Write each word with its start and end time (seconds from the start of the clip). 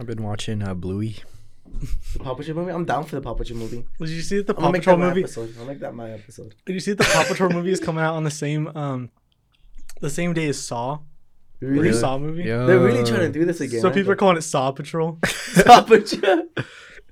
I've 0.00 0.06
been 0.06 0.22
watching 0.22 0.62
uh, 0.62 0.72
Bluey. 0.72 1.16
The 2.14 2.18
Paw 2.20 2.34
Patrol 2.34 2.56
movie. 2.56 2.72
I'm 2.72 2.86
down 2.86 3.04
for 3.04 3.16
the 3.16 3.20
Paw 3.20 3.34
Patrol 3.34 3.58
movie. 3.58 3.84
Did 3.98 4.08
you 4.08 4.22
see 4.22 4.38
that 4.38 4.46
the 4.46 4.54
I'm 4.54 4.56
gonna 4.56 4.66
Paw 4.68 4.72
make 4.72 4.80
Patrol 4.82 4.96
that 4.96 5.02
my 5.02 5.08
movie? 5.10 5.22
episode. 5.24 5.54
I'll 5.60 5.66
make 5.66 5.80
that 5.80 5.94
my 5.94 6.10
episode. 6.12 6.54
Did 6.64 6.72
you 6.72 6.80
see 6.80 6.92
that 6.92 6.98
the 7.06 7.12
Paw 7.12 7.24
Patrol 7.28 7.50
movie 7.50 7.70
is 7.70 7.80
coming 7.88 8.02
out 8.02 8.14
on 8.14 8.24
the 8.24 8.30
same 8.30 8.66
um, 8.74 9.10
the 10.00 10.08
same 10.10 10.32
day 10.32 10.48
as 10.48 10.58
Saw? 10.58 11.00
The 11.60 11.66
new 11.66 11.82
Really? 11.82 11.92
Saw 11.92 12.16
movie. 12.18 12.44
Yeah. 12.44 12.64
They're 12.64 12.78
really 12.80 13.04
trying 13.04 13.20
to 13.20 13.28
do 13.30 13.44
this 13.44 13.60
again. 13.60 13.82
So 13.82 13.88
aren't 13.88 13.96
people 13.96 14.10
are 14.12 14.16
calling 14.16 14.38
it 14.38 14.42
Saw 14.42 14.70
Patrol. 14.72 15.18
Paw 15.66 15.82
Patrol. 15.82 16.44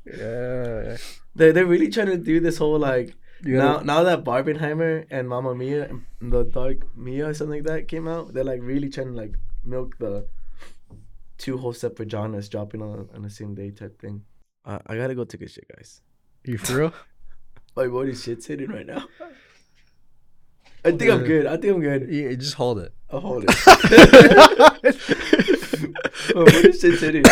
Yeah. 0.07 0.97
They're 1.35 1.53
they're 1.53 1.67
really 1.67 1.91
trying 1.91 2.07
to 2.09 2.17
do 2.19 2.41
this 2.41 2.57
whole 2.57 2.79
like 2.79 3.15
You 3.45 3.59
now 3.59 3.75
gotta- 3.75 3.87
now 3.87 4.03
that 4.05 4.25
Barbenheimer 4.25 5.05
and 5.11 5.29
Mamma 5.29 5.55
Mia 5.55 5.89
and 5.89 6.33
the 6.33 6.43
Dark 6.45 6.79
Mia 6.97 7.29
or 7.29 7.35
something 7.35 7.63
like 7.63 7.67
that 7.73 7.87
came 7.89 8.09
out, 8.09 8.33
they're 8.35 8.45
like 8.45 8.61
really 8.63 8.89
trying 8.89 9.09
to 9.09 9.13
like 9.15 9.35
milk 9.65 9.99
the 9.99 10.27
two 11.39 11.57
whole 11.57 11.73
separate 11.73 12.11
genres 12.11 12.49
dropping 12.49 12.83
on 12.83 13.09
on 13.15 13.23
the 13.23 13.31
same 13.31 13.55
day 13.55 13.71
type 13.71 14.01
thing. 14.01 14.23
Uh, 14.65 14.79
I 14.87 14.97
gotta 14.97 15.15
go 15.15 15.25
take 15.25 15.43
a 15.43 15.49
shit, 15.49 15.67
guys. 15.75 16.01
You 16.45 16.59
for 16.59 16.77
real? 16.77 16.93
My 17.77 17.87
body 17.87 18.15
shit's 18.15 18.47
hitting 18.47 18.71
right 18.71 18.87
now. 18.87 19.05
I 20.85 20.91
think 20.93 21.11
I'm 21.11 21.25
good. 21.25 21.47
I 21.47 21.57
think 21.57 21.75
I'm 21.75 21.81
good. 21.81 22.09
yeah, 22.11 22.33
just 22.35 22.55
hold 22.55 22.79
it. 22.81 22.93
I'll 23.11 23.21
hold 23.21 23.45
it. 23.47 23.49
My 26.35 26.45
body 26.45 26.73
shit's 26.73 27.01
hitting. 27.01 27.23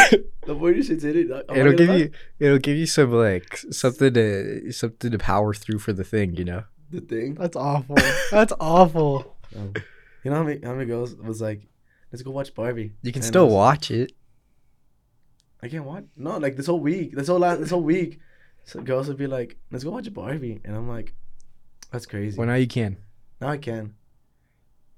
The 0.47 0.55
body 0.55 0.83
shit's 0.83 1.03
hitting. 1.03 1.33
I'm 1.33 1.57
it'll 1.57 1.73
give 1.73 1.91
you 1.99 2.11
it'll 2.39 2.59
give 2.59 2.77
you 2.77 2.87
some 2.87 3.13
like 3.13 3.57
something 3.71 4.15
to 4.15 4.73
something 4.73 5.11
to 5.11 5.19
power 5.19 5.53
through 5.55 5.81
for 5.81 5.93
the 5.93 6.05
thing, 6.05 6.37
you 6.37 6.45
know. 6.45 6.65
the 6.91 7.01
thing. 7.01 7.35
That's 7.35 7.57
awful. 7.57 7.97
That's 8.31 8.53
awful. 8.61 9.33
Um, 9.57 9.73
you 10.25 10.31
know 10.31 10.39
how 10.39 10.43
many 10.43 10.61
how 10.63 10.73
many 10.73 10.87
girls 10.87 11.15
was 11.15 11.41
like, 11.41 11.63
let's 12.17 12.23
go 12.23 12.31
watch 12.31 12.55
Barbie. 12.55 12.93
You 13.03 13.13
can 13.13 13.21
And 13.21 13.27
still 13.27 13.45
was- 13.47 13.55
watch 13.55 13.91
it. 13.91 14.13
I 15.63 15.69
can't 15.69 15.85
watch. 15.85 16.05
No, 16.17 16.39
like 16.39 16.57
this 16.57 16.65
whole 16.67 16.81
week, 16.81 17.15
this 17.15 17.29
whole 17.29 17.39
last, 17.39 17.61
this 17.61 17.69
whole 17.71 17.83
week, 17.83 18.21
so 18.65 18.81
girls 18.81 19.07
would 19.09 19.19
be 19.19 19.27
like, 19.27 19.59
let's 19.71 19.85
go 19.85 19.91
watch 19.91 20.11
Barbie, 20.15 20.61
and 20.65 20.75
I'm 20.75 20.89
like, 20.89 21.13
that's 21.91 22.07
crazy. 22.07 22.39
Well, 22.39 22.47
now 22.47 22.55
you 22.55 22.67
can. 22.67 22.97
now 23.41 23.49
I 23.49 23.59
can, 23.59 23.95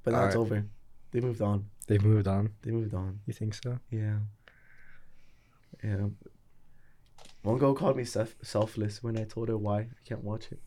but 0.05 0.13
now 0.13 0.27
it's 0.27 0.37
Alright. 0.37 0.53
over. 0.53 0.67
They 1.11 1.21
moved 1.21 1.43
on. 1.43 1.67
They've 1.89 2.03
moved 2.03 2.29
on. 2.29 2.51
They 2.63 2.71
moved 2.71 2.95
on. 2.95 3.19
You 3.27 3.33
think 3.33 3.55
so? 3.55 3.79
Yeah. 3.91 4.19
Yeah. 5.83 6.07
One 7.43 7.59
girl 7.59 7.75
called 7.75 7.97
me 7.97 8.05
self- 8.05 8.37
selfless 8.43 9.03
when 9.03 9.17
I 9.19 9.25
told 9.25 9.49
her 9.49 9.57
why 9.57 9.79
I 9.81 9.89
can't 10.05 10.23
watch 10.23 10.47
it. 10.53 10.61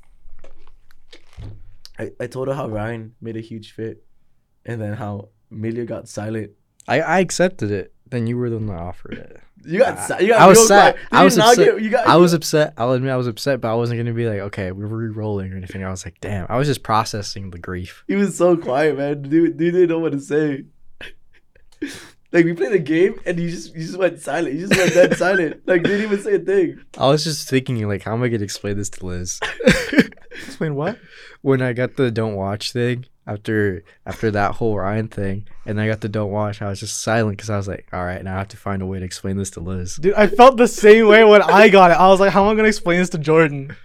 I, 1.99 2.11
I 2.19 2.27
told 2.27 2.47
her 2.49 2.53
how 2.55 2.67
Ryan 2.67 3.15
made 3.21 3.37
a 3.37 3.41
huge 3.41 3.71
fit, 3.73 4.03
and 4.65 4.81
then 4.81 4.93
how 4.93 5.29
Milia 5.51 5.85
got 5.85 6.07
silent. 6.07 6.51
I 6.87 7.01
I 7.01 7.19
accepted 7.19 7.71
it. 7.71 7.93
Then 8.09 8.27
you 8.27 8.37
were 8.37 8.49
the 8.49 8.57
one 8.57 8.67
that 8.67 8.79
offered 8.79 9.13
it. 9.13 9.41
You 9.63 9.79
got, 9.79 9.97
I- 9.97 10.17
si- 10.19 10.25
you 10.25 10.31
got 10.31 10.41
I 10.41 10.47
was 10.47 10.67
sad. 10.67 10.97
I 11.11 11.23
was 11.23 11.37
upset. 11.37 11.57
get- 11.75 11.81
you 11.81 11.89
got- 11.91 12.07
I 12.07 12.15
was 12.17 12.33
upset. 12.33 12.73
I'll 12.77 12.91
admit 12.93 13.11
I 13.11 13.15
was 13.15 13.27
upset, 13.27 13.61
but 13.61 13.71
I 13.71 13.75
wasn't 13.75 13.99
gonna 13.99 14.13
be 14.13 14.27
like, 14.27 14.39
okay, 14.39 14.71
we're 14.71 14.87
re-rolling 14.87 15.53
or 15.53 15.57
anything. 15.57 15.83
I 15.83 15.91
was 15.91 16.03
like, 16.03 16.19
damn. 16.19 16.47
I 16.49 16.57
was 16.57 16.67
just 16.67 16.81
processing 16.83 17.51
the 17.51 17.59
grief. 17.59 18.03
He 18.07 18.15
was 18.15 18.35
so 18.35 18.57
quiet, 18.57 18.97
man. 18.97 19.21
Dude, 19.21 19.57
dude 19.57 19.73
didn't 19.73 19.89
know 19.89 19.99
what 19.99 20.13
to 20.13 20.19
say. 20.19 20.65
like 22.31 22.45
we 22.45 22.53
played 22.53 22.71
the 22.71 22.79
game 22.79 23.19
and 23.25 23.37
he 23.37 23.49
just 23.51 23.75
he 23.75 23.81
just 23.81 23.97
went 23.97 24.19
silent. 24.19 24.53
He 24.55 24.61
just 24.61 24.75
went 24.75 24.93
dead 24.93 25.15
silent. 25.25 25.61
Like 25.67 25.83
didn't 25.83 26.03
even 26.03 26.21
say 26.23 26.35
a 26.35 26.39
thing. 26.39 26.79
I 26.97 27.07
was 27.07 27.23
just 27.23 27.47
thinking, 27.49 27.87
like, 27.87 28.01
how 28.03 28.13
am 28.13 28.23
I 28.23 28.29
gonna 28.29 28.43
explain 28.43 28.77
this 28.77 28.89
to 28.91 29.05
Liz? 29.05 29.39
Explain 30.31 30.75
what? 30.75 30.97
when 31.41 31.61
I 31.61 31.73
got 31.73 31.95
the 31.97 32.09
don't 32.11 32.35
watch 32.35 32.71
thing 32.71 33.05
after 33.27 33.83
after 34.05 34.31
that 34.31 34.55
whole 34.55 34.77
Ryen 34.77 35.07
thing, 35.07 35.45
and 35.65 35.79
I 35.79 35.87
got 35.87 36.01
the 36.01 36.09
don't 36.09 36.31
watch, 36.31 36.61
I 36.61 36.69
was 36.69 36.79
just 36.79 37.01
silent 37.01 37.37
because 37.37 37.49
I 37.49 37.57
was 37.57 37.67
like, 37.67 37.87
all 37.93 38.03
right, 38.03 38.23
now 38.23 38.35
I 38.35 38.39
have 38.39 38.47
to 38.49 38.57
find 38.57 38.81
a 38.81 38.85
way 38.85 38.99
to 38.99 39.05
explain 39.05 39.37
this 39.37 39.51
to 39.51 39.59
Liz. 39.59 39.95
Dude, 39.95 40.13
I 40.15 40.27
felt 40.27 40.57
the 40.57 40.67
same 40.67 41.07
way 41.07 41.23
when 41.23 41.41
I 41.41 41.69
got 41.69 41.91
it. 41.91 41.95
I 41.97 42.07
was 42.07 42.19
like, 42.19 42.31
how 42.31 42.43
am 42.45 42.51
I 42.51 42.55
gonna 42.55 42.67
explain 42.67 42.99
this 42.99 43.09
to 43.09 43.17
Jordan? 43.17 43.75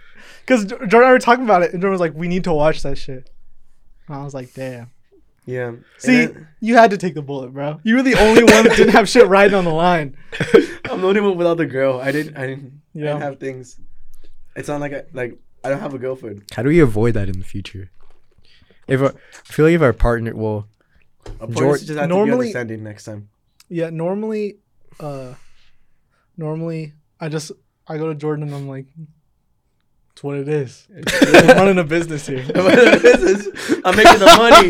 Because 0.41 0.65
Jordan 0.65 0.93
and 0.93 1.05
I 1.05 1.11
were 1.11 1.19
talking 1.19 1.43
about 1.43 1.61
it, 1.63 1.73
and 1.73 1.81
Jordan 1.81 1.91
was 1.91 1.99
like, 2.01 2.13
we 2.15 2.27
need 2.27 2.43
to 2.45 2.53
watch 2.53 2.81
that 2.83 2.97
shit. 2.97 3.29
And 4.07 4.15
I 4.17 4.23
was 4.23 4.33
like, 4.33 4.53
damn. 4.53 4.91
Yeah. 5.45 5.73
See, 5.97 6.25
then- 6.25 6.47
you 6.59 6.75
had 6.75 6.91
to 6.91 6.97
take 6.97 7.13
the 7.13 7.21
bullet, 7.21 7.53
bro. 7.53 7.79
You 7.83 7.95
were 7.97 8.03
the 8.03 8.15
only 8.15 8.43
one 8.43 8.63
that 8.65 8.75
didn't 8.75 8.93
have 8.93 9.07
shit 9.07 9.27
riding 9.27 9.53
on 9.55 9.65
the 9.65 9.71
line. 9.73 10.17
I'm 10.89 11.01
the 11.01 11.07
only 11.07 11.21
one 11.21 11.37
without 11.37 11.57
the 11.57 11.65
girl. 11.65 11.99
I 12.01 12.11
didn't 12.11 12.35
I 12.37 12.47
didn't, 12.47 12.81
I 12.95 12.99
Yeah. 12.99 13.05
didn't 13.07 13.21
have 13.21 13.39
things. 13.39 13.79
It's 14.55 14.67
not 14.67 14.81
like 14.81 14.93
I 14.93 15.03
like 15.13 15.37
I 15.63 15.69
don't 15.69 15.79
have 15.79 15.93
a 15.93 15.99
girlfriend. 15.99 16.43
How 16.53 16.63
do 16.63 16.69
we 16.69 16.79
avoid 16.79 17.13
that 17.13 17.29
in 17.29 17.39
the 17.39 17.45
future? 17.45 17.91
If 18.87 19.01
our, 19.01 19.09
I 19.09 19.53
feel 19.53 19.65
like 19.65 19.73
if 19.75 19.81
our 19.81 19.93
partner, 19.93 20.35
well, 20.35 20.67
Our 21.41 21.47
Jor- 21.47 21.53
partners 21.55 21.85
just 21.85 21.99
have 21.99 22.07
to 22.09 22.13
be 22.13 22.15
normally- 22.15 22.33
understanding 22.47 22.83
next 22.83 23.03
time. 23.05 23.29
Yeah, 23.69 23.89
normally, 23.89 24.57
uh, 24.99 25.33
normally 26.37 26.93
I 27.19 27.27
just 27.29 27.51
I 27.87 27.97
go 27.97 28.07
to 28.07 28.15
Jordan 28.15 28.45
and 28.47 28.55
I'm 28.55 28.67
like, 28.69 28.85
it's 30.13 30.23
what 30.23 30.37
it 30.37 30.47
is. 30.47 30.87
I'm 31.21 31.57
running 31.57 31.77
a 31.79 31.83
business 31.83 32.25
here. 32.27 32.39
I'm 32.55 33.95
making 33.95 34.19
the 34.19 34.33
money. 34.37 34.67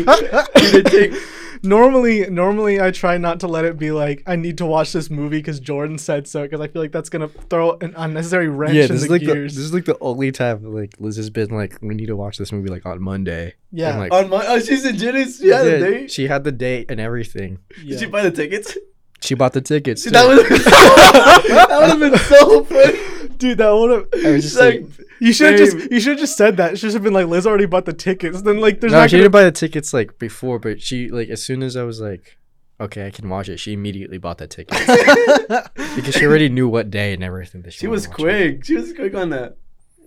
You 0.66 0.82
didn't 0.82 0.90
take- 0.90 1.22
normally, 1.62 2.28
normally 2.30 2.80
I 2.80 2.90
try 2.90 3.18
not 3.18 3.40
to 3.40 3.46
let 3.48 3.64
it 3.64 3.78
be 3.78 3.90
like 3.90 4.22
I 4.26 4.36
need 4.36 4.58
to 4.58 4.66
watch 4.66 4.92
this 4.92 5.10
movie 5.10 5.38
because 5.38 5.60
Jordan 5.60 5.98
said 5.98 6.26
so 6.26 6.42
because 6.42 6.60
I 6.60 6.68
feel 6.68 6.82
like 6.82 6.92
that's 6.92 7.08
gonna 7.08 7.28
throw 7.28 7.76
an 7.80 7.94
unnecessary 7.96 8.48
wrench 8.48 8.74
yeah, 8.74 8.82
in 8.84 8.88
this 8.88 9.00
the 9.00 9.04
is 9.06 9.10
like 9.10 9.20
the, 9.22 9.26
gears. 9.34 9.54
this 9.56 9.64
is 9.64 9.72
like 9.74 9.84
the 9.84 9.96
only 10.00 10.32
time 10.32 10.62
like 10.74 10.94
Liz 10.98 11.16
has 11.16 11.30
been 11.30 11.50
like, 11.50 11.78
we 11.82 11.94
need 11.94 12.06
to 12.06 12.16
watch 12.16 12.38
this 12.38 12.52
movie 12.52 12.68
like 12.68 12.86
on 12.86 13.02
Monday. 13.02 13.54
yeah, 13.72 13.90
and, 13.90 13.98
like, 14.00 14.12
On 14.12 14.28
my 14.30 14.44
oh 14.46 14.60
she's 14.60 14.84
in 14.84 14.96
Jenny's. 14.96 15.38
She 15.38 15.48
had 15.48 15.66
a 15.66 15.70
Yeah, 15.70 15.78
date. 15.78 16.10
She 16.10 16.26
had 16.28 16.44
the 16.44 16.52
date 16.52 16.90
and 16.90 17.00
everything. 17.00 17.58
yeah. 17.82 17.90
Did 17.90 18.00
she 18.00 18.06
buy 18.06 18.22
the 18.22 18.30
tickets? 18.30 18.76
She 19.20 19.34
bought 19.34 19.52
the 19.52 19.60
tickets. 19.60 20.04
See, 20.04 20.10
that 20.10 20.28
would 20.28 20.46
that 20.46 21.78
would 21.80 21.90
have 21.90 21.98
been 21.98 22.18
so 22.18 22.62
funny. 22.64 22.98
Dude, 23.38 23.58
that 23.58 23.70
would 23.70 23.90
have. 23.90 24.24
I 24.26 24.30
was 24.32 24.44
just 24.44 24.58
like, 24.58 24.82
like, 24.82 24.90
You 25.20 25.32
should 25.32 25.50
have 25.52 25.58
just 25.58 25.90
you 25.90 26.00
should 26.00 26.10
have 26.12 26.18
just 26.20 26.36
said 26.36 26.56
that. 26.58 26.72
It 26.74 26.76
should 26.78 26.92
have 26.94 27.02
been 27.02 27.12
like 27.12 27.26
Liz 27.26 27.46
already 27.46 27.66
bought 27.66 27.84
the 27.86 27.92
tickets. 27.92 28.42
Then 28.42 28.60
like 28.60 28.80
there's 28.80 28.92
no, 28.92 29.00
not 29.00 29.10
she 29.10 29.14
gonna 29.16 29.24
didn't 29.24 29.32
buy 29.32 29.44
the 29.44 29.52
tickets 29.52 29.92
like 29.94 30.18
before, 30.18 30.58
but 30.58 30.80
she 30.82 31.08
like 31.08 31.28
as 31.28 31.42
soon 31.42 31.62
as 31.62 31.76
I 31.76 31.82
was 31.84 32.00
like, 32.00 32.38
okay, 32.80 33.06
I 33.06 33.10
can 33.10 33.28
watch 33.28 33.48
it. 33.48 33.58
She 33.58 33.72
immediately 33.72 34.18
bought 34.18 34.38
that 34.38 34.50
ticket 34.50 34.76
because 35.96 36.14
she 36.14 36.26
already 36.26 36.48
knew 36.48 36.68
what 36.68 36.90
day 36.90 37.12
and 37.14 37.22
everything 37.24 37.62
that 37.62 37.72
she. 37.72 37.80
she 37.80 37.86
was 37.86 38.06
quick. 38.06 38.64
She 38.64 38.74
was 38.76 38.92
quick 38.92 39.14
on 39.14 39.30
that. 39.30 39.56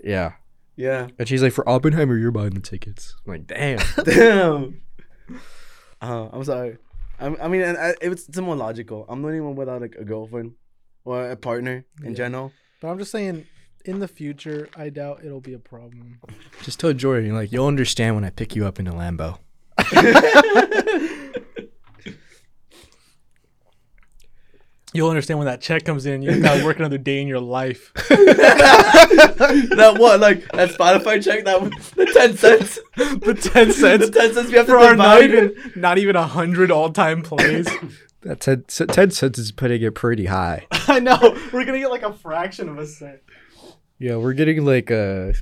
Yeah, 0.04 0.34
Yeah. 0.78 1.08
and 1.20 1.28
she's 1.28 1.44
like, 1.44 1.54
for 1.54 1.68
Oppenheimer, 1.70 2.18
you're 2.18 2.32
buying 2.32 2.52
the 2.56 2.60
tickets. 2.60 3.16
I'm 3.26 3.34
like, 3.34 3.46
damn. 3.48 3.80
Damn. 4.06 4.82
Uh, 6.02 6.30
I'm 6.34 6.44
sorry. 6.44 6.78
I, 7.20 7.28
I 7.40 7.48
mean, 7.48 7.62
and 7.62 7.78
I, 7.78 7.94
it's, 8.02 8.28
it's 8.28 8.38
more 8.40 8.56
logical. 8.56 9.06
I'm 9.08 9.22
the 9.22 9.28
only 9.28 9.42
one 9.42 9.56
without 9.56 9.82
like 9.82 9.96
a 10.00 10.04
girlfriend 10.04 10.54
or 11.06 11.30
a 11.30 11.36
partner 11.36 11.86
in 12.04 12.12
Yeah. 12.12 12.18
general. 12.18 12.52
But 12.82 12.90
I'm 12.90 12.98
just 12.98 13.12
saying, 13.12 13.46
in 13.86 14.00
the 14.00 14.08
future, 14.08 14.68
I 14.76 14.90
doubt 14.90 15.24
it'll 15.24 15.40
be 15.40 15.54
a 15.54 15.60
problem. 15.60 16.20
Just 16.64 16.80
tell 16.80 16.92
Jordan, 16.94 17.28
you're 17.28 17.36
like, 17.36 17.52
you'll 17.52 17.68
understand 17.68 18.16
when 18.16 18.26
I 18.26 18.32
pick 18.32 18.56
you 18.56 18.66
up 18.66 18.80
in 18.80 18.88
a 18.88 18.94
Lambo. 18.94 19.38
You'll 24.94 25.10
understand 25.10 25.40
when 25.40 25.46
that 25.46 25.62
check 25.62 25.86
comes 25.86 26.06
in. 26.06 26.22
You 26.22 26.42
gotta 26.42 26.66
work 26.66 26.78
another 26.78 26.98
day 26.98 27.22
in 27.22 27.28
your 27.28 27.40
life. 27.40 27.94
that 28.10 29.96
what 29.98 30.20
like 30.20 30.52
that 30.52 30.72
Spotify 30.72 31.24
check 31.24 31.46
that 31.46 31.62
was 31.62 31.92
the 31.92 32.08
ten 32.08 32.36
cents. 32.36 32.78
The 32.98 33.34
ten 33.34 33.72
cents 33.72 34.08
the 34.08 34.12
ten 34.12 34.34
cents 34.34 34.50
we 34.50 34.58
have 34.58 34.66
to 34.66 34.74
for 34.74 34.80
our 34.80 34.96
not 34.98 35.22
divide. 35.22 35.34
even 35.34 35.72
not 35.78 35.98
even 35.98 36.18
a 36.18 36.28
hundred 36.28 36.72
all 36.72 36.92
time 36.92 37.22
plays. 37.22 37.70
That 38.24 38.40
10, 38.40 38.66
10 38.68 39.12
cents 39.12 39.40
is 39.40 39.52
putting 39.52 39.82
it 39.82 39.96
pretty 39.96 40.28
high. 40.28 40.68
I 40.72 41.00
know 41.00 41.18
we're 41.52 41.66
gonna 41.66 41.80
get 41.80 41.90
like 41.90 42.04
a 42.04 42.14
fraction 42.14 42.70
of 42.70 42.78
a 42.78 42.86
cent. 42.86 43.20
Yeah, 43.98 44.18
we're 44.18 44.34
getting 44.34 44.64
like 44.64 44.92
a, 44.92 45.34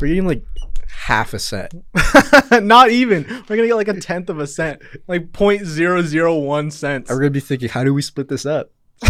we're 0.00 0.08
getting 0.08 0.26
like 0.26 0.44
half 0.88 1.34
a 1.34 1.38
cent. 1.40 1.74
not 2.52 2.90
even. 2.90 3.24
We're 3.48 3.56
gonna 3.56 3.66
get 3.66 3.74
like 3.74 3.88
a 3.88 4.00
tenth 4.00 4.30
of 4.30 4.38
a 4.38 4.46
cent, 4.46 4.82
like 5.08 5.32
point 5.32 5.64
zero 5.64 6.02
zero 6.02 6.38
one 6.38 6.70
cents. 6.70 7.10
I'm 7.10 7.16
gonna 7.16 7.30
be 7.30 7.40
thinking, 7.40 7.68
how 7.68 7.82
do 7.82 7.92
we 7.92 8.02
split 8.02 8.28
this 8.28 8.46
up? 8.46 8.70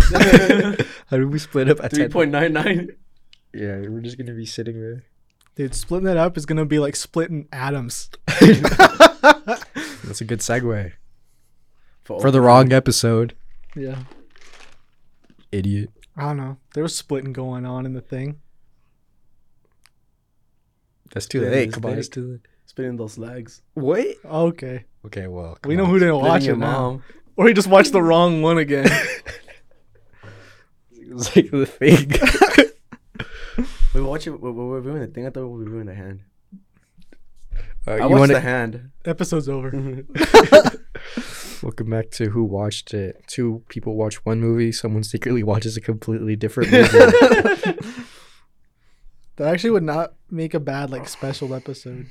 How 1.07 1.17
do 1.17 1.27
we 1.27 1.39
split 1.39 1.71
up 1.71 1.83
at 1.83 1.93
Three 1.93 2.05
10? 2.05 2.11
point 2.11 2.31
nine 2.31 2.53
nine. 2.53 2.91
Yeah, 3.55 3.79
we're 3.79 4.01
just 4.01 4.19
gonna 4.19 4.35
be 4.35 4.45
sitting 4.45 4.79
there. 4.79 5.05
Dude, 5.57 5.75
splitting 5.75 6.05
that 6.05 6.19
up 6.19 6.37
is 6.37 6.45
gonna 6.45 6.67
be 6.67 6.79
like 6.79 6.95
splitting 6.95 7.49
atoms. 7.53 8.11
That's 8.41 10.21
a 10.21 10.25
good 10.27 10.41
segue 10.41 10.93
for 12.21 12.31
the 12.31 12.41
wrong 12.41 12.73
episode. 12.73 13.35
Yeah. 13.77 13.99
Idiot. 15.53 15.91
I 16.17 16.23
don't 16.29 16.37
know. 16.39 16.57
There 16.75 16.83
was 16.83 16.97
splitting 16.97 17.33
going 17.33 17.65
on 17.65 17.87
in 17.87 17.93
the 17.93 18.01
thing. 18.01 18.41
That's 21.13 21.27
too 21.27 21.43
Yeah, 21.43 21.49
late. 21.51 21.73
Come 21.73 21.85
on, 21.87 21.97
it's 21.99 22.09
too 22.09 22.33
late. 22.33 22.41
spinning 22.67 22.97
those 22.97 23.17
legs. 23.19 23.63
What? 23.75 24.07
Okay. 24.25 24.85
Okay, 25.07 25.27
well, 25.27 25.57
we 25.65 25.77
know 25.77 25.85
on. 25.85 25.91
who 25.91 25.99
didn't 25.99 26.17
watch 26.19 26.43
it 26.43 26.47
your 26.47 26.57
now. 26.57 26.73
mom. 26.73 27.03
Or 27.37 27.47
he 27.47 27.55
just 27.55 27.69
watched 27.69 27.93
the 27.93 28.03
wrong 28.03 28.43
one 28.43 28.59
again. 28.59 28.89
It's 31.11 31.35
like 31.35 31.51
the 31.51 31.65
thing. 31.65 32.13
We 33.95 34.03
watch 34.03 34.27
it. 34.27 34.31
We 34.31 34.51
we 34.51 34.65
were 34.65 34.77
reviewing 34.77 35.01
the 35.01 35.07
thing. 35.07 35.27
I 35.27 35.31
thought 35.31 35.47
we 35.49 35.49
were 35.49 35.65
reviewing 35.65 35.87
the 35.87 35.95
hand. 35.95 36.21
Uh, 37.87 37.93
I 37.93 37.97
you 37.97 38.03
watched 38.03 38.19
want 38.19 38.33
the 38.33 38.41
hand. 38.41 38.91
Episode's 39.07 39.49
over. 39.49 39.71
Well, 41.63 41.69
welcome 41.71 41.91
back 41.91 42.11
to 42.13 42.31
Who 42.31 42.45
Watched 42.45 42.95
It. 42.95 43.23
Two 43.27 43.63
people 43.69 43.97
watch 43.97 44.25
one 44.25 44.41
movie, 44.41 44.73
someone 44.73 45.03
secretly 45.03 45.43
watches 45.53 45.77
a 45.77 45.81
completely 45.81 46.37
different 46.37 46.71
movie. 46.73 47.79
That 49.37 49.55
actually 49.55 49.71
would 49.71 49.85
not 49.85 50.15
make 50.33 50.53
a 50.53 50.59
bad 50.59 50.91
like 50.91 51.09
special 51.09 51.55
episode. 51.55 52.07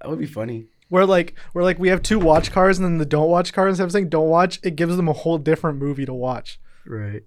That 0.00 0.10
would 0.10 0.18
be 0.18 0.26
funny. 0.26 0.66
Where 0.88 1.06
like 1.06 1.34
where 1.52 1.62
like 1.62 1.78
we 1.78 1.90
have 1.90 2.02
two 2.02 2.18
watch 2.18 2.50
cars 2.50 2.76
and 2.76 2.84
then 2.84 2.98
the 2.98 3.04
don't 3.06 3.30
watch 3.30 3.52
card 3.52 3.68
instead 3.68 3.84
of 3.84 3.92
saying 3.92 4.08
don't 4.08 4.28
watch, 4.28 4.58
it 4.64 4.74
gives 4.74 4.96
them 4.96 5.06
a 5.08 5.12
whole 5.12 5.38
different 5.38 5.78
movie 5.78 6.04
to 6.06 6.12
watch. 6.12 6.58
right. 6.84 7.22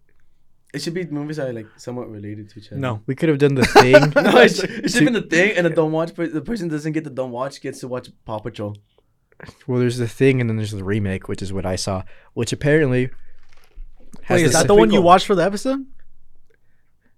It 0.74 0.82
should 0.82 0.94
be 0.94 1.06
movies 1.06 1.38
that 1.38 1.48
are 1.48 1.54
like 1.54 1.68
somewhat 1.78 2.12
related 2.12 2.50
to 2.50 2.60
each 2.60 2.68
other. 2.68 2.82
No. 2.82 3.02
We 3.06 3.16
could 3.16 3.30
have 3.30 3.38
done 3.38 3.56
the 3.56 3.64
thing. 3.66 3.94
no, 3.94 4.40
it 4.42 4.50
should, 4.58 4.70
it 4.72 4.92
should 4.92 5.06
be 5.06 5.14
the 5.14 5.22
thing, 5.22 5.56
and 5.56 5.66
the 5.66 5.70
don't 5.70 5.94
watch. 5.94 6.14
per- 6.14 6.28
The 6.28 6.42
person 6.42 6.68
doesn't 6.68 6.92
get 6.92 7.06
the 7.06 7.10
don't 7.10 7.32
watch 7.32 7.62
gets 7.62 7.80
to 7.80 7.88
watch 7.88 8.10
Paw 8.26 8.40
Patrol. 8.40 8.76
Well, 9.68 9.80
there's 9.80 9.98
the 9.98 10.08
thing, 10.08 10.42
and 10.42 10.50
then 10.50 10.58
there's 10.58 10.72
the 10.72 10.84
remake, 10.84 11.28
which 11.28 11.42
is 11.42 11.54
what 11.54 11.66
I 11.66 11.76
saw, 11.76 12.04
which 12.34 12.52
apparently. 12.54 13.10
has 14.24 14.40
Wait, 14.42 14.46
is 14.46 14.54
that 14.54 14.68
the 14.68 14.76
one 14.76 14.92
you 14.92 15.02
watched 15.02 15.26
for 15.26 15.36
the 15.36 15.44
episode? 15.44 15.86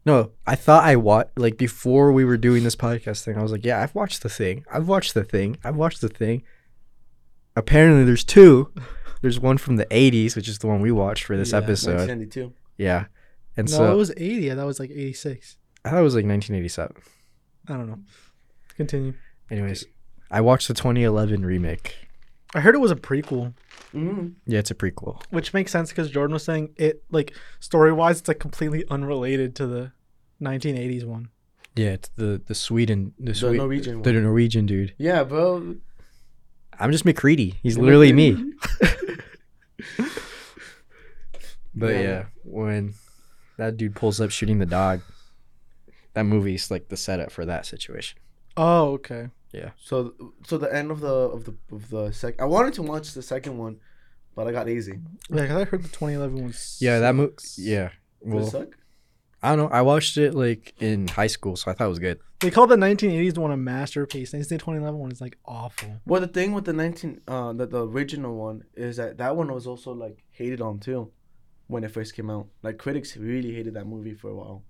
No, 0.05 0.31
I 0.47 0.55
thought 0.55 0.83
I 0.83 0.95
watched 0.95 1.37
like 1.37 1.57
before 1.57 2.11
we 2.11 2.25
were 2.25 2.37
doing 2.37 2.63
this 2.63 2.75
podcast 2.75 3.23
thing. 3.23 3.37
I 3.37 3.41
was 3.43 3.51
like, 3.51 3.65
yeah, 3.65 3.81
I've 3.81 3.93
watched 3.93 4.23
the 4.23 4.29
thing. 4.29 4.65
I've 4.71 4.87
watched 4.87 5.13
the 5.13 5.23
thing. 5.23 5.57
I've 5.63 5.75
watched 5.75 6.01
the 6.01 6.09
thing. 6.09 6.43
Apparently, 7.55 8.03
there's 8.03 8.23
two. 8.23 8.71
There's 9.21 9.39
one 9.39 9.59
from 9.59 9.75
the 9.75 9.85
'80s, 9.87 10.35
which 10.35 10.47
is 10.47 10.57
the 10.57 10.65
one 10.67 10.81
we 10.81 10.91
watched 10.91 11.25
for 11.25 11.37
this 11.37 11.51
Yeah, 11.51 11.59
episode. 11.59 11.97
1992. 12.07 12.53
Yeah, 12.77 13.05
and 13.55 13.69
no, 13.69 13.77
so 13.77 13.91
it 13.91 13.95
was 13.95 14.11
80. 14.17 14.51
I 14.51 14.55
thought 14.55 14.63
it 14.63 14.65
was 14.65 14.79
like 14.79 14.89
86. 14.89 15.57
I 15.85 15.89
thought 15.91 15.99
it 15.99 16.03
was 16.03 16.15
like 16.15 16.25
1987. 16.25 16.95
I 17.67 17.73
don't 17.73 17.87
know. 17.87 17.99
Continue. 18.75 19.13
Anyways, 19.51 19.85
I 20.31 20.41
watched 20.41 20.67
the 20.67 20.73
2011 20.73 21.45
remake. 21.45 21.95
I 22.53 22.59
heard 22.59 22.75
it 22.75 22.79
was 22.79 22.91
a 22.91 22.95
prequel, 22.95 23.53
Mm-hmm. 23.93 24.27
Yeah, 24.45 24.59
it's 24.59 24.71
a 24.71 24.75
prequel. 24.75 25.21
which 25.31 25.53
makes 25.53 25.71
sense 25.71 25.89
because 25.89 26.09
Jordan 26.09 26.33
was 26.33 26.43
saying 26.45 26.73
it 26.77 27.03
like 27.11 27.33
story 27.59 27.91
wise, 27.93 28.19
it's 28.19 28.27
like 28.27 28.39
completely 28.39 28.85
unrelated 28.89 29.55
to 29.57 29.67
the 29.67 29.91
1980s 30.41 31.03
one. 31.05 31.29
Yeah, 31.75 31.89
it's 31.91 32.09
the 32.17 32.41
the 32.45 32.55
Sweden 32.55 33.13
the, 33.19 33.33
Swe- 33.33 33.57
Norwegian 33.57 34.01
the 34.01 34.11
one. 34.13 34.23
Norwegian 34.23 34.65
dude. 34.65 34.93
Yeah, 34.97 35.23
bro. 35.23 35.75
I'm 36.79 36.91
just 36.91 37.05
MacReady. 37.05 37.55
He's 37.63 37.75
You're 37.77 37.85
literally 37.85 38.11
me. 38.13 38.53
But 41.73 41.93
Yeah. 41.95 42.01
yeah, 42.01 42.25
when 42.43 42.95
that 43.57 43.77
dude 43.77 43.95
pulls 43.95 44.19
up 44.19 44.29
shooting 44.29 44.59
the 44.59 44.65
dog, 44.65 45.01
that 46.13 46.23
movie's 46.25 46.69
like 46.69 46.89
the 46.89 46.97
setup 46.97 47.31
for 47.31 47.45
that 47.45 47.65
situation. 47.65 48.19
Oh, 48.57 48.91
okay. 48.93 49.29
So, 49.77 50.13
so 50.47 50.57
the 50.57 50.73
end 50.73 50.91
of 50.91 50.99
the 51.01 51.07
of 51.13 51.45
the 51.45 51.55
of 51.71 51.89
the 51.89 52.11
sec. 52.11 52.41
I 52.41 52.45
wanted 52.45 52.73
to 52.75 52.83
watch 52.83 53.13
the 53.13 53.21
second 53.21 53.57
one, 53.57 53.77
but 54.35 54.47
I 54.47 54.51
got 54.51 54.65
lazy. 54.65 54.99
Yeah, 55.29 55.47
'cause 55.47 55.57
I 55.61 55.63
heard 55.65 55.83
the 55.83 55.89
2011 55.89 56.45
was. 56.45 56.77
Yeah, 56.79 56.99
that 56.99 57.15
movie. 57.15 57.33
Yeah. 57.57 57.89
Does 58.23 58.33
Well, 58.33 58.47
it 58.47 58.51
suck? 58.51 58.77
I 59.43 59.49
don't 59.55 59.57
know. 59.57 59.75
I 59.75 59.81
watched 59.81 60.17
it 60.17 60.35
like 60.35 60.73
in 60.79 61.07
high 61.07 61.27
school, 61.27 61.55
so 61.55 61.71
I 61.71 61.73
thought 61.73 61.85
it 61.85 61.89
was 61.89 61.99
good. 61.99 62.19
They 62.41 62.51
called 62.51 62.69
the 62.69 62.75
1980s 62.77 63.37
one 63.39 63.51
a 63.51 63.57
masterpiece. 63.57 64.33
And 64.33 64.43
the 64.43 64.57
2011 64.57 64.99
one 64.99 65.11
is 65.11 65.19
like 65.21 65.37
awful. 65.45 65.99
Well, 66.05 66.21
the 66.21 66.27
thing 66.27 66.53
with 66.53 66.65
the 66.65 66.73
nineteen, 66.73 67.21
uh, 67.27 67.51
the, 67.53 67.65
the 67.67 67.85
original 67.87 68.35
one 68.35 68.63
is 68.75 68.97
that 68.97 69.17
that 69.17 69.35
one 69.35 69.51
was 69.51 69.65
also 69.67 69.91
like 69.93 70.23
hated 70.31 70.61
on 70.61 70.79
too, 70.79 71.11
when 71.67 71.83
it 71.83 71.91
first 71.91 72.15
came 72.15 72.29
out. 72.29 72.47
Like 72.63 72.77
critics 72.77 73.17
really 73.17 73.53
hated 73.53 73.73
that 73.73 73.85
movie 73.85 74.13
for 74.13 74.29
a 74.29 74.35
while. 74.35 74.63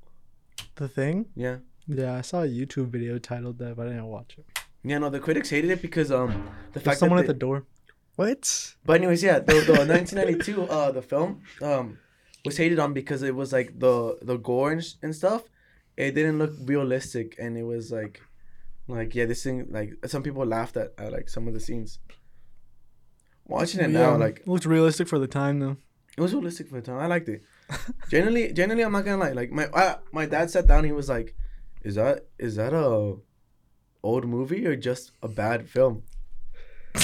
The 0.75 0.87
thing? 0.87 1.25
Yeah, 1.35 1.57
Yeah, 1.87 2.15
I 2.15 2.21
saw 2.21 2.43
a 2.43 2.47
YouTube 2.47 2.87
video 2.87 3.17
titled 3.19 3.57
that, 3.59 3.75
but 3.75 3.87
I 3.87 3.89
didn't 3.91 4.05
watch 4.07 4.35
it. 4.37 4.45
Yeah. 4.83 4.97
No, 4.97 5.09
the 5.09 5.19
critics 5.19 5.49
hated 5.49 5.71
it 5.71 5.81
because 5.81 6.11
um 6.11 6.49
the 6.73 6.79
There's 6.79 6.85
fact 6.85 6.99
someone 6.99 7.17
that 7.17 7.23
at 7.23 7.27
the 7.27 7.33
door. 7.33 7.65
What? 8.15 8.75
But 8.85 8.93
anyways, 8.97 9.23
yeah, 9.23 9.39
the, 9.39 9.53
the 9.61 9.73
1992 9.85 10.63
uh 10.63 10.91
the 10.91 11.01
film 11.01 11.41
um 11.61 11.97
was 12.45 12.57
hated 12.57 12.79
on 12.79 12.93
because 12.93 13.21
it 13.23 13.35
was 13.35 13.53
like 13.53 13.79
the 13.79 14.17
the 14.21 14.37
gore 14.37 14.71
and, 14.71 14.83
and 15.01 15.15
stuff. 15.15 15.43
It 15.97 16.15
didn't 16.15 16.39
look 16.39 16.53
realistic, 16.65 17.35
and 17.37 17.57
it 17.57 17.63
was 17.63 17.91
like 17.91 18.21
like 18.87 19.13
yeah, 19.15 19.25
this 19.25 19.43
thing 19.43 19.67
like 19.69 19.93
some 20.07 20.23
people 20.23 20.45
laughed 20.45 20.77
at, 20.77 20.93
at 20.97 21.11
like 21.11 21.29
some 21.29 21.47
of 21.47 21.53
the 21.53 21.59
scenes. 21.59 21.99
Watching 23.47 23.81
it 23.81 23.89
now, 23.89 24.15
like 24.17 24.39
it 24.39 24.47
looks 24.47 24.65
realistic 24.65 25.07
for 25.07 25.19
the 25.19 25.27
time 25.27 25.59
though. 25.59 25.77
it 26.17 26.21
was 26.21 26.33
realistic 26.33 26.69
for 26.69 26.75
the 26.75 26.81
time. 26.81 26.99
I 26.99 27.07
liked 27.07 27.27
it. 27.27 27.41
generally, 28.09 28.53
generally, 28.53 28.83
I'm 28.83 28.91
not 28.93 29.03
gonna 29.05 29.17
lie. 29.17 29.31
Like 29.33 29.51
my 29.51 29.67
I, 29.73 29.97
my 30.11 30.25
dad 30.25 30.49
sat 30.49 30.67
down. 30.67 30.85
He 30.85 30.91
was 30.91 31.09
like, 31.09 31.35
"Is 31.83 31.95
that 31.95 32.27
is 32.39 32.55
that 32.55 32.73
a 32.73 33.15
old 34.03 34.25
movie 34.25 34.65
or 34.65 34.75
just 34.75 35.11
a 35.21 35.27
bad 35.27 35.69
film?" 35.69 36.03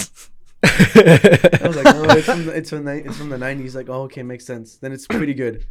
I 0.63 1.59
was 1.63 1.75
like, 1.75 1.85
"No, 1.85 2.03
it's 2.09 2.25
from 2.25 2.45
the, 2.45 2.51
it's 2.55 2.69
from 2.69 2.85
the, 2.85 2.95
it's 3.05 3.17
from 3.17 3.29
the 3.29 3.37
'90s." 3.37 3.75
Like, 3.75 3.89
oh, 3.89 4.03
okay, 4.03 4.23
makes 4.23 4.45
sense. 4.45 4.75
Then 4.77 4.91
it's 4.91 5.07
pretty 5.07 5.33
good. 5.33 5.65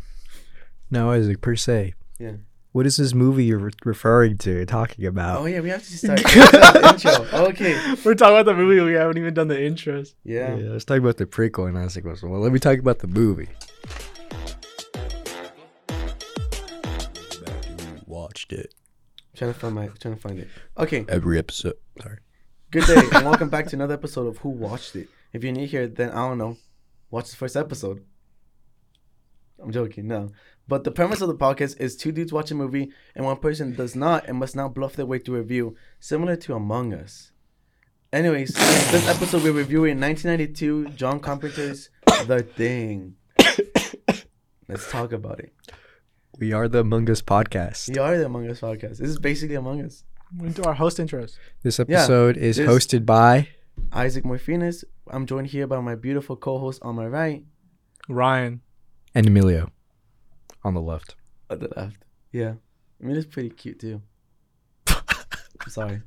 no, 0.90 1.10
Isaac, 1.10 1.40
per 1.40 1.56
se. 1.56 1.94
Yeah. 2.18 2.32
What 2.72 2.84
is 2.84 2.98
this 2.98 3.14
movie 3.14 3.44
you're 3.44 3.58
re- 3.58 3.70
referring 3.86 4.36
to, 4.38 4.66
talking 4.66 5.06
about? 5.06 5.40
Oh 5.40 5.46
yeah, 5.46 5.60
we 5.60 5.70
have 5.70 5.82
to 5.82 5.96
start 5.96 6.20
intro. 6.36 7.26
Oh, 7.32 7.46
okay. 7.46 7.72
We're 8.04 8.14
talking 8.14 8.36
about 8.36 8.44
the 8.44 8.54
movie. 8.54 8.80
We 8.82 8.92
haven't 8.92 9.16
even 9.16 9.32
done 9.32 9.48
the 9.48 9.54
intros. 9.56 10.12
Yeah. 10.24 10.54
Yeah, 10.56 10.70
let's 10.72 10.84
talk 10.84 10.98
about 10.98 11.16
the 11.16 11.24
prequel. 11.24 11.68
And 11.68 11.78
Isaac 11.78 12.04
was, 12.04 12.22
well, 12.22 12.38
let 12.38 12.52
me 12.52 12.58
talk 12.58 12.78
about 12.78 12.98
the 12.98 13.06
movie. 13.06 13.48
Watched 18.06 18.52
it 18.52 18.74
Trying 19.36 19.52
to 19.52 19.58
find 19.58 19.74
my 19.74 19.88
trying 19.88 20.14
to 20.14 20.20
find 20.20 20.38
it. 20.38 20.48
Okay. 20.78 21.04
every 21.10 21.38
episode. 21.38 21.74
Sorry. 22.00 22.18
Good 22.70 22.86
day 22.86 23.02
and 23.12 23.24
welcome 23.26 23.50
back 23.50 23.66
to 23.66 23.76
another 23.76 23.92
episode 23.92 24.26
of 24.26 24.38
Who 24.38 24.48
Watched 24.48 24.96
It. 24.96 25.10
If 25.34 25.44
you're 25.44 25.52
new 25.52 25.66
here, 25.66 25.86
then 25.86 26.08
I 26.08 26.26
don't 26.26 26.38
know. 26.38 26.56
Watch 27.10 27.30
the 27.30 27.36
first 27.36 27.54
episode. 27.54 28.02
I'm 29.62 29.72
joking, 29.72 30.08
no. 30.08 30.32
But 30.66 30.84
the 30.84 30.90
premise 30.90 31.20
of 31.20 31.28
the 31.28 31.34
podcast 31.34 31.78
is 31.78 31.96
two 31.96 32.12
dudes 32.12 32.32
watch 32.32 32.50
a 32.50 32.54
movie 32.54 32.90
and 33.14 33.26
one 33.26 33.36
person 33.36 33.74
does 33.74 33.94
not 33.94 34.26
and 34.26 34.38
must 34.38 34.56
now 34.56 34.68
bluff 34.68 34.96
their 34.96 35.04
way 35.04 35.18
through 35.18 35.36
a 35.36 35.40
review, 35.40 35.76
similar 36.00 36.36
to 36.36 36.54
Among 36.54 36.94
Us. 36.94 37.32
Anyways, 38.14 38.54
this 38.54 39.06
episode 39.06 39.42
we're 39.42 39.52
reviewing 39.52 40.00
1992 40.00 40.96
John 40.96 41.20
Carpenter's 41.20 41.90
The 42.26 42.42
Thing. 42.42 43.16
Let's 44.68 44.90
talk 44.90 45.12
about 45.12 45.40
it. 45.40 45.52
We 46.38 46.52
are 46.52 46.68
the 46.68 46.80
Among 46.80 47.08
Us 47.10 47.22
podcast. 47.22 47.88
We 47.88 47.98
are 47.98 48.18
the 48.18 48.26
Among 48.26 48.48
Us 48.50 48.60
podcast. 48.60 48.98
This 48.98 49.08
is 49.08 49.18
basically 49.18 49.54
Among 49.56 49.82
Us. 49.82 50.04
We 50.36 50.48
Into 50.48 50.64
our 50.64 50.74
host 50.74 50.98
intros. 50.98 51.36
This 51.62 51.80
episode 51.80 52.36
is 52.36 52.56
this- 52.56 52.68
hosted 52.68 53.06
by. 53.06 53.48
Isaac 53.92 54.24
Morphinus. 54.24 54.84
I'm 55.08 55.26
joined 55.26 55.48
here 55.48 55.66
by 55.66 55.80
my 55.80 55.94
beautiful 55.94 56.36
co-host 56.36 56.80
on 56.82 56.94
my 56.96 57.06
right. 57.06 57.44
Ryen. 58.08 58.60
And 59.14 59.26
Emilio 59.26 59.70
on 60.64 60.74
the 60.74 60.80
left. 60.80 61.14
On 61.50 61.58
the 61.58 61.68
left. 61.76 61.96
Yeah. 62.32 62.54
I 63.00 63.04
mean, 63.06 63.16
it's 63.16 63.26
pretty 63.26 63.50
cute 63.50 63.78
too. 63.80 64.02
I'm 64.88 65.68
sorry. 65.68 66.02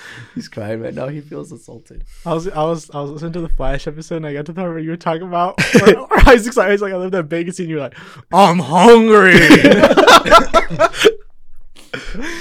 He's 0.34 0.48
crying 0.48 0.80
right 0.80 0.94
now. 0.94 1.08
He 1.08 1.20
feels 1.20 1.52
assaulted. 1.52 2.04
I 2.24 2.34
was 2.34 2.48
I 2.48 2.64
was 2.64 2.90
I 2.90 3.00
was 3.00 3.10
listening 3.10 3.32
to 3.34 3.40
the 3.40 3.48
Flash 3.48 3.86
episode 3.86 4.16
and 4.16 4.26
I 4.26 4.32
got 4.34 4.46
to 4.46 4.52
the 4.52 4.60
part 4.60 4.70
where 4.70 4.78
you 4.78 4.90
were 4.90 4.96
talking 4.96 5.22
about 5.22 5.60
where, 5.80 5.96
where 5.96 6.28
Isaac's 6.28 6.56
like, 6.56 6.80
like 6.80 6.92
I 6.92 6.96
love 6.96 7.12
that 7.12 7.28
bacon 7.28 7.52
scene. 7.52 7.68
You're 7.68 7.80
like, 7.80 7.96
I'm 8.32 8.58
hungry. 8.58 9.38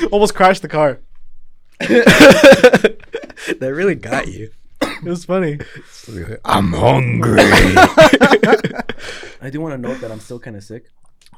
Almost 0.11 0.35
crashed 0.35 0.61
the 0.61 0.67
car. 0.67 0.99
that 1.79 2.97
really 3.59 3.95
got 3.95 4.27
you. 4.27 4.51
It 4.81 5.03
was 5.03 5.25
funny. 5.25 5.59
I'm 6.45 6.73
hungry. 6.73 7.41
I 9.41 9.49
do 9.49 9.61
want 9.61 9.73
to 9.73 9.77
note 9.77 10.01
that 10.01 10.11
I'm 10.11 10.19
still 10.19 10.39
kind 10.39 10.55
of 10.55 10.63
sick. 10.63 10.85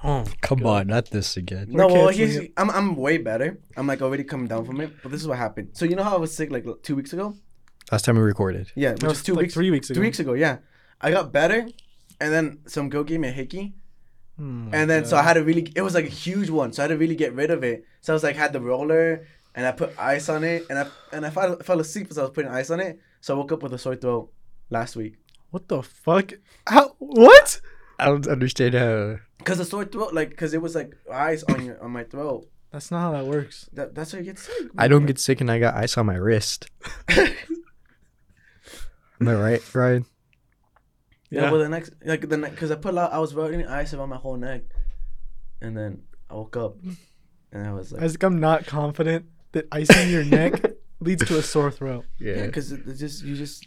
Oh, 0.03 0.25
Come 0.41 0.65
on, 0.65 0.87
not 0.87 1.11
this 1.11 1.37
again. 1.37 1.67
No, 1.69 1.87
well, 1.87 2.07
canceling 2.07 2.29
here's, 2.29 2.49
I'm 2.57 2.69
I'm 2.69 2.95
way 2.95 3.17
better. 3.17 3.57
I'm 3.77 3.87
like 3.87 4.01
already 4.01 4.23
coming 4.25 4.47
down 4.47 4.65
from 4.65 4.81
it. 4.81 4.91
But 5.01 5.11
this 5.11 5.21
is 5.21 5.27
what 5.27 5.37
happened. 5.37 5.69
So 5.73 5.85
you 5.85 5.95
know 5.95 6.03
how 6.03 6.15
I 6.15 6.19
was 6.19 6.35
sick 6.35 6.51
like 6.51 6.65
two 6.83 6.95
weeks 6.95 7.13
ago? 7.13 7.35
Last 7.91 8.05
time 8.05 8.15
we 8.15 8.21
recorded. 8.21 8.71
Yeah, 8.75 8.91
which 8.91 9.01
That 9.01 9.07
is 9.07 9.09
was 9.11 9.23
two 9.23 9.33
like 9.33 9.43
weeks. 9.43 9.53
three 9.53 9.71
weeks 9.71 9.89
ago. 9.89 9.95
Two 9.95 10.01
weeks 10.01 10.19
ago, 10.19 10.33
yeah. 10.33 10.57
I 10.99 11.11
got 11.11 11.31
better, 11.31 11.67
and 12.19 12.33
then 12.33 12.59
some 12.67 12.89
girl 12.89 13.03
gave 13.03 13.19
me 13.19 13.27
a 13.27 13.31
hickey, 13.31 13.73
hmm, 14.37 14.69
and 14.73 14.89
then 14.89 15.05
so 15.05 15.17
I 15.17 15.21
had 15.23 15.33
to 15.35 15.43
really. 15.43 15.71
It 15.75 15.81
was 15.81 15.93
like 15.95 16.05
a 16.05 16.09
huge 16.25 16.49
one, 16.49 16.73
so 16.73 16.81
I 16.81 16.83
had 16.83 16.89
to 16.89 16.97
really 16.97 17.15
get 17.15 17.33
rid 17.33 17.51
of 17.51 17.63
it. 17.63 17.85
So 18.01 18.13
I 18.13 18.15
was 18.15 18.23
like 18.23 18.35
had 18.35 18.51
the 18.53 18.61
roller, 18.61 19.25
and 19.55 19.65
I 19.65 19.71
put 19.71 19.93
ice 19.99 20.27
on 20.29 20.43
it, 20.43 20.65
and 20.69 20.79
I 20.79 20.87
and 21.11 21.25
I 21.25 21.29
fell, 21.29 21.57
fell 21.59 21.79
asleep 21.79 22.07
as 22.09 22.17
I 22.17 22.21
was 22.23 22.31
putting 22.31 22.51
ice 22.51 22.69
on 22.69 22.79
it. 22.79 22.99
So 23.21 23.35
I 23.35 23.37
woke 23.37 23.51
up 23.51 23.63
with 23.63 23.73
a 23.73 23.77
sore 23.77 23.95
throat 23.95 24.31
last 24.69 24.95
week. 24.95 25.15
What 25.51 25.67
the 25.67 25.81
fuck? 25.83 26.33
How? 26.67 26.95
What? 26.99 27.59
I 27.99 28.05
don't 28.05 28.27
understand 28.27 28.75
how. 28.75 29.17
Cause 29.43 29.57
the 29.57 29.65
sore 29.65 29.83
throat, 29.85 30.13
like, 30.13 30.35
cause 30.37 30.53
it 30.53 30.61
was 30.61 30.73
like 30.75 30.95
ice 31.11 31.43
on 31.43 31.65
your 31.65 31.83
on 31.83 31.91
my 31.91 32.03
throat. 32.05 32.47
That's 32.71 32.89
not 32.91 33.01
how 33.01 33.11
that 33.11 33.25
works. 33.25 33.69
That 33.73 33.93
that's 33.93 34.13
how 34.13 34.19
you 34.19 34.23
get 34.25 34.39
sick. 34.39 34.67
I 34.77 34.87
don't 34.87 35.05
get 35.05 35.19
sick 35.19 35.41
and 35.41 35.51
I 35.51 35.59
got 35.59 35.75
ice 35.75 35.97
on 35.97 36.05
my 36.05 36.15
wrist. 36.15 36.69
Am 37.09 37.27
I 39.27 39.33
right, 39.35 39.75
Ryen? 39.75 40.05
Yeah, 41.29 41.51
well, 41.51 41.59
the 41.61 41.69
next, 41.69 41.91
like 42.05 42.27
the 42.29 42.37
next, 42.37 42.57
cause 42.57 42.69
I 42.71 42.75
put 42.75 42.91
a 42.91 42.95
lot, 42.95 43.11
I 43.11 43.17
was 43.19 43.33
rubbing 43.33 43.65
ice 43.65 43.93
around 43.93 44.09
my 44.09 44.17
whole 44.17 44.37
neck, 44.37 44.61
and 45.61 45.75
then 45.75 46.03
I 46.29 46.35
woke 46.35 46.55
up, 46.57 46.77
and 47.51 47.67
I 47.67 47.73
was 47.73 47.91
like, 47.91 48.03
I 48.03 48.07
think 48.07 48.23
I'm 48.23 48.39
not 48.39 48.67
confident 48.67 49.25
that 49.53 49.67
ice 49.71 49.89
icing 49.89 50.11
your 50.11 50.25
neck 50.25 50.61
leads 50.99 51.25
to 51.25 51.39
a 51.39 51.41
sore 51.41 51.71
throat. 51.71 52.05
yeah, 52.19 52.47
cause 52.49 52.71
it, 52.71 52.81
it's 52.85 52.99
just 52.99 53.23
you 53.23 53.35
just 53.35 53.65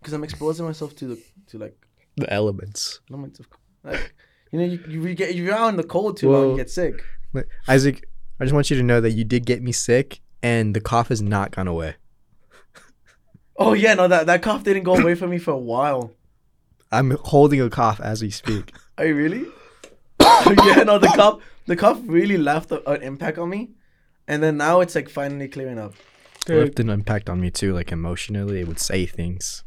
because 0.00 0.12
I'm 0.12 0.22
exposing 0.22 0.64
myself 0.66 0.94
to 0.96 1.06
the 1.08 1.22
to 1.48 1.58
like 1.58 1.76
The 2.16 2.32
elements. 2.32 3.00
elements 3.10 3.40
of 3.40 3.48
like 3.90 4.14
you 4.52 4.58
know 4.58 4.64
you, 4.64 4.80
you 4.88 5.14
get 5.14 5.34
you're 5.34 5.54
out 5.54 5.68
in 5.68 5.76
the 5.76 5.82
cold 5.84 6.16
too 6.16 6.30
long, 6.30 6.50
you 6.50 6.56
get 6.56 6.70
sick. 6.70 7.02
But 7.32 7.46
Isaac, 7.66 8.08
I 8.40 8.44
just 8.44 8.54
want 8.54 8.70
you 8.70 8.76
to 8.76 8.82
know 8.82 9.00
that 9.00 9.12
you 9.12 9.24
did 9.24 9.44
get 9.46 9.62
me 9.62 9.72
sick, 9.72 10.20
and 10.42 10.74
the 10.74 10.80
cough 10.80 11.08
has 11.08 11.20
not 11.22 11.50
gone 11.52 11.68
away. 11.68 11.96
Oh 13.60 13.72
yeah, 13.72 13.94
no 13.94 14.06
that 14.06 14.26
that 14.26 14.40
cough 14.40 14.62
didn't 14.62 14.84
go 14.84 14.94
away 14.94 15.16
from 15.16 15.30
me 15.30 15.38
for 15.38 15.50
a 15.50 15.58
while. 15.58 16.12
I'm 16.92 17.10
holding 17.24 17.60
a 17.60 17.68
cough 17.68 18.00
as 18.00 18.22
we 18.22 18.30
speak. 18.30 18.72
Are 18.96 19.04
you 19.04 19.16
really? 19.16 19.46
yeah, 20.20 20.84
no 20.84 20.98
the 20.98 21.12
cough 21.16 21.42
the 21.66 21.74
cough 21.74 21.98
really 22.04 22.38
left 22.38 22.70
a, 22.70 22.88
an 22.88 23.02
impact 23.02 23.36
on 23.36 23.50
me, 23.50 23.70
and 24.28 24.44
then 24.44 24.58
now 24.58 24.80
it's 24.80 24.94
like 24.94 25.08
finally 25.08 25.48
clearing 25.48 25.76
up. 25.76 25.94
It 26.48 26.54
left 26.54 26.78
an 26.80 26.88
impact 26.88 27.28
on 27.28 27.40
me 27.40 27.50
too, 27.50 27.74
like 27.74 27.90
emotionally. 27.90 28.60
It 28.60 28.68
would 28.68 28.78
say 28.78 29.06
things. 29.06 29.64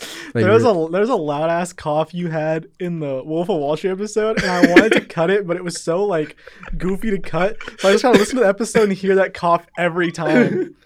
Like, 0.34 0.44
There 0.44 0.52
was 0.52 0.62
re- 0.64 0.70
a 0.70 0.88
there's 0.90 1.08
a 1.08 1.16
loud 1.16 1.50
ass 1.50 1.72
cough 1.72 2.14
you 2.14 2.28
had 2.28 2.68
in 2.78 3.00
the 3.00 3.22
Wolf 3.24 3.48
of 3.48 3.58
Wall 3.58 3.76
Street 3.76 3.90
episode, 3.90 4.40
and 4.40 4.50
I 4.50 4.66
wanted 4.72 4.92
to 4.92 5.00
cut 5.00 5.28
it, 5.30 5.46
but 5.46 5.56
it 5.56 5.64
was 5.64 5.82
so 5.82 6.04
like 6.04 6.36
goofy 6.78 7.10
to 7.10 7.18
cut. 7.18 7.56
So 7.80 7.88
I 7.88 7.92
just 7.92 8.02
gotta 8.04 8.18
listen 8.18 8.36
to 8.36 8.42
the 8.42 8.48
episode 8.48 8.84
and 8.84 8.92
hear 8.92 9.16
that 9.16 9.34
cough 9.34 9.66
every 9.76 10.12
time. 10.12 10.76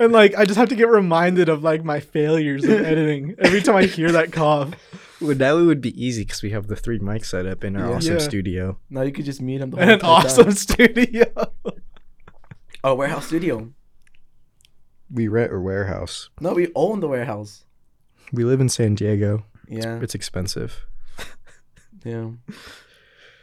And 0.00 0.12
like 0.12 0.34
I 0.36 0.44
just 0.44 0.58
have 0.58 0.70
to 0.70 0.74
get 0.74 0.88
reminded 0.88 1.48
of 1.48 1.62
like 1.62 1.84
my 1.84 2.00
failures 2.00 2.64
in 2.64 2.84
editing 2.84 3.36
every 3.38 3.62
time 3.62 3.76
I 3.76 3.84
hear 3.84 4.10
that 4.10 4.32
cough. 4.32 4.72
well, 5.20 5.36
now 5.36 5.56
it 5.56 5.62
would 5.66 5.80
be 5.80 5.94
easy 6.04 6.22
because 6.24 6.42
we 6.42 6.50
have 6.50 6.66
the 6.66 6.74
three 6.74 6.98
mics 6.98 7.26
set 7.26 7.46
up 7.46 7.62
in 7.62 7.76
our 7.76 7.88
Yeah. 7.90 7.96
awesome 7.96 8.12
Yeah. 8.14 8.18
studio. 8.18 8.78
Now 8.90 9.02
you 9.02 9.12
could 9.12 9.24
just 9.24 9.40
meet 9.40 9.60
him 9.60 9.70
the 9.70 9.76
whole 9.76 9.82
And 9.82 9.90
an 9.92 9.94
entire 10.00 10.16
time. 10.22 10.26
awesome 10.26 10.50
studio. 10.50 11.24
Oh, 12.82 12.94
warehouse 12.96 13.28
studio. 13.28 13.72
We 15.10 15.28
rent 15.28 15.52
a 15.52 15.60
warehouse. 15.60 16.28
No, 16.40 16.54
we 16.54 16.72
own 16.74 16.98
the 17.00 17.08
warehouse. 17.08 17.64
We 18.32 18.44
live 18.44 18.60
in 18.60 18.68
San 18.68 18.94
Diego. 18.94 19.44
Yeah, 19.68 20.00
It's 20.02 20.14
expensive. 20.14 20.86
yeah. 22.04 22.30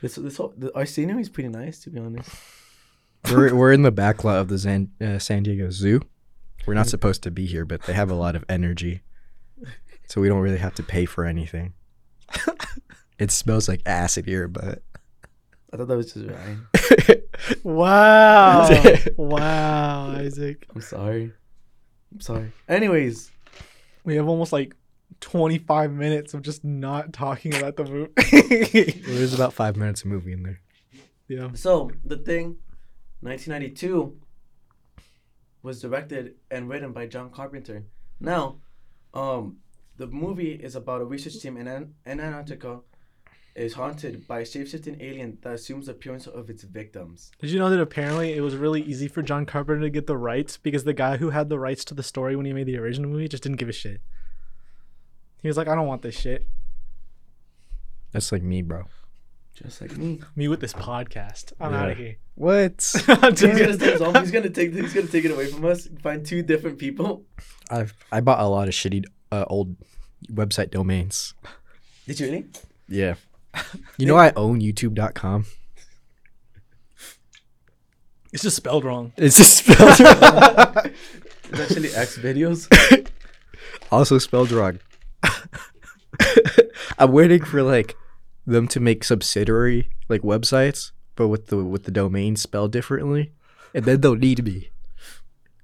This 0.02 0.16
this 0.16 0.38
whole, 0.38 0.54
the, 0.58 0.76
our 0.76 0.86
scenery 0.86 1.22
is 1.22 1.30
pretty 1.30 1.50
nice 1.50 1.80
to 1.82 1.90
be 1.90 2.00
honest. 2.00 2.30
we're 3.32 3.54
we're 3.56 3.72
in 3.72 3.84
the 3.84 3.92
back 3.92 4.24
lot 4.24 4.38
of 4.38 4.48
the 4.48 4.60
San, 4.60 4.92
uh, 5.02 5.20
San 5.20 5.44
Diego 5.44 5.70
Zoo. 5.70 6.02
We're 6.66 6.76
not 6.76 6.88
supposed 6.88 7.24
to 7.24 7.32
be 7.32 7.46
here, 7.46 7.66
but 7.66 7.84
they 7.84 7.94
have 7.94 8.12
a 8.12 8.16
lot 8.16 8.36
of 8.36 8.46
energy, 8.48 9.02
so 10.08 10.22
we 10.22 10.28
don't 10.28 10.42
really 10.42 10.60
have 10.60 10.76
to 10.76 10.84
pay 10.84 11.06
for 11.06 11.26
anything. 11.26 11.74
it 13.20 13.32
smells 13.32 13.68
like 13.68 13.82
acid 13.86 14.26
here, 14.26 14.48
but 14.48 14.84
I 15.74 15.78
thought 15.78 15.88
that 15.88 15.98
was 15.98 16.14
just 16.14 16.28
Ryen. 16.28 16.68
Wow. 17.64 18.70
wow, 19.18 20.12
Isaac. 20.18 20.68
I'm 20.74 20.82
sorry. 20.82 21.32
I'm 22.14 22.22
sorry. 22.22 22.52
Anyways, 22.68 23.32
We 24.04 24.16
have 24.16 24.28
almost 24.28 24.52
like 24.52 24.76
25 25.20 25.92
minutes 25.92 26.34
of 26.34 26.42
just 26.42 26.64
not 26.64 27.14
talking 27.14 27.56
about 27.56 27.76
the 27.76 27.86
movie. 27.86 29.02
there's 29.06 29.34
about 29.34 29.54
five 29.54 29.76
minutes 29.76 30.02
of 30.02 30.08
movie 30.08 30.32
in 30.34 30.44
there. 30.44 30.60
yeah. 31.28 31.50
so 31.54 31.92
the 32.04 32.18
thing, 32.18 32.58
1992, 33.22 34.18
was 35.64 35.82
directed 35.82 36.36
and 36.50 36.68
written 36.70 36.92
by 36.92 37.06
John 37.06 37.30
Carpenter. 37.30 37.84
Now, 38.20 38.58
um, 39.14 39.58
the 39.98 40.08
movie 40.08 40.54
is 40.54 40.76
about 40.76 41.02
a 41.02 41.06
research 41.06 41.40
team 41.40 41.58
in, 41.58 41.68
An- 41.68 41.94
in 42.06 42.20
Antarctica 42.20 42.80
is 43.56 43.74
haunted 43.74 44.28
by 44.28 44.40
a 44.40 44.46
shape-shifting 44.46 45.02
alien 45.02 45.38
that 45.42 45.54
assumes 45.54 45.88
the 45.88 45.92
appearance 45.92 46.26
of 46.28 46.50
its 46.50 46.64
victims. 46.64 47.32
Did 47.40 47.50
you 47.52 47.60
know 47.60 47.70
that 47.70 47.80
apparently 47.82 48.34
it 48.34 48.42
was 48.42 48.56
really 48.56 48.82
easy 48.82 49.08
for 49.08 49.22
John 49.22 49.46
Carpenter 49.46 49.82
to 49.82 49.90
get 49.90 50.08
the 50.08 50.18
rights 50.18 50.58
because 50.58 50.84
the 50.86 50.94
guy 50.94 51.18
who 51.18 51.32
had 51.32 51.50
the 51.50 51.60
rights 51.60 51.84
to 51.86 51.94
the 51.94 52.04
story 52.04 52.36
when 52.36 52.46
he 52.46 52.54
made 52.54 52.68
the 52.68 52.78
original 52.78 53.10
movie 53.10 53.28
just 53.28 53.44
didn't 53.44 53.58
give 53.58 53.70
a 53.70 53.74
shit. 53.74 54.02
He 55.42 55.48
was 55.48 55.58
like, 55.58 55.68
I 55.68 55.76
don't 55.76 55.88
want 55.88 56.02
this 56.02 56.16
shit. 56.18 56.48
That's 58.12 58.32
like 58.32 58.44
me, 58.44 58.62
bro. 58.62 58.86
Just 59.54 59.82
like 59.82 59.98
me. 59.98 60.22
Me 60.36 60.48
with 60.48 60.60
this 60.62 60.74
podcast. 60.74 61.54
I'm 61.60 61.74
Yeah. 61.74 61.82
out 61.82 61.92
of 61.92 61.98
here. 61.98 62.16
What? 62.36 62.94
I'm 63.08 63.32
He's 63.32 63.42
gonna, 63.42 63.58
just- 63.68 63.80
take 63.80 64.00
he's 64.00 64.32
gonna 64.32 64.50
take 64.50 64.74
he's 64.74 64.94
gonna 64.94 65.08
take 65.08 65.26
it 65.26 65.32
away 65.32 65.48
from 65.48 65.66
us. 65.66 65.88
Find 66.02 66.26
two 66.26 66.42
different 66.42 66.78
people. 66.80 67.24
I've 67.70 67.94
I 68.12 68.22
bought 68.22 68.40
a 68.40 68.48
lot 68.48 68.68
of 68.68 68.74
shitty 68.74 69.04
uh, 69.32 69.46
old 69.48 69.76
website 70.32 70.72
domains. 70.72 71.34
Did 72.08 72.20
you 72.20 72.26
really? 72.28 72.46
Yeah. 72.88 73.16
You 73.98 74.06
know 74.06 74.16
I 74.18 74.32
own 74.36 74.62
YouTube.com. 74.62 75.46
it's 78.34 78.44
just 78.44 78.56
spelled 78.56 78.86
wrong. 78.86 79.14
It's 79.18 79.38
just 79.38 79.58
spelled 79.66 80.00
wrong. 80.00 80.76
It's 81.50 81.60
actually 81.60 81.94
X 81.94 82.18
videos. 82.18 82.68
also 83.92 84.18
spelled 84.18 84.52
wrong. 84.52 84.80
I'm 86.98 87.12
waiting 87.12 87.44
for 87.44 87.62
like 87.62 87.96
them 88.46 88.68
to 88.70 88.80
make 88.80 89.04
subsidiary 89.04 89.90
like 90.08 90.22
websites, 90.22 90.92
but 91.16 91.28
with 91.28 91.48
the 91.48 91.58
with 91.58 91.84
the 91.84 91.92
domain 91.92 92.36
spelled 92.36 92.72
differently, 92.72 93.34
and 93.74 93.86
then 93.86 94.02
they'll 94.02 94.16
need 94.16 94.44
me. 94.46 94.70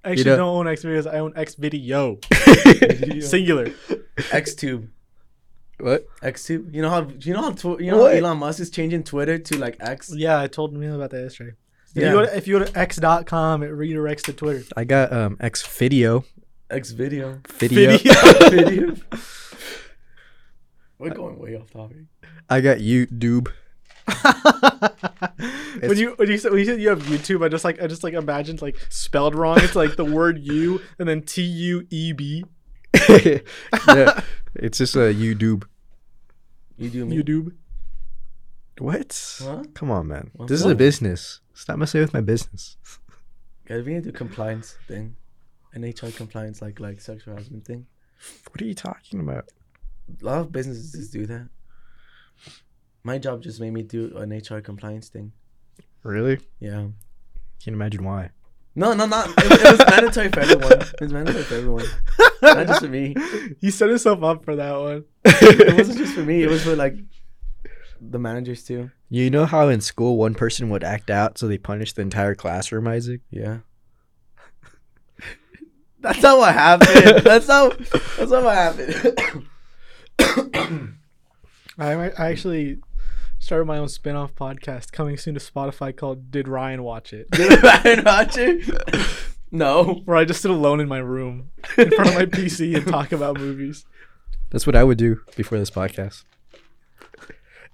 I 0.04 0.12
actually 0.12 0.26
know- 0.26 0.38
don't 0.38 0.58
own 0.58 0.68
X 0.68 0.84
videos. 0.84 1.08
I 1.12 1.20
own 1.20 1.34
X 1.36 1.56
video. 1.56 2.20
Singular. 3.22 3.70
XTube. 4.32 4.90
What? 5.80 6.08
XTube. 6.24 6.74
You 6.74 6.82
know 6.82 6.90
how 6.90 7.08
you 7.20 7.34
know 7.34 7.42
how 7.44 7.52
tw- 7.52 7.80
you 7.80 7.92
know 7.92 7.98
What? 8.00 8.14
how 8.14 8.18
Elon 8.20 8.38
Musk 8.40 8.60
is 8.60 8.70
changing 8.72 9.04
Twitter 9.04 9.38
to 9.38 9.58
like 9.58 9.78
X. 9.80 10.12
Yeah, 10.16 10.40
I 10.42 10.48
told 10.48 10.74
me 10.74 10.88
about 10.88 11.12
that 11.12 11.22
yesterday. 11.22 11.52
If, 11.96 12.02
Yeah. 12.02 12.08
you 12.10 12.14
go 12.14 12.26
to, 12.26 12.38
if 12.38 12.48
you 12.48 12.60
go 12.60 12.66
to 12.66 12.78
x.com, 12.80 13.64
it 13.64 13.70
redirects 13.72 14.24
to 14.24 14.34
Twitter. 14.34 14.64
I 14.76 14.84
got 14.86 15.14
um 15.14 15.38
X 15.40 15.66
video 15.66 16.26
X 16.70 16.92
video. 16.92 17.40
video. 17.60 17.98
video. 17.98 18.96
We're 21.00 21.12
going 21.14 21.38
way 21.38 21.56
off 21.56 21.70
topic. 21.70 21.98
I 22.50 22.60
got 22.62 22.78
YouTube. 22.80 23.50
when 25.82 25.98
you 25.98 26.14
when 26.18 26.30
you 26.30 26.38
said 26.38 26.52
when 26.52 26.60
you 26.60 26.66
said 26.66 26.82
you 26.82 26.90
have 26.90 27.04
YouTube, 27.04 27.46
I 27.46 27.50
just 27.50 27.64
like 27.64 27.82
I 27.82 27.88
just 27.88 28.04
like 28.04 28.14
imagined 28.16 28.62
like 28.62 28.78
spelled 28.90 29.36
wrong. 29.36 29.60
It's 29.62 29.76
like 29.76 29.96
the 29.96 30.06
word 30.06 30.40
you 30.40 30.82
and 30.98 31.08
then 31.08 31.22
T 31.22 31.44
U 31.44 31.86
E 31.92 32.14
B. 32.14 32.46
yeah, 33.88 34.22
it's 34.56 34.78
just 34.78 34.96
a 34.96 35.14
YouTube. 35.14 35.64
You 36.78 36.90
do 36.90 37.06
me. 37.06 37.22
YouTube. 37.22 37.54
What? 38.80 39.40
Huh? 39.42 39.64
Come 39.74 39.92
on, 39.92 40.08
man. 40.08 40.30
What's 40.34 40.50
this 40.50 40.60
is 40.60 40.66
a 40.66 40.72
up? 40.72 40.78
business. 40.78 41.42
Stop 41.54 41.78
messing 41.78 42.02
with 42.02 42.14
my 42.14 42.22
business. 42.22 42.78
Yeah, 43.70 43.78
we 43.78 43.94
need 43.94 44.04
to 44.04 44.12
do 44.12 44.18
compliance 44.18 44.76
thing, 44.88 45.16
an 45.74 45.84
HR 45.84 46.12
compliance 46.12 46.62
like 46.62 46.80
like 46.80 47.02
sexual 47.02 47.34
harassment 47.34 47.66
thing. 47.66 47.88
What 48.52 48.62
are 48.62 48.66
you 48.66 48.76
talking 48.76 49.20
about? 49.20 49.50
A 50.22 50.26
lot 50.26 50.40
of 50.40 50.52
businesses 50.52 51.10
do 51.10 51.26
that. 51.26 51.50
My 53.04 53.18
job 53.18 53.42
just 53.42 53.60
made 53.60 53.72
me 53.74 53.84
do 53.84 54.16
an 54.18 54.32
HR 54.32 54.62
compliance 54.62 55.10
thing. 55.10 55.32
Really? 56.04 56.40
Yeah. 56.60 56.88
Can't 57.64 57.76
imagine 57.76 58.04
why. 58.04 58.32
No, 58.76 58.94
no, 58.94 59.06
not. 59.08 59.30
It, 59.30 59.52
it 59.52 59.72
was 59.72 59.80
mandatory 59.90 60.30
for 60.30 60.40
everyone. 60.42 60.82
It 60.82 61.02
was 61.02 61.12
mandatory 61.12 61.44
for 61.44 61.56
everyone, 61.56 61.86
not 62.42 62.68
just 62.68 62.82
for 62.82 62.88
me. 62.88 63.16
He 63.62 63.72
set 63.72 63.90
himself 63.90 64.24
up 64.24 64.46
for 64.46 64.56
that 64.56 64.78
one. 64.78 65.06
It 65.26 65.78
wasn't 65.78 65.98
just 65.98 66.14
for 66.14 66.24
me. 66.24 66.44
It 66.44 66.50
was 66.50 66.64
for 66.64 66.76
like 66.76 66.96
the 68.00 68.20
managers 68.20 68.64
too. 68.64 68.92
You 69.10 69.30
know 69.30 69.46
how 69.46 69.70
in 69.70 69.82
school 69.82 70.18
one 70.18 70.36
person 70.36 70.70
would 70.70 70.84
act 70.84 71.10
out, 71.10 71.38
so 71.38 71.48
they 71.48 71.58
punish 71.58 71.94
the 71.94 72.02
entire 72.02 72.36
classroom, 72.36 72.88
Isaac? 72.88 73.22
Yeah. 73.32 73.60
That's 76.02 76.22
not 76.22 76.38
what 76.38 76.54
happened. 76.54 77.20
That's 77.24 77.48
not. 77.48 77.78
That's 78.18 78.32
not 78.32 78.44
what 78.44 78.56
happened. 78.56 79.48
I 81.80 81.94
I 81.94 82.30
actually 82.32 82.80
started 83.40 83.66
my 83.66 83.78
own 83.78 83.88
spin-off 83.88 84.34
podcast 84.36 84.92
coming 84.92 85.16
soon 85.18 85.36
to 85.36 85.40
Spotify 85.40 85.96
called 85.96 86.32
Did 86.32 86.48
Ryen 86.48 86.84
Watch 86.84 87.14
It? 87.14 87.30
Did 87.32 87.64
Ryen 87.64 88.04
watch 88.04 88.36
it? 88.38 88.70
No. 89.52 90.02
Where 90.06 90.18
I 90.18 90.26
just 90.26 90.42
sit 90.42 90.52
alone 90.52 90.80
in 90.80 90.88
my 90.88 90.98
room 90.98 91.52
in 91.78 91.90
front 91.92 92.10
of 92.10 92.16
my 92.16 92.26
PC 92.26 92.76
and 92.76 92.86
talk 92.88 93.12
about 93.12 93.38
movies. 93.40 93.86
That's 94.50 94.66
what 94.68 94.76
I 94.76 94.84
would 94.84 94.98
do 94.98 95.22
before 95.36 95.58
this 95.58 95.70
podcast. 95.72 96.24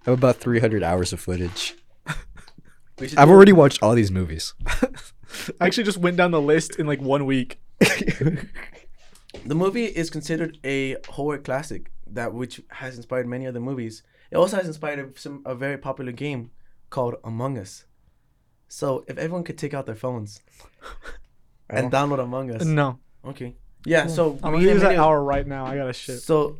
I 0.05 0.09
have 0.09 0.17
about 0.17 0.37
300 0.37 0.83
hours 0.83 1.13
of 1.13 1.19
footage. 1.19 1.75
I've 2.07 3.09
do- 3.09 3.17
already 3.17 3.53
watched 3.53 3.81
all 3.81 3.95
these 3.95 4.11
movies. 4.11 4.53
I 5.59 5.65
actually 5.65 5.83
just 5.85 5.97
went 5.97 6.17
down 6.17 6.31
the 6.31 6.41
list 6.41 6.77
in 6.77 6.85
like 6.85 7.01
one 7.01 7.25
week. 7.25 7.59
The 9.45 9.55
movie 9.55 9.85
is 9.85 10.09
considered 10.11 10.59
a 10.63 10.97
horror 11.09 11.39
classic 11.39 11.91
that 12.05 12.33
which 12.33 12.61
has 12.69 12.97
inspired 12.97 13.27
many 13.27 13.47
other 13.47 13.59
movies. 13.59 14.03
It 14.29 14.35
also 14.37 14.57
has 14.57 14.67
inspired 14.67 14.99
a- 14.99 15.19
some 15.19 15.41
a 15.45 15.55
very 15.55 15.77
popular 15.77 16.11
game 16.11 16.51
called 16.91 17.15
Among 17.23 17.57
Us. 17.57 17.85
So 18.67 19.03
if 19.07 19.17
everyone 19.17 19.43
could 19.43 19.57
take 19.57 19.73
out 19.73 19.85
their 19.87 19.95
phones 19.95 20.41
and 21.69 21.91
download 21.91 22.19
Among 22.19 22.51
Us, 22.51 22.65
No, 22.65 22.99
okay, 23.25 23.55
yeah. 23.85 24.07
So 24.07 24.37
I'm 24.43 24.53
we 24.53 24.59
gonna 24.59 24.73
use 24.73 24.81
that 24.81 24.95
hour 24.97 25.21
right 25.23 25.45
now. 25.45 25.65
I 25.65 25.75
got 25.75 25.85
to 25.85 25.93
shit. 25.93 26.19
So 26.21 26.57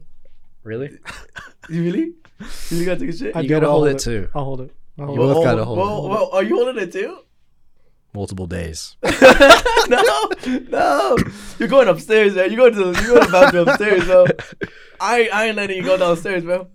Really? 0.64 0.98
you 1.70 1.84
really, 1.84 2.14
you 2.70 2.86
gotta 2.86 3.00
take 3.02 3.10
a 3.10 3.18
shit. 3.18 3.36
I 3.36 3.42
You 3.42 3.50
gotta 3.50 3.66
I'll 3.66 3.72
hold 3.74 3.88
hold 3.88 3.96
it 3.96 4.00
too. 4.04 4.30
I'll 4.34 4.44
hold 4.46 4.62
it. 4.62 4.72
I'll 5.00 5.10
You 5.10 5.16
hold 5.16 5.20
it. 5.20 5.34
both 5.34 5.36
Whoa, 5.38 5.44
gotta 5.44 5.58
whoa, 5.66 5.66
hold 5.66 5.78
it. 5.78 6.10
whoa, 6.10 6.26
whoa, 6.26 6.30
are 6.38 6.44
you 6.44 6.56
holding 6.56 6.84
it 6.84 6.92
too? 6.94 7.20
multiple 8.16 8.46
days. 8.46 8.96
no, 9.90 10.30
no. 10.70 11.18
You're 11.58 11.68
going 11.68 11.88
upstairs, 11.88 12.36
man. 12.36 12.52
You 12.52 12.58
go 12.58 12.70
to 12.70 12.76
the 12.94 13.02
you 13.02 13.08
go 13.08 13.20
to 13.20 13.26
the 13.26 13.32
bathroom 13.32 13.68
upstairs, 13.68 14.06
bro. 14.06 14.26
I 15.00 15.30
I 15.34 15.46
ain't 15.48 15.58
letting 15.58 15.78
you 15.78 15.84
go 15.84 15.98
downstairs, 15.98 16.44
bro. 16.44 16.68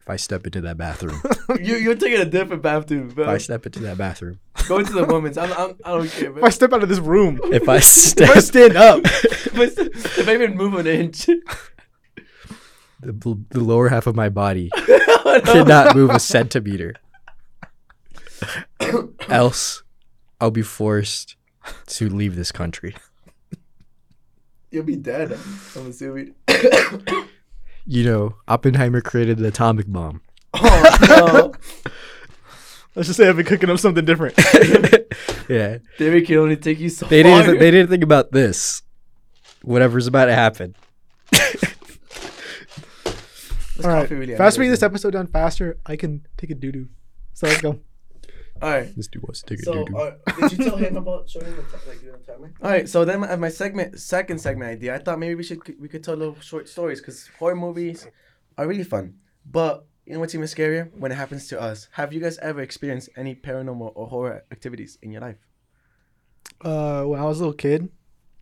If 0.00 0.08
I 0.08 0.14
step 0.16 0.46
into 0.46 0.60
that 0.62 0.76
bathroom, 0.78 1.20
You 1.60 1.74
you're 1.76 1.96
taking 1.96 2.20
a 2.20 2.24
different 2.24 2.62
bathroom, 2.62 3.08
if 3.08 3.14
bro. 3.16 3.24
If 3.24 3.30
I 3.30 3.38
step 3.38 3.66
into 3.66 3.80
that 3.80 3.98
bathroom, 3.98 4.38
Go 4.70 4.78
into 4.78 4.92
the 4.92 5.04
women's. 5.04 5.36
I'm, 5.36 5.52
I'm 5.54 5.74
I 5.84 5.90
don't 5.90 6.08
care, 6.08 6.30
If 6.30 6.36
I 6.36 6.40
bro. 6.42 6.50
step 6.50 6.72
out 6.72 6.84
of 6.84 6.88
this 6.88 7.00
room, 7.00 7.40
if 7.46 7.68
I 7.68 7.76
if 7.78 7.84
step, 7.84 8.36
I 8.36 8.38
stand 8.38 8.76
up, 8.76 9.00
if, 9.04 9.58
I, 9.58 9.62
if 10.20 10.28
I 10.28 10.32
even 10.34 10.56
move 10.56 10.74
an 10.74 10.86
inch, 10.86 11.26
the, 11.26 11.42
the 13.50 13.60
lower 13.60 13.88
half 13.88 14.06
of 14.06 14.14
my 14.14 14.28
body 14.28 14.70
cannot 15.44 15.96
move 15.96 16.10
a 16.10 16.20
centimeter. 16.20 16.94
Else, 19.28 19.82
I'll 20.40 20.52
be 20.52 20.62
forced 20.62 21.34
to 21.86 22.08
leave 22.08 22.36
this 22.36 22.52
country. 22.52 22.94
you'll 24.70 24.84
be 24.84 24.94
dead. 24.94 25.36
I'm 25.74 25.88
assuming. 25.90 26.36
You 27.86 28.04
know, 28.04 28.36
Oppenheimer 28.46 29.00
created 29.00 29.38
the 29.38 29.48
atomic 29.48 29.86
bomb. 29.88 30.20
oh 30.54 31.52
let's 32.94 33.08
just 33.08 33.16
say 33.16 33.28
I've 33.28 33.36
been 33.36 33.46
cooking 33.46 33.70
up 33.70 33.78
something 33.78 34.04
different. 34.04 34.34
yeah, 35.48 35.78
no, 35.78 35.80
David 35.98 36.26
can 36.26 36.36
only 36.38 36.56
take 36.56 36.78
you 36.80 36.88
so 36.88 37.06
they 37.06 37.22
far. 37.22 37.42
didn't. 37.42 37.58
They 37.58 37.70
didn't 37.70 37.88
think 37.90 38.02
about 38.04 38.32
this. 38.32 38.82
Whatever's 39.62 40.06
about 40.06 40.26
to 40.26 40.34
happen. 40.34 40.74
This 43.76 43.86
All 43.86 43.92
right, 43.94 44.02
coffee 44.02 44.14
really 44.14 44.36
faster 44.36 44.60
me 44.60 44.68
this 44.68 44.82
episode 44.82 45.12
done 45.12 45.26
faster. 45.26 45.78
I 45.86 45.96
can 45.96 46.26
take 46.36 46.50
a 46.50 46.54
doo 46.54 46.70
doo. 46.72 46.88
So 47.32 47.46
let's 47.46 47.60
go. 47.62 47.80
All 48.62 48.68
right. 48.70 48.94
This 48.94 49.06
dude 49.08 49.22
wants 49.22 49.40
to 49.40 49.46
take 49.56 49.60
a 49.60 49.62
So, 49.62 49.72
doo-doo. 49.72 49.96
uh, 49.96 50.10
did 50.48 50.58
you 50.58 50.64
tell 50.66 50.76
him 50.76 50.98
about 50.98 51.30
showing 51.30 51.46
the 51.56 51.62
t- 51.62 51.88
like 51.88 52.00
doing 52.02 52.14
a 52.14 52.18
timer? 52.30 52.52
All 52.62 52.70
right. 52.70 52.86
So 52.86 53.06
then, 53.06 53.20
my, 53.20 53.34
my 53.36 53.48
segment, 53.48 53.98
second 53.98 54.38
segment 54.38 54.70
idea, 54.70 54.94
I 54.94 54.98
thought 54.98 55.18
maybe 55.18 55.34
we 55.34 55.42
should 55.42 55.60
we 55.80 55.88
could 55.88 56.04
tell 56.04 56.14
little 56.14 56.38
short 56.40 56.68
stories 56.68 57.00
because 57.00 57.30
horror 57.38 57.56
movies 57.56 58.06
are 58.58 58.66
really 58.66 58.84
fun. 58.84 59.14
But 59.50 59.86
you 60.10 60.14
know 60.14 60.20
what's 60.20 60.34
even 60.34 60.48
scarier 60.48 60.90
when 60.98 61.12
it 61.12 61.14
happens 61.14 61.46
to 61.46 61.60
us? 61.60 61.86
Have 61.92 62.12
you 62.12 62.18
guys 62.18 62.36
ever 62.38 62.60
experienced 62.62 63.10
any 63.16 63.32
paranormal 63.32 63.92
or 63.94 64.08
horror 64.08 64.42
activities 64.50 64.98
in 65.02 65.12
your 65.12 65.20
life? 65.20 65.36
Uh, 66.60 67.04
when 67.04 67.20
I 67.20 67.24
was 67.24 67.38
a 67.38 67.44
little 67.44 67.54
kid, 67.54 67.90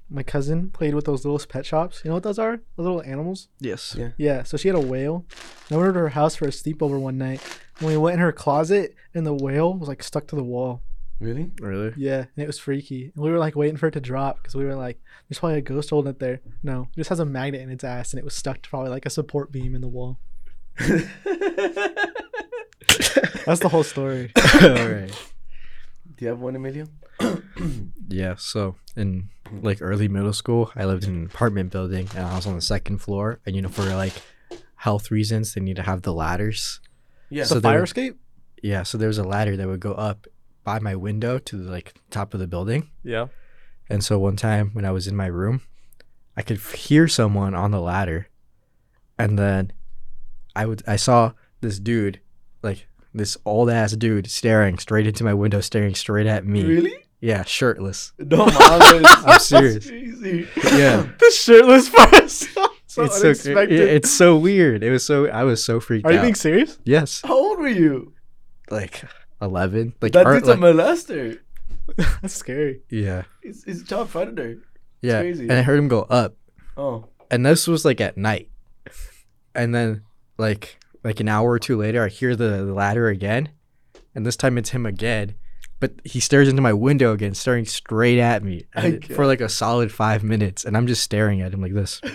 my 0.09 0.23
cousin 0.23 0.71
played 0.71 0.95
with 0.95 1.05
those 1.05 1.27
little 1.27 1.47
pet 1.47 1.67
shops. 1.67 2.01
You 2.03 2.09
know 2.09 2.15
what 2.15 2.23
those 2.23 2.39
are? 2.39 2.57
Those 2.77 2.85
little 2.87 3.03
animals. 3.03 3.49
yes. 3.61 3.95
Yeah. 3.99 4.13
Yeah. 4.17 4.43
So 4.45 4.57
she 4.57 4.69
had 4.69 4.79
a 4.79 4.81
whale. 4.81 5.27
And 5.69 5.77
I 5.77 5.77
went 5.77 5.89
over 5.91 5.93
to 5.93 5.99
her 6.05 6.09
house 6.09 6.37
for 6.37 6.47
a 6.47 6.51
sleepover 6.51 6.99
one 6.99 7.19
night. 7.19 7.43
And 7.81 7.89
we 7.89 7.99
went 7.99 8.15
in 8.15 8.21
her 8.21 8.33
closet, 8.33 8.95
and 9.13 9.27
the 9.27 9.35
whale 9.35 9.75
was 9.77 9.89
like 9.91 10.03
stuck 10.03 10.27
to 10.29 10.37
the 10.37 10.43
wall. 10.43 10.81
Really? 11.21 11.51
Really? 11.61 11.93
Yeah, 11.99 12.21
and 12.35 12.43
it 12.45 12.47
was 12.47 12.59
freaky. 12.59 13.13
And 13.15 13.23
we 13.23 13.31
were 13.31 13.39
like 13.39 13.57
waiting 13.57 13.77
for 13.77 13.89
it 13.89 13.93
to 13.93 14.01
drop 14.01 14.39
because 14.39 14.55
we 14.55 14.65
were 14.65 14.75
like, 14.77 15.03
"There's 15.29 15.41
probably 15.41 15.59
a 15.59 15.63
ghost 15.63 15.91
holding 15.91 16.11
it 16.11 16.19
there." 16.19 16.41
No, 16.63 16.89
it 16.93 16.97
just 16.97 17.11
has 17.11 17.21
a 17.21 17.27
magnet 17.27 17.61
in 17.61 17.71
its 17.71 17.85
ass, 17.85 18.13
and 18.13 18.19
it 18.19 18.25
was 18.25 18.35
stuck 18.35 18.63
to 18.63 18.71
probably 18.71 18.91
like 18.91 19.05
a 19.05 19.11
support 19.11 19.53
beam 19.53 19.75
in 19.75 19.83
the 19.83 19.89
wall. 19.89 20.21
That's 23.47 23.61
the 23.61 23.69
whole 23.71 23.83
story. 23.85 24.33
All 24.63 24.69
right. 24.71 25.11
Do 26.17 26.25
you 26.25 26.29
have 26.29 26.41
one, 26.41 26.57
Emilio? 26.57 26.87
Yeah. 28.11 28.37
So 28.39 28.77
in 28.97 29.29
like 29.61 29.79
early 29.83 30.09
middle 30.09 30.33
school, 30.33 30.71
I 30.75 30.87
lived 30.87 31.05
in 31.05 31.15
an 31.15 31.27
apartment 31.27 31.71
building, 31.71 32.09
and 32.17 32.25
I 32.27 32.37
was 32.37 32.47
on 32.47 32.55
the 32.55 32.63
second 32.63 32.99
floor. 32.99 33.39
And 33.45 33.55
you 33.55 33.61
know, 33.61 33.69
for 33.69 33.83
like 33.83 34.15
health 34.77 35.11
reasons, 35.11 35.53
they 35.53 35.61
need 35.61 35.77
to 35.77 35.83
have 35.83 36.03
the 36.03 36.15
ladders. 36.15 36.81
Yeah. 37.29 37.45
So 37.45 37.57
the 37.57 37.61
there- 37.61 37.73
fire 37.73 37.83
escape. 37.85 38.19
Yeah. 38.63 38.83
So 38.85 38.97
there 38.97 39.09
was 39.09 39.19
a 39.19 39.25
ladder 39.25 39.57
that 39.59 39.67
would 39.69 39.81
go 39.81 39.93
up 39.93 40.27
by 40.65 40.79
my 40.79 40.95
window 40.97 41.39
to 41.39 41.57
the 41.59 41.71
like 41.71 41.95
top 42.11 42.33
of 42.33 42.41
the 42.41 42.47
building. 42.47 42.89
Yeah. 43.05 43.27
And 43.91 44.03
so 44.03 44.19
one 44.19 44.37
time 44.37 44.71
when 44.73 44.85
I 44.87 44.91
was 44.91 45.07
in 45.07 45.15
my 45.17 45.27
room, 45.27 45.61
I 46.37 46.41
could 46.43 46.59
hear 46.61 47.09
someone 47.09 47.55
on 47.55 47.73
the 47.73 47.81
ladder, 47.81 48.29
and 49.19 49.39
then 49.39 49.73
I 50.59 50.67
would 50.67 50.83
I 50.87 50.97
saw 50.97 51.33
this 51.61 51.79
dude, 51.79 52.21
like 52.63 52.87
this 53.15 53.37
old 53.45 53.71
ass 53.71 53.93
dude, 53.93 54.29
staring 54.31 54.79
straight 54.79 55.07
into 55.07 55.25
my 55.25 55.35
window, 55.35 55.61
staring 55.61 55.95
straight 55.95 56.27
at 56.27 56.45
me. 56.45 56.65
really? 56.65 56.95
Yeah, 57.21 57.43
shirtless. 57.45 58.13
No. 58.19 58.45
I'm 58.49 59.39
serious. 59.41 59.87
Crazy. 59.89 60.47
Yeah. 60.65 61.07
The 61.19 61.31
shirtless 61.35 61.89
person. 61.91 62.49
so 62.87 63.03
it's 63.05 63.19
so 63.19 63.25
unexpected. 63.27 63.81
it- 63.81 63.89
it's 63.97 64.11
so 64.11 64.37
weird. 64.37 64.83
It 64.83 64.91
was 64.91 65.05
so 65.05 65.27
I 65.29 65.45
was 65.45 65.65
so 65.65 65.81
freaked 65.81 66.07
out. 66.07 66.13
Are 66.13 66.15
you 66.17 66.21
being 66.23 66.35
serious? 66.35 66.79
yes, 66.85 67.23
How 67.25 67.35
old 67.37 67.59
were 67.59 67.69
you? 67.69 68.13
like 68.71 69.03
eleven. 69.41 69.95
Like, 70.01 70.13
That 70.13 70.27
dude's 70.27 70.47
like 70.49 70.59
a 70.59 70.61
molester. 70.61 71.39
That's 72.23 72.35
scary. 72.35 72.83
yeah, 72.91 73.23
He's, 73.43 73.65
he's 73.65 73.83
a 73.83 73.85
child 73.85 74.11
predator. 74.11 74.59
yeah. 75.01 75.21
crazy. 75.21 75.45
And 75.49 75.53
I 75.53 75.63
heard 75.63 75.79
him 75.79 75.89
go 75.89 76.03
up, 76.03 76.37
Oh. 76.77 77.07
and 77.31 77.45
this 77.47 77.67
was 77.67 77.85
like 77.85 78.01
at 78.01 78.17
night, 78.19 78.51
and 79.55 79.75
then 79.75 80.03
like 80.39 80.79
like 81.05 81.21
an 81.21 81.29
hour 81.29 81.51
or 81.51 81.59
two 81.59 81.77
later, 81.77 82.05
I 82.05 82.09
hear 82.09 82.35
the, 82.35 82.65
the 82.65 82.73
ladder 82.73 83.09
again, 83.09 83.51
and 84.15 84.25
this 84.27 84.37
time 84.37 84.59
it's 84.59 84.71
him 84.71 84.87
again. 84.87 85.35
But 85.81 85.93
he 86.05 86.19
stares 86.19 86.49
into 86.49 86.61
my 86.61 86.73
window 86.73 87.13
again, 87.13 87.35
staring 87.35 87.65
straight 87.65 88.19
at 88.19 88.43
me 88.43 88.67
and 88.75 89.05
for 89.05 89.27
like 89.27 89.41
a 89.41 89.49
solid 89.49 89.93
five 89.93 90.25
minutes, 90.25 90.65
and 90.65 90.77
I'm 90.77 90.87
just 90.87 91.03
staring 91.03 91.41
at 91.41 91.55
him 91.55 91.61
like 91.61 91.75
this. 91.75 92.01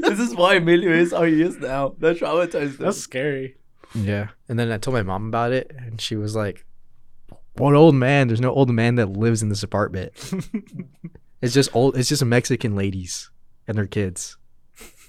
this 0.09 0.19
is 0.19 0.35
why 0.35 0.55
Emilio 0.55 0.91
is 0.91 1.13
how 1.13 1.23
he 1.23 1.43
is 1.43 1.59
now. 1.59 1.95
That 1.99 2.19
traumatized 2.19 2.77
him. 2.77 2.77
That's 2.79 2.99
scary. 2.99 3.57
Yeah. 3.95 4.29
And 4.49 4.59
then 4.59 4.73
I 4.73 4.79
told 4.79 4.95
my 4.95 5.03
mom 5.03 5.29
about 5.29 5.53
it, 5.53 5.71
and 5.77 6.01
she 6.01 6.17
was 6.17 6.35
like, 6.35 6.65
"What 7.57 7.75
old 7.75 7.95
man? 7.95 8.27
There's 8.29 8.41
no 8.41 8.53
old 8.53 8.71
man 8.71 8.97
that 8.97 9.11
lives 9.11 9.43
in 9.43 9.51
this 9.51 9.63
apartment. 9.63 10.13
it's 11.43 11.55
just 11.55 11.75
old. 11.75 11.97
It's 11.97 12.09
just 12.09 12.23
a 12.23 12.27
Mexican 12.27 12.75
ladies 12.75 13.31
and 13.67 13.77
their 13.77 13.87
kids. 13.87 14.37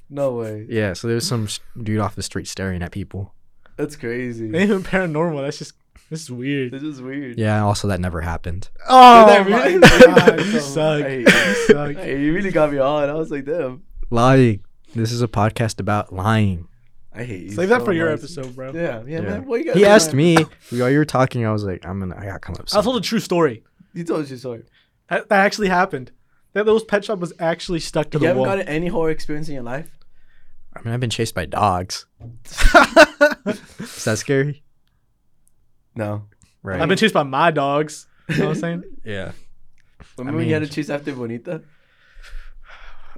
No 0.10 0.34
way. 0.34 0.66
Yeah. 0.70 0.94
So 0.94 1.08
there's 1.08 1.28
some 1.28 1.48
dude 1.82 2.00
off 2.00 2.16
the 2.16 2.24
street 2.24 2.48
staring 2.48 2.82
at 2.82 2.92
people. 2.92 3.34
That's 3.78 3.96
crazy. 3.96 4.46
Ain't 4.46 4.56
even 4.56 4.84
paranormal. 4.84 5.42
That's 5.44 5.58
just 5.60 5.74
this 6.10 6.22
is 6.24 6.32
weird. 6.32 6.72
This 6.72 6.84
is 6.84 7.02
weird. 7.02 7.38
Yeah. 7.38 7.64
Also, 7.64 7.88
that 7.88 8.00
never 8.00 8.22
happened. 8.22 8.70
Oh 8.88 9.26
that 9.28 9.46
really- 9.46 9.80
god, 9.80 10.40
you 10.46 10.60
suck. 10.60 11.02
Hey, 11.02 11.20
You 11.22 11.28
suck. 11.68 11.96
Hey, 11.96 12.22
you 12.22 12.34
really 12.34 12.52
got 12.52 12.72
me 12.72 12.80
on. 12.80 13.10
I 13.10 13.14
was 13.14 13.30
like, 13.32 13.46
damn. 13.46 13.84
Lying. 14.10 14.64
This 14.96 15.12
is 15.12 15.22
a 15.22 15.28
podcast 15.28 15.80
about 15.80 16.12
lying. 16.12 16.68
I 17.14 17.24
hate 17.24 17.44
you. 17.44 17.52
Save 17.52 17.70
that 17.70 17.80
so 17.82 17.86
for 17.86 17.94
your 17.94 18.10
much. 18.10 18.20
episode, 18.20 18.56
bro. 18.56 18.72
Yeah, 18.74 19.02
yeah, 19.06 19.20
Yeah. 19.20 19.22
man. 19.22 19.46
What 19.46 19.60
you 19.60 19.66
got 19.68 19.76
He 19.78 19.86
asked 19.86 20.12
on? 20.12 20.18
me 20.18 20.38
while 20.72 20.90
you 20.90 20.98
were 20.98 21.06
talking. 21.06 21.46
I 21.46 21.52
was 21.52 21.64
like, 21.64 21.86
I'm 21.86 22.00
gonna. 22.00 22.16
I 22.18 22.26
gotta 22.26 22.40
come 22.40 22.56
up. 22.56 22.62
with 22.62 22.76
I 22.76 22.82
told 22.82 22.98
a 22.98 23.02
true 23.02 23.20
story. 23.20 23.64
You 23.94 24.04
told 24.04 24.22
us 24.24 24.30
your 24.30 24.40
story. 24.40 24.64
That, 25.10 25.30
that 25.30 25.46
actually 25.46 25.70
happened. 25.70 26.12
That 26.54 26.66
little 26.66 26.84
pet 26.84 27.06
shop 27.06 27.20
was 27.20 27.34
actually 27.40 27.80
stuck 27.80 28.10
to 28.12 28.18
You 28.18 28.22
the 28.22 28.28
haven't 28.28 28.42
wall. 28.48 28.56
got 28.58 28.68
any 28.68 28.88
horror 28.88 29.12
experience 29.12 29.48
in 29.48 29.54
your 29.56 29.64
life? 29.64 29.90
I 30.80 30.84
mean, 30.84 30.94
I've 30.94 31.00
been 31.02 31.10
chased 31.10 31.36
by 31.36 31.46
dogs. 31.46 32.06
Is 32.46 34.04
that 34.06 34.16
scary? 34.18 34.64
No. 35.96 36.24
Right. 36.64 36.80
I've 36.82 36.88
been 36.88 36.98
chased 36.98 37.14
by 37.14 37.24
my 37.24 37.52
dogs. 37.52 38.08
You 38.30 38.38
know 38.38 38.46
what 38.48 38.56
I'm 38.56 38.56
saying? 38.62 38.84
yeah. 39.04 39.34
Remember 40.18 40.42
you 40.42 40.54
had 40.54 40.64
to 40.64 40.70
chase 40.70 40.90
after 40.90 41.14
Bonita? 41.14 41.62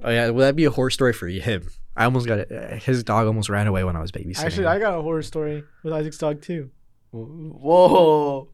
Oh 0.04 0.10
yeah, 0.10 0.30
well 0.30 0.40
that'd 0.40 0.56
be 0.56 0.64
a 0.64 0.70
horror 0.70 0.90
story 0.90 1.12
for 1.12 1.28
him. 1.28 1.68
I 1.96 2.04
almost 2.04 2.26
got 2.26 2.38
it. 2.40 2.82
His 2.82 3.04
dog 3.04 3.26
almost 3.26 3.48
ran 3.48 3.68
away 3.68 3.84
when 3.84 3.94
I 3.94 4.00
was 4.00 4.10
babysitting. 4.10 4.42
Actually, 4.44 4.66
I 4.66 4.78
got 4.80 4.98
a 4.98 5.02
horror 5.02 5.22
story 5.22 5.62
with 5.84 5.92
Isaac's 5.92 6.18
dog 6.18 6.42
too. 6.42 6.70
Whoa. 7.12 8.48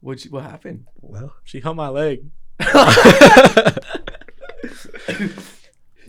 What 0.00 0.22
what 0.30 0.42
happened? 0.42 0.86
well, 1.00 1.34
She 1.44 1.60
hung 1.60 1.76
my 1.76 1.88
leg. 1.88 2.26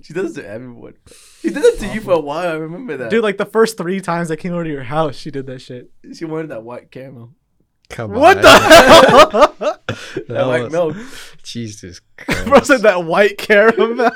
she 0.07 0.13
does 0.13 0.37
it 0.37 0.41
to 0.43 0.47
everyone. 0.47 0.93
She 1.41 1.49
did 1.49 1.63
it 1.65 1.79
to 1.79 1.87
you 1.93 1.99
for 1.99 2.13
a 2.13 2.19
while. 2.19 2.47
I 2.49 2.53
remember 2.53 2.95
that. 2.95 3.09
Dude, 3.09 3.23
like 3.23 3.37
the 3.37 3.45
first 3.45 3.75
three 3.77 3.99
times 3.99 4.31
I 4.31 4.37
came 4.37 4.53
over 4.53 4.63
to 4.63 4.69
your 4.69 4.83
house, 4.83 5.15
she 5.17 5.31
did 5.31 5.45
that 5.47 5.59
shit. 5.59 5.91
she 6.13 6.23
wanted 6.23 6.47
that 6.51 6.63
white 6.63 6.89
caramel. 6.91 7.33
come 7.89 8.11
What 8.11 8.37
on. 8.37 8.43
the 8.43 8.49
hell? 9.59 9.79
That 10.19 10.27
That 10.29 10.47
white 10.47 10.63
was- 10.63 10.71
milk. 10.71 10.95
Jesus 11.43 11.99
Bro 12.25 12.35
Christ. 12.45 12.67
said 12.67 12.81
that 12.83 13.03
white 13.03 13.37
caramel. 13.37 14.11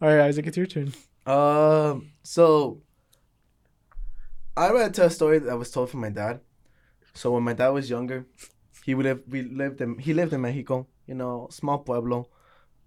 All 0.00 0.08
right, 0.08 0.20
Isaac, 0.20 0.46
it's 0.46 0.56
your 0.56 0.66
turn. 0.66 0.92
Um. 1.26 2.12
So, 2.22 2.82
I 4.56 4.70
read 4.70 4.94
to 4.94 5.00
tell 5.00 5.06
a 5.06 5.10
story 5.10 5.38
that 5.40 5.58
was 5.58 5.70
told 5.70 5.90
from 5.90 6.00
my 6.00 6.10
dad. 6.10 6.40
So 7.14 7.32
when 7.32 7.42
my 7.42 7.52
dad 7.54 7.68
was 7.70 7.90
younger, 7.90 8.26
he 8.84 8.94
would 8.94 9.06
have 9.06 9.22
we 9.28 9.42
lived 9.42 9.80
in 9.80 9.98
he 9.98 10.14
lived 10.14 10.32
in 10.32 10.40
Mexico, 10.42 10.86
you 11.06 11.14
know, 11.14 11.48
small 11.50 11.78
pueblo. 11.78 12.28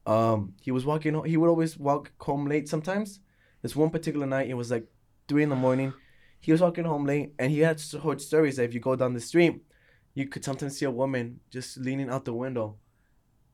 Um, 0.08 0.54
he 0.62 0.72
was 0.72 0.86
walking. 0.86 1.14
ho- 1.14 1.22
He 1.24 1.38
would 1.38 1.50
always 1.50 1.78
walk 1.78 2.12
home 2.20 2.46
late. 2.48 2.68
Sometimes, 2.68 3.20
this 3.62 3.76
one 3.76 3.92
particular 3.92 4.26
night, 4.26 4.50
it 4.50 4.56
was 4.56 4.72
like 4.72 4.86
three 5.28 5.44
in 5.44 5.50
the 5.50 5.56
morning. 5.56 5.94
He 6.40 6.52
was 6.52 6.62
walking 6.62 6.86
home 6.86 7.06
late, 7.06 7.34
and 7.38 7.52
he 7.52 7.60
had 7.60 7.82
heard 8.04 8.22
stories 8.22 8.56
that 8.56 8.64
if 8.64 8.74
you 8.74 8.80
go 8.80 8.96
down 8.96 9.14
the 9.14 9.20
street, 9.22 9.62
you 10.14 10.28
could 10.28 10.46
sometimes 10.46 10.78
see 10.78 10.86
a 10.86 10.92
woman 10.92 11.42
just 11.52 11.78
leaning 11.78 12.10
out 12.10 12.26
the 12.26 12.34
window. 12.34 12.78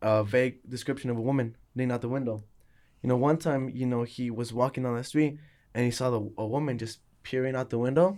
A 0.02 0.24
vague 0.24 0.60
description 0.70 1.10
of 1.10 1.18
a 1.18 1.22
woman 1.22 1.56
leaning 1.76 1.92
out 1.94 2.02
the 2.02 2.10
window. 2.10 2.44
You 3.02 3.10
know, 3.10 3.18
one 3.18 3.38
time, 3.38 3.70
you 3.70 3.86
know, 3.86 4.04
he 4.04 4.30
was 4.30 4.54
walking 4.54 4.84
down 4.84 4.96
the 4.96 5.04
street 5.04 5.38
and 5.74 5.86
he 5.86 5.92
saw 5.92 6.10
the, 6.10 6.32
a 6.38 6.46
woman 6.46 6.78
just 6.78 7.00
peering 7.24 7.56
out 7.56 7.70
the 7.70 7.80
window, 7.80 8.18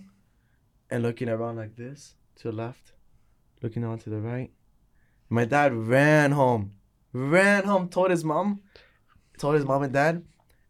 and 0.89 1.03
looking 1.03 1.29
around 1.29 1.55
like 1.55 1.75
this 1.75 2.15
to 2.37 2.49
the 2.49 2.55
left, 2.55 2.93
looking 3.61 3.83
on 3.83 3.97
to 3.99 4.09
the 4.09 4.19
right. 4.19 4.51
My 5.29 5.45
dad 5.45 5.73
ran 5.73 6.31
home, 6.31 6.73
ran 7.15 7.63
home, 7.63 7.87
told 7.87 8.11
his 8.11 8.23
mom, 8.23 8.61
told 9.37 9.55
his 9.55 9.65
mom 9.65 9.83
and 9.83 9.93
dad, 9.93 10.23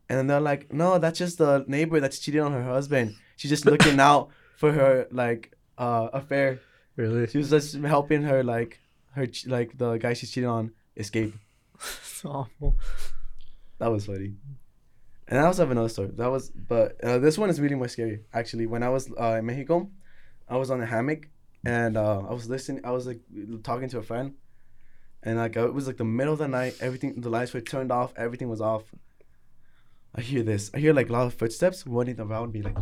and 0.09 0.29
they're 0.29 0.39
like, 0.39 0.71
"No, 0.71 0.99
that's 0.99 1.17
just 1.17 1.37
the 1.39 1.65
neighbor 1.67 1.99
that's 1.99 2.19
cheating 2.19 2.41
on 2.41 2.51
her 2.51 2.63
husband. 2.63 3.15
She's 3.35 3.49
just 3.49 3.65
looking 3.65 3.99
out 3.99 4.29
for 4.57 4.71
her 4.71 5.07
like 5.11 5.55
uh 5.77 6.09
affair. 6.13 6.59
Really? 6.95 7.27
She 7.27 7.37
was 7.37 7.49
just 7.49 7.75
helping 7.75 8.23
her 8.23 8.43
like 8.43 8.79
her 9.13 9.27
like 9.47 9.77
the 9.77 9.97
guy 9.97 10.13
she's 10.13 10.31
cheating 10.31 10.49
on 10.49 10.71
escape. 10.95 11.33
It's 11.75 12.23
awful. 12.23 12.75
That 13.79 13.91
was 13.91 14.05
funny. 14.05 14.35
And 15.27 15.39
I 15.39 15.43
also 15.43 15.63
have 15.63 15.71
another 15.71 15.89
story. 15.89 16.11
That 16.15 16.31
was, 16.31 16.49
but 16.49 17.03
uh, 17.03 17.17
this 17.17 17.37
one 17.37 17.49
is 17.49 17.59
really 17.59 17.75
more 17.75 17.89
scary. 17.89 18.21
Actually, 18.33 18.67
when 18.67 18.83
I 18.83 18.89
was 18.89 19.11
uh, 19.19 19.35
in 19.39 19.45
Mexico, 19.45 19.89
I 20.47 20.55
was 20.55 20.71
on 20.71 20.79
a 20.81 20.85
hammock 20.85 21.27
and 21.65 21.97
uh, 21.97 22.19
I 22.19 22.33
was 22.33 22.47
listening. 22.47 22.85
I 22.85 22.91
was 22.91 23.05
like 23.05 23.19
talking 23.63 23.89
to 23.89 23.97
a 23.97 24.03
friend, 24.03 24.35
and 25.25 25.37
like 25.37 25.55
it 25.55 25.73
was 25.73 25.87
like 25.87 25.97
the 25.97 26.05
middle 26.05 26.33
of 26.33 26.39
the 26.39 26.47
night. 26.47 26.75
Everything, 26.79 27.19
the 27.19 27.29
lights 27.29 27.53
were 27.53 27.61
turned 27.61 27.91
off. 27.91 28.13
Everything 28.15 28.47
was 28.47 28.61
off. 28.61 28.83
I 30.13 30.21
hear 30.21 30.43
this. 30.43 30.71
I 30.73 30.79
hear 30.79 30.93
like 30.93 31.09
loud 31.09 31.33
footsteps 31.33 31.85
running 31.85 32.19
around 32.19 32.53
me, 32.53 32.61
like, 32.61 32.77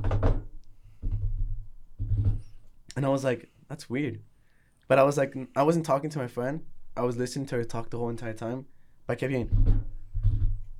and 2.95 3.05
I 3.05 3.09
was 3.09 3.23
like, 3.23 3.49
"That's 3.69 3.89
weird," 3.89 4.19
but 4.87 4.99
I 4.99 5.03
was 5.03 5.17
like, 5.17 5.35
I 5.55 5.63
wasn't 5.63 5.85
talking 5.85 6.11
to 6.11 6.19
my 6.19 6.27
friend. 6.27 6.61
I 6.95 7.01
was 7.01 7.17
listening 7.17 7.47
to 7.47 7.55
her 7.55 7.63
talk 7.63 7.89
the 7.89 7.97
whole 7.97 8.09
entire 8.09 8.33
time. 8.33 8.67
But 9.07 9.13
I 9.13 9.15
kept 9.15 9.31
hearing 9.31 9.83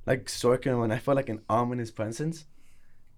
like 0.06 0.28
circling 0.28 0.82
and 0.82 0.92
I 0.92 0.98
felt 0.98 1.16
like 1.16 1.28
an 1.28 1.40
ominous 1.48 1.90
presence. 1.90 2.44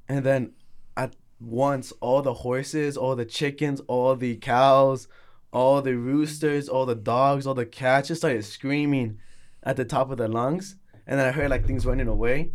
And 0.09 0.25
then 0.25 0.53
at 0.97 1.17
once 1.41 1.93
all 2.01 2.23
the 2.23 2.35
horses, 2.35 2.97
all 2.97 3.17
the 3.17 3.25
chickens, 3.25 3.81
all 3.89 4.17
the 4.17 4.37
cows, 4.37 5.09
all 5.57 5.81
the 5.81 5.97
roosters, 5.97 6.69
all 6.69 6.85
the 6.85 6.95
dogs, 6.95 7.47
all 7.47 7.55
the 7.55 7.65
cats 7.65 8.09
just 8.09 8.21
started 8.21 8.45
screaming 8.45 9.19
at 9.63 9.75
the 9.77 9.87
top 9.87 10.11
of 10.11 10.19
their 10.19 10.29
lungs. 10.29 10.77
And 11.07 11.19
then 11.19 11.27
I 11.27 11.31
heard 11.33 11.49
like 11.49 11.67
things 11.67 11.87
running 11.87 12.09
away. 12.09 12.51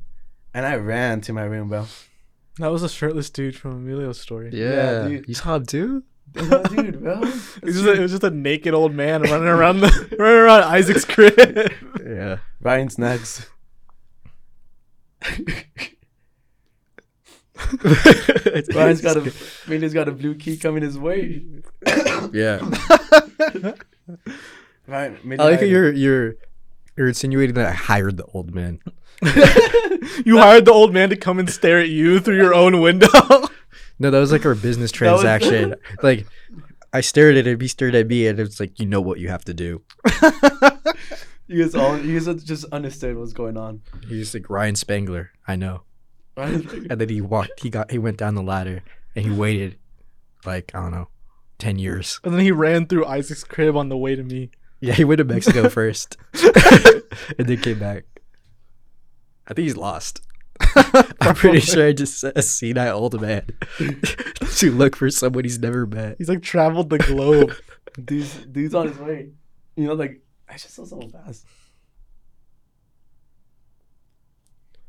And 0.53 0.67
I 0.67 0.75
ran 0.75 1.19
to 1.21 1.33
my 1.33 1.45
room, 1.45 1.69
bro. 1.69 1.87
That 2.59 2.67
was 2.67 2.83
a 2.83 2.89
shirtless 2.89 3.31
dude 3.31 3.55
from 3.55 3.71
Emilio's 3.71 4.21
story. 4.21 4.51
Yeah. 4.53 5.07
dude. 5.07 5.27
You 5.27 5.33
saw 5.33 5.55
him 5.55 5.65
too? 5.65 6.03
Yeah, 6.35 6.61
dude, 6.69 7.01
bro. 7.01 7.21
It 7.23 7.63
was, 7.63 7.73
just 7.73 7.85
a, 7.85 7.93
it 7.93 7.99
was 8.01 8.11
just 8.11 8.23
a 8.23 8.29
naked 8.29 8.75
old 8.75 8.93
man 8.93 9.23
running 9.23 9.47
around 9.47 9.79
the 9.79 9.87
running 10.19 10.37
around 10.37 10.63
Isaac's 10.65 11.03
crib. 11.03 11.33
Yeah. 12.05 12.37
Ryen's 12.61 12.99
next. 12.99 13.49
Ryen's 18.75 19.01
got 19.01 19.17
a 19.17 19.21
Ryen's 19.21 19.93
got 19.93 20.07
a 20.07 20.11
blue 20.11 20.35
key 20.35 20.57
coming 20.57 20.83
his 20.83 20.99
way. 20.99 21.43
Yeah. 22.31 22.59
Ryen, 24.87 25.17
I 25.39 25.43
like 25.43 25.59
how 25.59 25.65
you're 25.65 25.91
you're 25.91 26.35
you're 26.97 27.07
insinuating 27.07 27.55
that 27.55 27.67
I 27.67 27.71
hired 27.71 28.17
the 28.17 28.25
old 28.25 28.53
man. 28.53 28.79
you 30.25 30.37
hired 30.37 30.65
the 30.65 30.71
old 30.73 30.93
man 30.93 31.09
to 31.09 31.15
come 31.15 31.39
and 31.39 31.49
stare 31.49 31.79
at 31.79 31.89
you 31.89 32.19
through 32.19 32.37
your 32.37 32.53
own 32.53 32.81
window. 32.81 33.07
No, 33.99 34.09
that 34.09 34.19
was 34.19 34.31
like 34.31 34.45
our 34.45 34.55
business 34.55 34.91
transaction. 35.01 35.75
like 36.03 36.25
I 36.91 37.01
stared 37.01 37.37
at 37.37 37.45
him, 37.45 37.59
he 37.59 37.67
stared 37.67 37.93
at 37.95 38.07
me, 38.07 38.27
and 38.27 38.39
it's 38.39 38.59
like 38.59 38.79
you 38.79 38.85
know 38.87 38.99
what 38.99 39.19
you 39.19 39.29
have 39.29 39.45
to 39.45 39.53
do. 39.53 39.81
You 41.47 41.63
guys 41.63 41.75
all 41.75 41.99
you 41.99 42.19
guys 42.19 42.43
just 42.43 42.65
understood 42.71 43.17
what's 43.17 43.33
going 43.33 43.57
on. 43.57 43.81
He's 44.07 44.33
like 44.33 44.49
Ryan 44.49 44.75
Spangler. 44.75 45.31
I 45.47 45.55
know. 45.55 45.83
And 46.37 46.63
then 46.89 47.09
he 47.09 47.21
walked. 47.21 47.59
He 47.59 47.69
got. 47.69 47.91
He 47.91 47.99
went 47.99 48.17
down 48.17 48.35
the 48.35 48.41
ladder 48.41 48.81
and 49.15 49.25
he 49.25 49.31
waited, 49.31 49.77
like 50.45 50.71
I 50.73 50.79
don't 50.79 50.91
know, 50.91 51.09
ten 51.61 51.77
years. 51.79 52.19
and 52.23 52.33
then 52.33 52.41
he 52.41 52.51
ran 52.51 52.87
through 52.87 53.05
Isaac's 53.05 53.43
crib 53.43 53.77
on 53.77 53.89
the 53.89 53.97
way 53.97 54.15
to 54.15 54.23
me. 54.23 54.49
Yeah, 54.79 54.93
he 54.93 55.03
went 55.03 55.19
to 55.19 55.23
Mexico 55.23 55.69
first, 55.79 56.17
and 57.37 57.47
then 57.47 57.57
came 57.57 57.79
back. 57.79 58.05
I 59.47 59.53
think 59.53 59.65
he's 59.65 59.77
lost. 59.77 60.21
I'm 61.21 61.35
pretty 61.35 61.59
sure 61.59 61.87
I 61.87 61.91
just 61.93 62.19
said 62.19 62.33
a 62.35 62.41
senile 62.41 62.97
old 62.97 63.19
man 63.21 63.45
to 63.77 64.71
look 64.71 64.95
for 64.95 65.09
someone 65.09 65.43
he's 65.43 65.59
never 65.59 65.85
met. 65.85 66.15
He's 66.17 66.29
like 66.29 66.41
traveled 66.41 66.89
the 66.89 66.97
globe. 66.97 67.53
dude's 68.03 68.35
dude's 68.45 68.75
on 68.75 68.87
his 68.87 68.97
way. 68.97 69.29
You 69.75 69.85
know, 69.87 69.93
like 69.93 70.21
I 70.49 70.53
just 70.53 70.73
saw 70.75 70.85
so 70.85 70.99
fast. 71.09 71.45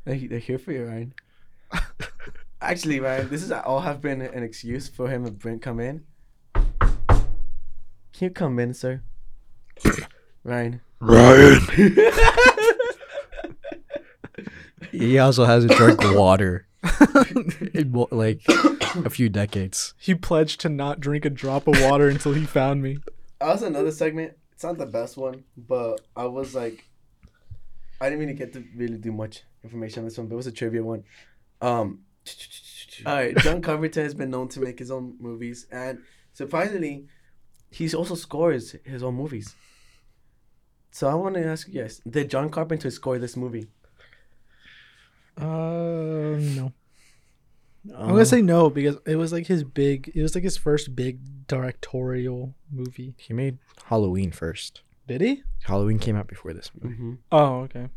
They 0.05 0.27
they're 0.27 0.39
here 0.39 0.59
for 0.59 0.71
you, 0.71 0.85
Ryen. 0.85 1.13
Actually, 2.61 2.99
Ryen, 2.99 3.29
this 3.29 3.43
is 3.43 3.51
all 3.51 3.81
have 3.81 4.01
been 4.01 4.21
an 4.21 4.43
excuse 4.43 4.87
for 4.87 5.09
him 5.09 5.25
to 5.25 5.31
bring 5.31 5.59
come 5.59 5.79
in. 5.79 6.05
Can 8.13 8.25
you 8.25 8.29
come 8.31 8.59
in, 8.59 8.73
sir? 8.73 9.01
Ryen. 10.43 10.81
Ryen. 10.99 11.59
He 14.91 15.17
also 15.17 15.45
hasn't 15.45 15.73
drunk 15.73 16.01
water 16.03 16.67
in 17.73 17.91
mo- 17.91 18.07
like 18.11 18.41
a 18.47 19.09
few 19.09 19.27
decades. 19.27 19.95
He 19.97 20.13
pledged 20.13 20.61
to 20.61 20.69
not 20.69 20.99
drink 20.99 21.25
a 21.25 21.31
drop 21.31 21.67
of 21.67 21.81
water 21.81 22.09
until 22.09 22.33
he 22.33 22.45
found 22.45 22.83
me. 22.83 22.99
That 23.39 23.47
was 23.47 23.63
another 23.63 23.91
segment. 23.91 24.33
It's 24.51 24.63
not 24.63 24.77
the 24.77 24.85
best 24.85 25.17
one, 25.17 25.45
but 25.57 26.01
I 26.15 26.25
was 26.25 26.53
like, 26.53 26.85
I 27.99 28.05
didn't 28.05 28.19
really 28.19 28.33
get 28.35 28.53
to 28.53 28.63
really 28.75 28.97
do 28.97 29.11
much 29.11 29.43
information 29.63 30.01
on 30.01 30.05
this 30.05 30.17
one, 30.17 30.27
but 30.27 30.35
it 30.35 30.37
was 30.37 30.47
a 30.47 30.51
trivia 30.51 30.83
one. 30.83 31.05
Um, 31.59 32.01
all 33.05 33.15
right, 33.15 33.35
John 33.37 33.63
Carpenter 33.63 34.03
has 34.03 34.13
been 34.13 34.29
known 34.29 34.47
to 34.49 34.59
make 34.59 34.77
his 34.77 34.91
own 34.91 35.15
movies, 35.19 35.65
and 35.71 35.99
surprisingly, 36.33 37.07
he 37.73 37.93
also 37.93 38.15
scores 38.15 38.75
his 38.83 39.03
own 39.03 39.15
movies. 39.15 39.55
So 40.91 41.07
I 41.07 41.15
want 41.15 41.35
to 41.35 41.45
ask 41.45 41.67
you 41.67 41.81
guys: 41.81 42.01
Did 42.07 42.29
John 42.29 42.49
Carpenter 42.49 42.91
score 42.91 43.17
this 43.17 43.35
movie? 43.35 43.67
Uh, 45.37 46.37
no. 46.37 46.71
I'm 47.97 48.09
gonna 48.09 48.25
say 48.25 48.41
no 48.41 48.69
because 48.69 48.97
it 49.05 49.17
was 49.17 49.33
like 49.33 49.47
his 49.47 49.63
big. 49.63 50.11
It 50.15 50.21
was 50.21 50.35
like 50.35 50.43
his 50.43 50.55
first 50.55 50.95
big 50.95 51.19
directorial 51.47 52.55
movie. 52.71 53.13
he 53.17 53.33
made 53.33 53.57
Halloween 53.85 54.31
first. 54.31 54.81
Did 55.07 55.19
he? 55.19 55.43
Halloween 55.63 55.99
came 55.99 56.15
out 56.15 56.27
before 56.27 56.53
this 56.53 56.71
movie. 56.79 56.95
Mm-hmm. 56.95 57.13
Oh, 57.31 57.61
okay. 57.61 57.89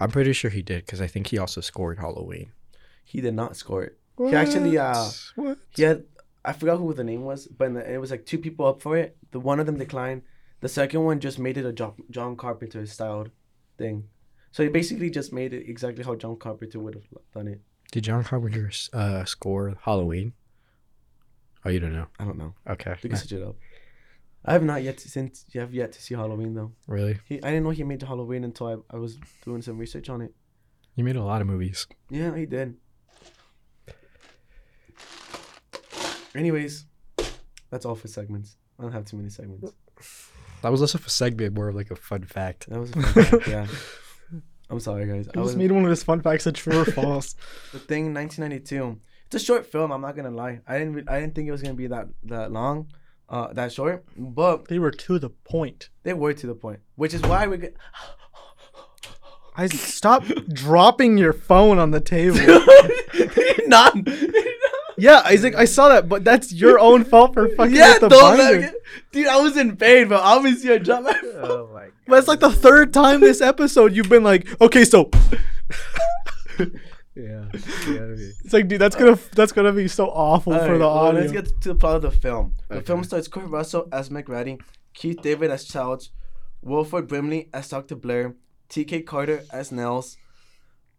I'm 0.00 0.10
pretty 0.10 0.32
sure 0.32 0.50
he 0.50 0.62
did 0.62 0.86
because 0.86 1.00
I 1.02 1.06
think 1.06 1.26
he 1.26 1.38
also 1.38 1.60
scored 1.60 1.98
Halloween. 1.98 2.52
He 3.04 3.20
did 3.20 3.34
not 3.34 3.56
score 3.56 3.84
it. 3.84 3.98
He 4.16 4.34
actually, 4.34 4.78
uh, 4.78 5.08
what? 5.34 5.58
He 5.70 5.82
had 5.82 6.04
I 6.44 6.52
forgot 6.52 6.78
who 6.78 6.92
the 6.92 7.04
name 7.04 7.22
was, 7.22 7.46
but 7.46 7.72
the, 7.74 7.92
it 7.92 7.98
was 7.98 8.10
like 8.10 8.26
two 8.26 8.38
people 8.38 8.66
up 8.66 8.82
for 8.82 8.96
it. 8.96 9.16
The 9.30 9.40
one 9.40 9.60
of 9.60 9.66
them 9.66 9.78
declined. 9.78 10.22
The 10.60 10.68
second 10.68 11.02
one 11.04 11.20
just 11.20 11.38
made 11.38 11.56
it 11.56 11.64
a 11.64 11.72
John, 11.72 11.94
John 12.10 12.36
Carpenter 12.36 12.84
styled 12.86 13.30
thing. 13.78 14.04
So 14.50 14.62
he 14.62 14.68
basically 14.68 15.10
just 15.10 15.32
made 15.32 15.52
it 15.52 15.68
exactly 15.68 16.04
how 16.04 16.14
John 16.14 16.36
Carpenter 16.36 16.80
would 16.80 16.94
have 16.94 17.04
done 17.34 17.48
it. 17.48 17.60
Did 17.92 18.04
John 18.04 18.24
Carpenter 18.24 18.70
uh, 18.92 19.24
score 19.24 19.74
Halloween? 19.82 20.32
Oh, 21.64 21.70
you 21.70 21.80
don't 21.80 21.92
know. 21.92 22.06
I 22.18 22.24
don't 22.24 22.38
know. 22.38 22.54
Okay. 22.68 22.94
We 23.02 23.08
can 23.08 23.18
search 23.18 23.32
it 23.32 23.42
up. 23.42 23.56
I 24.44 24.52
have 24.52 24.62
not 24.62 24.82
yet 24.82 24.98
to, 24.98 25.08
since 25.08 25.46
you 25.52 25.60
have 25.60 25.72
yet 25.72 25.92
to 25.92 26.02
see 26.02 26.14
Halloween 26.14 26.54
though. 26.54 26.72
Really? 26.86 27.18
He 27.26 27.42
I 27.42 27.50
didn't 27.50 27.64
know 27.64 27.70
he 27.70 27.84
made 27.84 28.02
Halloween 28.02 28.44
until 28.44 28.66
I, 28.66 28.96
I 28.96 28.98
was 28.98 29.18
doing 29.44 29.62
some 29.62 29.78
research 29.78 30.10
on 30.10 30.20
it. 30.20 30.34
You 30.96 31.04
made 31.04 31.16
a 31.16 31.24
lot 31.24 31.40
of 31.40 31.46
movies. 31.46 31.86
Yeah, 32.10 32.36
he 32.36 32.46
did. 32.46 32.76
Anyways, 36.34 36.86
that's 37.70 37.84
all 37.86 37.94
for 37.94 38.08
segments. 38.08 38.56
I 38.78 38.82
don't 38.82 38.92
have 38.92 39.04
too 39.04 39.16
many 39.16 39.28
segments. 39.30 39.72
That 40.62 40.72
was 40.72 40.80
less 40.80 40.94
of 40.94 41.06
a 41.06 41.10
segment, 41.10 41.54
more 41.54 41.68
of 41.68 41.74
like 41.74 41.90
a 41.90 41.96
fun 41.96 42.24
fact. 42.24 42.68
That 42.70 42.80
was 42.80 42.90
a 42.90 43.02
fun 43.02 43.24
fact, 43.24 43.48
yeah. 43.48 43.66
I'm 44.70 44.80
sorry, 44.80 45.06
guys. 45.06 45.28
I 45.28 45.30
I 45.30 45.34
just 45.34 45.36
was 45.44 45.56
made 45.56 45.70
one 45.70 45.84
of 45.84 45.90
his 45.90 46.02
fun 46.02 46.22
facts 46.22 46.44
that 46.44 46.54
true 46.54 46.80
or 46.80 46.84
false. 47.00 47.34
the 47.72 47.78
thing 47.78 48.14
1992. 48.14 48.98
It's 49.26 49.36
a 49.36 49.38
short 49.44 49.66
film. 49.66 49.92
I'm 49.92 50.00
not 50.00 50.16
gonna 50.16 50.30
lie. 50.30 50.60
I 50.66 50.78
didn't. 50.78 50.94
re- 50.94 51.04
I 51.06 51.20
didn't 51.20 51.34
think 51.34 51.48
it 51.48 51.52
was 51.52 51.62
gonna 51.62 51.74
be 51.74 51.86
that 51.88 52.08
that 52.24 52.50
long, 52.50 52.88
uh, 53.28 53.52
that 53.52 53.72
short. 53.72 54.04
But 54.16 54.68
They 54.68 54.78
were 54.78 54.90
to 54.90 55.18
the 55.18 55.28
point. 55.30 55.90
they 56.02 56.14
were 56.14 56.32
to 56.32 56.46
the 56.46 56.54
point, 56.54 56.80
which 56.96 57.12
is 57.14 57.22
why 57.22 57.46
we 57.46 57.58
get. 57.58 57.76
Isaac, 59.56 59.78
stop 59.80 60.24
dropping 60.52 61.16
your 61.18 61.32
phone 61.32 61.78
on 61.78 61.90
the 61.92 62.00
table. 62.00 62.38
not. 63.68 63.94
Yeah, 64.96 65.22
Isaac, 65.24 65.54
I 65.56 65.64
saw 65.64 65.88
that, 65.88 66.08
but 66.08 66.22
that's 66.24 66.52
your 66.52 66.78
own 66.78 67.04
fault 67.04 67.34
for 67.34 67.48
fucking 67.56 67.74
yeah, 67.74 67.92
with 67.94 68.00
the 68.02 68.08
don't 68.08 68.36
binder. 68.38 68.72
dude. 69.12 69.26
I 69.26 69.40
was 69.40 69.56
in 69.56 69.76
pain, 69.76 70.08
but 70.08 70.20
obviously 70.22 70.72
I 70.72 70.78
dropped 70.78 71.04
my 71.04 71.20
oh 71.24 71.32
phone. 71.32 71.50
Oh 71.50 71.70
my 71.74 71.88
But 72.06 72.18
it's 72.18 72.28
like 72.28 72.40
the 72.40 72.50
third 72.52 72.92
time 72.94 73.20
this 73.20 73.40
episode 73.52 73.94
you've 73.94 74.08
been 74.08 74.22
like, 74.24 74.46
okay, 74.60 74.84
so 74.84 75.10
Yeah. 77.16 77.44
it's 77.54 78.52
like, 78.52 78.66
dude, 78.66 78.80
that's 78.80 78.96
gonna 78.96 79.16
that's 79.36 79.52
gonna 79.52 79.72
be 79.72 79.86
so 79.86 80.06
awful 80.08 80.52
for 80.52 80.58
Alright, 80.58 80.72
the 80.78 80.78
well, 80.80 80.88
audio. 80.90 81.20
let's 81.20 81.32
get 81.32 81.60
to 81.62 81.68
the 81.68 81.74
plot 81.76 81.96
of 81.96 82.02
the 82.02 82.10
film. 82.10 82.54
The 82.68 82.76
Okay. 82.78 82.86
film 82.86 83.04
stars 83.04 83.28
Kurt 83.28 83.48
Russell 83.48 83.88
as 83.92 84.10
MacReady, 84.10 84.58
Keith 84.94 85.22
David 85.22 85.50
as 85.52 85.64
Childs, 85.64 86.10
Wilford 86.60 87.06
Brimley 87.06 87.50
as 87.54 87.68
Dr. 87.68 87.94
Blair, 87.94 88.34
T.K. 88.68 89.02
Carter 89.02 89.44
as 89.52 89.70
Nauls, 89.70 90.16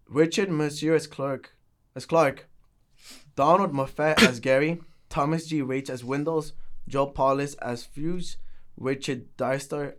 Richard 0.08 0.50
Mercier 0.50 0.96
as 0.96 1.06
Clark, 1.06 1.52
as 1.98 2.06
Clark, 2.06 2.48
Donald 3.36 3.74
Moffat 3.74 4.22
as 4.24 4.40
Gary, 4.40 4.82
Thomas 5.10 5.48
G. 5.48 5.62
Raich 5.62 5.90
as 5.90 6.04
Windows, 6.04 6.54
Joe 6.88 7.08
Paulus 7.08 7.56
as 7.56 7.84
Fuse, 7.84 8.38
Richard 8.78 9.36
Dystar, 9.38 9.96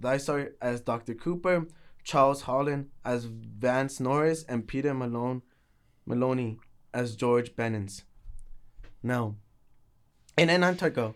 Dystar 0.00 0.52
as 0.60 0.80
Dr. 0.80 1.14
Cooper, 1.14 1.66
Charles 2.02 2.42
Holland 2.42 2.90
as 3.04 3.24
Vance 3.24 4.00
Norris, 4.00 4.44
and 4.44 4.66
Peter 4.66 4.94
Malone 4.94 5.42
Maloney 6.06 6.58
as 6.94 7.16
George 7.16 7.54
Bennons. 7.56 8.04
Now, 9.02 9.36
in 10.36 10.50
Antarctica, 10.50 11.14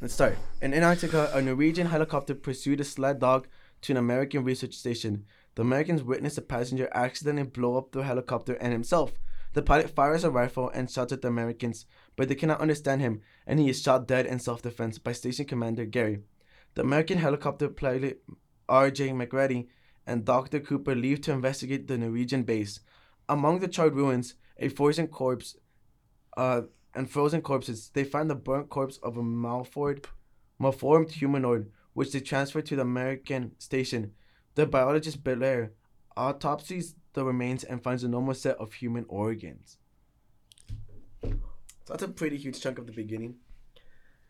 let's 0.00 0.14
start. 0.14 0.38
In 0.60 0.74
Antarctica, 0.74 1.30
a 1.32 1.42
Norwegian 1.42 1.88
helicopter 1.88 2.34
pursued 2.34 2.80
a 2.80 2.84
sled 2.84 3.18
dog 3.18 3.48
to 3.82 3.92
an 3.92 3.96
American 3.96 4.44
research 4.44 4.74
station. 4.74 5.24
The 5.54 5.62
Americans 5.62 6.02
witnessed 6.02 6.38
a 6.38 6.42
passenger 6.42 6.88
accidentally 6.92 7.48
blow 7.48 7.76
up 7.76 7.92
the 7.92 8.02
helicopter 8.02 8.54
and 8.54 8.72
himself. 8.72 9.12
The 9.54 9.62
pilot 9.62 9.90
fires 9.90 10.24
a 10.24 10.32
rifle 10.32 10.68
and 10.70 10.90
shoots 10.90 11.12
at 11.12 11.22
the 11.22 11.28
Americans, 11.28 11.86
but 12.16 12.28
they 12.28 12.34
cannot 12.34 12.60
understand 12.60 13.00
him, 13.00 13.22
and 13.46 13.60
he 13.60 13.70
is 13.70 13.80
shot 13.80 14.08
dead 14.08 14.26
in 14.26 14.40
self 14.40 14.62
defense 14.62 14.98
by 14.98 15.12
Station 15.12 15.46
Commander 15.46 15.84
Gary. 15.86 16.18
The 16.74 16.82
American 16.82 17.18
helicopter 17.18 17.68
pilot 17.68 18.20
R.J. 18.68 19.12
MacReady 19.12 19.68
and 20.06 20.24
Dr. 20.24 20.58
Cooper 20.58 20.96
leave 20.96 21.20
to 21.22 21.32
investigate 21.32 21.86
the 21.86 21.96
Norwegian 21.96 22.42
base. 22.42 22.80
Among 23.28 23.60
the 23.60 23.68
charred 23.68 23.94
ruins, 23.94 24.34
a 24.58 24.68
frozen 24.68 25.06
corpse, 25.06 25.56
uh, 26.36 26.62
and 26.92 27.08
frozen 27.08 27.40
corpses, 27.40 27.90
they 27.94 28.02
find 28.02 28.28
the 28.28 28.34
burnt 28.34 28.70
corpse 28.70 28.98
of 29.04 29.16
a 29.16 29.22
malformed, 29.22 30.06
malformed 30.58 31.12
humanoid, 31.12 31.70
which 31.92 32.10
they 32.10 32.20
transfer 32.20 32.60
to 32.60 32.74
the 32.74 32.82
American 32.82 33.52
station. 33.58 34.14
The 34.56 34.66
biologist 34.66 35.22
Belair 35.22 35.74
autopsies 36.16 36.96
the 37.14 37.24
remains 37.24 37.64
and 37.64 37.82
finds 37.82 38.04
a 38.04 38.08
normal 38.08 38.34
set 38.34 38.56
of 38.58 38.72
human 38.74 39.06
organs. 39.08 39.78
So 41.22 41.30
that's 41.92 42.02
a 42.02 42.08
pretty 42.08 42.36
huge 42.36 42.60
chunk 42.60 42.78
of 42.78 42.86
the 42.86 42.92
beginning. 42.92 43.36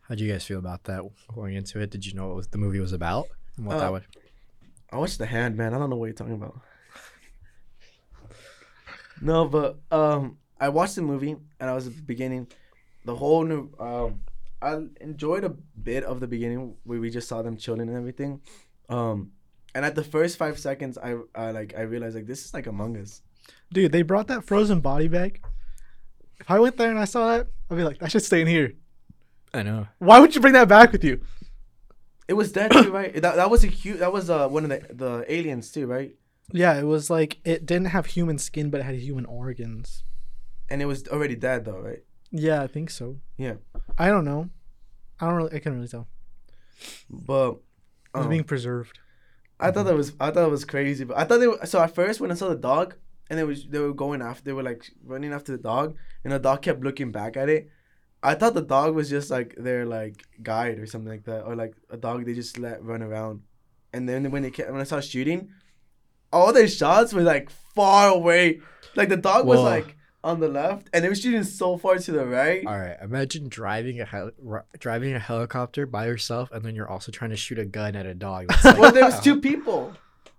How'd 0.01 0.19
you 0.19 0.31
guys 0.31 0.45
feel 0.45 0.59
about 0.59 0.83
that 0.85 1.01
going 1.33 1.55
into 1.55 1.79
it? 1.79 1.89
Did 1.89 2.05
you 2.05 2.13
know 2.13 2.27
what 2.27 2.35
was, 2.35 2.47
the 2.47 2.57
movie 2.57 2.79
was 2.79 2.93
about 2.93 3.27
and 3.57 3.65
what 3.65 3.77
Uh, 3.77 3.79
that 3.79 3.91
would? 3.91 4.03
I 4.91 4.97
watched 4.97 5.17
The 5.17 5.25
Hand, 5.25 5.57
man. 5.57 5.73
I 5.73 5.79
don't 5.79 5.89
know 5.89 5.95
what 5.95 6.05
you're 6.05 6.13
talking 6.13 6.35
about. 6.35 6.61
no, 9.21 9.47
but 9.47 9.79
um, 9.91 10.37
I 10.59 10.69
watched 10.69 10.95
the 10.95 11.01
movie 11.01 11.35
and 11.59 11.69
I 11.69 11.73
was 11.73 11.87
at 11.87 11.95
the 11.95 12.01
beginning. 12.03 12.47
The 13.05 13.15
whole 13.15 13.43
new 13.43 13.69
um, 13.79 14.21
I 14.61 14.79
enjoyed 15.01 15.43
a 15.43 15.49
bit 15.49 16.03
of 16.03 16.19
the 16.19 16.27
beginning 16.27 16.75
where 16.83 16.99
we 16.99 17.09
just 17.09 17.27
saw 17.27 17.41
them 17.41 17.57
chilling 17.57 17.87
and 17.87 17.97
everything. 17.97 18.41
Um, 18.89 19.31
and 19.75 19.85
at 19.85 19.93
the 19.93 20.03
first 20.03 20.37
five 20.37 20.57
seconds, 20.57 20.97
I, 20.97 21.17
I 21.35 21.51
like 21.51 21.75
I 21.77 21.81
realized 21.81 22.15
like 22.15 22.25
this 22.25 22.45
is 22.45 22.53
like 22.53 22.65
Among 22.65 22.97
Us. 22.97 23.21
Dude, 23.71 23.91
they 23.91 24.01
brought 24.01 24.27
that 24.27 24.43
frozen 24.43 24.79
body 24.79 25.07
back. 25.09 25.41
If 26.39 26.49
I 26.49 26.59
went 26.59 26.77
there 26.77 26.89
and 26.89 26.97
I 26.97 27.05
saw 27.05 27.27
that, 27.27 27.47
I'd 27.69 27.75
be 27.75 27.83
like, 27.83 28.01
I 28.01 28.07
should 28.07 28.23
stay 28.23 28.41
in 28.41 28.47
here. 28.47 28.73
I 29.53 29.63
know. 29.63 29.87
Why 29.99 30.19
would 30.19 30.33
you 30.33 30.41
bring 30.41 30.53
that 30.53 30.67
back 30.67 30.91
with 30.91 31.03
you? 31.03 31.21
It 32.27 32.33
was 32.33 32.51
dead 32.51 32.71
too, 32.71 32.91
right? 32.91 33.13
That, 33.21 33.35
that 33.35 33.49
was 33.51 33.63
a 33.63 33.67
cute. 33.67 33.99
That 33.99 34.11
was 34.13 34.29
uh 34.29 34.47
one 34.47 34.63
of 34.63 34.69
the 34.69 34.93
the 34.93 35.25
aliens 35.27 35.71
too, 35.71 35.85
right? 35.85 36.15
Yeah, 36.51 36.79
it 36.79 36.85
was 36.85 37.09
like 37.09 37.39
it 37.43 37.65
didn't 37.65 37.87
have 37.87 38.05
human 38.07 38.37
skin, 38.37 38.69
but 38.69 38.79
it 38.79 38.83
had 38.83 38.95
human 38.95 39.25
organs. 39.25 40.03
And 40.69 40.81
it 40.81 40.85
was 40.85 41.07
already 41.09 41.35
dead 41.35 41.65
though, 41.65 41.79
right? 41.79 42.03
Yeah, 42.31 42.61
I 42.61 42.67
think 42.67 42.89
so. 42.89 43.17
Yeah. 43.37 43.55
I 43.97 44.07
don't 44.07 44.25
know. 44.25 44.49
I 45.19 45.27
don't 45.27 45.35
really. 45.35 45.53
I 45.53 45.59
can't 45.59 45.75
really 45.75 45.87
tell. 45.87 46.07
But 47.09 47.51
It 47.51 48.17
was 48.17 48.25
um, 48.25 48.29
being 48.29 48.43
preserved. 48.43 48.99
I 49.59 49.71
thought 49.71 49.79
mm-hmm. 49.79 49.87
that 49.87 49.95
was 49.95 50.13
I 50.19 50.31
thought 50.31 50.47
it 50.47 50.51
was 50.51 50.65
crazy, 50.65 51.03
but 51.05 51.17
I 51.17 51.23
thought 51.23 51.39
they 51.39 51.47
were 51.47 51.65
so 51.65 51.81
at 51.81 51.95
first 51.95 52.19
when 52.19 52.31
I 52.31 52.35
saw 52.35 52.49
the 52.49 52.55
dog 52.55 52.95
and 53.29 53.39
they 53.39 53.43
was 53.43 53.65
they 53.67 53.79
were 53.79 53.93
going 53.93 54.21
after 54.21 54.43
they 54.43 54.53
were 54.53 54.63
like 54.63 54.85
running 55.03 55.33
after 55.33 55.51
the 55.51 55.61
dog 55.61 55.95
and 56.23 56.33
the 56.33 56.39
dog 56.39 56.61
kept 56.61 56.83
looking 56.83 57.11
back 57.11 57.37
at 57.37 57.49
it. 57.49 57.69
I 58.21 58.33
thought 58.33 58.55
the 58.55 58.61
dog 58.61 58.95
was 58.95 59.09
just 59.09 59.29
like 59.29 59.55
their 59.55 59.85
like 59.85 60.25
guide 60.41 60.79
or 60.79 60.87
something 60.87 61.11
like 61.11 61.25
that, 61.25 61.43
or 61.43 61.55
like 61.55 61.75
a 61.89 61.97
dog 61.97 62.25
they 62.25 62.33
just 62.33 62.57
let 62.57 62.83
run 62.83 63.01
around. 63.01 63.41
And 63.93 64.09
then 64.09 64.29
when 64.31 64.41
they 64.41 64.51
kept, 64.51 64.71
when 64.71 64.81
I 64.81 64.83
saw 64.83 64.99
shooting, 64.99 65.49
all 66.33 66.51
their 66.51 66.67
shots 66.67 67.13
were 67.13 67.21
like 67.21 67.49
far 67.49 68.09
away. 68.09 68.61
Like 68.95 69.09
the 69.09 69.17
dog 69.17 69.45
was 69.45 69.59
like 69.59 69.94
on 70.25 70.39
the 70.41 70.47
left, 70.49 70.89
and 70.91 71.03
they 71.03 71.07
were 71.09 71.15
shooting 71.15 71.43
so 71.43 71.77
far 71.77 71.97
to 71.97 72.11
the 72.11 72.25
right. 72.25 72.65
All 72.65 72.77
right. 72.77 72.97
Imagine 73.01 73.47
driving 73.47 74.01
a 74.01 74.05
hel- 74.05 74.31
ri- 74.39 74.61
driving 74.79 75.13
a 75.13 75.19
helicopter 75.19 75.85
by 75.85 76.07
yourself, 76.07 76.49
and 76.51 76.65
then 76.65 76.75
you're 76.75 76.89
also 76.89 77.11
trying 77.11 77.29
to 77.29 77.37
shoot 77.37 77.59
a 77.59 77.65
gun 77.65 77.95
at 77.95 78.05
a 78.05 78.13
dog. 78.13 78.47
Like- 78.65 78.77
well, 78.77 78.91
there 78.91 79.05
was 79.05 79.19
two 79.27 79.39
people. 79.39 79.93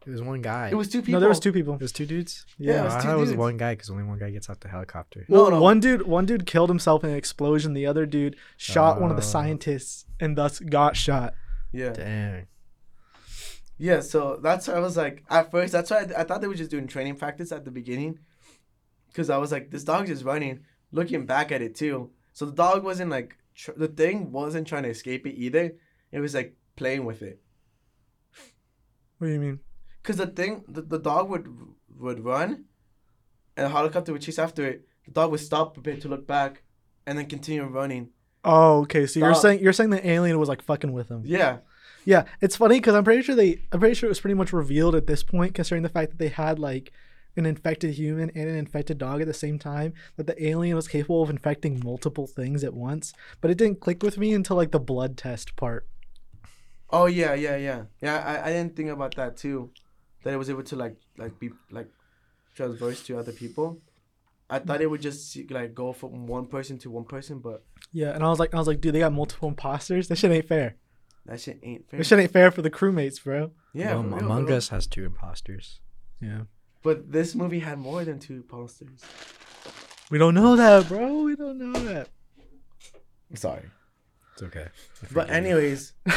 It 0.06 0.10
was 0.10 0.22
one 0.22 0.40
guy. 0.42 0.68
It 0.68 0.74
was 0.76 0.88
two 0.88 1.00
people. 1.00 1.14
No, 1.14 1.20
there 1.20 1.28
was 1.28 1.40
two 1.40 1.52
people. 1.52 1.74
It 1.74 1.80
was 1.80 1.90
two 1.92 2.06
dudes. 2.06 2.46
Yeah, 2.58 2.72
it 2.72 2.76
Yeah. 2.76 2.84
was 2.84 2.94
I 2.94 3.00
two 3.00 3.06
thought 3.08 3.16
it 3.16 3.20
was 3.20 3.34
one 3.34 3.56
guy 3.56 3.72
because 3.74 3.90
only 3.90 4.04
one 4.04 4.18
guy 4.18 4.30
gets 4.30 4.48
out 4.48 4.60
the 4.60 4.68
helicopter. 4.68 5.24
No, 5.28 5.42
Well, 5.42 5.50
no. 5.52 5.60
one 5.60 5.80
dude, 5.80 6.02
one 6.02 6.26
dude 6.26 6.46
killed 6.46 6.68
himself 6.68 7.02
in 7.02 7.10
an 7.10 7.16
explosion. 7.16 7.72
The 7.72 7.86
other 7.86 8.06
dude 8.06 8.36
shot 8.56 9.00
one 9.00 9.10
of 9.10 9.16
the 9.16 9.22
Oh. 9.22 9.26
scientists 9.26 10.04
and 10.20 10.36
thus 10.38 10.60
got 10.60 10.96
shot. 10.96 11.34
Yeah. 11.72 11.90
Dang. 11.90 12.46
Yeah, 13.78 14.00
so 14.00 14.38
that's 14.42 14.68
why 14.68 14.74
I 14.74 14.78
was 14.78 14.96
like, 14.96 15.22
at 15.28 15.50
first, 15.50 15.72
that's 15.72 15.90
why 15.90 15.98
I, 16.16 16.20
I 16.20 16.24
thought 16.24 16.40
they 16.40 16.46
were 16.48 16.54
just 16.54 16.70
doing 16.70 16.86
training 16.86 17.16
practice 17.16 17.52
at 17.52 17.64
the 17.64 17.70
beginning. 17.70 18.20
Because 19.16 19.30
I 19.30 19.38
was 19.38 19.50
like, 19.50 19.70
this 19.70 19.82
dog's 19.82 20.10
just 20.10 20.24
running, 20.24 20.60
looking 20.92 21.24
back 21.24 21.50
at 21.50 21.62
it 21.62 21.74
too. 21.74 22.10
So 22.34 22.44
the 22.44 22.52
dog 22.52 22.84
wasn't 22.84 23.10
like, 23.10 23.34
tr- 23.54 23.70
the 23.74 23.88
thing 23.88 24.30
wasn't 24.30 24.68
trying 24.68 24.82
to 24.82 24.90
escape 24.90 25.26
it 25.26 25.38
either. 25.38 25.72
It 26.12 26.20
was 26.20 26.34
like 26.34 26.54
playing 26.76 27.06
with 27.06 27.22
it. 27.22 27.40
What 29.16 29.28
do 29.28 29.32
you 29.32 29.40
mean? 29.40 29.60
Because 30.02 30.18
the 30.18 30.26
thing, 30.26 30.64
the, 30.68 30.82
the 30.82 30.98
dog 30.98 31.30
would 31.30 31.48
would 31.98 32.22
run, 32.26 32.66
and 33.56 33.64
the 33.64 33.70
helicopter 33.70 34.12
would 34.12 34.20
chase 34.20 34.38
after 34.38 34.66
it. 34.66 34.86
The 35.06 35.12
dog 35.12 35.30
would 35.30 35.40
stop 35.40 35.78
a 35.78 35.80
bit 35.80 36.02
to 36.02 36.08
look 36.08 36.26
back, 36.26 36.62
and 37.06 37.16
then 37.16 37.24
continue 37.24 37.64
running. 37.64 38.10
Oh, 38.44 38.80
okay. 38.80 39.06
So 39.06 39.18
you're 39.18 39.34
saying 39.34 39.60
you're 39.60 39.72
saying 39.72 39.88
the 39.88 40.06
alien 40.06 40.38
was 40.38 40.50
like 40.50 40.60
fucking 40.60 40.92
with 40.92 41.08
him. 41.08 41.22
Yeah. 41.24 41.60
Yeah, 42.04 42.24
it's 42.42 42.54
funny 42.54 42.76
because 42.78 42.94
I'm 42.94 43.02
pretty 43.02 43.22
sure 43.22 43.34
they, 43.34 43.62
I'm 43.72 43.80
pretty 43.80 43.94
sure 43.94 44.06
it 44.06 44.10
was 44.10 44.20
pretty 44.20 44.34
much 44.34 44.52
revealed 44.52 44.94
at 44.94 45.06
this 45.06 45.22
point, 45.24 45.54
considering 45.54 45.82
the 45.82 45.88
fact 45.88 46.10
that 46.10 46.18
they 46.18 46.28
had 46.28 46.58
like 46.58 46.92
an 47.36 47.46
infected 47.46 47.94
human 47.94 48.30
and 48.30 48.48
an 48.48 48.56
infected 48.56 48.98
dog 48.98 49.20
at 49.20 49.26
the 49.26 49.34
same 49.34 49.58
time, 49.58 49.92
that 50.16 50.26
the 50.26 50.46
alien 50.46 50.74
was 50.76 50.88
capable 50.88 51.22
of 51.22 51.30
infecting 51.30 51.80
multiple 51.84 52.26
things 52.26 52.64
at 52.64 52.74
once. 52.74 53.12
But 53.40 53.50
it 53.50 53.58
didn't 53.58 53.80
click 53.80 54.02
with 54.02 54.18
me 54.18 54.32
until 54.32 54.56
like 54.56 54.72
the 54.72 54.80
blood 54.80 55.16
test 55.16 55.56
part. 55.56 55.86
Oh 56.90 57.06
yeah, 57.06 57.34
yeah, 57.34 57.56
yeah, 57.56 57.82
yeah. 58.00 58.22
I, 58.24 58.48
I 58.48 58.52
didn't 58.52 58.76
think 58.76 58.90
about 58.90 59.14
that 59.16 59.36
too, 59.36 59.70
that 60.22 60.32
it 60.32 60.36
was 60.36 60.48
able 60.50 60.62
to 60.64 60.76
like 60.76 60.96
like 61.18 61.38
be 61.38 61.50
like 61.70 61.88
transverse 62.54 63.02
to 63.04 63.18
other 63.18 63.32
people. 63.32 63.80
I 64.48 64.60
thought 64.60 64.80
it 64.80 64.86
would 64.88 65.02
just 65.02 65.36
like 65.50 65.74
go 65.74 65.92
from 65.92 66.26
one 66.28 66.46
person 66.46 66.78
to 66.78 66.90
one 66.90 67.04
person, 67.04 67.40
but 67.40 67.64
Yeah, 67.92 68.10
and 68.14 68.22
I 68.22 68.28
was 68.28 68.38
like, 68.38 68.54
I 68.54 68.58
was 68.58 68.68
like, 68.68 68.80
dude, 68.80 68.94
they 68.94 69.00
got 69.00 69.12
multiple 69.12 69.48
imposters. 69.48 70.06
That 70.06 70.16
shit 70.16 70.30
ain't 70.30 70.46
fair. 70.46 70.76
that 71.26 71.40
shit 71.40 71.58
ain't 71.64 71.90
fair. 71.90 71.98
That 71.98 72.04
shit 72.04 72.18
ain't 72.20 72.32
fair 72.32 72.52
for 72.52 72.62
the 72.62 72.70
crewmates, 72.70 73.22
bro. 73.22 73.50
yeah, 73.74 73.94
Well, 73.94 74.04
for 74.04 74.08
real, 74.10 74.18
Among 74.24 74.42
for 74.44 74.48
real. 74.50 74.56
Us 74.58 74.68
has 74.68 74.86
two 74.86 75.04
imposters. 75.04 75.80
Yeah, 76.20 76.42
But 76.82 77.10
this 77.10 77.34
movie 77.34 77.60
had 77.60 77.78
more 77.78 78.04
than 78.04 78.18
two 78.18 78.42
posters. 78.42 79.00
we 80.10 80.18
don't 80.18 80.34
know 80.34 80.56
that, 80.56 80.88
bro. 80.88 81.22
We 81.22 81.36
don't 81.36 81.58
know 81.58 81.72
that. 81.80 82.08
I'm 83.30 83.36
sorry, 83.36 83.62
It's 84.34 84.42
okay. 84.44 84.66
but 85.12 85.30
anyways, 85.30 85.92
I 86.06 86.12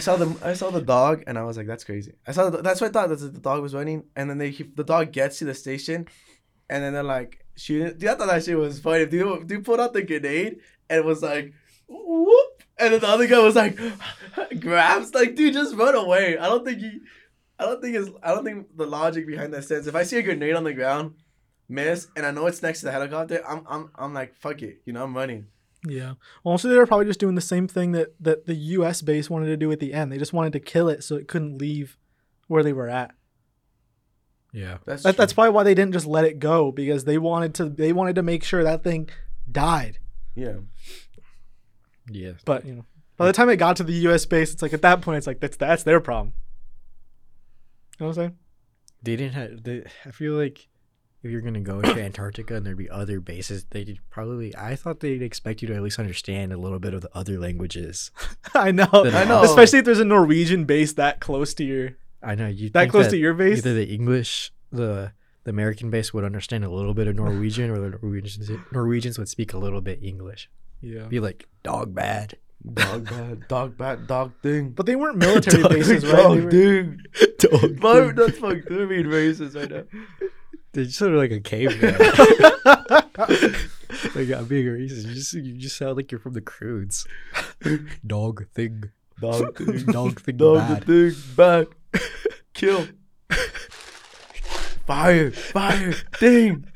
saw 0.00 0.16
the 0.16 0.36
I 0.42 0.54
saw 0.54 0.70
the 0.70 0.82
dog 0.82 1.22
and 1.28 1.38
I 1.38 1.44
was 1.44 1.56
like, 1.56 1.68
that's 1.68 1.84
crazy. 1.84 2.14
I 2.26 2.32
saw 2.32 2.50
the, 2.50 2.62
that's 2.62 2.80
what 2.80 2.88
I 2.88 2.92
thought 2.92 3.10
that 3.10 3.20
the 3.32 3.38
dog 3.40 3.62
was 3.62 3.74
running, 3.74 4.04
and 4.16 4.28
then 4.28 4.38
they 4.38 4.50
he, 4.50 4.64
the 4.64 4.82
dog 4.82 5.12
gets 5.12 5.38
to 5.38 5.44
the 5.44 5.54
station, 5.54 6.08
and 6.68 6.82
then 6.82 6.94
they're 6.94 7.04
like 7.04 7.44
shooting. 7.56 7.96
Dude, 7.96 8.08
I 8.10 8.14
thought 8.16 8.26
that 8.26 8.42
shit 8.44 8.58
was 8.58 8.80
funny. 8.80 9.06
Dude, 9.06 9.46
dude 9.46 9.64
pulled 9.64 9.78
out 9.78 9.92
the 9.92 10.02
grenade 10.02 10.56
and 10.90 11.04
was 11.04 11.22
like, 11.22 11.52
whoop, 11.86 12.64
and 12.78 12.92
then 12.94 13.00
the 13.00 13.06
other 13.08 13.28
guy 13.28 13.38
was 13.38 13.54
like, 13.54 13.78
grabs 14.60 15.14
like, 15.14 15.36
dude, 15.36 15.54
just 15.54 15.76
run 15.76 15.94
away. 15.94 16.36
I 16.38 16.48
don't 16.48 16.64
think 16.64 16.80
he, 16.80 16.98
I 17.58 17.64
don't 17.64 17.80
think 17.80 17.96
it's, 17.96 18.10
I 18.22 18.34
don't 18.34 18.44
think 18.44 18.76
the 18.76 18.86
logic 18.86 19.26
behind 19.26 19.52
that 19.54 19.64
sense. 19.64 19.86
If 19.86 19.94
I 19.94 20.02
see 20.02 20.18
a 20.18 20.22
grenade 20.22 20.54
on 20.54 20.64
the 20.64 20.74
ground, 20.74 21.14
miss, 21.68 22.08
and 22.16 22.26
I 22.26 22.30
know 22.30 22.46
it's 22.46 22.62
next 22.62 22.80
to 22.80 22.86
the 22.86 22.92
helicopter, 22.92 23.42
I'm 23.48 23.64
I'm 23.68 23.90
I'm 23.94 24.14
like, 24.14 24.34
fuck 24.36 24.62
it, 24.62 24.82
you 24.84 24.92
know, 24.92 25.04
I'm 25.04 25.16
running. 25.16 25.46
Yeah. 25.86 26.14
Well, 26.42 26.52
also 26.52 26.68
they 26.68 26.76
were 26.76 26.86
probably 26.86 27.06
just 27.06 27.20
doing 27.20 27.34
the 27.34 27.40
same 27.40 27.68
thing 27.68 27.92
that 27.92 28.14
that 28.20 28.46
the 28.46 28.54
U.S. 28.54 29.02
base 29.02 29.28
wanted 29.28 29.46
to 29.46 29.56
do 29.56 29.70
at 29.70 29.80
the 29.80 29.92
end. 29.92 30.10
They 30.10 30.18
just 30.18 30.32
wanted 30.32 30.52
to 30.54 30.60
kill 30.60 30.88
it 30.88 31.04
so 31.04 31.16
it 31.16 31.28
couldn't 31.28 31.58
leave 31.58 31.98
where 32.48 32.62
they 32.62 32.72
were 32.72 32.88
at. 32.88 33.12
Yeah. 34.52 34.78
That's 34.86 35.02
That, 35.02 35.16
that's 35.16 35.32
probably 35.32 35.50
why 35.50 35.62
they 35.64 35.74
didn't 35.74 35.92
just 35.92 36.06
let 36.06 36.24
it 36.24 36.38
go 36.38 36.72
because 36.72 37.04
they 37.04 37.18
wanted 37.18 37.54
to. 37.56 37.68
They 37.68 37.92
wanted 37.92 38.14
to 38.16 38.22
make 38.22 38.44
sure 38.44 38.62
that 38.62 38.82
thing 38.82 39.10
died. 39.50 39.98
yeah. 40.34 40.56
Yeah. 42.10 42.32
But 42.44 42.66
you 42.66 42.74
know, 42.74 42.84
by 43.16 43.26
the 43.26 43.32
time 43.32 43.48
it 43.48 43.56
got 43.56 43.76
to 43.76 43.84
the 43.84 43.92
U.S. 43.92 44.26
base, 44.26 44.52
it's 44.52 44.62
like 44.62 44.72
at 44.74 44.82
that 44.82 45.00
point, 45.00 45.18
it's 45.18 45.26
like 45.26 45.40
that's 45.40 45.56
that's 45.56 45.82
their 45.82 46.00
problem. 46.00 46.34
You 47.98 48.04
know 48.04 48.08
what 48.08 48.18
I'm 48.18 48.22
saying? 48.24 48.38
They 49.02 49.16
didn't 49.16 49.34
have. 49.34 49.62
They, 49.62 49.84
I 50.04 50.10
feel 50.10 50.34
like 50.34 50.68
if 51.22 51.30
you're 51.30 51.40
gonna 51.40 51.60
go 51.60 51.80
into 51.80 52.02
Antarctica 52.02 52.56
and 52.56 52.66
there'd 52.66 52.76
be 52.76 52.90
other 52.90 53.20
bases, 53.20 53.64
they'd 53.70 53.98
probably. 54.10 54.54
I 54.56 54.76
thought 54.76 55.00
they'd 55.00 55.22
expect 55.22 55.62
you 55.62 55.68
to 55.68 55.74
at 55.74 55.82
least 55.82 55.98
understand 55.98 56.52
a 56.52 56.56
little 56.56 56.78
bit 56.78 56.94
of 56.94 57.02
the 57.02 57.10
other 57.14 57.38
languages. 57.38 58.10
I 58.54 58.70
know. 58.72 58.88
I 58.92 59.24
know. 59.24 59.42
Especially 59.42 59.80
if 59.80 59.84
there's 59.84 60.00
a 60.00 60.04
Norwegian 60.04 60.64
base 60.64 60.92
that 60.94 61.20
close 61.20 61.54
to 61.54 61.64
your 61.64 61.90
I 62.22 62.34
know 62.34 62.48
you. 62.48 62.70
that 62.70 62.90
close 62.90 63.08
to 63.08 63.16
your 63.16 63.34
base. 63.34 63.58
Either 63.58 63.74
the 63.74 63.86
English, 63.86 64.52
the 64.70 65.12
the 65.44 65.50
American 65.50 65.90
base 65.90 66.12
would 66.14 66.24
understand 66.24 66.64
a 66.64 66.70
little 66.70 66.94
bit 66.94 67.06
of 67.06 67.16
Norwegian, 67.16 67.70
or 67.70 67.78
the 67.78 67.98
Norwegians 68.02 68.50
Norwegians 68.72 69.18
would 69.18 69.28
speak 69.28 69.52
a 69.52 69.58
little 69.58 69.80
bit 69.80 70.02
English. 70.02 70.50
Yeah. 70.80 71.04
Be 71.04 71.20
like 71.20 71.46
dog 71.62 71.94
bad. 71.94 72.36
Dog 72.72 73.04
bad, 73.04 73.48
dog 73.48 73.76
bad, 73.76 74.06
dog 74.06 74.32
thing. 74.42 74.70
But 74.70 74.86
they 74.86 74.96
weren't 74.96 75.18
military 75.18 75.62
Dog- 75.62 75.72
bases, 75.72 76.04
right? 76.06 76.16
Dog 76.22 76.36
They 76.38 76.44
were- 76.44 76.50
thing. 76.50 77.00
Dog. 77.38 77.82
Why 77.82 78.00
that's 78.16 78.38
fucked? 78.38 78.68
They're 78.68 78.86
being 78.86 79.04
racist 79.06 79.54
right 79.54 79.70
now. 79.70 79.82
They're 80.72 80.84
just 80.84 80.96
sort 80.98 81.12
of 81.12 81.18
like 81.18 81.30
a 81.30 81.40
caveman. 81.40 81.92
like 84.14 84.30
I'm 84.30 84.46
being 84.46 84.66
racist. 84.66 85.06
You 85.06 85.14
just 85.14 85.32
you 85.34 85.56
just 85.58 85.76
sound 85.76 85.96
like 85.96 86.10
you're 86.10 86.18
from 86.18 86.32
the 86.32 86.40
Croods. 86.40 87.06
Dog 88.06 88.46
thing. 88.54 88.84
Dog 89.20 89.56
thing. 89.58 89.84
Dog 89.86 90.20
thing 90.20 90.36
Dog 90.38 90.56
bad. 90.58 90.82
the 90.84 91.10
thing. 91.10 91.34
Bad. 91.36 91.66
Kill. 92.54 92.86
Fire. 94.86 95.30
Fire. 95.30 95.92
Thing. 96.16 96.66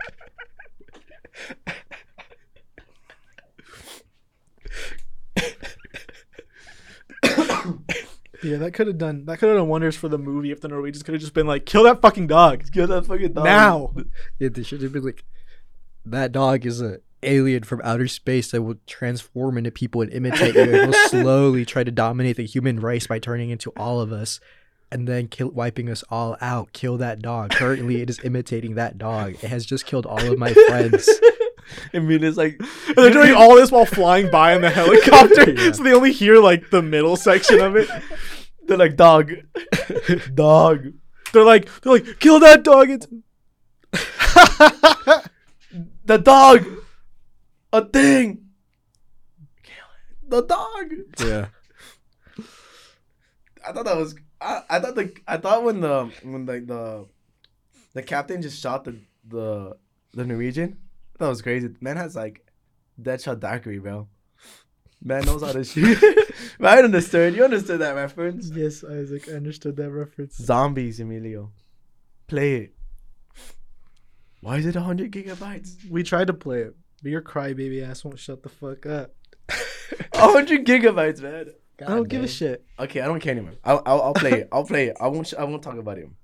Yeah, 8.43 8.57
that 8.59 8.73
could 8.73 8.87
have 8.87 8.99
done 8.99 9.25
that 9.27 9.39
could 9.39 9.49
have 9.49 9.59
done 9.59 9.69
wonders 9.69 9.97
for 9.97 10.09
the 10.09 10.19
movie 10.19 10.51
if 10.53 10.61
the 10.61 10.69
Norwegians 10.69 11.03
could 11.03 11.15
have 11.15 11.21
just 11.21 11.35
been 11.35 11.47
like, 11.47 11.67
kill 11.67 11.83
that 11.85 12.01
fucking 12.01 12.27
dog 12.29 12.65
Kill 12.73 12.87
that 12.87 13.07
fucking 13.07 13.33
dog. 13.33 13.45
now. 13.45 13.95
Yeah, 14.39 14.49
they 14.51 14.63
should 14.63 14.83
have 14.83 14.93
been 14.93 15.05
like, 15.05 15.25
that 16.07 16.33
dog 16.33 16.65
is 16.65 16.81
a 16.81 16.99
alien 17.25 17.65
from 17.65 17.81
outer 17.83 18.07
space 18.07 18.53
that 18.53 18.63
will 18.63 18.77
transform 18.87 19.59
into 19.59 19.71
people 19.73 20.01
and 20.03 20.13
imitate 20.13 20.55
you. 20.55 20.61
and 20.63 20.73
will 20.73 20.93
slowly 21.09 21.65
try 21.65 21.83
to 21.83 21.91
dominate 21.91 22.37
the 22.37 22.47
human 22.47 22.79
race 22.81 23.09
by 23.09 23.19
turning 23.19 23.51
into 23.51 23.71
all 23.77 24.01
of 24.01 24.13
us, 24.13 24.39
and 24.93 25.09
then 25.09 25.27
kill, 25.27 25.51
wiping 25.51 25.91
us 25.91 26.05
all 26.11 26.37
out. 26.41 26.73
Kill 26.73 26.97
that 26.99 27.21
dog. 27.21 27.51
Currently, 27.51 28.01
it 28.03 28.09
is 28.09 28.21
imitating 28.23 28.77
that 28.77 28.99
dog. 28.99 29.33
It 29.43 29.49
has 29.49 29.67
just 29.67 29.85
killed 29.85 30.07
all 30.07 30.25
of 30.33 30.39
my 30.39 30.53
friends. 30.69 31.09
I 31.95 31.99
mean, 31.99 32.23
it's 32.25 32.37
like 32.37 32.59
And 32.61 32.97
they're 32.97 33.13
doing 33.13 33.35
all 33.35 33.57
this 33.57 33.71
while 33.71 33.85
flying 33.87 34.31
by 34.31 34.55
in 34.55 34.63
the 34.63 34.71
helicopter, 34.81 35.51
Yeah. 35.57 35.73
so 35.73 35.83
they 35.83 35.93
only 35.93 36.13
hear 36.13 36.39
like 36.39 36.71
the 36.71 36.83
middle 36.83 37.17
section 37.17 37.61
of 37.61 37.77
it. 37.77 37.89
they're 38.67 38.77
like 38.77 38.97
dog, 38.97 39.33
dog. 40.35 40.87
They're 41.33 41.45
like, 41.45 41.69
they're 41.83 41.93
like, 41.93 42.19
kill 42.21 42.41
that 42.41 42.63
dog. 42.63 42.89
It's 42.91 43.07
The 46.05 46.17
dog. 46.19 46.65
A 47.73 47.85
thing. 47.85 48.47
The 50.27 50.43
dog. 50.43 50.93
Yeah. 51.21 51.47
I 53.67 53.73
thought 53.73 53.85
that 53.85 53.97
was. 53.97 54.15
I, 54.41 54.63
I 54.71 54.81
thought 54.81 54.95
the. 54.95 55.13
I 55.27 55.37
thought 55.37 55.65
when 55.65 55.81
the 55.81 56.11
when 56.23 56.47
the 56.47 56.61
the, 56.61 57.07
the 57.93 58.03
captain 58.03 58.41
just 58.41 58.61
shot 58.61 58.85
the 58.85 58.97
the 59.27 59.77
the 60.13 60.25
Norwegian. 60.25 60.79
That 61.19 61.29
was 61.29 61.43
crazy. 61.43 61.69
Man 61.81 61.97
has 61.97 62.15
like 62.17 62.45
Deadshot 63.01 63.41
Daiquiri, 63.41 63.79
bro. 63.79 64.09
Man 65.03 65.25
knows 65.25 65.43
how 65.43 65.53
to 65.53 65.65
shoot. 65.73 65.99
I 66.61 66.79
understood. 66.83 67.35
You 67.35 67.45
understood 67.45 67.81
that 67.81 67.95
reference. 67.95 68.51
yes, 68.55 68.83
Isaac, 68.85 69.29
I 69.29 69.33
understood 69.33 69.77
that 69.77 69.91
reference. 69.91 70.37
Zombies, 70.37 71.01
Emilio. 71.01 71.53
Play 72.27 72.55
it. 72.57 72.75
Why 74.41 74.59
is 74.59 74.67
it 74.67 74.75
100 74.77 75.11
gigabytes? 75.11 75.89
We 75.91 76.03
tried 76.03 76.29
to 76.29 76.35
play 76.35 76.61
it, 76.63 76.77
but 77.03 77.11
your 77.11 77.23
crybaby 77.23 77.89
ass 77.89 78.05
won't 78.05 78.19
shut 78.19 78.43
the 78.43 78.49
fuck 78.49 78.87
up. 78.87 79.15
100 80.13 80.65
gigabytes, 80.65 81.21
man. 81.21 81.47
I 81.81 81.85
don't 81.95 82.09
give 82.09 82.23
a 82.25 82.29
shit. 82.29 82.65
Okay, 82.79 83.01
I 83.01 83.07
don't 83.07 83.21
care 83.21 83.33
anymore. 83.33 83.55
I'll, 83.65 83.83
I'll, 83.87 84.03
I'll 84.03 84.15
play 84.15 84.33
it. 84.33 84.49
I'll 84.53 84.65
play 84.65 84.89
it. 84.89 84.97
I 85.01 85.07
won't. 85.09 85.29
sh- 85.29 85.35
I 85.39 85.45
won't 85.45 85.63
talk 85.63 85.79
about 85.79 85.97
him. 85.97 86.17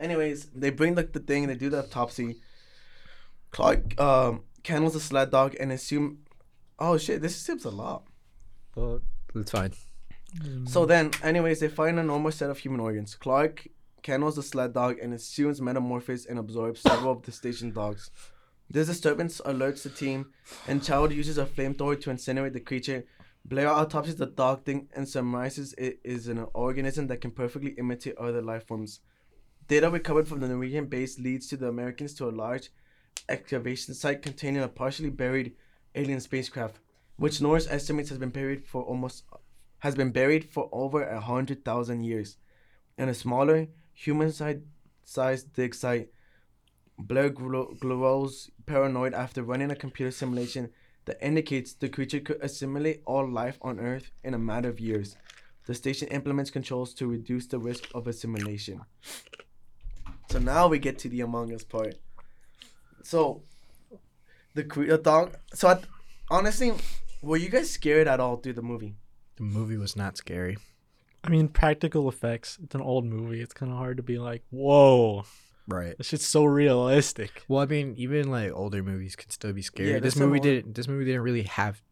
Anyways, 0.00 0.46
they 0.54 0.70
bring 0.70 0.94
like 0.94 1.12
the 1.12 1.20
thing. 1.20 1.46
They 1.46 1.54
do 1.56 1.68
the 1.68 1.80
autopsy. 1.84 2.36
Clark 3.56 3.98
um 3.98 4.42
kennels 4.62 4.94
a 4.94 5.00
sled 5.00 5.30
dog 5.30 5.56
and 5.58 5.72
assume. 5.72 6.18
Oh 6.78 6.98
shit! 6.98 7.22
This 7.22 7.34
seems 7.36 7.64
a 7.64 7.70
lot. 7.70 8.04
Well, 8.74 9.00
it's 9.34 9.50
fine. 9.50 9.72
So 10.66 10.84
then, 10.84 11.12
anyways, 11.22 11.60
they 11.60 11.68
find 11.68 11.98
a 11.98 12.02
normal 12.02 12.32
set 12.32 12.50
of 12.50 12.58
human 12.58 12.80
organs. 12.80 13.14
Clark 13.14 13.66
kennels 14.02 14.36
the 14.36 14.42
sled 14.42 14.74
dog 14.74 14.98
and 14.98 15.14
assumes 15.14 15.62
metamorphosis 15.62 16.26
and 16.26 16.38
absorbs 16.38 16.82
several 16.82 17.12
of 17.12 17.22
the 17.22 17.32
station 17.32 17.72
dogs. 17.72 18.10
This 18.68 18.88
disturbance 18.88 19.40
alerts 19.40 19.84
the 19.84 19.88
team, 19.88 20.32
and 20.68 20.84
Child 20.84 21.12
uses 21.12 21.38
a 21.38 21.46
flamethrower 21.46 21.98
to 22.02 22.10
incinerate 22.10 22.52
the 22.52 22.60
creature. 22.60 23.06
Blair 23.46 23.70
autopsies 23.70 24.16
the 24.16 24.26
dog 24.26 24.64
thing 24.66 24.88
and 24.94 25.08
surmises 25.08 25.72
it 25.78 26.00
is 26.04 26.28
an 26.28 26.44
organism 26.52 27.06
that 27.06 27.22
can 27.22 27.30
perfectly 27.30 27.70
imitate 27.78 28.18
other 28.18 28.42
life 28.42 28.66
forms. 28.66 29.00
Data 29.66 29.88
recovered 29.88 30.28
from 30.28 30.40
the 30.40 30.48
Norwegian 30.48 30.86
base 30.86 31.18
leads 31.18 31.46
to 31.46 31.56
the 31.56 31.68
Americans 31.68 32.12
to 32.14 32.28
a 32.28 32.36
large 32.42 32.68
excavation 33.28 33.94
site 33.94 34.22
containing 34.22 34.62
a 34.62 34.68
partially 34.68 35.10
buried 35.10 35.56
alien 35.94 36.20
spacecraft, 36.20 36.78
which 37.16 37.40
Norris 37.40 37.66
estimates 37.68 38.08
has 38.10 38.18
been 38.18 38.30
buried 38.30 38.66
for 38.66 38.82
almost 38.82 39.24
has 39.80 39.94
been 39.94 40.10
buried 40.10 40.44
for 40.44 40.68
over 40.72 41.02
a 41.02 41.20
hundred 41.20 41.64
thousand 41.64 42.04
years. 42.04 42.36
In 42.98 43.08
a 43.08 43.14
smaller, 43.14 43.68
human-sized 43.92 45.52
dig 45.52 45.74
site, 45.74 46.08
Blair 46.98 47.28
gro- 47.28 47.74
grows 47.78 48.50
paranoid 48.64 49.12
after 49.12 49.42
running 49.42 49.70
a 49.70 49.76
computer 49.76 50.10
simulation 50.10 50.70
that 51.04 51.24
indicates 51.24 51.74
the 51.74 51.88
creature 51.88 52.20
could 52.20 52.42
assimilate 52.42 53.02
all 53.04 53.28
life 53.28 53.58
on 53.62 53.78
Earth 53.78 54.10
in 54.24 54.34
a 54.34 54.38
matter 54.38 54.68
of 54.68 54.80
years. 54.80 55.16
The 55.66 55.74
station 55.74 56.08
implements 56.08 56.50
controls 56.50 56.94
to 56.94 57.06
reduce 57.06 57.46
the 57.46 57.58
risk 57.58 57.84
of 57.94 58.06
assimilation. 58.06 58.80
So 60.30 60.38
now 60.38 60.68
we 60.68 60.78
get 60.78 60.98
to 61.00 61.08
the 61.08 61.20
Among 61.20 61.52
Us 61.52 61.64
part. 61.64 61.96
So, 63.06 63.42
the, 64.54 64.64
cre- 64.64 64.86
the 64.86 64.98
dog. 64.98 65.36
So, 65.54 65.68
I, 65.68 65.78
honestly, 66.30 66.72
were 67.22 67.36
you 67.36 67.48
guys 67.48 67.70
scared 67.70 68.08
at 68.08 68.20
all 68.20 68.36
through 68.36 68.54
the 68.54 68.62
movie? 68.62 68.96
The 69.36 69.44
movie 69.44 69.76
was 69.76 69.94
not 69.96 70.16
scary. 70.16 70.56
I 71.22 71.28
mean, 71.28 71.48
practical 71.48 72.08
effects. 72.08 72.58
It's 72.62 72.74
an 72.74 72.80
old 72.80 73.04
movie. 73.04 73.40
It's 73.40 73.54
kind 73.54 73.70
of 73.70 73.78
hard 73.78 73.96
to 73.98 74.02
be 74.02 74.18
like, 74.18 74.42
whoa, 74.50 75.24
Right. 75.68 75.96
this 75.98 76.08
shit's 76.08 76.26
so 76.26 76.44
realistic. 76.44 77.44
Well, 77.48 77.60
I 77.60 77.66
mean, 77.66 77.94
even 77.96 78.30
like 78.30 78.52
older 78.52 78.82
movies 78.82 79.16
can 79.16 79.30
still 79.30 79.52
be 79.52 79.62
scary. 79.62 79.92
Yeah, 79.92 79.98
this 80.00 80.16
movie 80.16 80.38
old- 80.38 80.42
didn't. 80.42 80.74
This 80.74 80.86
movie 80.88 81.04
didn't 81.04 81.22
really 81.22 81.42
have 81.42 81.82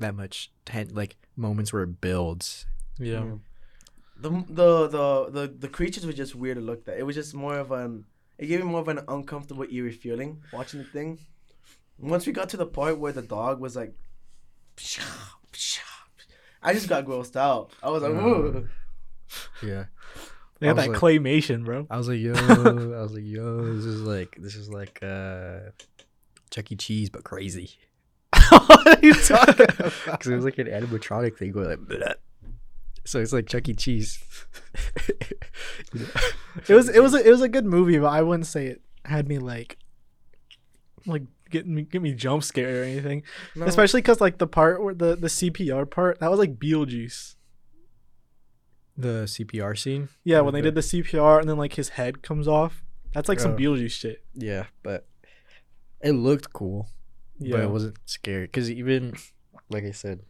that 0.00 0.14
much 0.14 0.50
ten, 0.66 0.88
like 0.92 1.16
moments 1.36 1.72
where 1.72 1.82
it 1.82 2.00
builds. 2.00 2.66
Yeah. 2.98 3.20
Mm. 3.20 3.40
The, 4.18 4.30
the 4.48 4.88
the 4.88 5.30
the 5.30 5.54
the 5.60 5.68
creatures 5.68 6.04
were 6.06 6.12
just 6.12 6.34
weird 6.34 6.56
to 6.58 6.62
look 6.62 6.86
at. 6.86 6.98
It 6.98 7.04
was 7.04 7.16
just 7.16 7.34
more 7.34 7.58
of 7.58 7.72
an 7.72 8.04
it 8.42 8.46
gave 8.46 8.58
me 8.58 8.66
more 8.66 8.80
of 8.80 8.88
an 8.88 8.98
uncomfortable 9.06 9.64
eerie 9.70 9.92
feeling 9.92 10.42
watching 10.52 10.80
the 10.80 10.84
thing. 10.84 11.20
Once 11.96 12.26
we 12.26 12.32
got 12.32 12.48
to 12.48 12.56
the 12.56 12.66
part 12.66 12.98
where 12.98 13.12
the 13.12 13.22
dog 13.22 13.60
was 13.60 13.76
like 13.76 13.94
I 16.60 16.72
just 16.72 16.88
got 16.88 17.04
grossed 17.04 17.36
out. 17.36 17.70
I 17.80 17.90
was 17.90 18.02
like, 18.02 18.10
Ooh. 18.10 18.68
Yeah. 19.62 19.84
They 20.58 20.66
had 20.66 20.76
that 20.76 20.88
was 20.88 20.98
claymation, 20.98 21.64
bro. 21.64 21.86
I 21.88 21.96
was 21.96 22.08
like, 22.08 22.18
yo. 22.18 22.32
I 22.34 23.02
was 23.02 23.12
like, 23.12 23.24
yo. 23.24 23.74
This 23.76 23.84
is 23.84 24.02
like, 24.02 24.36
this 24.40 24.56
is 24.56 24.68
like 24.68 24.98
uh, 25.02 25.70
Chuck 26.50 26.72
E. 26.72 26.76
Cheese, 26.76 27.10
but 27.10 27.22
crazy. 27.22 27.70
what 28.48 28.86
are 28.88 29.06
you 29.06 29.14
talking 29.14 29.54
about? 29.68 29.92
Because 30.04 30.26
it 30.26 30.34
was 30.34 30.44
like 30.44 30.58
an 30.58 30.66
animatronic 30.66 31.38
thing 31.38 31.52
going 31.52 31.68
like. 31.68 31.78
Bleh. 31.78 32.14
So 33.04 33.20
it's 33.20 33.32
like 33.32 33.46
Chuck 33.46 33.68
E. 33.68 33.74
Cheese. 33.74 34.18
You 35.92 36.00
know? 36.00 36.06
It 36.68 36.74
was 36.74 36.88
it 36.88 37.00
was 37.02 37.14
a, 37.14 37.26
it 37.26 37.30
was 37.30 37.40
a 37.42 37.48
good 37.48 37.64
movie, 37.66 37.98
but 37.98 38.08
I 38.08 38.22
wouldn't 38.22 38.46
say 38.46 38.66
it 38.66 38.80
had 39.04 39.28
me 39.28 39.38
like 39.38 39.78
like 41.06 41.22
get 41.50 41.66
me 41.66 41.82
get 41.82 42.00
me 42.02 42.14
jump 42.14 42.44
scared 42.44 42.74
or 42.76 42.84
anything. 42.84 43.22
No. 43.56 43.66
Especially 43.66 44.00
because 44.00 44.20
like 44.20 44.38
the 44.38 44.46
part 44.46 44.82
where 44.82 44.94
the 44.94 45.16
the 45.16 45.28
CPR 45.28 45.90
part 45.90 46.20
that 46.20 46.30
was 46.30 46.38
like 46.38 46.58
Beetlejuice. 46.58 47.34
the 48.96 49.24
CPR 49.24 49.78
scene. 49.78 50.08
Yeah, 50.24 50.40
when 50.40 50.52
they 50.54 50.60
Okay. 50.60 50.66
did 50.70 50.74
the 50.74 50.80
CPR 50.82 51.40
and 51.40 51.48
then 51.48 51.56
like 51.56 51.74
his 51.74 51.90
head 51.90 52.22
comes 52.22 52.46
off. 52.46 52.84
That's 53.14 53.28
like 53.28 53.40
some. 53.40 53.56
Beetlejuice 53.56 53.90
shit. 53.90 54.24
Yeah, 54.34 54.66
but 54.82 55.06
it 56.00 56.12
looked 56.12 56.52
cool. 56.52 56.88
Yeah. 57.38 57.56
but 57.56 57.64
it 57.64 57.70
wasn't 57.70 57.96
scary 58.06 58.44
because 58.46 58.70
even 58.70 59.14
like 59.68 59.84
I 59.84 59.90
said, 59.90 60.20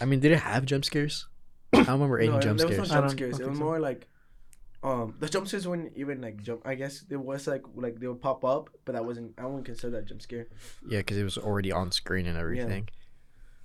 I 0.00 0.04
mean, 0.04 0.20
did 0.20 0.32
it 0.32 0.40
have 0.40 0.66
jump 0.66 0.84
scares? 0.84 1.26
I 1.72 1.78
don't 1.84 1.94
remember 1.94 2.18
any 2.18 2.28
No, 2.28 2.40
jump 2.40 2.58
there 2.58 2.68
was 2.68 2.78
no 2.78 2.84
scares. 2.84 2.90
I 2.90 2.94
jump 2.94 3.06
don't- 3.06 3.16
scares. 3.16 3.38
don't 3.38 3.46
It 3.46 3.50
was 3.50 3.58
think 3.58 3.58
so. 3.58 3.64
more 3.64 3.80
like 3.80 4.06
um 4.84 5.14
the 5.18 5.28
jump 5.28 5.48
scares 5.48 5.66
wouldn't 5.66 5.96
even 5.96 6.20
like 6.20 6.42
jump 6.42 6.60
I 6.64 6.74
guess 6.74 7.00
there 7.08 7.18
was 7.18 7.46
like 7.46 7.62
like 7.74 7.98
they 8.00 8.06
would 8.06 8.20
pop 8.20 8.44
up, 8.44 8.70
but 8.84 8.92
that 8.92 9.04
wasn't 9.04 9.32
I 9.38 9.46
wouldn't 9.46 9.64
consider 9.64 9.90
that 9.96 10.06
jump 10.06 10.22
scare. 10.22 10.46
Yeah, 10.88 10.98
because 10.98 11.16
it 11.16 11.24
was 11.24 11.38
already 11.38 11.72
on 11.72 11.90
screen 11.90 12.26
and 12.26 12.36
everything. 12.38 12.88
Yeah. 12.92 13.00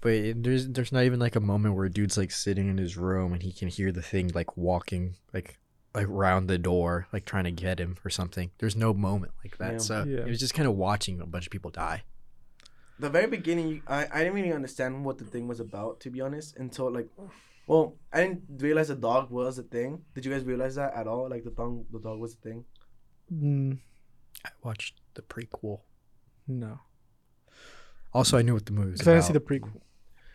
But 0.02 0.12
it, 0.14 0.44
there's 0.44 0.68
there's 0.70 0.92
not 0.94 1.04
even 1.04 1.20
like 1.20 1.36
a 1.36 1.42
moment 1.42 1.76
where 1.76 1.86
a 1.86 1.92
dude's 1.92 2.18
like 2.18 2.32
sitting 2.32 2.70
in 2.70 2.78
his 2.78 2.96
room 2.98 3.34
and 3.34 3.44
he 3.44 3.52
can 3.52 3.68
hear 3.68 3.92
the 3.92 4.02
thing 4.02 4.32
like 4.34 4.56
walking 4.56 5.16
like 5.34 5.60
like 5.94 6.08
around 6.08 6.48
the 6.48 6.58
door 6.58 7.08
like 7.12 7.26
trying 7.26 7.44
to 7.44 7.52
get 7.52 7.80
him 7.80 7.98
or 8.06 8.10
something. 8.10 8.52
There's 8.60 8.76
no 8.78 8.94
moment 8.94 9.34
like 9.44 9.58
that. 9.58 9.74
Yeah. 9.74 9.78
So 9.80 10.04
Yeah. 10.08 10.20
it 10.20 10.28
was 10.30 10.40
just 10.40 10.54
kind 10.54 10.68
of 10.70 10.76
watching 10.76 11.20
a 11.20 11.26
bunch 11.26 11.46
of 11.48 11.52
people 11.52 11.72
die. 11.72 12.04
the 13.00 13.10
very 13.10 13.28
beginning, 13.28 13.82
I, 13.88 14.08
I 14.14 14.18
didn't 14.20 14.34
really 14.36 14.54
understand 14.54 15.04
what 15.06 15.18
the 15.18 15.26
thing 15.26 15.48
was 15.48 15.60
about, 15.60 16.00
to 16.02 16.10
be 16.10 16.20
honest, 16.22 16.58
until 16.58 16.92
like, 16.92 17.08
well, 17.70 17.98
I 18.12 18.22
didn't 18.22 18.42
realize 18.58 18.88
the 18.88 18.96
dog 18.96 19.30
was 19.30 19.60
a 19.60 19.64
thing. 19.64 20.02
Did 20.16 20.26
you 20.26 20.32
guys 20.32 20.44
realize 20.44 20.74
that 20.74 20.92
at 20.96 21.06
all? 21.06 21.30
Like 21.30 21.44
the 21.44 21.52
dog, 21.52 21.86
the 21.92 22.00
dog 22.00 22.20
was 22.20 22.34
a 22.34 22.38
thing. 22.38 22.66
Mm, 23.32 23.78
I 24.44 24.50
watched 24.64 24.96
the 25.14 25.22
prequel. 25.22 25.82
No, 26.48 26.80
Also, 28.12 28.40
I 28.40 28.42
knew 28.42 28.56
what 28.56 28.66
the 28.66 28.72
movie 28.74 28.90
was 28.92 29.00
because 29.02 29.08
I 29.08 29.14
didn't 29.14 29.26
see 29.26 29.34
the 29.34 29.40
prequel. 29.40 29.82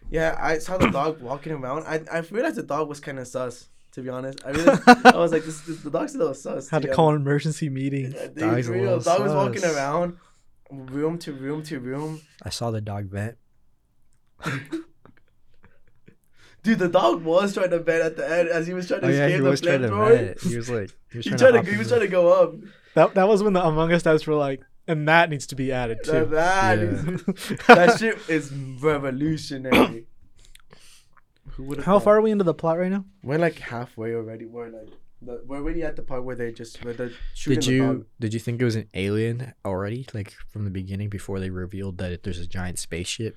Yeah, 0.09 0.37
I 0.39 0.59
saw 0.59 0.78
the 0.78 0.91
dog 0.91 1.20
walking 1.20 1.53
around. 1.53 1.82
I 1.89 1.97
I 2.16 2.18
realized 2.30 2.55
the 2.55 2.62
dog 2.62 2.89
was 2.89 3.01
kind 3.01 3.18
of 3.18 3.26
sus. 3.26 3.68
To 3.95 4.03
be 4.03 4.11
honest, 4.11 4.39
I 4.47 4.51
really 4.51 4.78
I 5.05 5.16
was 5.16 5.32
like, 5.32 5.45
this, 5.45 5.61
this 5.62 5.80
the 5.80 5.91
dog's 5.91 6.14
a 6.14 6.18
little 6.18 6.35
sus. 6.35 6.68
Had 6.68 6.82
to 6.82 6.95
call 6.95 7.09
an 7.11 7.16
emergency 7.16 7.68
meeting. 7.68 8.12
Yeah, 8.12 8.26
dude, 8.28 8.37
Dog's 8.37 8.68
a 8.68 8.72
real, 8.72 8.82
little 8.85 9.01
dog 9.01 9.20
was 9.22 9.32
walking 9.32 9.64
around, 9.64 10.18
room 10.70 11.18
to 11.18 11.32
room 11.32 11.64
to 11.64 11.80
room. 11.80 12.20
I 12.45 12.51
saw 12.51 12.70
the 12.70 12.80
dog 12.80 13.07
vent. 13.07 13.37
Dude, 16.64 16.78
the 16.80 16.88
dog 16.88 17.22
was 17.22 17.54
trying 17.54 17.70
to 17.70 17.78
bend 17.78 18.02
at 18.02 18.16
the 18.16 18.28
end 18.28 18.48
as 18.48 18.66
he 18.66 18.74
was 18.74 18.88
trying 18.88 19.02
to 19.02 19.06
Oh 19.06 19.10
yeah, 19.10 19.26
escape 19.26 19.42
the 19.44 19.50
was 19.50 19.60
trying 19.60 19.82
to 19.82 19.88
flamethrower. 19.88 20.42
He 20.42 20.56
was 20.56 20.70
like, 20.70 20.90
he 21.12 21.18
was 21.18 21.24
He 21.26 21.30
trying, 21.30 21.38
tried 21.38 21.50
to, 21.52 21.62
to, 21.62 21.70
he 21.70 21.78
was 21.78 21.88
trying 21.88 22.00
to 22.00 22.08
go 22.08 22.32
up. 22.32 22.54
That 22.94 23.14
that 23.14 23.28
was 23.28 23.42
when 23.42 23.52
the 23.52 23.64
Among 23.64 23.92
Us 23.92 24.02
devs 24.02 24.26
were 24.26 24.34
like, 24.34 24.60
and 24.88 25.06
that 25.08 25.30
needs 25.30 25.46
to 25.48 25.54
be 25.56 25.70
added 25.72 25.98
That, 26.04 26.24
too. 26.24 26.30
that, 26.34 26.78
Yeah. 26.78 27.74
that 27.74 27.98
shit 27.98 28.18
is 28.28 28.50
revolutionary. 28.52 30.06
Who 31.52 31.76
How 31.76 31.82
thought? 31.98 32.04
far 32.04 32.16
are 32.16 32.20
we 32.20 32.30
into 32.32 32.44
the 32.44 32.54
plot 32.54 32.78
right 32.78 32.90
now? 32.90 33.04
We're 33.22 33.38
like 33.38 33.58
halfway 33.58 34.14
already. 34.14 34.44
We're 34.46 34.70
like, 34.70 34.88
the, 35.22 35.42
we're 35.46 35.58
already 35.58 35.82
at 35.82 35.94
the 35.96 36.02
part 36.02 36.24
where 36.24 36.34
they 36.34 36.50
just 36.52 36.84
where 36.84 36.94
they're 36.94 37.12
shooting 37.34 37.60
Did 37.60 37.68
the 37.68 37.72
you 37.74 37.86
dog. 37.86 38.06
did 38.20 38.34
you 38.34 38.40
think 38.40 38.60
it 38.60 38.64
was 38.64 38.76
an 38.76 38.88
alien 38.94 39.54
already, 39.64 40.06
like 40.12 40.32
from 40.48 40.64
the 40.64 40.70
beginning 40.70 41.08
before 41.10 41.38
they 41.40 41.50
revealed 41.50 41.98
that 41.98 42.22
there's 42.24 42.40
a 42.40 42.46
giant 42.46 42.78
spaceship? 42.78 43.36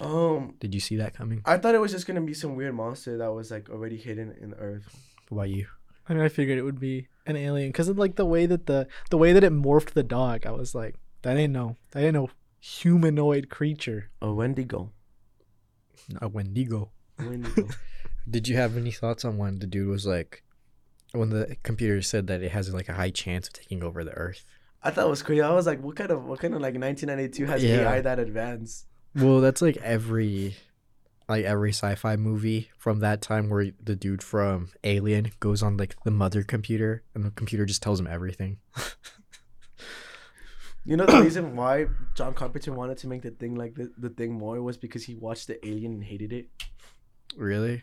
Um, 0.00 0.54
Did 0.60 0.74
you 0.74 0.80
see 0.80 0.96
that 0.96 1.14
coming? 1.14 1.42
I 1.44 1.58
thought 1.58 1.74
it 1.74 1.80
was 1.80 1.92
just 1.92 2.06
gonna 2.06 2.20
be 2.20 2.34
some 2.34 2.56
weird 2.56 2.74
monster 2.74 3.18
that 3.18 3.32
was 3.32 3.50
like 3.50 3.68
already 3.70 3.96
hidden 3.96 4.34
in 4.40 4.50
the 4.50 4.56
earth. 4.56 4.88
What 5.28 5.38
about 5.44 5.50
you? 5.50 5.66
I 6.08 6.14
mean, 6.14 6.22
I 6.22 6.28
figured 6.28 6.58
it 6.58 6.62
would 6.62 6.80
be 6.80 7.08
an 7.26 7.36
alien 7.36 7.68
because 7.68 7.88
of 7.88 7.98
like 7.98 8.16
the 8.16 8.24
way 8.26 8.46
that 8.46 8.66
the 8.66 8.88
the 9.10 9.18
way 9.18 9.32
that 9.32 9.44
it 9.44 9.52
morphed 9.52 9.90
the 9.92 10.02
dog. 10.02 10.46
I 10.46 10.50
was 10.52 10.74
like, 10.74 10.96
that 11.22 11.36
ain't 11.36 11.52
no, 11.52 11.76
that 11.92 12.02
ain't 12.02 12.14
no 12.14 12.30
humanoid 12.58 13.48
creature. 13.48 14.10
A 14.20 14.32
Wendigo. 14.32 14.92
A 16.20 16.28
Wendigo. 16.28 16.90
Wendigo. 17.18 17.68
Did 18.30 18.48
you 18.48 18.56
have 18.56 18.76
any 18.76 18.90
thoughts 18.90 19.24
on 19.24 19.38
when 19.38 19.58
the 19.58 19.66
dude 19.66 19.88
was 19.88 20.06
like, 20.06 20.42
when 21.12 21.30
the 21.30 21.56
computer 21.62 22.00
said 22.02 22.26
that 22.28 22.42
it 22.42 22.52
has 22.52 22.72
like 22.72 22.88
a 22.88 22.94
high 22.94 23.10
chance 23.10 23.48
of 23.48 23.52
taking 23.54 23.82
over 23.82 24.04
the 24.04 24.12
Earth? 24.12 24.44
I 24.82 24.90
thought 24.90 25.06
it 25.06 25.10
was 25.10 25.22
crazy. 25.22 25.42
I 25.42 25.52
was 25.52 25.66
like, 25.66 25.82
what 25.82 25.96
kind 25.96 26.10
of 26.10 26.24
what 26.24 26.40
kind 26.40 26.54
of 26.54 26.60
like 26.60 26.74
1992 26.74 27.46
has 27.46 27.62
Yeah. 27.62 27.88
AI 27.90 28.00
that 28.00 28.18
advanced? 28.18 28.86
Well, 29.14 29.40
that's 29.40 29.60
like 29.62 29.76
every, 29.78 30.56
like 31.28 31.44
every 31.44 31.70
sci-fi 31.70 32.16
movie 32.16 32.70
from 32.78 33.00
that 33.00 33.22
time 33.22 33.48
where 33.48 33.70
the 33.82 33.96
dude 33.96 34.22
from 34.22 34.70
Alien 34.84 35.32
goes 35.40 35.62
on 35.62 35.76
like 35.76 35.96
the 36.04 36.10
mother 36.10 36.42
computer 36.42 37.02
and 37.14 37.24
the 37.24 37.30
computer 37.30 37.66
just 37.66 37.82
tells 37.82 37.98
him 37.98 38.06
everything. 38.06 38.58
You 40.84 40.96
know 40.96 41.04
the 41.04 41.20
reason 41.20 41.56
why 41.56 41.86
John 42.14 42.32
Carpenter 42.32 42.72
wanted 42.72 42.96
to 42.98 43.06
make 43.06 43.22
the 43.22 43.30
thing 43.30 43.54
like 43.54 43.74
the, 43.74 43.92
the 43.98 44.08
thing 44.08 44.32
more 44.32 44.60
was 44.62 44.78
because 44.78 45.04
he 45.04 45.14
watched 45.14 45.46
the 45.46 45.64
Alien 45.66 45.92
and 45.92 46.04
hated 46.04 46.32
it. 46.32 46.48
Really? 47.36 47.82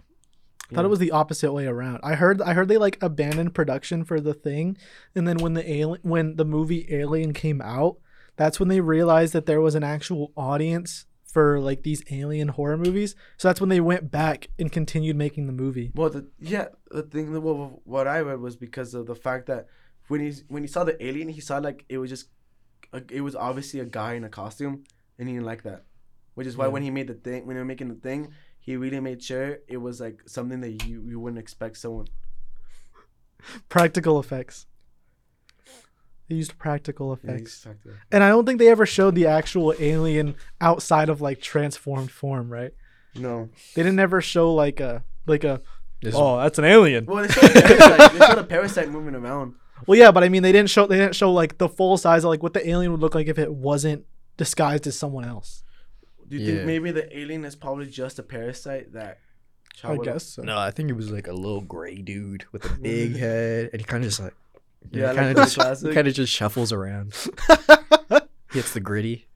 I 0.72 0.76
thought 0.76 0.86
it 0.86 0.90
was 0.90 1.00
the 1.00 1.12
opposite 1.12 1.54
way 1.54 1.68
around. 1.68 2.02
I 2.04 2.16
heard 2.16 2.42
I 2.42 2.54
heard 2.54 2.68
they 2.68 2.78
like 2.78 2.98
abandoned 3.02 3.54
production 3.54 4.04
for 4.04 4.20
the 4.20 4.34
thing, 4.34 4.78
and 5.16 5.28
then 5.28 5.38
when 5.38 5.54
the 5.54 5.70
alien 5.72 6.00
when 6.02 6.36
the 6.36 6.44
movie 6.44 6.86
Alien 6.90 7.34
came 7.34 7.62
out, 7.62 7.98
that's 8.36 8.60
when 8.60 8.68
they 8.68 8.82
realized 8.82 9.32
that 9.34 9.46
there 9.46 9.62
was 9.62 9.76
an 9.76 9.84
actual 9.84 10.34
audience 10.36 11.06
for 11.38 11.60
like 11.60 11.84
these 11.84 12.02
alien 12.10 12.48
horror 12.48 12.78
movies. 12.78 13.16
So 13.38 13.48
that's 13.48 13.62
when 13.62 13.70
they 13.70 13.80
went 13.80 14.10
back 14.10 14.48
and 14.58 14.72
continued 14.72 15.16
making 15.16 15.46
the 15.46 15.54
movie. 15.54 15.92
Well, 15.94 16.10
the 16.10 16.26
yeah, 16.40 16.70
the 16.90 17.04
thing 17.04 17.32
that 17.34 17.42
what, 17.42 17.86
what 17.86 18.08
I 18.08 18.22
read 18.22 18.40
was 18.40 18.56
because 18.56 18.96
of 18.96 19.06
the 19.06 19.14
fact 19.14 19.46
that 19.46 19.68
when 20.08 20.20
he 20.20 20.34
when 20.48 20.64
he 20.64 20.68
saw 20.68 20.84
the 20.84 20.98
alien, 21.06 21.30
he 21.30 21.40
saw 21.40 21.60
like 21.60 21.86
it 21.90 22.00
was 22.00 22.10
just 22.10 22.30
a, 22.92 23.04
it 23.12 23.22
was 23.22 23.36
obviously 23.36 23.80
a 23.82 23.86
guy 23.86 24.14
in 24.16 24.24
a 24.24 24.30
costume, 24.30 24.84
and 25.20 25.28
he 25.28 25.36
didn't 25.36 25.46
like 25.46 25.62
that. 25.62 25.84
Which 26.34 26.48
is 26.48 26.58
why 26.58 26.66
Yeah. 26.66 26.72
when 26.72 26.82
he 26.82 26.90
made 26.90 27.06
the 27.06 27.14
thing, 27.14 27.46
when 27.46 27.56
they 27.56 27.62
were 27.62 27.66
making 27.66 27.90
the 27.90 28.02
thing, 28.10 28.34
he 28.60 28.76
really 28.76 29.00
made 29.00 29.22
sure 29.22 29.60
it 29.68 29.78
was 29.78 30.02
like 30.02 30.24
something 30.26 30.62
that 30.62 30.88
you 30.88 31.04
you 31.08 31.20
wouldn't 31.20 31.38
expect 31.40 31.78
someone. 31.78 32.08
Practical 33.70 34.20
effects. 34.20 34.66
They 36.30 36.36
used 36.36 36.58
practical 36.58 37.18
Yeah, 37.24 37.32
effects. 37.32 37.66
exactly. 37.66 37.94
And 38.12 38.24
I 38.24 38.30
don't 38.30 38.46
think 38.46 38.60
they 38.60 38.68
ever 38.70 38.86
showed 38.86 39.16
the 39.16 39.28
actual 39.28 39.74
alien 39.80 40.36
outside 40.60 41.10
of 41.10 41.22
like 41.22 41.42
transformed 41.42 42.12
form, 42.12 42.50
right? 42.52 42.74
No. 43.16 43.50
They 43.76 43.84
didn't 43.84 44.00
ever 44.00 44.22
show 44.22 44.54
like 44.54 44.80
a 44.80 45.04
like 45.26 45.44
a 45.44 45.62
This 46.02 46.14
oh 46.18 46.38
that's 46.38 46.60
an 46.60 46.66
alien. 46.66 47.06
Well, 47.06 47.26
they 47.26 47.30
showed 47.34 47.50
a 47.56 47.62
parasite. 47.62 48.12
they 48.14 48.26
showed 48.26 48.38
a 48.38 48.44
parasite 48.44 48.90
moving 48.90 49.16
around. 49.16 49.56
Well, 49.86 49.98
yeah, 49.98 50.12
but 50.12 50.24
I 50.24 50.30
mean 50.30 50.44
they 50.44 50.52
didn't 50.52 50.70
show 50.70 50.86
they 50.88 50.98
didn't 50.98 51.16
show 51.16 51.32
like 51.32 51.58
the 51.60 51.70
full 51.70 51.98
size 51.98 52.24
of 52.24 52.30
like 52.30 52.44
what 52.44 52.54
the 52.54 52.68
alien 52.68 52.92
would 52.92 53.02
look 53.02 53.16
like 53.16 53.28
if 53.28 53.38
it 53.40 53.54
wasn't 53.54 54.06
disguised 54.36 54.86
as 54.88 54.98
someone 55.00 55.24
else. 55.26 55.64
Do 56.28 56.36
you 56.36 56.42
Yeah. 56.46 56.54
think 56.56 56.66
maybe 56.68 56.92
the 56.92 57.18
alien 57.18 57.46
is 57.46 57.56
probably 57.56 57.86
just 57.88 58.20
a 58.20 58.24
parasite 58.24 58.92
that? 58.94 59.20
I 59.84 59.96
guess 59.98 60.24
so. 60.24 60.42
No, 60.42 60.58
I 60.58 60.72
think 60.72 60.90
it 60.90 60.94
was 60.94 61.12
like 61.12 61.28
a 61.28 61.34
little 61.34 61.62
gray 61.62 61.96
dude 62.02 62.46
with 62.52 62.66
a 62.66 62.74
big 62.80 63.16
head, 63.16 63.70
and 63.72 63.80
he 63.80 63.86
kind 63.86 64.04
of 64.04 64.10
just 64.10 64.20
like, 64.20 64.34
Yeah, 64.92 65.12
yeah, 65.12 65.14
kind 65.16 65.38
of 65.38 65.46
just 65.54 65.84
kind 65.94 66.08
of 66.08 66.14
just 66.14 66.32
shuffles 66.32 66.72
around. 66.72 67.14
Hits 68.52 68.74
the 68.74 68.80
gritty. 68.80 69.28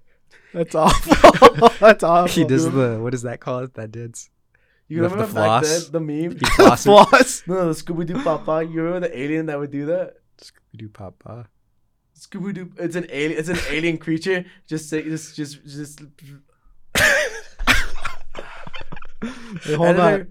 That's 0.54 0.76
awful. 0.76 1.70
that's 1.80 2.04
awful. 2.04 2.34
He 2.42 2.44
does 2.48 2.66
dude. 2.66 2.74
the 2.74 3.00
what 3.02 3.14
is 3.14 3.22
that 3.24 3.40
called? 3.40 3.74
That 3.76 3.92
dude's 3.92 4.30
You 4.88 4.98
The- 4.98 5.04
remember 5.04 5.26
the 5.26 5.32
floss. 5.34 5.88
then 5.90 5.92
the 5.92 6.00
meme? 6.00 6.32
he 6.32 6.38
flosses. 6.40 6.84
floss. 6.84 7.44
No, 7.48 7.74
the 7.74 7.80
Scooby 7.82 8.06
Doo 8.06 8.22
Papa. 8.24 8.64
You 8.64 8.82
remember 8.82 9.08
the 9.10 9.20
alien 9.20 9.46
that 9.48 9.60
would 9.60 9.72
do 9.72 9.86
that? 9.88 10.16
Scooby-Doo 10.40 10.90
Papa. 10.90 11.48
Scooby 12.18 12.54
Doo. 12.54 12.72
It's 12.78 12.96
an 12.96 13.08
alien. 13.10 13.38
It's 13.40 13.50
an 13.50 13.60
alien 13.70 13.98
creature. 13.98 14.46
Just 14.68 14.90
say, 14.90 15.04
just, 15.04 15.36
just, 15.36 15.64
just. 15.66 16.02
Wait, 19.64 19.76
hold 19.76 20.00
on. 20.00 20.14
Editor, 20.14 20.28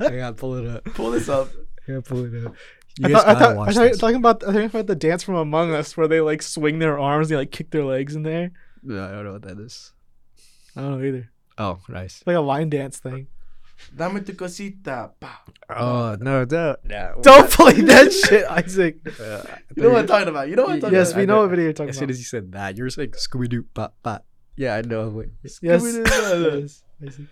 I 0.00 0.16
gotta 0.18 0.34
pull 0.34 0.54
it 0.56 0.66
up. 0.66 0.84
Pull 0.84 1.10
this 1.12 1.28
up. 1.28 1.48
I 1.88 1.92
gotta 1.92 2.02
pull 2.02 2.24
it 2.24 2.46
up. 2.46 2.54
You 2.98 3.08
I 3.08 3.12
thought, 3.12 3.26
I 3.28 3.32
gotta 3.34 3.54
thought, 3.54 3.68
I 3.68 3.72
thought 3.72 3.80
this. 3.90 3.98
talking 3.98 4.16
about 4.16 4.42
I 4.48 4.52
think 4.52 4.72
about 4.72 4.86
the 4.86 4.94
dance 4.96 5.22
from 5.22 5.34
Among 5.36 5.72
Us 5.72 5.96
where 5.96 6.08
they 6.08 6.20
like 6.20 6.40
swing 6.42 6.78
their 6.78 6.98
arms, 6.98 7.28
they 7.28 7.36
like 7.36 7.50
kick 7.52 7.70
their 7.70 7.84
legs 7.84 8.14
in 8.16 8.22
there. 8.22 8.52
No, 8.82 9.04
I 9.04 9.10
don't 9.12 9.24
know 9.24 9.32
what 9.32 9.42
that 9.42 9.58
is. 9.58 9.92
I 10.76 10.80
don't 10.82 10.98
know 11.00 11.04
either. 11.06 11.30
Oh, 11.58 11.78
nice. 11.88 12.18
It's 12.18 12.26
like 12.26 12.36
a 12.36 12.40
line 12.40 12.70
dance 12.70 12.98
thing. 12.98 13.26
Dame 13.94 14.24
tu 14.24 14.32
cosita. 14.32 15.12
Pa. 15.20 15.42
Oh 15.68 16.16
no, 16.20 16.46
don't 16.46 16.82
no. 16.84 17.18
Don't 17.20 17.50
play 17.50 17.80
that 17.82 18.10
shit, 18.24 18.46
Isaac. 18.48 18.96
Uh, 19.20 19.42
You 19.76 19.82
know 19.82 19.90
what 19.90 19.98
I'm 20.00 20.06
talking 20.06 20.28
about. 20.28 20.48
You 20.48 20.56
know 20.56 20.64
what 20.64 20.72
I'm 20.72 20.80
talking 20.80 20.94
Yes, 20.96 21.10
about. 21.10 21.20
we 21.20 21.26
know 21.26 21.34
know. 21.34 21.40
what 21.42 21.50
video 21.50 21.64
you're 21.64 21.72
talking 21.74 21.90
about. 21.90 21.96
As 21.96 21.98
soon 21.98 22.08
as 22.10 22.18
you 22.18 22.24
said 22.24 22.52
that, 22.52 22.78
you 22.78 22.84
were 22.84 22.90
saying 22.90 23.10
Scooby 23.10 23.48
Doo 23.50 23.64
Papa. 23.74 24.22
Yeah, 24.56 24.76
I 24.76 24.80
know. 24.80 25.08
Wait. 25.10 25.28
Yes, 25.42 25.58
Scooby-Doo. 25.60 26.60
yes, 26.64 26.82
Isaac. 27.04 27.26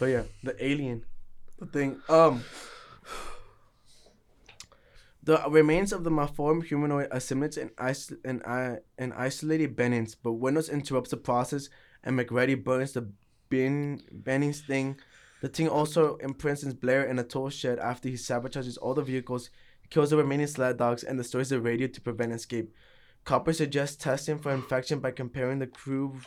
But 0.00 0.06
yeah, 0.06 0.22
the 0.42 0.56
alien, 0.64 1.04
the 1.58 1.66
thing. 1.66 2.00
Um, 2.08 2.42
the 5.22 5.42
remains 5.48 5.92
of 5.92 6.04
the 6.04 6.10
malformed 6.10 6.64
humanoid 6.64 7.08
assimilate 7.10 7.56
an, 7.56 7.70
iso- 7.76 8.18
an, 8.24 8.42
i- 8.46 8.78
an 8.98 9.12
isolated 9.12 9.74
Bennings, 9.74 10.14
but 10.14 10.32
Windows 10.32 10.68
interrupts 10.68 11.10
the 11.10 11.16
process 11.16 11.68
and 12.02 12.16
MacReady 12.16 12.54
burns 12.54 12.92
the 12.92 13.10
bin 13.48 14.02
Bennings 14.12 14.60
thing. 14.60 14.98
The 15.40 15.48
thing 15.48 15.68
also 15.68 16.16
imprisons 16.16 16.74
Blair 16.74 17.04
in 17.04 17.18
a 17.18 17.24
tool 17.24 17.50
shed 17.50 17.78
after 17.78 18.08
he 18.08 18.14
sabotages 18.14 18.76
all 18.80 18.94
the 18.94 19.02
vehicles, 19.02 19.50
kills 19.90 20.10
the 20.10 20.16
remaining 20.16 20.46
sled 20.46 20.76
dogs, 20.78 21.02
and 21.04 21.18
destroys 21.18 21.48
the 21.50 21.60
radio 21.60 21.86
to 21.86 22.00
prevent 22.00 22.32
escape. 22.32 22.74
Copper 23.24 23.52
suggests 23.54 23.96
testing 23.96 24.38
for 24.38 24.52
infection 24.52 25.00
by 25.00 25.10
comparing 25.10 25.58
the 25.58 25.66
crew's 25.66 26.22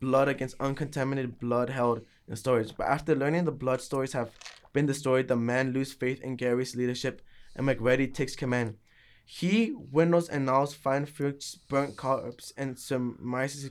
blood 0.00 0.26
against 0.28 0.56
uncontaminated 0.60 1.38
blood 1.38 1.70
held 1.70 2.02
in 2.26 2.34
storage. 2.34 2.76
But 2.76 2.88
after 2.88 3.14
learning 3.14 3.44
the 3.44 3.52
blood 3.52 3.80
stores 3.80 4.12
have 4.14 4.30
been 4.72 4.86
destroyed, 4.86 5.28
the 5.28 5.36
men 5.36 5.72
lose 5.72 5.92
faith 5.92 6.20
in 6.22 6.36
Garry's 6.36 6.76
leadership 6.76 7.22
and 7.54 7.66
MacReady 7.66 8.08
takes 8.08 8.36
command. 8.36 8.76
He, 9.24 9.72
Windows, 9.72 10.28
and 10.28 10.46
Nauls 10.46 10.74
find 10.74 11.08
Fuchs' 11.08 11.54
burnt 11.54 11.96
corpse 11.96 12.52
and 12.56 12.78
surmises 12.78 13.70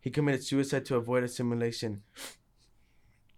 he 0.00 0.10
committed 0.10 0.44
suicide 0.44 0.84
to 0.86 0.96
avoid 0.96 1.24
assimilation. 1.24 2.02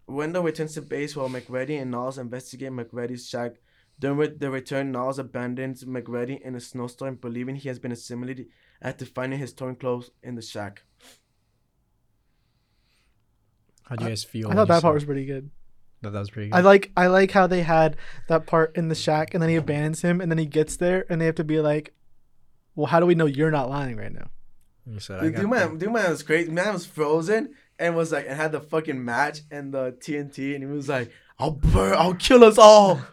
Wendell 0.09 0.43
returns 0.43 0.75
to 0.75 0.83
base 0.83 1.15
while 1.15 1.29
MacReady 1.29 1.77
and 1.77 1.91
Nauls 1.91 2.19
investigate 2.19 2.73
MacReady's 2.73 3.29
shack. 3.29 3.57
During 3.99 4.39
the 4.39 4.51
return, 4.51 4.93
Nauls 4.93 5.19
abandons 5.19 5.87
MacReady 5.87 6.41
in 6.45 6.55
a 6.55 6.61
snowstorm, 6.61 7.17
believing 7.17 7.57
he 7.57 7.69
has 7.69 7.79
been 7.79 7.93
assimilated 7.93 8.47
after 8.83 9.07
finding 9.07 9.39
his 9.39 9.53
torn 9.53 9.77
clothes 9.77 10.11
in 10.23 10.35
the 10.35 10.43
shack. 10.43 10.83
How 13.85 13.97
do 13.97 14.05
you 14.05 14.11
guys 14.11 14.25
feel? 14.25 14.51
I 14.51 14.55
thought 14.55 14.69
that 14.69 14.83
part 14.83 14.95
was 14.95 15.05
pretty 15.05 15.25
good. 15.25 15.51
That, 16.03 16.13
that 16.13 16.21
was 16.21 16.31
pretty 16.31 16.51
good. 16.51 16.57
I 16.57 16.61
like 16.61 16.93
I 16.97 17.07
like 17.07 17.31
how 17.33 17.47
they 17.47 17.63
had 17.63 17.97
that 18.29 18.47
part 18.47 18.77
in 18.77 18.89
the 18.89 18.95
shack 18.95 19.35
and 19.35 19.43
then 19.43 19.51
he 19.51 19.57
abandons 19.57 20.03
him 20.03 20.21
and 20.21 20.31
then 20.31 20.39
he 20.39 20.47
gets 20.47 20.77
there 20.77 21.05
and 21.09 21.21
they 21.21 21.27
have 21.27 21.35
to 21.37 21.45
be 21.45 21.61
like, 21.61 21.95
Well, 22.75 22.87
how 22.87 23.01
do 23.01 23.07
we 23.07 23.15
know 23.15 23.27
you're 23.27 23.51
not 23.51 23.71
lying 23.71 23.97
right 23.97 24.13
now? 24.13 24.29
You 24.87 25.01
said, 25.01 25.21
I 25.21 25.23
Dude, 25.25 25.35
got 25.35 25.41
dude, 25.41 25.51
man, 25.51 25.79
dude, 25.79 25.93
man 25.93 26.11
was 26.11 26.23
crazy. 26.23 26.51
Man 26.51 26.73
was 26.73 26.87
frozen 26.87 27.55
and 27.79 27.97
was 27.97 28.13
like, 28.13 28.27
and 28.29 28.37
had 28.37 28.53
the 28.53 28.61
fucking 28.61 29.05
match 29.05 29.41
and 29.51 29.73
the 29.75 29.93
TNT, 30.01 30.55
and 30.55 30.63
he 30.63 30.71
was 30.71 30.89
like, 30.89 31.11
"I'll 31.39 31.51
burn, 31.51 31.95
I'll 31.99 32.15
kill 32.15 32.45
us 32.45 32.57
all." 32.59 33.01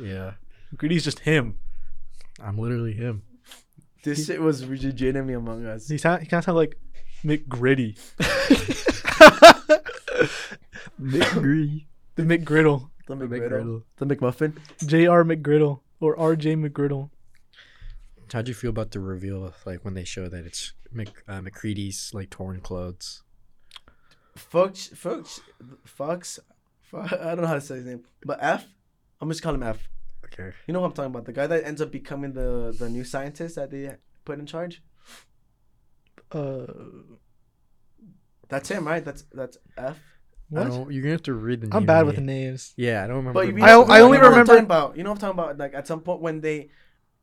Yeah. 0.00 0.32
Greedy's 0.76 1.04
just 1.04 1.20
him. 1.20 1.58
I'm 2.42 2.58
literally 2.58 2.94
him. 2.94 3.22
This 4.02 4.26
shit 4.26 4.40
was 4.40 4.68
legitimately 4.68 5.34
Among 5.34 5.64
Us. 5.66 5.88
He 5.88 5.98
sound 5.98 6.22
he 6.22 6.28
kind 6.28 6.40
of 6.40 6.44
sound 6.44 6.58
like 6.58 6.76
McGritty, 7.24 7.96
McGree. 11.04 11.86
the 12.16 12.22
McGriddle, 12.22 12.90
The 13.06 13.14
McGriddle. 13.14 13.82
The 13.96 14.06
McMuffin. 14.06 14.56
J.R. 14.86 15.24
McGriddle 15.24 15.80
or 16.00 16.18
R.J. 16.18 16.56
McGriddle. 16.56 17.10
How'd 18.32 18.48
you 18.48 18.54
feel 18.54 18.70
about 18.70 18.90
the 18.90 18.98
reveal, 19.00 19.44
of, 19.44 19.54
like 19.64 19.84
when 19.84 19.94
they 19.94 20.02
show 20.04 20.28
that 20.28 20.44
it's 20.44 20.72
Mc, 20.90 21.08
uh, 21.28 21.40
MacReady's 21.40 22.10
like 22.12 22.30
torn 22.30 22.60
clothes? 22.60 23.22
Fox, 24.34 24.88
Fox, 24.88 25.40
Fox, 25.84 26.40
Fox, 26.80 27.12
I 27.12 27.34
don't 27.34 27.42
know 27.42 27.46
how 27.46 27.54
to 27.54 27.60
say 27.60 27.76
his 27.76 27.86
name, 27.86 28.02
but 28.24 28.38
F. 28.42 28.66
I'm 29.20 29.28
just 29.28 29.42
call 29.42 29.54
him 29.54 29.62
F. 29.62 29.88
Okay. 30.24 30.52
You 30.66 30.74
know 30.74 30.80
what 30.80 30.88
I'm 30.88 30.92
talking 30.94 31.12
about? 31.12 31.26
The 31.26 31.32
guy 31.32 31.46
that 31.46 31.64
ends 31.64 31.80
up 31.80 31.92
becoming 31.92 32.32
the 32.32 32.74
the 32.76 32.88
new 32.88 33.04
scientist 33.04 33.54
that 33.54 33.70
they 33.70 33.92
put 34.24 34.40
in 34.40 34.46
charge. 34.46 34.82
Uh, 36.32 36.66
That's 38.48 38.68
him, 38.68 38.86
right? 38.86 39.04
That's 39.04 39.24
that's 39.32 39.58
F. 39.76 40.00
I 40.56 40.60
what? 40.60 40.68
don't, 40.70 40.92
you're 40.92 41.02
gonna 41.02 41.12
have 41.12 41.22
to 41.24 41.34
read 41.34 41.60
the. 41.60 41.66
Names. 41.66 41.74
I'm 41.74 41.80
name 41.82 41.86
bad 41.86 42.06
with 42.06 42.18
it. 42.18 42.22
names. 42.22 42.72
Yeah, 42.76 43.02
I 43.04 43.06
don't 43.06 43.16
remember. 43.16 43.40
But 43.40 43.46
you, 43.48 43.52
the- 43.54 43.62
I- 43.62 43.66
know- 43.66 43.84
I 43.84 43.98
you 43.98 44.04
only 44.04 44.18
know 44.18 44.22
what 44.22 44.26
I'm 44.26 44.30
remember- 44.32 44.52
talking 44.52 44.64
about. 44.64 44.96
You 44.96 45.02
know 45.04 45.10
what 45.10 45.22
I'm 45.24 45.34
talking 45.34 45.38
about? 45.44 45.58
Like 45.58 45.74
at 45.74 45.86
some 45.86 46.00
point 46.00 46.20
when 46.20 46.40
they, 46.40 46.70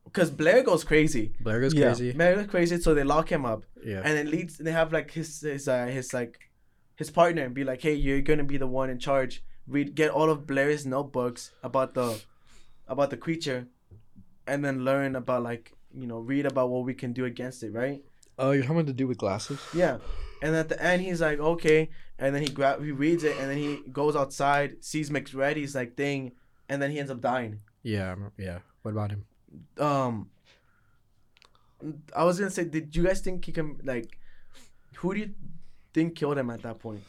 because 0.04 0.30
Blair 0.30 0.62
goes 0.62 0.84
crazy. 0.84 1.32
Blair 1.40 1.60
goes 1.60 1.74
Yeah. 1.74 1.86
crazy. 1.86 2.12
Blair 2.12 2.36
goes 2.36 2.46
crazy, 2.46 2.78
so 2.80 2.94
they 2.94 3.04
lock 3.04 3.30
him 3.30 3.44
up, 3.44 3.64
Yeah. 3.84 4.02
and 4.04 4.18
it 4.18 4.26
leads. 4.26 4.58
They 4.58 4.72
have 4.72 4.92
like 4.92 5.10
his 5.10 5.40
his 5.40 5.68
uh, 5.68 5.86
his 5.86 6.12
like 6.12 6.38
his 6.96 7.10
partner 7.10 7.42
and 7.44 7.54
be 7.54 7.64
like, 7.64 7.80
hey, 7.82 7.94
you're 7.94 8.20
gonna 8.20 8.44
be 8.44 8.56
the 8.58 8.66
one 8.66 8.90
in 8.90 8.98
charge. 8.98 9.42
Read 9.66 9.94
get 9.94 10.10
all 10.10 10.28
of 10.30 10.46
Blair's 10.46 10.84
notebooks 10.86 11.52
about 11.62 11.94
the 11.94 12.20
about 12.88 13.10
the 13.10 13.16
creature, 13.16 13.68
and 14.46 14.64
then 14.64 14.84
learn 14.84 15.14
about 15.16 15.42
like 15.42 15.72
you 15.94 16.06
know 16.06 16.18
read 16.18 16.46
about 16.46 16.68
what 16.70 16.84
we 16.84 16.94
can 16.94 17.12
do 17.12 17.24
against 17.24 17.62
it, 17.62 17.72
right? 17.72 18.02
Oh, 18.38 18.50
you're 18.52 18.64
talking 18.64 18.86
to 18.86 18.92
do 18.92 19.06
with 19.06 19.18
glasses? 19.18 19.60
Yeah. 19.74 19.98
And 20.42 20.56
at 20.56 20.68
the 20.68 20.82
end, 20.82 21.02
he's 21.02 21.20
like, 21.20 21.38
okay. 21.38 21.90
And 22.22 22.32
then 22.32 22.42
he 22.42 22.48
grab, 22.48 22.84
he 22.84 22.92
reads 22.92 23.24
it, 23.24 23.36
and 23.40 23.50
then 23.50 23.58
he 23.58 23.82
goes 23.90 24.14
outside, 24.14 24.84
sees 24.84 25.10
MacReady's 25.10 25.74
like 25.74 25.96
thing, 25.96 26.32
and 26.68 26.80
then 26.80 26.92
he 26.92 27.00
ends 27.00 27.10
up 27.10 27.20
dying. 27.20 27.58
Yeah. 27.82 28.14
Yeah. 28.38 28.58
What 28.82 28.92
about 28.92 29.10
him? 29.10 29.24
Um, 29.76 30.30
I 32.14 32.22
was 32.22 32.38
gonna 32.38 32.52
say, 32.52 32.64
did 32.64 32.94
you 32.94 33.02
guys 33.02 33.20
think 33.20 33.44
he 33.44 33.50
can 33.50 33.80
like, 33.82 34.18
who 34.98 35.14
do 35.14 35.20
you 35.20 35.30
think 35.92 36.14
killed 36.14 36.38
him 36.38 36.48
at 36.50 36.62
that 36.62 36.78
point? 36.78 37.02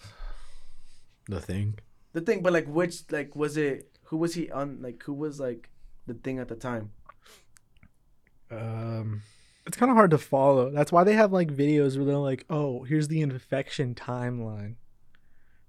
The 1.30 1.40
thing. 1.40 1.78
The 2.14 2.22
thing, 2.22 2.42
but 2.42 2.52
like, 2.52 2.66
which 2.68 3.04
like 3.12 3.36
was 3.36 3.56
it? 3.56 3.92
Who 4.06 4.18
was 4.18 4.34
he 4.34 4.50
on? 4.50 4.82
Like, 4.82 5.04
who 5.04 5.14
was 5.14 5.40
like 5.40 5.70
the 6.08 6.16
thing 6.16 6.40
at 6.40 6.48
the 6.48 6.56
time? 6.56 6.90
Um. 8.50 9.22
It's 9.66 9.78
kind 9.78 9.92
of 9.92 9.96
hard 9.96 10.12
to 10.12 10.18
follow. 10.18 10.72
That's 10.72 10.92
why 10.92 11.04
they 11.04 11.14
have 11.14 11.32
like 11.32 11.48
videos 11.48 11.96
where 11.96 12.06
they're 12.06 12.18
like, 12.18 12.46
"Oh, 12.50 12.84
here's 12.84 13.08
the 13.08 13.22
infection 13.22 13.96
timeline." 13.96 14.76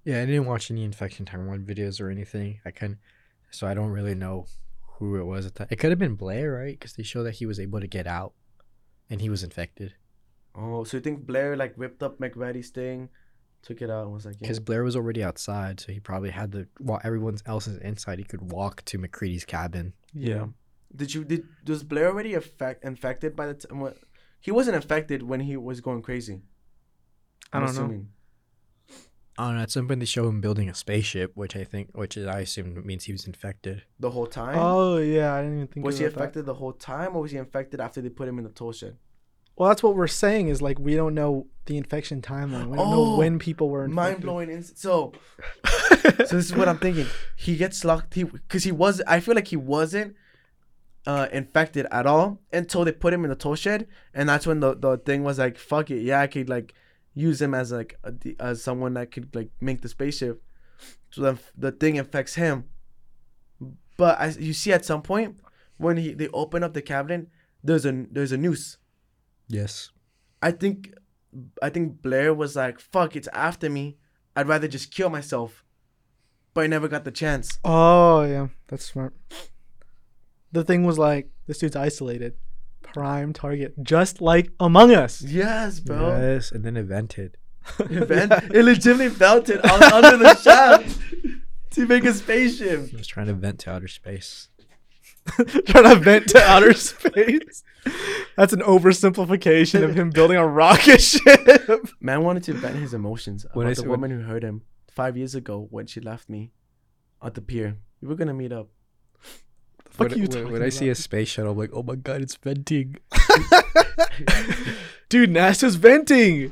Yeah, 0.04 0.22
I 0.22 0.26
didn't 0.26 0.46
watch 0.46 0.70
any 0.70 0.84
infection 0.84 1.24
timeline 1.24 1.64
videos 1.64 2.00
or 2.00 2.10
anything. 2.10 2.60
I 2.64 2.70
can, 2.70 2.98
so 3.50 3.66
I 3.66 3.74
don't 3.74 3.90
really 3.90 4.14
know 4.14 4.46
who 4.98 5.16
it 5.16 5.24
was 5.24 5.46
at 5.46 5.54
that. 5.56 5.72
It 5.72 5.76
could 5.76 5.90
have 5.90 5.98
been 5.98 6.14
Blair, 6.14 6.52
right? 6.52 6.78
Because 6.78 6.92
they 6.92 7.02
show 7.02 7.22
that 7.22 7.34
he 7.36 7.46
was 7.46 7.58
able 7.58 7.80
to 7.80 7.86
get 7.86 8.06
out, 8.06 8.34
and 9.08 9.20
he 9.20 9.28
was 9.28 9.42
infected. 9.42 9.94
Oh, 10.54 10.84
so 10.84 10.98
you 10.98 11.00
think 11.00 11.26
Blair 11.26 11.56
like 11.56 11.74
ripped 11.76 12.02
up 12.02 12.20
MacReady's 12.20 12.70
thing, 12.70 13.08
took 13.62 13.82
it 13.82 13.90
out, 13.90 14.04
and 14.04 14.12
was 14.12 14.26
like, 14.26 14.34
yeah. 14.34 14.42
Because 14.42 14.60
Blair 14.60 14.84
was 14.84 14.94
already 14.94 15.24
outside, 15.24 15.80
so 15.80 15.90
he 15.90 16.00
probably 16.00 16.30
had 16.30 16.52
to. 16.52 16.68
While 16.78 17.00
everyone 17.02 17.38
else 17.46 17.66
is 17.66 17.78
inside, 17.78 18.18
he 18.18 18.24
could 18.24 18.52
walk 18.52 18.84
to 18.84 18.98
MacReady's 18.98 19.44
cabin. 19.44 19.94
Yeah. 20.12 20.46
Did 20.94 21.12
you 21.12 21.24
did 21.24 21.48
was 21.66 21.82
Blair 21.82 22.08
already 22.08 22.34
affect, 22.34 22.84
infected 22.84 23.34
by 23.34 23.46
the 23.46 23.54
time 23.54 23.80
when 23.80 23.94
he 24.38 24.52
wasn't 24.52 24.76
infected 24.76 25.22
when 25.22 25.40
he 25.40 25.56
was 25.56 25.80
going 25.80 26.02
crazy? 26.02 26.42
I 27.52 27.58
I'm 27.58 27.66
don't 27.66 27.90
know. 27.90 28.04
Assuming. 29.38 29.46
I 29.46 29.48
don't 29.50 29.56
know. 29.56 29.62
At 29.62 29.70
some 29.70 29.88
point, 29.88 30.00
they 30.00 30.06
show 30.06 30.28
him 30.28 30.40
building 30.40 30.68
a 30.68 30.74
spaceship, 30.74 31.32
which 31.34 31.56
I 31.56 31.64
think, 31.64 31.90
which 31.94 32.16
I 32.18 32.40
assume 32.40 32.80
means 32.86 33.04
he 33.04 33.12
was 33.12 33.26
infected. 33.26 33.82
The 34.00 34.10
whole 34.10 34.26
time. 34.26 34.56
Oh 34.58 34.98
yeah, 34.98 35.34
I 35.34 35.42
didn't 35.42 35.56
even 35.56 35.66
think. 35.68 35.86
was 35.86 35.98
he 35.98 36.04
infected 36.04 36.42
that. 36.44 36.46
the 36.46 36.54
whole 36.54 36.72
time, 36.72 37.14
or 37.16 37.22
was 37.22 37.30
he 37.32 37.38
infected 37.38 37.80
after 37.80 38.00
they 38.00 38.08
put 38.10 38.28
him 38.28 38.38
in 38.38 38.44
the 38.44 38.50
tool 38.50 38.72
shed? 38.72 38.96
Well, 39.56 39.68
that's 39.68 39.84
what 39.84 39.94
we're 39.94 40.08
saying 40.08 40.48
is 40.48 40.60
like 40.60 40.80
we 40.80 40.96
don't 40.96 41.14
know 41.14 41.46
the 41.66 41.76
infection 41.76 42.20
timeline. 42.20 42.66
We 42.70 42.76
don't 42.76 42.90
know 42.90 43.14
Oh, 43.14 43.16
when 43.18 43.38
people 43.38 43.68
were 43.70 43.84
infected. 43.84 43.94
Mind 43.94 44.20
blowing. 44.22 44.50
Ins- 44.50 44.72
so, 44.74 45.12
so 45.94 46.10
this 46.10 46.32
is 46.32 46.54
what 46.56 46.68
I'm 46.68 46.78
thinking. 46.78 47.06
He 47.36 47.56
gets 47.56 47.84
locked. 47.84 48.14
He 48.14 48.24
because 48.24 48.64
he 48.64 48.72
was. 48.72 49.00
I 49.06 49.20
feel 49.20 49.34
like 49.36 49.48
he 49.48 49.56
wasn't 49.56 50.16
uh 51.06 51.28
infected 51.32 51.86
at 51.92 52.06
all 52.06 52.40
until 52.52 52.84
they 52.84 52.90
put 52.92 53.12
him 53.12 53.24
in 53.24 53.30
the 53.30 53.36
tool 53.36 53.54
shed, 53.54 53.86
and 54.12 54.28
that's 54.28 54.46
when 54.46 54.58
the 54.60 54.74
the 54.74 54.96
thing 54.98 55.22
was 55.22 55.38
like, 55.38 55.56
fuck 55.56 55.90
it, 55.90 56.00
yeah, 56.02 56.20
I 56.20 56.26
could 56.26 56.48
like 56.48 56.74
use 57.14 57.40
him 57.40 57.54
as 57.54 57.72
like 57.72 57.98
a, 58.04 58.12
d- 58.12 58.36
as 58.38 58.62
someone 58.62 58.94
that 58.94 59.10
could 59.10 59.34
like 59.34 59.50
make 59.60 59.80
the 59.82 59.88
spaceship. 59.88 60.42
So 61.10 61.22
then 61.22 61.38
the 61.56 61.72
thing 61.72 61.96
infects 61.96 62.34
him. 62.34 62.64
But 63.96 64.18
as 64.18 64.36
you 64.38 64.52
see 64.52 64.72
at 64.72 64.84
some 64.84 65.02
point 65.02 65.38
when 65.76 65.96
he 65.96 66.12
they 66.14 66.28
open 66.28 66.62
up 66.62 66.74
the 66.74 66.82
cabinet, 66.82 67.28
there's 67.62 67.86
a 67.86 68.06
there's 68.10 68.32
a 68.32 68.36
noose. 68.36 68.78
Yes. 69.48 69.90
I 70.42 70.50
think 70.50 70.92
I 71.62 71.70
think 71.70 72.02
Blair 72.02 72.34
was 72.34 72.56
like, 72.56 72.80
fuck, 72.80 73.16
it's 73.16 73.28
after 73.32 73.70
me. 73.70 73.96
I'd 74.36 74.48
rather 74.48 74.68
just 74.68 74.92
kill 74.92 75.10
myself. 75.10 75.64
But 76.52 76.64
I 76.64 76.66
never 76.68 76.88
got 76.88 77.04
the 77.04 77.10
chance. 77.10 77.58
Oh 77.64 78.22
yeah, 78.22 78.48
that's 78.68 78.84
smart. 78.84 79.14
The 80.52 80.64
thing 80.64 80.84
was 80.84 80.98
like 80.98 81.30
this 81.46 81.58
dude's 81.58 81.76
isolated, 81.76 82.34
prime 82.92 83.32
target, 83.32 83.74
just 83.82 84.20
like 84.20 84.50
Among 84.60 84.92
Us. 84.94 85.22
Yes, 85.22 85.80
bro. 85.80 86.08
Yes, 86.18 86.52
and 86.52 86.64
then 86.64 86.76
it 86.76 86.84
vented. 86.84 87.36
It, 87.78 87.86
ven- 88.08 88.30
it 88.52 88.64
legitimately 88.64 89.16
melted 89.18 89.60
on, 89.64 89.82
under 89.82 90.16
the 90.18 90.34
shaft 90.36 90.98
to 91.70 91.86
make 91.86 92.04
a 92.04 92.12
spaceship. 92.12 92.88
He 92.90 92.96
was 92.96 93.06
trying 93.06 93.26
to 93.26 93.34
vent 93.34 93.58
to 93.60 93.70
outer 93.72 93.88
space. 93.88 94.48
Trying 95.66 95.84
to 95.84 95.94
vent 95.96 96.28
to 96.28 96.42
outer 96.42 96.74
space. 96.74 97.62
That's 98.36 98.52
an 98.52 98.60
oversimplification 98.60 99.82
of 99.82 99.94
him 99.94 100.10
building 100.10 100.36
a 100.36 100.46
rocket 100.46 101.00
ship. 101.00 101.88
Man 101.98 102.22
wanted 102.22 102.42
to 102.44 102.52
vent 102.52 102.76
his 102.76 102.92
emotions 102.92 103.46
When 103.54 103.66
about 103.66 103.70
I 103.70 103.74
the 103.74 103.80
s- 103.80 103.86
woman 103.88 104.10
who 104.10 104.20
hurt 104.20 104.42
him 104.42 104.62
five 104.90 105.16
years 105.16 105.34
ago 105.34 105.66
when 105.70 105.86
she 105.86 106.00
left 106.00 106.28
me 106.28 106.52
at 107.22 107.32
the 107.32 107.40
pier. 107.40 107.78
We 108.02 108.08
were 108.08 108.16
gonna 108.16 108.34
meet 108.34 108.52
up. 108.52 108.68
Fuck 109.94 110.10
when, 110.10 110.18
you 110.18 110.26
when, 110.28 110.52
when 110.52 110.62
I 110.62 110.68
see 110.68 110.88
a 110.88 110.94
space 110.94 111.28
shuttle, 111.28 111.52
I'm 111.52 111.58
like, 111.58 111.70
oh 111.72 111.82
my 111.82 111.94
god, 111.94 112.20
it's 112.22 112.34
venting. 112.34 112.96
Dude, 115.08 115.30
NASA's 115.30 115.76
venting. 115.76 116.50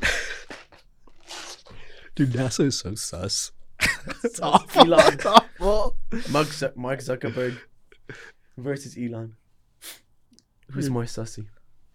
Dude, 2.15 2.31
NASA 2.31 2.67
is 2.67 2.79
so 2.79 2.95
sus. 2.95 3.53
It's 4.25 4.41
awful. 4.41 4.83
Elon. 4.83 5.15
It's 5.15 5.27
awful. 5.27 5.97
Mark, 6.31 6.49
Zuck- 6.49 6.77
Mark 6.77 7.01
Zuckerberg 7.01 7.59
versus 8.57 8.97
Elon. 8.97 9.35
Who's 10.71 10.91
more 10.91 11.05
sussy? 11.05 11.47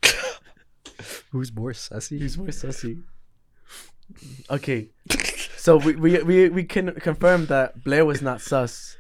Who's 1.31 1.53
more 1.53 1.71
sussy? 1.71 2.19
Who's 2.19 2.37
more 2.37 2.47
sussy? 2.47 3.03
Okay, 4.49 4.89
so 5.57 5.77
we, 5.77 5.95
we, 5.95 6.21
we, 6.23 6.49
we 6.49 6.63
can 6.63 6.93
confirm 6.95 7.47
that 7.47 7.83
Blair 7.83 8.05
was 8.05 8.21
not 8.21 8.41
sus 8.41 8.97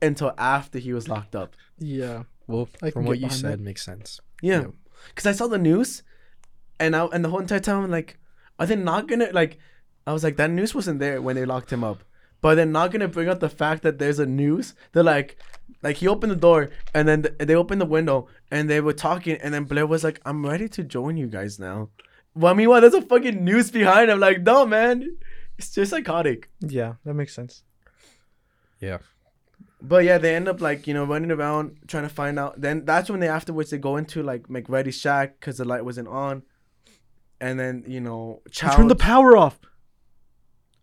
until 0.00 0.34
after 0.36 0.78
he 0.78 0.92
was 0.92 1.08
locked 1.08 1.36
up. 1.36 1.54
Yeah. 1.82 2.22
Well, 2.46 2.68
I 2.82 2.90
from 2.90 3.04
what 3.04 3.18
you 3.18 3.30
said, 3.30 3.52
that. 3.52 3.60
makes 3.60 3.84
sense. 3.84 4.20
Yeah, 4.40 4.60
Yeah. 4.62 4.66
because 5.08 5.26
I 5.26 5.32
saw 5.32 5.46
the 5.46 5.58
news, 5.58 6.02
and 6.80 6.94
I 6.96 7.04
and 7.06 7.24
the 7.24 7.28
whole 7.30 7.40
entire 7.40 7.60
time 7.60 7.84
I'm 7.84 7.90
like, 7.90 8.18
are 8.58 8.66
they 8.66 8.76
not 8.76 9.08
gonna 9.08 9.28
like? 9.32 9.58
I 10.06 10.12
was 10.12 10.24
like, 10.24 10.36
that 10.36 10.50
news 10.50 10.74
wasn't 10.74 10.98
there 11.00 11.22
when 11.22 11.36
they 11.36 11.44
locked 11.44 11.72
him 11.72 11.84
up, 11.84 12.02
but 12.40 12.54
they're 12.56 12.66
not 12.66 12.90
gonna 12.92 13.08
bring 13.08 13.28
up 13.28 13.40
the 13.40 13.48
fact 13.48 13.82
that 13.82 13.98
there's 13.98 14.18
a 14.18 14.26
news. 14.26 14.74
They're 14.92 15.02
like, 15.04 15.36
like 15.82 15.96
he 15.96 16.08
opened 16.08 16.32
the 16.32 16.36
door 16.36 16.70
and 16.94 17.06
then 17.08 17.22
th- 17.22 17.38
they 17.38 17.54
opened 17.54 17.80
the 17.80 17.86
window 17.86 18.26
and 18.50 18.68
they 18.68 18.80
were 18.80 18.92
talking, 18.92 19.36
and 19.42 19.54
then 19.54 19.64
Blair 19.64 19.86
was 19.86 20.02
like, 20.04 20.20
I'm 20.24 20.44
ready 20.44 20.68
to 20.70 20.82
join 20.84 21.16
you 21.16 21.28
guys 21.28 21.58
now. 21.58 21.90
Well, 22.34 22.54
meanwhile, 22.54 22.80
there's 22.80 22.94
a 22.94 23.02
fucking 23.02 23.44
news 23.44 23.70
behind 23.70 24.10
him. 24.10 24.18
Like, 24.18 24.40
no, 24.42 24.66
man, 24.66 25.18
it's 25.58 25.70
just 25.74 25.90
psychotic. 25.90 26.50
Yeah, 26.60 26.94
that 27.04 27.14
makes 27.14 27.34
sense. 27.34 27.62
Yeah. 28.80 28.98
But 29.84 30.04
yeah, 30.04 30.18
they 30.18 30.36
end 30.36 30.46
up 30.46 30.60
like 30.60 30.86
you 30.86 30.94
know 30.94 31.04
running 31.04 31.32
around 31.32 31.76
trying 31.88 32.04
to 32.04 32.08
find 32.08 32.38
out. 32.38 32.60
Then 32.60 32.84
that's 32.84 33.10
when 33.10 33.18
they 33.18 33.28
afterwards 33.28 33.70
they 33.70 33.78
go 33.78 33.96
into 33.96 34.22
like 34.22 34.48
MacReady's 34.48 34.96
shack 34.98 35.40
because 35.40 35.58
the 35.58 35.64
light 35.64 35.84
wasn't 35.84 36.06
on, 36.06 36.42
and 37.40 37.58
then 37.58 37.82
you 37.86 38.00
know 38.00 38.42
Chow. 38.50 38.76
Turn 38.76 38.86
the 38.86 38.94
power 38.94 39.36
off. 39.36 39.58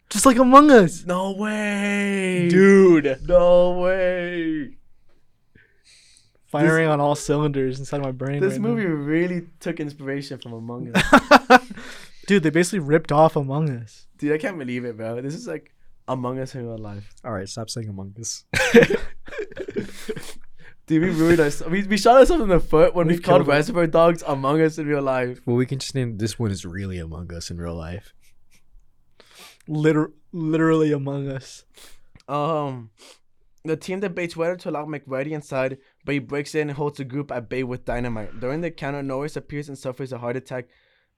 Just 0.09 0.25
like 0.25 0.37
Among 0.37 0.69
Us. 0.71 1.05
no 1.05 1.31
way, 1.31 2.49
Dude. 2.49 3.19
No 3.27 3.79
way. 3.79 4.75
Firing 6.47 6.87
on 6.87 6.99
all 6.99 7.13
cylinders 7.15 7.77
inside 7.79 8.01
my 8.01 8.11
brain. 8.11 8.41
This 8.41 8.53
right 8.53 8.61
movie 8.61 8.83
now. 8.83 8.89
really 8.89 9.43
took 9.59 9.79
inspiration 9.79 10.39
from 10.39 10.53
Among 10.53 10.91
Us. 10.95 11.61
Dude, 12.27 12.41
they 12.41 12.49
basically 12.49 12.79
ripped 12.79 13.11
off 13.11 13.35
Among 13.35 13.69
Us. 13.69 14.07
Dude, 14.17 14.33
I 14.33 14.39
can't 14.39 14.57
believe 14.57 14.83
it, 14.83 14.97
bro. 14.97 15.21
This 15.21 15.35
is 15.35 15.47
like 15.47 15.71
Among 16.09 16.39
Us 16.39 16.55
in 16.55 16.65
real 16.67 16.77
life. 16.77 17.09
All 17.23 17.31
right, 17.31 17.47
stop 17.47 17.69
saying 17.69 17.87
Among 17.87 18.13
Us. 18.19 18.43
Dude, 20.87 21.03
we 21.03 21.09
ruined 21.11 21.39
us. 21.39 21.61
We, 21.65 21.83
we 21.83 21.97
shot 21.97 22.17
ourselves 22.17 22.41
in 22.41 22.49
the 22.49 22.59
foot 22.59 22.95
when 22.95 23.05
we, 23.07 23.13
We 23.13 23.19
called 23.19 23.41
killed. 23.41 23.47
Reservoir 23.47 23.85
Dogs 23.85 24.23
Among 24.25 24.59
Us 24.59 24.79
in 24.79 24.87
real 24.87 25.03
life. 25.03 25.39
Well, 25.45 25.55
we 25.55 25.67
can 25.67 25.77
just 25.77 25.93
name 25.93 26.17
this 26.17 26.39
one 26.39 26.49
is 26.49 26.65
really 26.65 26.97
Among 26.97 27.31
Us 27.31 27.51
in 27.51 27.57
real 27.59 27.75
life. 27.75 28.11
Liter- 29.67 30.11
literally 30.31 30.91
among 30.91 31.29
us. 31.29 31.63
Um, 32.27 32.89
the 33.63 33.75
team 33.77 33.99
debates 33.99 34.35
whether 34.35 34.55
to 34.55 34.69
allow 34.71 34.85
MacReady 34.85 35.31
inside, 35.31 35.77
but 36.05 36.13
he 36.13 36.19
breaks 36.19 36.55
in 36.55 36.69
and 36.69 36.77
holds 36.77 36.97
the 36.97 37.03
group 37.03 37.31
at 37.31 37.49
bay 37.49 37.63
with 37.63 37.85
dynamite. 37.85 38.39
During 38.39 38.61
the 38.61 38.67
encounter, 38.67 39.03
Norris 39.03 39.35
appears 39.35 39.69
and 39.69 39.77
suffers 39.77 40.11
a 40.11 40.17
heart 40.17 40.37
attack. 40.37 40.65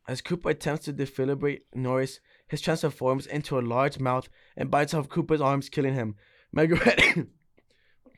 As 0.07 0.21
Cooper 0.21 0.49
attempts 0.49 0.85
to 0.85 0.93
defibrillate 0.93 1.61
Norris, 1.73 2.19
his 2.47 2.61
transforms 2.61 3.27
into 3.27 3.57
a 3.57 3.61
large 3.61 3.99
mouth 3.99 4.27
and 4.57 4.71
bites 4.71 4.93
off 4.93 5.09
Cooper's 5.09 5.41
arms, 5.41 5.69
killing 5.69 5.93
him. 5.93 6.15
MacReady, 6.51 7.25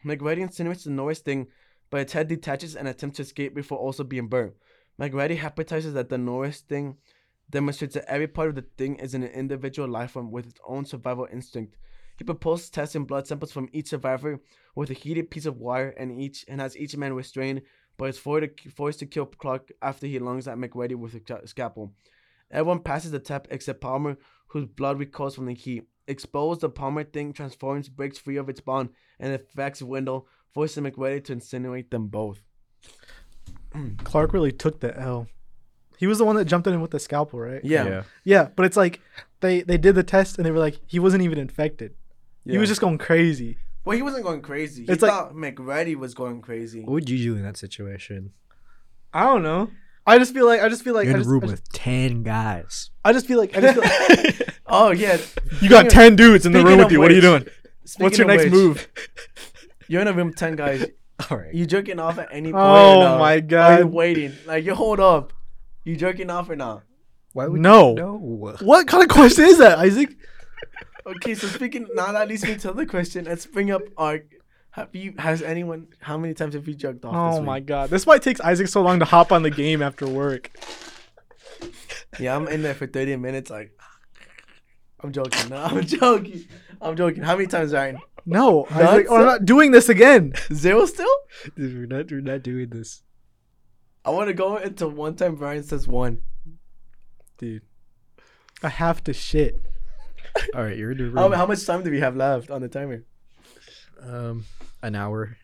incinerates 0.05 0.85
the 0.85 0.89
Norris 0.89 1.19
thing, 1.19 1.47
but 1.89 2.01
its 2.01 2.13
head 2.13 2.27
detaches 2.27 2.75
and 2.75 2.87
attempts 2.87 3.17
to 3.17 3.23
escape 3.23 3.53
before 3.53 3.77
also 3.77 4.03
being 4.03 4.27
burnt. 4.27 4.53
MacReady 4.97 5.37
hypothesizes 5.37 5.93
that 5.93 6.09
the 6.09 6.17
Norris 6.17 6.61
thing 6.61 6.97
demonstrates 7.49 7.95
that 7.95 8.09
every 8.09 8.27
part 8.27 8.49
of 8.49 8.55
the 8.55 8.65
thing 8.77 8.95
is 8.95 9.13
an 9.13 9.23
individual 9.23 9.87
life 9.87 10.11
form 10.11 10.31
with 10.31 10.47
its 10.47 10.59
own 10.65 10.85
survival 10.85 11.27
instinct. 11.31 11.75
He 12.17 12.23
proposes 12.23 12.69
testing 12.69 13.05
blood 13.05 13.27
samples 13.27 13.51
from 13.51 13.69
each 13.73 13.89
survivor 13.89 14.39
with 14.75 14.89
a 14.89 14.93
heated 14.93 15.29
piece 15.29 15.45
of 15.45 15.57
wire 15.57 15.89
and 15.89 16.19
each 16.19 16.45
and 16.47 16.61
has 16.61 16.77
each 16.77 16.95
man 16.95 17.13
restrained, 17.13 17.63
but 17.97 18.09
is 18.09 18.17
forced 18.17 18.57
to, 18.57 18.69
forced 18.69 18.99
to 18.99 19.05
kill 19.05 19.25
Clark 19.25 19.71
after 19.81 20.07
he 20.07 20.19
lunges 20.19 20.47
at 20.47 20.57
MacReady 20.57 20.95
with 20.95 21.15
a 21.15 21.47
scalpel. 21.47 21.93
Everyone 22.51 22.79
passes 22.79 23.11
the 23.11 23.19
test 23.19 23.47
except 23.49 23.81
Palmer, 23.81 24.17
whose 24.47 24.65
blood 24.65 24.99
recoils 24.99 25.35
from 25.35 25.47
the 25.47 25.53
heat. 25.53 25.85
Exposed, 26.07 26.61
the 26.61 26.69
Palmer 26.69 27.03
thing 27.03 27.33
transforms, 27.33 27.89
breaks 27.89 28.19
free 28.19 28.35
of 28.35 28.49
its 28.49 28.59
bond, 28.59 28.89
and 29.19 29.33
affects 29.33 29.81
Wendell, 29.81 30.27
forcing 30.53 30.83
MacReady 30.83 31.21
to 31.21 31.35
incinerate 31.35 31.89
them 31.89 32.07
both. 32.07 32.41
Clark 34.03 34.33
really 34.33 34.51
took 34.51 34.79
the 34.79 34.97
L. 34.99 35.27
He 35.97 36.07
was 36.07 36.17
the 36.17 36.25
one 36.25 36.35
that 36.35 36.45
jumped 36.45 36.67
in 36.67 36.81
with 36.81 36.91
the 36.91 36.99
scalpel, 36.99 37.39
right? 37.39 37.63
Yeah. 37.63 38.03
Yeah, 38.23 38.49
but 38.55 38.65
it's 38.65 38.75
like 38.75 38.99
they 39.39 39.61
they 39.61 39.77
did 39.77 39.95
the 39.95 40.03
test 40.03 40.37
and 40.37 40.45
they 40.45 40.51
were 40.51 40.59
like 40.59 40.79
he 40.85 40.99
wasn't 40.99 41.23
even 41.23 41.37
infected. 41.39 41.95
He 42.45 42.57
was 42.57 42.67
just 42.67 42.81
going 42.81 42.97
crazy. 42.97 43.57
Well, 43.85 43.95
he 43.97 44.01
wasn't 44.03 44.23
going 44.23 44.41
crazy. 44.41 44.85
He 44.85 44.91
It's 44.91 45.01
like- 45.01 45.11
thought 45.11 45.35
MacReady 45.35 45.95
was 45.95 46.13
going 46.13 46.41
crazy. 46.41 46.81
What 46.81 46.91
would 46.93 47.09
you 47.09 47.17
do 47.17 47.35
in 47.35 47.43
that 47.43 47.57
situation? 47.57 48.31
I 49.13 49.23
don't 49.23 49.43
know. 49.43 49.69
I 50.05 50.17
just 50.17 50.33
feel 50.33 50.45
like 50.45 50.61
I 50.61 50.67
just 50.69 50.83
feel 50.83 50.93
like 50.93 51.05
You're 51.05 51.15
I 51.15 51.19
in 51.21 51.25
a 51.25 51.29
room 51.29 51.43
I, 51.43 51.47
just, 51.47 51.61
with 51.63 51.71
ten 51.71 52.23
guys. 52.23 52.89
I 53.05 53.13
just 53.13 53.25
feel 53.25 53.39
like 53.39 53.55
I 53.57 53.61
just 53.61 53.73
feel 53.79 54.27
like 54.27 54.49
Oh 54.67 54.91
yeah. 54.91 55.17
you 55.61 55.69
got 55.69 55.89
ten 55.89 56.15
dudes 56.15 56.45
in 56.45 56.51
the 56.51 56.63
room 56.63 56.79
with 56.79 56.91
you. 56.91 56.99
What 56.99 57.11
are 57.11 57.13
you 57.15 57.21
doing? 57.21 57.45
What's 57.99 58.17
your 58.17 58.27
next 58.27 58.45
which, 58.45 58.53
move? 58.53 58.87
You're 59.87 60.01
in 60.01 60.07
a 60.07 60.13
room, 60.13 60.27
with 60.27 60.35
ten 60.37 60.55
guys. 60.55 60.85
All 61.29 61.37
right. 61.37 61.53
You 61.53 61.65
jerking 61.65 61.99
off 61.99 62.17
at 62.17 62.27
any 62.31 62.51
point? 62.51 62.63
Oh 62.65 62.99
or 62.99 63.03
no? 63.03 63.17
my 63.19 63.33
Are 63.33 63.35
you 63.35 63.41
God. 63.43 63.83
waiting? 63.85 64.33
Like 64.45 64.65
you 64.65 64.75
hold 64.75 64.99
up. 64.99 65.31
You 65.85 65.95
jerking 65.95 66.29
off 66.29 66.49
or 66.49 66.55
not? 66.55 66.83
Why 67.33 67.47
would 67.47 67.61
No. 67.61 67.93
No. 67.93 68.15
What 68.17 68.87
kind 68.87 69.03
of 69.03 69.09
question 69.09 69.45
is 69.45 69.57
that, 69.59 69.77
Isaac? 69.79 70.15
Okay, 71.05 71.35
so 71.35 71.47
speaking 71.47 71.87
now 71.93 72.11
that 72.11 72.27
leads 72.27 72.43
me 72.43 72.55
to 72.55 72.71
the 72.71 72.85
question. 72.85 73.25
Let's 73.25 73.45
bring 73.45 73.71
up 73.71 73.81
our. 73.97 74.21
Have 74.71 74.95
you? 74.95 75.13
Has 75.19 75.41
anyone? 75.41 75.87
How 75.99 76.17
many 76.17 76.33
times 76.33 76.55
have 76.55 76.67
you 76.67 76.73
jerked 76.73 77.05
off? 77.05 77.13
Oh 77.15 77.37
this 77.37 77.45
my 77.45 77.59
god. 77.59 77.89
This 77.89 78.05
why 78.05 78.15
it 78.15 78.23
takes 78.23 78.41
Isaac 78.41 78.67
so 78.67 78.81
long 78.81 78.99
to 78.99 79.05
hop 79.05 79.31
on 79.31 79.43
the 79.43 79.49
game 79.49 79.81
after 79.81 80.07
work. 80.07 80.51
Yeah, 82.19 82.35
I'm 82.35 82.47
in 82.47 82.61
there 82.61 82.73
for 82.73 82.87
30 82.87 83.15
minutes. 83.17 83.49
Like, 83.49 83.71
I'm 85.01 85.11
joking. 85.11 85.49
No, 85.49 85.57
I'm 85.63 85.85
joking. 85.85 86.45
I'm 86.81 86.95
joking. 86.95 87.23
How 87.23 87.35
many 87.35 87.47
times, 87.47 87.73
Ryen? 87.73 87.99
No, 88.25 88.67
Nuts? 88.71 88.75
Isaac, 88.75 89.07
oh, 89.09 89.17
I'm 89.17 89.25
not 89.25 89.45
doing 89.45 89.71
this 89.71 89.89
again. 89.89 90.33
Zero 90.53 90.85
still? 90.85 91.07
Dude, 91.55 91.75
we're 91.75 91.97
not. 91.97 92.11
We're 92.11 92.21
not 92.21 92.43
doing 92.43 92.69
this. 92.69 93.03
I 94.05 94.09
want 94.11 94.27
to 94.27 94.33
go 94.33 94.57
into 94.57 94.87
one 94.87 95.15
time. 95.15 95.35
Brian 95.35 95.63
says 95.63 95.87
one. 95.87 96.21
Dude. 97.37 97.63
I 98.61 98.69
have 98.69 99.03
to 99.05 99.13
shit. 99.13 99.59
All 100.55 100.63
right, 100.63 100.77
you're 100.77 100.91
in 100.91 100.99
a 100.99 101.03
room. 101.03 101.17
How, 101.17 101.31
how 101.31 101.45
much 101.45 101.65
time 101.65 101.83
do 101.83 101.91
we 101.91 101.99
have 101.99 102.15
left 102.15 102.49
on 102.51 102.61
the 102.61 102.67
timer? 102.67 103.03
um, 104.01 104.45
an 104.81 104.95
hour. 104.95 105.37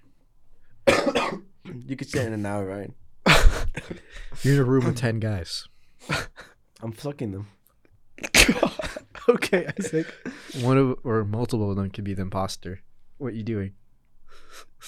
You 1.86 1.96
could 1.96 2.10
say 2.10 2.22
it 2.22 2.28
in 2.28 2.34
an 2.34 2.46
hour, 2.48 2.66
Ryen. 2.66 2.96
You're 4.42 4.56
in 4.56 4.60
a 4.60 4.64
room 4.64 4.86
with 4.86 4.98
ten 5.06 5.20
guys. 5.20 5.68
I'm 6.82 6.94
fucking 6.94 7.32
them. 7.32 7.48
okay, 9.30 9.68
Isaac. 9.80 10.08
One 10.62 10.80
of 10.80 10.98
or 11.04 11.24
multiple 11.26 11.70
of 11.70 11.76
them 11.76 11.92
could 11.92 12.04
be 12.06 12.16
the 12.16 12.24
imposter. 12.24 12.82
What 13.20 13.36
you 13.36 13.44
doing? 13.44 13.74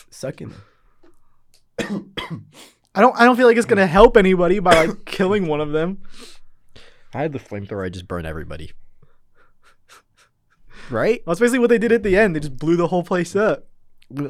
Sucking 0.10 0.56
them. 1.78 2.14
I 2.96 3.02
don't 3.02 3.16
I 3.20 3.26
don't 3.26 3.36
feel 3.36 3.46
like 3.46 3.58
it's 3.58 3.68
gonna 3.68 3.86
help 3.86 4.18
anybody 4.18 4.58
by 4.58 4.86
like 4.86 5.06
killing 5.06 5.46
one 5.48 5.62
of 5.62 5.72
them. 5.72 6.02
I 7.14 7.22
had 7.22 7.32
the 7.34 7.40
flamethrower. 7.40 7.86
I 7.86 7.90
just 7.90 8.08
burned 8.08 8.26
everybody. 8.26 8.72
Right? 10.92 11.22
That's 11.26 11.40
basically 11.40 11.60
what 11.60 11.70
they 11.70 11.78
did 11.78 11.92
at 11.92 12.04
the 12.04 12.18
end. 12.18 12.36
They 12.36 12.40
just 12.42 12.58
blew 12.58 12.76
the 12.76 12.88
whole 12.88 13.04
place 13.04 13.36
up. 13.36 13.68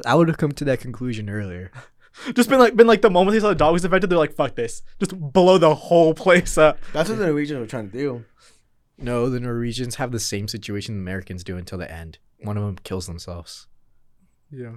I 0.06 0.14
would 0.14 0.28
have 0.28 0.38
come 0.38 0.52
to 0.52 0.64
that 0.66 0.80
conclusion 0.80 1.28
earlier. 1.28 1.70
Just 2.34 2.50
been 2.50 2.58
like 2.58 2.76
been 2.76 2.86
like 2.86 3.00
the 3.00 3.08
moment 3.10 3.32
they 3.34 3.40
saw 3.40 3.48
the 3.48 3.54
dog 3.54 3.72
was 3.72 3.84
infected, 3.86 4.10
they're 4.10 4.18
like, 4.18 4.34
fuck 4.34 4.54
this. 4.54 4.82
Just 5.00 5.18
blow 5.18 5.56
the 5.56 5.74
whole 5.74 6.12
place 6.12 6.58
up. 6.58 6.78
That's 6.92 7.08
what 7.08 7.16
the 7.18 7.24
Norwegians 7.24 7.58
were 7.58 7.66
trying 7.66 7.90
to 7.90 7.96
do. 7.98 8.24
No, 8.98 9.30
the 9.30 9.40
Norwegians 9.40 9.94
have 9.94 10.12
the 10.12 10.20
same 10.20 10.46
situation 10.46 10.94
the 10.96 11.00
Americans 11.00 11.42
do 11.42 11.56
until 11.56 11.78
the 11.78 11.90
end. 11.90 12.18
One 12.42 12.58
of 12.58 12.64
them 12.64 12.76
kills 12.84 13.06
themselves. 13.06 13.66
Yeah. 14.50 14.72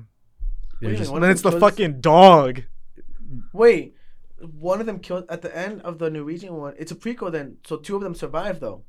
They're 0.79 0.91
Wait, 0.91 0.97
just- 0.97 1.11
And 1.11 1.21
then 1.21 1.29
it's 1.29 1.41
the 1.41 1.51
them 1.51 1.59
killed- 1.59 1.71
fucking 1.73 1.99
dog. 2.01 2.61
Wait, 3.53 3.95
one 4.39 4.79
of 4.79 4.85
them 4.85 4.99
killed 4.99 5.25
at 5.29 5.41
the 5.41 5.55
end 5.55 5.81
of 5.81 5.99
the 5.99 6.09
Norwegian 6.09 6.53
one. 6.55 6.73
It's 6.79 6.93
a 6.93 6.95
prequel 6.95 7.31
then, 7.33 7.57
so 7.67 7.75
two 7.77 7.97
of 7.97 8.01
them 8.01 8.15
survived 8.15 8.61
though. 8.61 8.83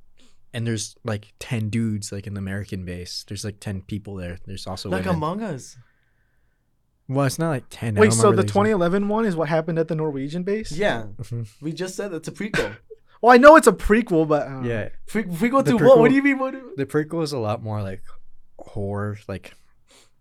And 0.57 0.67
there's 0.67 0.97
like 1.05 1.35
10 1.39 1.69
dudes 1.69 2.11
like 2.13 2.27
in 2.27 2.33
the 2.35 2.39
American 2.41 2.85
base. 2.85 3.25
There's 3.29 3.45
like 3.45 3.61
10 3.61 3.83
people 3.83 4.15
there. 4.17 4.39
There's 4.47 4.67
also 4.67 4.89
like 4.89 5.05
women. 5.05 5.17
Among 5.17 5.43
Us. 5.43 5.77
well, 7.09 7.27
it's 7.27 7.39
not 7.39 7.51
like 7.51 7.65
10. 7.71 7.95
Wait, 7.97 8.13
so 8.13 8.33
the 8.33 8.43
exact- 8.43 8.49
2011 8.49 9.09
one 9.09 9.27
is 9.27 9.37
what 9.37 9.49
happened 9.49 9.79
at 9.79 9.89
the 9.89 9.95
Norwegian 9.95 10.43
base? 10.43 10.73
Yeah, 10.73 11.05
Mhm. 11.19 11.47
we 11.61 11.73
just 11.73 11.95
said 11.95 12.13
it's 12.13 12.29
a 12.29 12.33
prequel. 12.33 12.77
Well, 13.23 13.33
I 13.33 13.39
know 13.39 13.57
it's 13.57 13.67
a 13.67 13.73
prequel, 13.73 14.29
but 14.29 14.47
uh, 14.47 14.61
Yeah. 14.63 14.91
Pre- 15.07 15.25
prequel 15.25 15.65
The 15.65 15.79
to 15.79 15.85
what? 15.85 15.99
What 15.99 16.09
do 16.11 16.15
you 16.15 16.23
mean? 16.23 16.39
What 16.39 16.53
do- 16.53 16.75
The 16.77 16.85
prequel 16.85 17.23
is 17.23 17.33
a 17.33 17.39
lot 17.39 17.63
more 17.63 17.83
like 17.83 18.03
horror, 18.59 19.19
like 19.27 19.55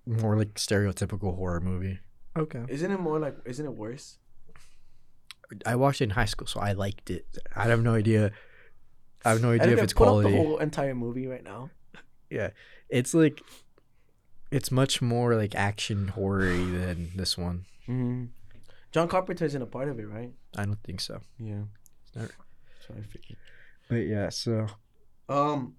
more 0.05 0.37
like 0.37 0.53
stereotypical 0.55 1.35
horror 1.35 1.59
movie. 1.59 1.99
Okay. 2.37 2.63
Isn't 2.69 2.91
it 2.91 2.99
more 2.99 3.19
like? 3.19 3.35
Isn't 3.45 3.65
it 3.65 3.75
worse? 3.75 4.17
I 5.65 5.75
watched 5.75 5.99
it 6.01 6.05
in 6.05 6.09
high 6.11 6.25
school, 6.25 6.47
so 6.47 6.59
I 6.61 6.71
liked 6.71 7.11
it. 7.11 7.25
I 7.55 7.65
have 7.65 7.83
no 7.83 7.93
idea. 7.95 8.31
I 9.25 9.29
have 9.31 9.41
no 9.41 9.49
idea 9.51 9.67
think 9.67 9.73
if 9.73 9.79
I 9.79 9.83
it's 9.83 9.93
put 9.93 10.07
up 10.07 10.23
the 10.23 10.29
whole 10.29 10.57
entire 10.59 10.95
movie 10.95 11.27
right 11.27 11.43
now. 11.43 11.69
Yeah, 12.29 12.49
it's 12.89 13.13
like 13.13 13.41
it's 14.51 14.71
much 14.71 15.01
more 15.01 15.35
like 15.35 15.55
action 15.55 16.09
horror 16.09 16.55
than 16.55 17.11
this 17.15 17.37
one. 17.37 17.65
Mm-hmm. 17.87 18.25
John 18.91 19.07
Carpenter 19.07 19.45
isn't 19.45 19.61
a 19.61 19.65
part 19.65 19.89
of 19.89 19.99
it, 19.99 20.07
right? 20.07 20.31
I 20.55 20.65
don't 20.65 20.81
think 20.83 21.01
so. 21.01 21.19
Yeah. 21.39 21.63
Alright. 22.15 22.31
So 22.87 22.93
I 22.97 23.01
figured. 23.01 23.37
But 23.89 23.95
yeah, 24.07 24.29
so 24.29 24.67
Um, 25.27 25.75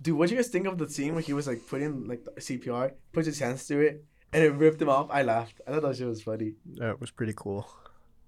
dude, 0.00 0.16
what 0.16 0.28
do 0.28 0.34
you 0.34 0.40
guys 0.40 0.48
think 0.48 0.66
of 0.66 0.78
the 0.78 0.88
scene 0.88 1.14
where 1.14 1.22
he 1.22 1.32
was 1.32 1.46
like 1.46 1.66
putting 1.66 2.06
like 2.06 2.24
CPR, 2.38 2.92
puts 3.12 3.26
his 3.26 3.38
hands 3.38 3.64
through 3.64 3.80
it, 3.86 4.04
and 4.32 4.42
it 4.44 4.52
ripped 4.52 4.80
him 4.80 4.88
off? 4.88 5.08
I 5.10 5.22
laughed. 5.22 5.60
I 5.66 5.72
thought 5.72 5.82
that 5.82 5.96
shit 5.96 6.06
was 6.06 6.22
funny. 6.22 6.54
that 6.76 7.00
was 7.00 7.10
pretty 7.10 7.34
cool. 7.36 7.68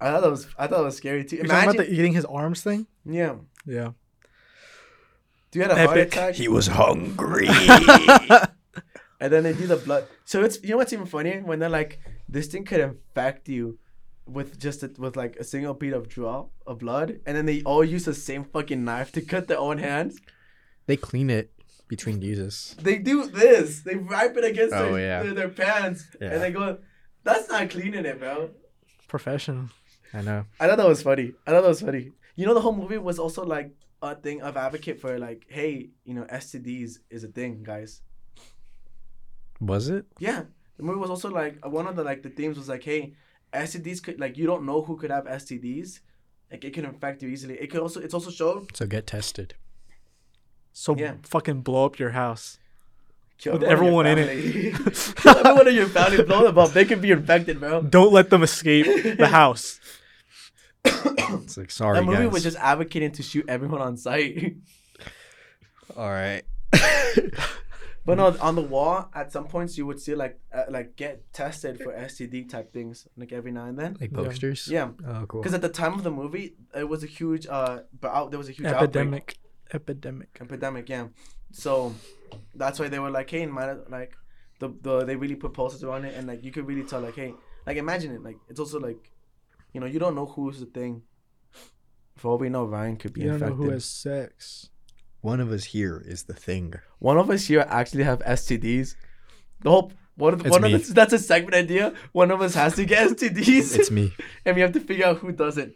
I 0.05 0.11
thought 0.13 0.23
that 0.23 0.31
was 0.31 0.47
I 0.59 0.67
thought 0.67 0.81
it 0.81 0.85
was 0.85 0.97
scary 0.97 1.25
too. 1.25 1.37
You're 1.37 1.47
talking 1.47 1.63
Imagine, 1.63 1.81
about 1.81 1.87
the 1.89 1.93
eating 1.95 2.13
his 2.13 2.25
arms 2.25 2.63
thing? 2.63 2.87
yeah. 3.05 3.37
Yeah. 3.67 3.91
Do 5.51 5.59
you 5.59 5.63
had 5.63 5.71
a 5.71 5.77
heart 5.87 5.97
Epic. 5.99 6.09
attack? 6.13 6.35
He 6.35 6.49
was 6.49 6.67
hungry. 6.67 7.47
and 9.21 9.33
then 9.33 9.43
they 9.45 9.53
do 9.53 9.67
the 9.67 9.77
blood. 9.77 10.07
So 10.25 10.43
it's 10.43 10.63
you 10.63 10.71
know 10.71 10.77
what's 10.79 10.93
even 10.93 11.07
funnier 11.07 11.41
when 11.41 11.59
they're 11.61 11.69
like, 11.69 12.01
this 12.29 12.49
thing 12.49 12.65
could 12.65 12.81
infect 12.81 13.49
you 13.49 13.79
with 14.27 14.59
just 14.59 14.83
a, 14.83 14.91
with 14.99 15.17
like 15.17 15.37
a 15.37 15.45
single 15.45 15.75
bead 15.75 15.93
of 15.93 16.09
drop 16.09 16.51
of 16.67 16.79
blood, 16.81 17.21
and 17.27 17.37
then 17.37 17.47
they 17.47 17.63
all 17.63 17.85
use 17.85 18.05
the 18.05 18.15
same 18.15 18.45
fucking 18.45 18.85
knife 18.85 19.13
to 19.13 19.21
cut 19.21 19.47
their 19.49 19.59
own 19.59 19.79
hands. 19.79 20.19
they 20.87 20.97
clean 20.97 21.31
it 21.31 21.53
between 21.89 22.21
uses. 22.23 22.75
They 22.81 22.99
do 22.99 23.27
this. 23.27 23.81
They 23.83 23.97
wipe 23.97 24.37
it 24.37 24.45
against 24.45 24.75
Oh, 24.75 24.93
their, 24.95 25.01
yeah. 25.01 25.23
their, 25.23 25.35
their 25.35 25.49
pants, 25.51 26.05
Yeah. 26.21 26.33
and 26.33 26.43
they 26.43 26.51
go, 26.51 26.79
"That's 27.23 27.49
not 27.49 27.71
cleaning 27.71 28.05
it, 28.07 28.19
bro." 28.19 28.51
Professional. 29.09 29.69
I 30.15 30.23
know. 30.23 30.47
I 30.61 30.69
thought 30.69 30.79
that 30.79 30.87
was 30.89 31.03
funny. 31.03 31.33
I 31.47 31.51
thought 31.51 31.63
that 31.63 31.69
was 31.69 31.81
funny. 31.81 32.13
You 32.37 32.47
know, 32.47 32.55
the 32.55 32.61
whole 32.61 32.75
movie 32.75 32.99
was 32.99 33.19
also 33.19 33.45
like 33.45 33.73
a 34.01 34.15
thing 34.15 34.41
of 34.43 34.57
advocate 34.57 35.01
for 35.01 35.19
like, 35.19 35.45
hey, 35.49 35.91
you 36.05 36.15
know, 36.15 36.23
STDs 36.25 36.99
is 37.11 37.25
a 37.25 37.29
thing, 37.29 37.63
guys. 37.65 38.01
Was 39.61 39.89
it? 39.89 40.07
Yeah, 40.19 40.43
the 40.77 40.83
movie 40.83 40.99
was 41.01 41.11
also 41.11 41.31
like 41.31 41.65
one 41.67 41.87
of 41.87 41.97
the 41.97 42.05
like 42.05 42.23
the 42.23 42.29
themes 42.31 42.57
was 42.57 42.69
like, 42.69 42.83
hey, 42.85 43.15
STDs 43.53 44.03
could 44.03 44.21
like 44.21 44.37
you 44.39 44.47
don't 44.47 44.65
know 44.67 44.83
who 44.83 44.97
could 44.97 45.11
have 45.11 45.25
STDs, 45.25 46.01
like 46.51 46.65
it 46.65 46.73
can 46.75 46.85
infect 46.85 47.23
you 47.23 47.29
easily. 47.29 47.55
It 47.55 47.71
could 47.71 47.81
also 47.81 48.01
it's 48.01 48.15
also 48.15 48.31
showed 48.31 48.77
So 48.77 48.87
get 48.87 49.07
tested. 49.07 49.55
So 50.73 50.97
Yeah. 50.97 51.15
fucking 51.23 51.61
blow 51.63 51.87
up 51.87 51.99
your 51.99 52.11
house. 52.11 52.59
Kill 53.39 53.55
With 53.55 53.63
everyone 53.65 54.07
everyone 54.07 54.29
in 54.35 54.75
it. 54.75 54.85
Kill 55.17 55.37
everyone 55.39 55.69
in 55.69 55.75
your 55.75 55.87
family. 55.89 56.23
Blow 56.25 56.45
them 56.45 56.59
up. 56.59 56.71
They 56.73 56.85
could 56.85 57.01
be 57.01 57.11
infected, 57.13 57.61
bro. 57.61 57.83
Don't 57.83 58.13
let 58.13 58.31
them 58.31 58.43
escape 58.43 58.87
the 59.19 59.27
house. 59.41 59.81
It's 60.85 61.57
like 61.57 61.71
sorry 61.71 61.99
That 61.99 62.05
movie 62.05 62.25
guys. 62.25 62.33
was 62.33 62.43
just 62.43 62.57
advocating 62.59 63.13
to 63.13 63.23
shoot 63.23 63.47
everyone 63.49 63.81
on 63.81 63.97
sight. 63.97 64.57
all 65.97 66.11
right. 66.11 66.43
But 68.07 68.19
no, 68.19 68.37
on 68.39 68.55
the 68.55 68.61
wall, 68.61 69.09
at 69.15 69.33
some 69.33 69.47
points 69.47 69.79
you 69.79 69.87
would 69.87 69.99
see 69.99 70.15
like 70.15 70.39
uh, 70.53 70.65
like 70.69 70.95
get 70.95 71.33
tested 71.33 71.81
for 71.81 71.91
STD 71.95 72.51
type 72.51 72.71
things, 72.71 73.09
like 73.17 73.33
every 73.33 73.51
now 73.51 73.65
and 73.65 73.79
then. 73.79 73.97
like 73.99 74.13
posters. 74.13 74.69
Yeah, 74.69 74.91
Oh, 75.09 75.25
cool. 75.27 75.41
because 75.41 75.55
at 75.55 75.63
the 75.63 75.71
time 75.71 75.95
of 75.95 76.03
the 76.03 76.11
movie, 76.11 76.55
it 76.77 76.87
was 76.87 77.03
a 77.03 77.07
huge 77.07 77.47
uh, 77.47 77.79
but 77.99 78.09
out 78.13 78.31
there 78.31 78.37
was 78.37 78.51
a 78.51 78.53
huge 78.53 78.67
outbreak. 78.69 78.83
Epidemic. 78.91 79.39
Epidemic. 79.73 80.39
epidemic 80.39 80.89
yeah 80.91 81.07
so 81.51 81.95
that's 82.55 82.79
why 82.79 82.87
they 82.89 82.99
were 82.99 83.11
like 83.11 83.31
hey 83.31 83.47
man 83.47 83.81
like 83.89 84.15
the, 84.59 84.69
the 84.83 85.05
they 85.07 85.17
really 85.17 85.35
put 85.35 85.55
posters 85.55 85.83
around 85.83 86.05
it 86.05 86.15
and 86.15 86.27
like 86.29 86.45
you 86.45 86.53
could 86.53 86.67
really 86.67 86.85
tell 86.85 87.01
like 87.01 87.17
hey 87.17 87.33
like 87.67 87.79
imagine 87.79 88.15
it 88.15 88.23
like 88.23 88.37
it's 88.51 88.61
also 88.61 88.79
like 88.79 89.11
you 89.75 89.81
know 89.81 89.87
you 89.87 89.99
don't 89.99 90.15
know 90.15 90.27
who's 90.27 90.61
the 90.61 90.67
thing 90.67 91.03
for 92.17 92.31
all 92.33 92.39
we 92.39 92.49
know 92.49 92.65
Ryen 92.65 92.97
could 92.97 93.13
be 93.13 93.23
You 93.23 93.31
don't 93.31 93.41
know 93.41 93.47
infected 93.49 93.65
who 93.67 93.71
has 93.73 93.85
sex. 93.85 94.71
One 95.21 95.41
of 95.41 95.51
us 95.51 95.65
here 95.65 96.03
is 96.07 96.25
the 96.25 96.35
thing. 96.35 96.75
one 96.99 97.19
of 97.19 97.29
us 97.31 97.47
here 97.47 97.65
actually 97.69 98.05
have 98.05 98.21
stds 98.21 98.95
the 99.63 99.71
whole 99.71 99.93
one 100.17 100.33
of 100.35 100.39
the, 100.41 100.47
It's 100.47 100.53
one 100.53 100.63
me. 100.63 100.73
of 100.75 100.81
us 100.81 100.89
that's 100.89 101.13
a 101.13 101.19
segment 101.19 101.55
idea 101.55 101.93
one 102.13 102.31
of 102.31 102.41
us 102.41 102.55
has 102.55 102.77
to 102.77 102.85
get 102.85 103.09
stds 103.11 103.77
It's 103.79 103.91
me. 103.91 104.13
and 104.45 104.55
we 104.57 104.63
have 104.63 104.73
to 104.73 104.81
figure 104.81 105.07
out 105.07 105.19
who 105.19 105.33
doesn't 105.33 105.75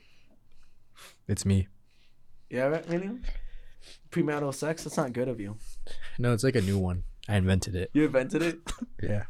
It's 1.27 1.45
me. 1.45 1.69
yeah 2.51 2.65
right 2.73 2.87
really 2.89 3.11
premarital 4.11 4.55
sex 4.55 4.85
that's 4.85 4.97
not 4.97 5.13
good 5.13 5.29
of 5.29 5.41
you 5.41 5.57
No, 6.19 6.33
it's 6.33 6.45
like 6.45 6.57
a 6.57 6.63
new 6.63 6.79
one. 6.79 7.05
I 7.29 7.37
invented 7.37 7.75
it. 7.77 7.91
you 7.93 8.05
invented 8.07 8.43
it 8.43 8.59
Yeah. 9.03 9.25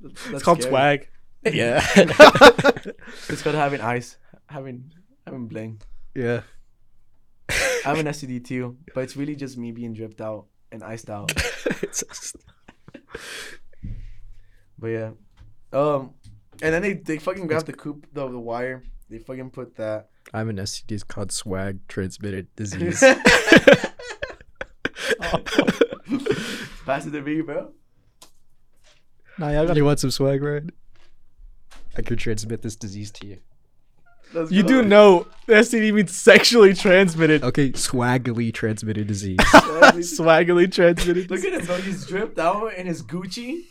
That's 0.00 0.26
It's 0.30 0.42
called 0.42 0.62
scary. 0.62 0.72
swag. 0.72 1.08
Yeah. 1.44 1.80
It's 3.28 3.42
called 3.42 3.54
having 3.56 3.80
ice, 3.80 4.16
having 4.46 4.92
having 5.26 5.46
bling. 5.48 5.80
yeah. 6.14 6.42
I 7.50 7.80
have 7.84 7.98
an 7.98 8.06
STD 8.06 8.44
too, 8.44 8.76
but 8.94 9.02
it's 9.04 9.16
really 9.16 9.34
just 9.34 9.56
me 9.58 9.72
being 9.72 9.92
dripped 9.94 10.20
out 10.20 10.46
and 10.70 10.82
iced 10.84 11.08
out. 11.10 11.32
It's- 11.82 12.34
But 14.78 14.86
yeah, 14.88 15.10
um, 15.72 16.14
and 16.62 16.72
then 16.74 16.82
they 16.82 16.94
they 16.94 17.18
fucking 17.18 17.46
grab 17.46 17.64
the 17.66 17.72
coop 17.74 18.06
the, 18.12 18.28
the 18.28 18.38
wire. 18.38 18.82
They 19.10 19.18
fucking 19.18 19.50
put 19.50 19.76
that. 19.76 20.08
I 20.32 20.38
have 20.38 20.48
an 20.48 20.56
STD 20.56 20.92
it's 20.92 21.02
called 21.02 21.32
swag 21.32 21.80
transmitted 21.88 22.46
disease. 22.56 23.00
Pass 26.86 27.06
it 27.06 27.10
to 27.12 27.20
me, 27.22 27.40
bro. 27.42 27.72
Nah, 29.38 29.50
y'all 29.50 29.66
got 29.66 29.76
you 29.76 29.84
want 29.84 30.00
some 30.00 30.10
swag, 30.10 30.42
Ryen? 30.42 30.70
I 31.96 32.02
could 32.02 32.18
transmit 32.18 32.62
this 32.62 32.76
disease 32.76 33.10
to 33.12 33.26
you. 33.26 33.38
Let's 34.32 34.52
You 34.52 34.62
go. 34.62 34.68
do 34.68 34.82
know 34.82 35.26
STD 35.48 35.92
means 35.92 36.16
sexually 36.16 36.72
transmitted. 36.72 37.42
Okay, 37.42 37.70
swaggily 37.72 38.54
transmitted 38.54 39.06
disease. 39.08 39.38
Swaggily 40.00 40.70
transmitted. 40.72 41.28
Look 41.30 41.44
at 41.44 41.52
him, 41.52 41.66
bro. 41.66 41.76
He's 41.78 42.06
dripped 42.06 42.38
out 42.38 42.72
in 42.74 42.86
his 42.86 43.02
Gucci. 43.02 43.64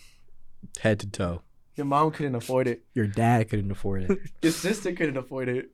Head 0.82 1.00
to 1.00 1.08
toe. 1.10 1.42
Your 1.78 1.86
mom 1.86 2.12
couldn't 2.12 2.36
afford 2.36 2.68
it. 2.68 2.84
Your 2.94 3.08
dad 3.08 3.50
couldn't 3.50 3.72
afford 3.72 4.04
it. 4.04 4.20
Your 4.42 4.52
sister 4.52 4.92
couldn't 4.92 5.16
afford 5.16 5.48
it. 5.48 5.70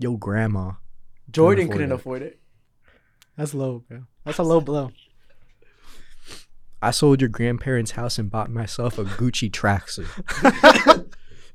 Yo, 0.00 0.16
grandma. 0.16 0.72
Jordan 1.30 1.66
afford 1.66 1.72
couldn't 1.76 1.92
it. 1.92 1.94
afford 1.94 2.22
it. 2.22 2.40
That's 3.36 3.54
low, 3.54 3.84
bro. 3.88 4.02
That's 4.24 4.38
a 4.38 4.42
low 4.42 4.60
blow. 4.60 4.90
I 6.82 6.90
sold 6.92 7.20
your 7.20 7.28
grandparents' 7.28 7.92
house 7.92 8.18
and 8.18 8.30
bought 8.30 8.50
myself 8.50 8.98
a 8.98 9.04
Gucci 9.04 9.50
tracksuit. 9.50 10.08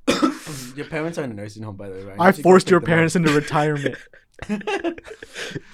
Your 0.78 0.86
parents 0.86 1.17
are 1.17 1.23
in 1.23 1.32
a 1.32 1.34
nursing 1.34 1.63
home, 1.63 1.76
by 1.78 1.89
the 1.89 1.95
way. 1.95 2.03
Right? 2.03 2.19
I 2.19 2.28
You 2.28 2.43
forced 2.43 2.69
your 2.69 2.80
them 2.80 2.86
up. 2.86 2.89
parents 2.89 3.15
into 3.15 3.32
retirement. 3.34 3.95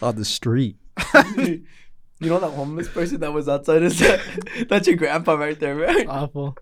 on 0.02 0.16
the 0.16 0.24
street. 0.24 0.78
you 1.16 2.30
know 2.30 2.40
that 2.40 2.52
homeless 2.52 2.88
person 2.88 3.20
that 3.22 3.34
was 3.34 3.50
outside 3.50 3.82
is 3.82 3.98
that 4.00 4.22
that's 4.70 4.88
your 4.88 4.96
grandpa 4.96 5.34
right 5.34 5.60
there, 5.60 5.76
right? 5.76 6.08
Awful. 6.08 6.56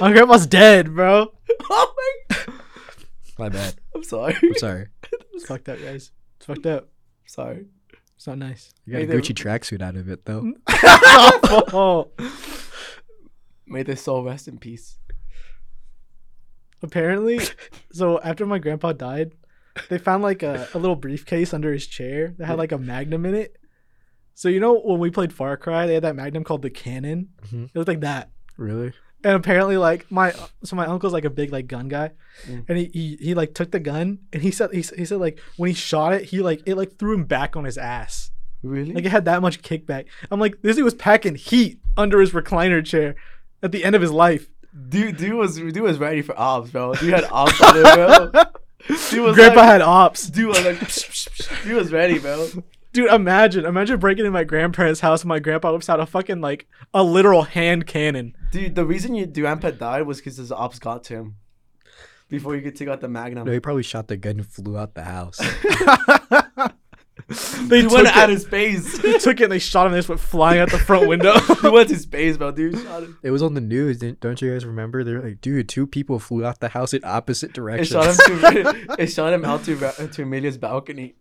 My 0.00 0.10
grandpa's 0.12 0.46
dead, 0.46 0.94
bro. 0.94 1.28
oh 1.70 1.94
my 2.38 2.54
My 3.38 3.48
bad. 3.50 3.74
I'm 3.94 4.02
sorry. 4.02 4.34
I'm 4.42 4.54
sorry. 4.54 4.86
It's 5.34 5.44
fucked 5.46 5.68
up, 5.68 5.78
guys. 5.80 6.10
It's 6.38 6.46
fucked 6.46 6.66
up. 6.66 6.88
sorry. 7.26 7.66
It's 8.22 8.28
not 8.28 8.38
nice. 8.38 8.72
You 8.86 8.92
got 8.92 9.02
a 9.02 9.18
Gucci 9.18 9.34
tracksuit 9.34 9.82
out 9.82 9.96
of 9.96 10.08
it 10.08 10.26
though. 10.26 10.52
Awful. 10.68 12.12
May 13.66 13.82
their 13.82 13.96
soul 13.96 14.22
rest 14.22 14.46
in 14.46 14.58
peace. 14.58 15.00
Apparently, 16.84 17.40
so 17.92 18.20
after 18.20 18.46
my 18.46 18.60
grandpa 18.60 18.92
died, 18.92 19.32
they 19.88 19.98
found 19.98 20.22
like 20.22 20.44
a, 20.44 20.68
a 20.72 20.78
little 20.78 20.94
briefcase 20.94 21.52
under 21.52 21.72
his 21.72 21.88
chair 21.88 22.32
that 22.38 22.46
had 22.46 22.58
like 22.58 22.70
a 22.70 22.78
magnum 22.78 23.26
in 23.26 23.34
it. 23.34 23.56
So 24.34 24.48
you 24.48 24.60
know 24.60 24.78
when 24.78 25.00
we 25.00 25.10
played 25.10 25.32
Far 25.32 25.56
Cry, 25.56 25.88
they 25.88 25.94
had 25.94 26.04
that 26.04 26.14
magnum 26.14 26.44
called 26.44 26.62
the 26.62 26.70
Cannon. 26.70 27.30
Mhm. 27.48 27.64
It 27.64 27.74
looked 27.74 27.88
like 27.88 28.02
that. 28.02 28.30
Really? 28.56 28.92
And 29.24 29.34
apparently, 29.34 29.76
like 29.76 30.10
my 30.10 30.32
so 30.64 30.74
my 30.76 30.86
uncle's 30.86 31.12
like 31.12 31.24
a 31.24 31.30
big 31.30 31.52
like 31.52 31.66
gun 31.68 31.88
guy, 31.88 32.10
Mm. 32.48 32.64
and 32.68 32.78
he, 32.78 32.90
he 32.92 33.16
he 33.20 33.34
like 33.34 33.52
took 33.54 33.70
the 33.70 33.78
gun 33.78 34.18
and 34.32 34.42
he 34.42 34.50
said 34.50 34.70
he, 34.72 34.80
he 34.80 35.04
said 35.04 35.18
like 35.20 35.38
when 35.58 35.68
he 35.68 35.74
shot 35.74 36.12
it, 36.14 36.24
he 36.24 36.40
like 36.40 36.62
it 36.66 36.76
like 36.76 36.98
threw 36.98 37.14
him 37.14 37.24
back 37.24 37.56
on 37.56 37.64
his 37.64 37.76
ass. 37.78 38.30
Really? 38.62 38.92
Like 38.94 39.04
it 39.04 39.10
had 39.10 39.26
that 39.26 39.42
much 39.42 39.60
kickback. 39.62 40.06
I'm 40.30 40.40
like 40.40 40.60
this 40.62 40.76
dude 40.76 40.84
was 40.84 40.94
packing 40.94 41.34
heat 41.36 41.78
under 41.96 42.20
his 42.20 42.30
recliner 42.32 42.84
chair 42.84 43.14
at 43.62 43.70
the 43.70 43.84
end 43.84 43.94
of 43.94 44.00
his 44.02 44.10
life. 44.10 44.48
dude, 44.88 45.18
dude 45.18 45.34
was 45.34 45.56
dude 45.56 45.78
was 45.82 45.98
ready 45.98 46.22
for 46.22 46.36
ops, 46.38 46.70
bro. 46.70 46.94
Dude 46.94 47.12
had 47.12 47.24
ops 47.30 47.60
on 47.62 47.76
him, 47.76 47.82
bro. 47.82 48.32
Dude 49.10 49.22
was 49.22 49.36
Grandpa 49.36 49.60
like, 49.60 49.68
had 49.68 49.80
ops. 49.82 50.28
dude 50.28 50.48
was 50.48 50.64
like, 50.64 51.62
dude 51.62 51.76
was 51.76 51.92
ready, 51.92 52.18
bro. 52.18 52.48
Dude, 52.92 53.10
imagine, 53.10 53.64
imagine 53.64 53.98
breaking 53.98 54.26
in 54.26 54.32
my 54.32 54.44
grandparents' 54.44 55.00
house 55.00 55.22
and 55.22 55.28
my 55.28 55.38
grandpa 55.38 55.72
whips 55.72 55.88
out 55.88 55.98
a 56.00 56.06
fucking 56.06 56.40
like 56.40 56.66
a 56.92 57.02
literal 57.02 57.42
hand 57.42 57.86
cannon. 57.86 58.36
Dude, 58.50 58.74
the 58.74 58.84
reason 58.84 59.14
your 59.14 59.26
grandpa 59.26 59.70
died 59.70 60.02
was 60.06 60.18
because 60.18 60.36
his 60.36 60.52
ops 60.52 60.78
got 60.78 61.04
to 61.04 61.14
him 61.14 61.36
before 62.28 62.54
he 62.54 62.60
could 62.60 62.76
take 62.76 62.88
out 62.88 63.00
the 63.00 63.08
magnum. 63.08 63.46
No, 63.46 63.52
he 63.52 63.60
probably 63.60 63.82
shot 63.82 64.08
the 64.08 64.16
gun 64.18 64.38
and 64.38 64.46
flew 64.46 64.76
out 64.76 64.94
the 64.94 65.04
house. 65.04 65.40
They 67.68 67.80
he 67.82 67.86
went 67.86 68.08
it, 68.08 68.16
at 68.16 68.28
his 68.28 68.46
face. 68.46 68.98
they 68.98 69.16
took 69.18 69.40
it 69.40 69.44
and 69.44 69.52
they 69.52 69.58
shot 69.58 69.86
him. 69.86 69.92
They 69.92 69.98
just 69.98 70.08
went 70.08 70.20
flying 70.20 70.60
out 70.60 70.70
the 70.70 70.78
front 70.78 71.08
window. 71.08 71.38
he 71.62 71.68
went 71.68 71.88
to 71.88 71.96
space, 71.96 72.36
bro. 72.36 72.50
Dude, 72.50 72.78
shot 72.78 73.04
him. 73.04 73.18
it 73.22 73.30
was 73.30 73.42
on 73.42 73.54
the 73.54 73.60
news. 73.60 73.98
Didn't, 73.98 74.20
don't 74.20 74.40
you 74.42 74.52
guys 74.52 74.66
remember? 74.66 75.02
They're 75.04 75.22
like, 75.22 75.40
dude, 75.40 75.68
two 75.68 75.86
people 75.86 76.18
flew 76.18 76.44
out 76.44 76.60
the 76.60 76.68
house 76.68 76.92
in 76.92 77.02
opposite 77.04 77.50
It 77.50 77.54
directions. 77.54 77.88
shot 77.90 78.06
him 78.06 78.40
to 78.40 78.96
it 78.98 79.06
shot 79.06 79.32
him 79.32 79.44
out 79.44 79.64
to 79.64 79.76
to 80.08 80.22
Amelia's 80.22 80.58
balcony. 80.58 81.14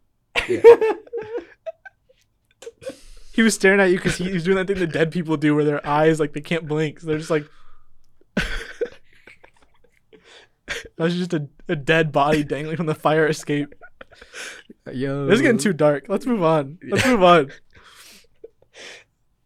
He 3.33 3.41
was 3.41 3.55
staring 3.55 3.79
at 3.79 3.89
you 3.89 3.97
because 3.97 4.17
he, 4.17 4.25
he 4.25 4.33
was 4.33 4.43
doing 4.43 4.57
that 4.57 4.67
thing 4.67 4.79
the 4.79 4.87
dead 4.87 5.11
people 5.11 5.37
do, 5.37 5.55
where 5.55 5.65
their 5.65 5.85
eyes 5.85 6.19
like 6.19 6.33
they 6.33 6.41
can't 6.41 6.67
blink. 6.67 6.99
So 6.99 7.07
they're 7.07 7.17
just 7.17 7.31
like. 7.31 7.47
That 10.95 11.03
was 11.05 11.17
just 11.17 11.33
a, 11.33 11.49
a 11.67 11.75
dead 11.75 12.11
body 12.11 12.43
dangling 12.43 12.77
from 12.77 12.85
the 12.85 12.95
fire 12.95 13.27
escape. 13.27 13.73
Yo, 14.91 15.25
This 15.25 15.35
is 15.35 15.41
getting 15.41 15.57
too 15.57 15.73
dark. 15.73 16.05
Let's 16.07 16.25
move 16.25 16.43
on. 16.43 16.77
Let's 16.89 17.05
move 17.05 17.23
on. 17.23 17.51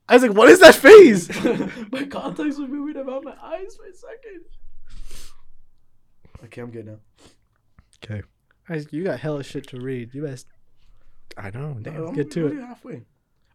I 0.08 0.14
was 0.14 0.22
like, 0.22 0.34
what 0.34 0.50
is 0.50 0.60
that 0.60 0.76
face? 0.76 1.30
my 1.92 2.04
contacts 2.06 2.60
were 2.60 2.68
moving 2.68 2.98
around 2.98 3.24
my 3.24 3.36
eyes 3.42 3.76
for 3.76 3.86
a 3.86 3.94
second. 3.94 4.44
Okay, 6.44 6.62
I'm 6.62 6.70
good 6.70 6.86
now. 6.86 7.00
Okay, 8.04 8.22
Guys, 8.68 8.88
you 8.92 9.04
got 9.04 9.20
hella 9.20 9.44
shit 9.44 9.68
to 9.68 9.80
read. 9.80 10.14
You 10.14 10.28
guys, 10.28 10.46
I 11.38 11.50
know. 11.50 11.78
Uh, 11.78 11.82
damn. 11.82 12.08
I'm 12.08 12.14
get 12.14 12.32
to 12.32 12.48
it 12.48 12.60
Halfway. 12.60 13.04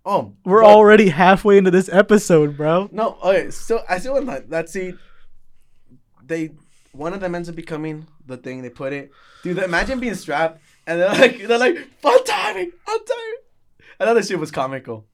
Oh, 0.05 0.33
we're 0.45 0.63
but- 0.63 0.71
already 0.71 1.09
halfway 1.11 1.59
into 1.59 1.71
this 1.71 1.89
episode, 1.93 2.57
bro. 2.57 2.89
No, 2.93 3.19
okay. 3.23 3.51
So 3.51 3.83
I 3.89 3.99
still 3.99 4.15
want 4.15 4.27
that. 4.27 4.51
That 4.51 4.69
scene. 4.69 4.99
They 6.25 6.51
one 6.93 7.13
of 7.13 7.21
them 7.21 7.35
ends 7.35 7.49
up 7.49 7.55
becoming 7.55 8.07
the 8.27 8.37
thing. 8.37 8.63
They 8.63 8.71
put 8.71 8.93
it. 8.93 9.11
Dude, 9.43 9.59
imagine 9.59 10.01
being 10.01 10.15
strapped 10.15 10.61
and 10.87 11.01
they're 11.01 11.09
like, 11.09 11.39
they're 11.47 11.59
like, 11.59 11.77
fun 12.01 12.25
timing, 12.25 12.73
fun 12.85 12.99
timing. 13.05 13.35
I 13.99 14.05
thought 14.05 14.15
that 14.15 14.27
shit 14.27 14.39
was 14.39 14.51
comical. 14.51 15.07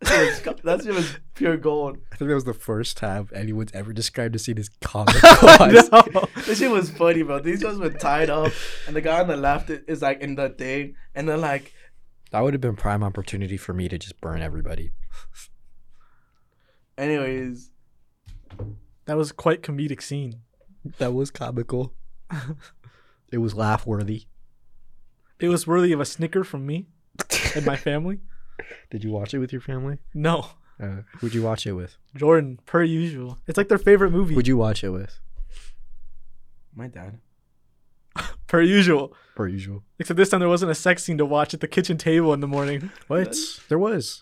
That 0.00 0.08
shit 0.36 0.46
was, 0.46 0.62
that 0.64 0.82
shit 0.84 0.94
was 0.94 1.16
pure 1.34 1.56
gold. 1.56 1.98
I 2.12 2.16
think 2.16 2.28
that 2.28 2.34
was 2.34 2.44
the 2.44 2.52
first 2.54 2.96
time 2.96 3.28
anyone's 3.34 3.70
ever 3.72 3.92
described 3.92 4.34
a 4.36 4.38
scene 4.38 4.58
as 4.58 4.68
comical. 4.80 5.20
No. 6.12 6.26
This 6.44 6.58
shit 6.58 6.70
was 6.70 6.90
funny, 6.90 7.22
bro. 7.22 7.38
These 7.40 7.62
guys 7.62 7.78
were 7.78 7.90
tied 7.90 8.28
up, 8.28 8.52
and 8.86 8.94
the 8.94 9.00
guy 9.00 9.20
on 9.20 9.28
the 9.28 9.36
left 9.36 9.70
is 9.70 10.02
like 10.02 10.20
in 10.20 10.34
the 10.34 10.50
thing, 10.50 10.94
and 11.14 11.28
they're 11.28 11.36
like, 11.38 11.72
That 12.34 12.42
would 12.42 12.52
have 12.52 12.60
been 12.60 12.74
prime 12.74 13.04
opportunity 13.04 13.56
for 13.56 13.72
me 13.72 13.88
to 13.88 13.96
just 13.96 14.20
burn 14.20 14.42
everybody. 14.42 14.90
anyways, 16.98 17.70
That 19.04 19.16
was 19.16 19.30
quite 19.30 19.62
comedic 19.62 20.02
scene. 20.02 20.40
That 20.98 21.14
was 21.14 21.30
comical. 21.30 21.94
it 23.30 23.38
was 23.38 23.54
laugh 23.54 23.86
worthy. 23.86 24.24
It 25.38 25.48
was 25.48 25.64
worthy 25.68 25.92
of 25.92 26.00
a 26.00 26.04
snicker 26.04 26.42
from 26.42 26.66
me 26.66 26.88
and 27.54 27.64
my 27.64 27.76
family. 27.76 28.18
Did 28.90 29.04
you 29.04 29.12
watch 29.12 29.32
it 29.32 29.38
with 29.38 29.52
your 29.52 29.60
family? 29.60 29.98
No, 30.12 30.46
Uh, 30.82 31.02
who'd 31.18 31.34
you 31.34 31.42
watch 31.44 31.68
it 31.68 31.74
with? 31.74 31.98
Jordan, 32.16 32.58
per 32.66 32.82
usual. 32.82 33.38
It's 33.46 33.56
like 33.56 33.68
their 33.68 33.78
favorite 33.78 34.10
movie. 34.10 34.34
Who'd 34.34 34.48
you 34.48 34.56
watch 34.56 34.82
it 34.82 34.90
with? 34.90 35.20
My 36.74 36.88
dad. 36.88 37.20
per 38.46 38.60
usual. 38.62 39.14
Per 39.36 39.48
usual. 39.48 39.82
Except 39.98 40.16
this 40.16 40.28
time 40.28 40.40
there 40.40 40.48
wasn't 40.48 40.70
a 40.70 40.74
sex 40.74 41.02
scene 41.04 41.18
to 41.18 41.26
watch 41.26 41.54
at 41.54 41.60
the 41.60 41.68
kitchen 41.68 41.96
table 41.98 42.32
in 42.32 42.40
the 42.40 42.46
morning. 42.48 42.90
What? 43.08 43.36
There 43.68 43.78
was. 43.78 44.20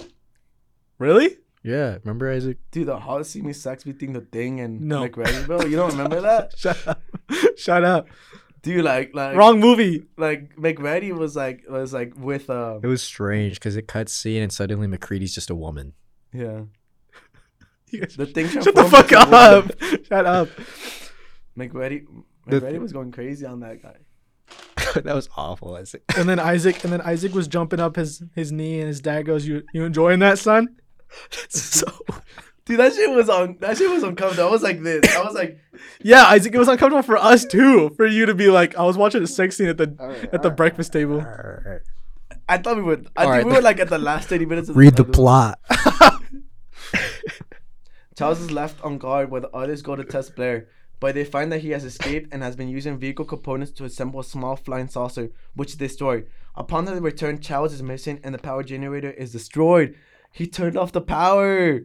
Really? 0.98 1.38
Yeah. 1.62 1.98
Remember 2.04 2.30
Isaac? 2.30 2.58
Dude, 2.70 2.86
the 2.88 2.98
how 2.98 3.18
to 3.18 3.24
see 3.24 3.42
me 3.42 3.52
sex 3.52 3.84
between 3.84 4.12
the 4.14 4.20
thing 4.22 4.60
and 4.60 4.80
No. 4.80 5.00
MacReady, 5.02 5.44
bro. 5.46 5.62
You 5.62 5.76
don't 5.76 5.90
remember 5.92 6.20
that? 6.20 6.54
Shut 6.58 6.86
up. 6.88 7.02
Shut 7.56 7.84
up. 7.84 8.08
Dude, 8.62 8.84
like 8.84 9.10
like 9.14 9.36
Wrong 9.36 9.58
movie. 9.60 10.04
like 10.16 10.56
MacReady 10.56 11.12
was 11.12 11.34
like 11.36 11.64
was 11.68 11.92
like 11.92 12.14
with 12.16 12.48
uh 12.48 12.78
It 12.82 12.86
was 12.86 13.02
strange 13.02 13.54
because 13.54 13.74
it 13.76 13.88
cuts 13.88 14.12
scene 14.12 14.42
and 14.42 14.52
suddenly 14.52 14.86
MacReady's 14.86 15.34
just 15.34 15.50
a 15.50 15.54
woman. 15.54 15.94
yeah. 16.32 16.62
You 17.90 18.00
guys- 18.00 18.16
The 18.16 18.26
thing 18.26 18.48
Shut 18.48 18.74
the 18.74 18.84
fuck 18.84 19.12
up. 19.12 19.70
Shut 20.06 20.24
up. 20.26 20.48
MacReady 21.56 22.04
The- 22.46 22.56
MacReady 22.56 22.78
was 22.78 22.92
going 22.92 23.12
crazy 23.12 23.46
on 23.46 23.60
that 23.60 23.82
guy. 23.82 23.96
that 24.94 25.14
was 25.14 25.28
awful, 25.36 25.76
Isaac. 25.76 26.02
And 26.16 26.28
then 26.28 26.38
Isaac 26.38 26.82
and 26.84 26.92
then 26.92 27.00
Isaac 27.00 27.32
was 27.34 27.48
jumping 27.48 27.80
up 27.80 27.96
his 27.96 28.22
his 28.34 28.52
knee 28.52 28.78
and 28.80 28.88
his 28.88 29.00
dad 29.00 29.24
goes, 29.26 29.46
You 29.46 29.62
you 29.72 29.84
enjoying 29.84 30.18
that, 30.20 30.38
son? 30.38 30.76
so 31.48 31.86
Dude, 32.64 32.78
that 32.78 32.92
shit 32.92 33.10
was 33.10 33.28
on 33.28 33.56
that 33.60 33.76
shit 33.78 33.90
was 33.90 34.02
uncomfortable. 34.02 34.48
I 34.48 34.52
was 34.52 34.62
like 34.62 34.82
this. 34.82 35.16
I 35.16 35.22
was 35.22 35.34
like 35.34 35.58
Yeah, 36.02 36.24
Isaac, 36.26 36.54
it 36.54 36.58
was 36.58 36.68
uncomfortable 36.68 37.02
for 37.02 37.16
us 37.16 37.44
too. 37.44 37.90
For 37.96 38.06
you 38.06 38.26
to 38.26 38.34
be 38.34 38.48
like, 38.48 38.76
I 38.76 38.82
was 38.84 38.96
watching 38.96 39.22
a 39.22 39.26
sex 39.26 39.56
scene 39.56 39.68
at 39.68 39.78
the 39.78 40.28
at 40.32 40.42
the 40.42 40.50
breakfast 40.50 40.92
table. 40.92 41.20
I 42.48 42.58
thought 42.58 42.76
we 42.76 42.82
were 42.82 43.00
I 43.16 43.24
All 43.24 43.32
think 43.32 43.44
right. 43.44 43.46
we 43.46 43.52
were 43.52 43.62
like 43.62 43.80
at 43.80 43.88
the 43.88 43.98
last 43.98 44.28
30 44.28 44.46
minutes 44.46 44.68
of 44.68 44.76
Read 44.76 44.96
the 44.96 45.02
of 45.02 45.12
plot. 45.12 45.58
Charles 48.16 48.40
is 48.40 48.50
left 48.50 48.82
on 48.84 48.98
guard 48.98 49.30
while 49.30 49.40
the 49.40 49.50
others 49.50 49.80
go 49.82 49.96
to 49.96 50.04
test 50.04 50.36
Blair, 50.36 50.68
but 51.02 51.16
they 51.16 51.24
find 51.24 51.50
that 51.50 51.62
he 51.62 51.70
has 51.70 51.84
escaped 51.84 52.32
and 52.32 52.44
has 52.44 52.54
been 52.54 52.68
using 52.68 52.96
vehicle 52.96 53.24
components 53.24 53.72
to 53.72 53.84
assemble 53.84 54.20
a 54.20 54.24
small 54.24 54.54
flying 54.54 54.86
saucer, 54.86 55.32
which 55.56 55.70
is 55.70 55.76
destroyed. 55.76 56.28
Upon 56.54 56.84
their 56.84 57.00
return, 57.00 57.40
Charles 57.40 57.72
is 57.72 57.82
missing 57.82 58.20
and 58.22 58.32
the 58.32 58.38
power 58.38 58.62
generator 58.62 59.10
is 59.10 59.32
destroyed. 59.32 59.96
He 60.30 60.46
turned 60.46 60.76
off 60.76 60.92
the 60.92 61.00
power, 61.00 61.80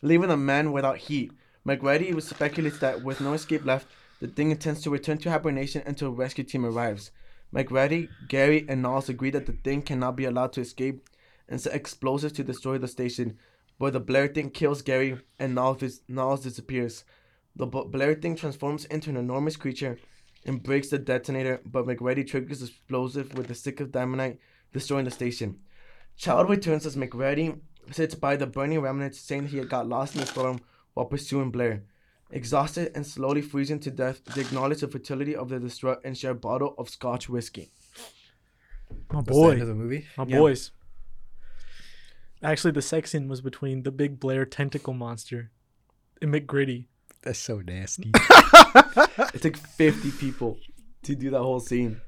leaving 0.00 0.30
the 0.30 0.36
man 0.38 0.72
without 0.72 0.96
heat. 0.96 1.30
MacReady 1.62 2.14
was 2.14 2.26
speculates 2.26 2.78
that 2.78 3.04
with 3.04 3.20
no 3.20 3.34
escape 3.34 3.66
left, 3.66 3.86
the 4.20 4.28
thing 4.28 4.50
intends 4.50 4.80
to 4.80 4.90
return 4.90 5.18
to 5.18 5.30
hibernation 5.30 5.82
until 5.84 6.08
a 6.08 6.12
rescue 6.12 6.44
team 6.44 6.64
arrives. 6.64 7.10
MacReady, 7.52 8.08
Garry, 8.28 8.64
and 8.66 8.80
Nauls 8.80 9.10
agree 9.10 9.28
that 9.28 9.44
the 9.44 9.52
thing 9.52 9.82
cannot 9.82 10.16
be 10.16 10.24
allowed 10.24 10.54
to 10.54 10.62
escape 10.62 11.06
and 11.50 11.60
set 11.60 11.74
explosives 11.74 12.32
to 12.32 12.44
destroy 12.44 12.78
the 12.78 12.88
station. 12.88 13.36
But 13.78 13.92
the 13.92 14.00
Blair 14.00 14.28
thing 14.28 14.48
kills 14.48 14.80
Garry 14.80 15.18
and 15.38 15.54
dis- 15.78 16.00
Nauls 16.08 16.44
disappears. 16.44 17.04
The 17.56 17.66
Blair 17.66 18.14
thing 18.14 18.36
transforms 18.36 18.84
into 18.86 19.10
an 19.10 19.16
enormous 19.16 19.56
creature 19.56 19.98
and 20.44 20.62
breaks 20.62 20.88
the 20.88 20.98
detonator, 20.98 21.60
but 21.66 21.86
MacReady 21.86 22.24
triggers 22.24 22.60
the 22.60 22.66
explosive 22.66 23.34
with 23.34 23.50
a 23.50 23.54
stick 23.54 23.80
of 23.80 23.92
dynamite, 23.92 24.38
destroying 24.72 25.04
the 25.04 25.10
station. 25.10 25.58
Child 26.16 26.48
returns 26.48 26.86
as 26.86 26.96
MacReady 26.96 27.54
sits 27.90 28.14
by 28.14 28.36
the 28.36 28.46
burning 28.46 28.80
remnants, 28.80 29.20
saying 29.20 29.48
he 29.48 29.58
had 29.58 29.68
got 29.68 29.88
lost 29.88 30.14
in 30.14 30.20
the 30.22 30.26
storm 30.26 30.60
while 30.94 31.06
pursuing 31.06 31.50
Blair. 31.50 31.84
Exhausted 32.30 32.90
and 32.94 33.06
slowly 33.06 33.42
freezing 33.42 33.80
to 33.80 33.90
death, 33.90 34.24
they 34.34 34.40
acknowledge 34.40 34.80
the 34.80 34.88
fertility 34.88 35.36
of 35.36 35.50
the 35.50 35.60
distraught 35.60 36.00
and 36.04 36.16
share 36.16 36.30
a 36.30 36.34
bottle 36.34 36.74
of 36.78 36.88
Scotch 36.88 37.28
whiskey. 37.28 37.70
My 39.12 39.20
That's 39.20 39.36
the 39.36 39.42
end 39.44 39.58
boy. 39.58 39.60
of 39.60 39.68
the 39.68 39.74
movie. 39.74 40.06
My 40.16 40.24
Yeah. 40.24 40.38
boys. 40.38 40.70
Actually, 42.42 42.72
the 42.72 42.82
sex 42.82 43.10
scene 43.12 43.28
was 43.28 43.40
between 43.40 43.82
the 43.82 43.92
big 43.92 44.18
Blair 44.18 44.44
tentacle 44.46 44.94
monster 44.94 45.50
and 46.20 46.32
McGritty. 46.32 46.86
That's 47.22 47.38
so 47.38 47.60
nasty. 47.60 48.12
It 49.34 49.42
took 49.42 49.56
50 49.56 50.10
people 50.12 50.58
to 51.04 51.14
do 51.14 51.30
that 51.30 51.38
whole 51.38 51.60
scene. 51.60 52.00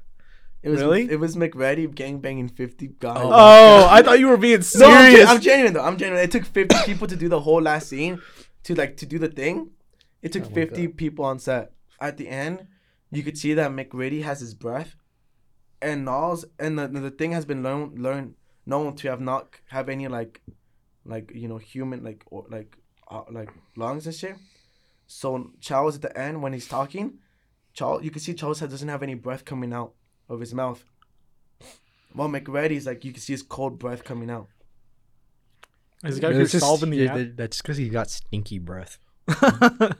It 0.61 0.69
was 0.69 0.81
Really? 0.81 1.09
It 1.09 1.19
was 1.19 1.35
MacReady 1.35 1.87
gangbanging 1.87 2.51
50 2.51 2.87
guys. 2.99 3.17
Oh, 3.19 3.87
I 3.89 4.01
thought 4.01 4.19
you 4.19 4.27
were 4.27 4.37
being 4.37 4.63
No, 4.75 4.87
I'm, 4.87 4.91
gen- 5.03 5.11
serious. 5.11 5.29
I'm 5.29 5.41
genuine 5.41 5.73
though. 5.73 5.83
I'm 5.83 5.97
genuine. 5.97 6.23
It 6.23 6.31
took 6.31 6.45
50 6.45 6.75
people 6.85 7.07
to 7.07 7.15
do 7.15 7.29
the 7.29 7.39
whole 7.39 7.61
last 7.61 7.89
scene, 7.89 8.21
to 8.63 8.75
like 8.75 8.97
to 8.97 9.05
do 9.05 9.19
the 9.19 9.27
thing. 9.27 9.69
It 10.21 10.31
took 10.31 10.45
Oh 10.45 10.49
my 10.49 10.55
50 10.55 10.87
people 10.89 11.23
on 11.25 11.39
set. 11.39 11.71
At 12.01 12.17
the 12.17 12.27
end, 12.27 12.67
you 13.11 13.21
could 13.23 13.37
see 13.37 13.53
that 13.53 13.71
MacReady 13.71 14.21
has 14.23 14.39
his 14.39 14.53
breath, 14.55 14.95
and 15.81 16.03
Nauls 16.05 16.45
and 16.59 16.77
the, 16.79 16.87
the 16.87 17.11
thing 17.11 17.31
has 17.31 17.45
been 17.45 17.61
learned 17.61 17.99
learned 17.99 18.33
known 18.65 18.95
to 18.95 19.09
have 19.09 19.21
not 19.21 19.55
have 19.67 19.87
any 19.87 20.07
like, 20.07 20.41
like 21.05 21.31
you 21.33 21.47
know 21.47 21.57
human 21.57 22.03
like 22.03 22.23
or 22.25 22.45
like 22.49 22.77
uh, 23.09 23.21
like 23.31 23.51
lungs 23.75 24.07
and 24.07 24.15
shit. 24.15 24.35
So 25.07 25.51
Charles 25.61 25.95
at 25.95 26.01
the 26.01 26.17
end 26.17 26.41
when 26.41 26.53
he's 26.53 26.67
talking, 26.67 27.19
Charles 27.73 28.03
you 28.03 28.11
can 28.11 28.21
see 28.21 28.33
Charles 28.33 28.59
head 28.59 28.69
doesn't 28.69 28.87
have 28.89 29.03
any 29.03 29.13
breath 29.15 29.45
coming 29.45 29.73
out 29.73 29.93
of 30.29 30.39
his 30.39 30.53
mouth. 30.53 30.83
While 32.13 32.29
MacReady's 32.29 32.85
like 32.85 33.03
you 33.05 33.11
can 33.11 33.21
see 33.21 33.33
his 33.33 33.43
cold 33.43 33.77
breath 33.79 34.03
coming 34.03 34.29
out. 34.29 34.47
This 36.01 36.19
guy 36.19 36.29
No, 36.29 36.35
here 36.35 36.45
just- 36.45 36.59
solving 36.59 36.89
the 36.91 36.97
yeah, 36.97 37.15
app. 37.15 37.27
That's 37.35 37.61
because 37.61 37.77
he 37.77 37.89
got 37.89 38.09
stinky 38.09 38.59
breath. 38.59 38.97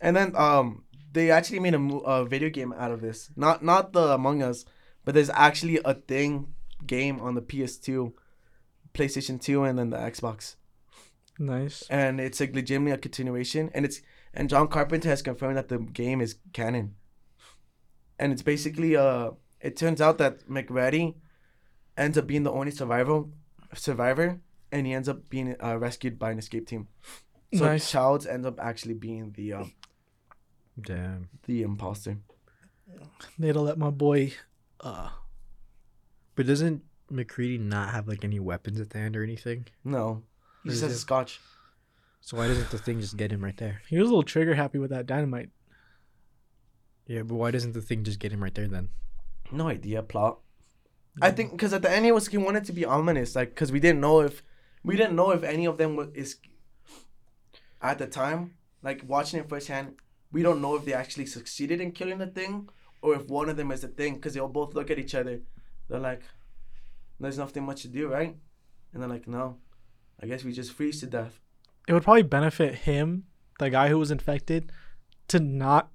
And 0.00 0.14
then 0.16 0.36
um 0.36 0.84
they 1.12 1.30
actually 1.30 1.60
made 1.60 1.74
a, 1.74 1.78
a 1.80 2.24
video 2.26 2.50
game 2.50 2.72
out 2.74 2.90
of 2.90 3.00
this. 3.00 3.30
Not 3.36 3.64
not 3.64 3.92
the 3.92 4.12
Among 4.12 4.42
Us, 4.42 4.64
but 5.04 5.14
there's 5.14 5.30
actually 5.30 5.80
a 5.84 5.94
thing 5.94 6.54
game 6.86 7.20
on 7.20 7.34
the 7.34 7.40
PS2, 7.40 8.12
PlayStation 8.92 9.40
2 9.40 9.64
and 9.64 9.78
then 9.78 9.90
the 9.90 9.96
Xbox. 9.96 10.56
Nice. 11.38 11.84
And 11.90 12.20
it's 12.20 12.40
like 12.40 12.54
legitimately 12.54 12.92
a 12.92 12.98
continuation 12.98 13.70
and 13.74 13.84
it's 13.84 14.00
and 14.32 14.48
John 14.48 14.68
Carpenter 14.68 15.08
has 15.08 15.22
confirmed 15.22 15.56
that 15.56 15.68
the 15.68 15.78
game 15.78 16.20
is 16.20 16.36
canon. 16.52 16.94
And 18.18 18.32
it's 18.32 18.42
basically 18.42 18.96
uh 18.96 19.32
it 19.60 19.76
turns 19.76 20.00
out 20.00 20.18
that 20.18 20.48
MacReady 20.48 21.16
ends 21.96 22.18
up 22.18 22.26
being 22.26 22.42
the 22.42 22.52
only 22.52 22.70
survivor 22.70 23.24
survivor 23.74 24.40
and 24.70 24.86
he 24.86 24.92
ends 24.92 25.08
up 25.08 25.28
being 25.28 25.54
uh, 25.62 25.76
rescued 25.78 26.18
by 26.18 26.30
an 26.30 26.38
escape 26.38 26.66
team. 26.66 26.88
So 27.54 27.64
Nice. 27.64 27.90
Childs 27.90 28.26
ends 28.26 28.46
up 28.46 28.58
actually 28.60 28.94
being 28.94 29.32
the 29.36 29.52
um, 29.54 29.72
Damn. 30.80 31.28
the 31.46 31.62
imposter. 31.62 32.18
They 33.38 33.48
had 33.48 33.54
to 33.54 33.60
let 33.60 33.78
my 33.78 33.90
boy. 33.90 34.34
Uh, 34.80 35.10
But 36.34 36.46
doesn't 36.46 36.82
MacReady 37.10 37.58
not 37.58 37.90
have 37.90 38.08
like 38.08 38.24
any 38.24 38.40
weapons 38.40 38.80
at 38.80 38.90
the 38.90 38.98
end 38.98 39.16
or 39.16 39.22
anything? 39.22 39.66
No, 39.84 40.22
he 40.64 40.70
just 40.70 40.82
Is 40.82 40.88
has 40.88 40.96
a 40.96 41.00
scotch. 41.00 41.40
So 42.20 42.38
why 42.38 42.48
doesn't 42.48 42.70
the 42.70 42.78
thing 42.78 43.00
just 43.00 43.16
get 43.16 43.30
him 43.30 43.44
right 43.44 43.56
there? 43.56 43.82
he 43.88 43.98
was 43.98 44.08
a 44.08 44.10
little 44.10 44.22
trigger 44.22 44.54
happy 44.54 44.78
with 44.78 44.90
that 44.90 45.06
dynamite. 45.06 45.50
Yeah, 47.06 47.22
but 47.22 47.34
why 47.34 47.50
doesn't 47.50 47.72
the 47.72 47.82
thing 47.82 48.02
just 48.02 48.18
get 48.18 48.32
him 48.32 48.42
right 48.42 48.54
there 48.54 48.66
then? 48.66 48.88
No 49.52 49.68
idea 49.68 50.02
plot. 50.02 50.38
I 51.20 51.30
mm. 51.30 51.36
think 51.36 51.50
because 51.52 51.74
at 51.74 51.82
the 51.82 51.90
end 51.90 52.06
it 52.06 52.12
was 52.12 52.28
he 52.28 52.38
wanted 52.38 52.64
to 52.64 52.72
be 52.72 52.86
ominous, 52.86 53.36
like 53.36 53.50
because 53.50 53.70
we 53.70 53.78
didn't 53.78 54.00
know 54.00 54.20
if 54.20 54.42
we 54.82 54.96
didn't 54.96 55.16
know 55.16 55.30
if 55.32 55.42
any 55.42 55.66
of 55.66 55.76
them 55.76 55.96
was 55.96 56.08
is 56.14 56.36
at 57.82 57.98
the 57.98 58.06
time 58.06 58.54
like 58.82 59.02
watching 59.06 59.40
it 59.40 59.48
firsthand. 59.48 59.96
We 60.32 60.42
don't 60.42 60.62
know 60.62 60.74
if 60.74 60.84
they 60.84 60.94
actually 60.94 61.26
succeeded 61.26 61.80
in 61.80 61.92
killing 61.92 62.18
the 62.18 62.26
thing 62.26 62.68
or 63.02 63.14
if 63.14 63.28
one 63.28 63.48
of 63.48 63.56
them 63.56 63.70
is 63.70 63.82
the 63.82 63.88
thing 63.88 64.14
because 64.14 64.34
they'll 64.34 64.48
both 64.48 64.74
look 64.74 64.90
at 64.90 64.98
each 64.98 65.14
other. 65.14 65.40
They're 65.88 66.00
like, 66.00 66.22
"There's 67.20 67.38
nothing 67.38 67.64
much 67.64 67.82
to 67.82 67.88
do, 67.88 68.08
right?" 68.08 68.34
And 68.92 69.02
they're 69.02 69.10
like, 69.10 69.28
"No, 69.28 69.58
I 70.24 70.26
guess 70.26 70.42
we 70.42 70.52
just 70.52 70.72
freeze 70.72 71.00
to 71.00 71.06
death." 71.06 71.38
It 71.86 71.92
would 71.92 72.02
probably 72.02 72.22
benefit 72.22 72.74
him, 72.90 73.24
the 73.58 73.68
guy 73.68 73.88
who 73.90 73.98
was 73.98 74.10
infected, 74.10 74.72
to 75.28 75.38
not 75.38 75.90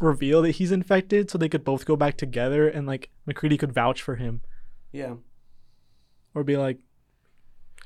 reveal 0.00 0.40
that 0.42 0.52
he's 0.52 0.72
infected 0.72 1.30
so 1.30 1.36
they 1.36 1.50
could 1.50 1.64
both 1.64 1.84
go 1.84 1.94
back 1.94 2.16
together 2.16 2.66
and 2.66 2.86
like 2.86 3.10
MacReady 3.26 3.58
could 3.58 3.72
vouch 3.72 4.00
for 4.00 4.16
him 4.16 4.40
Yeah. 4.92 5.16
or 6.34 6.42
be 6.44 6.56
like, 6.56 6.78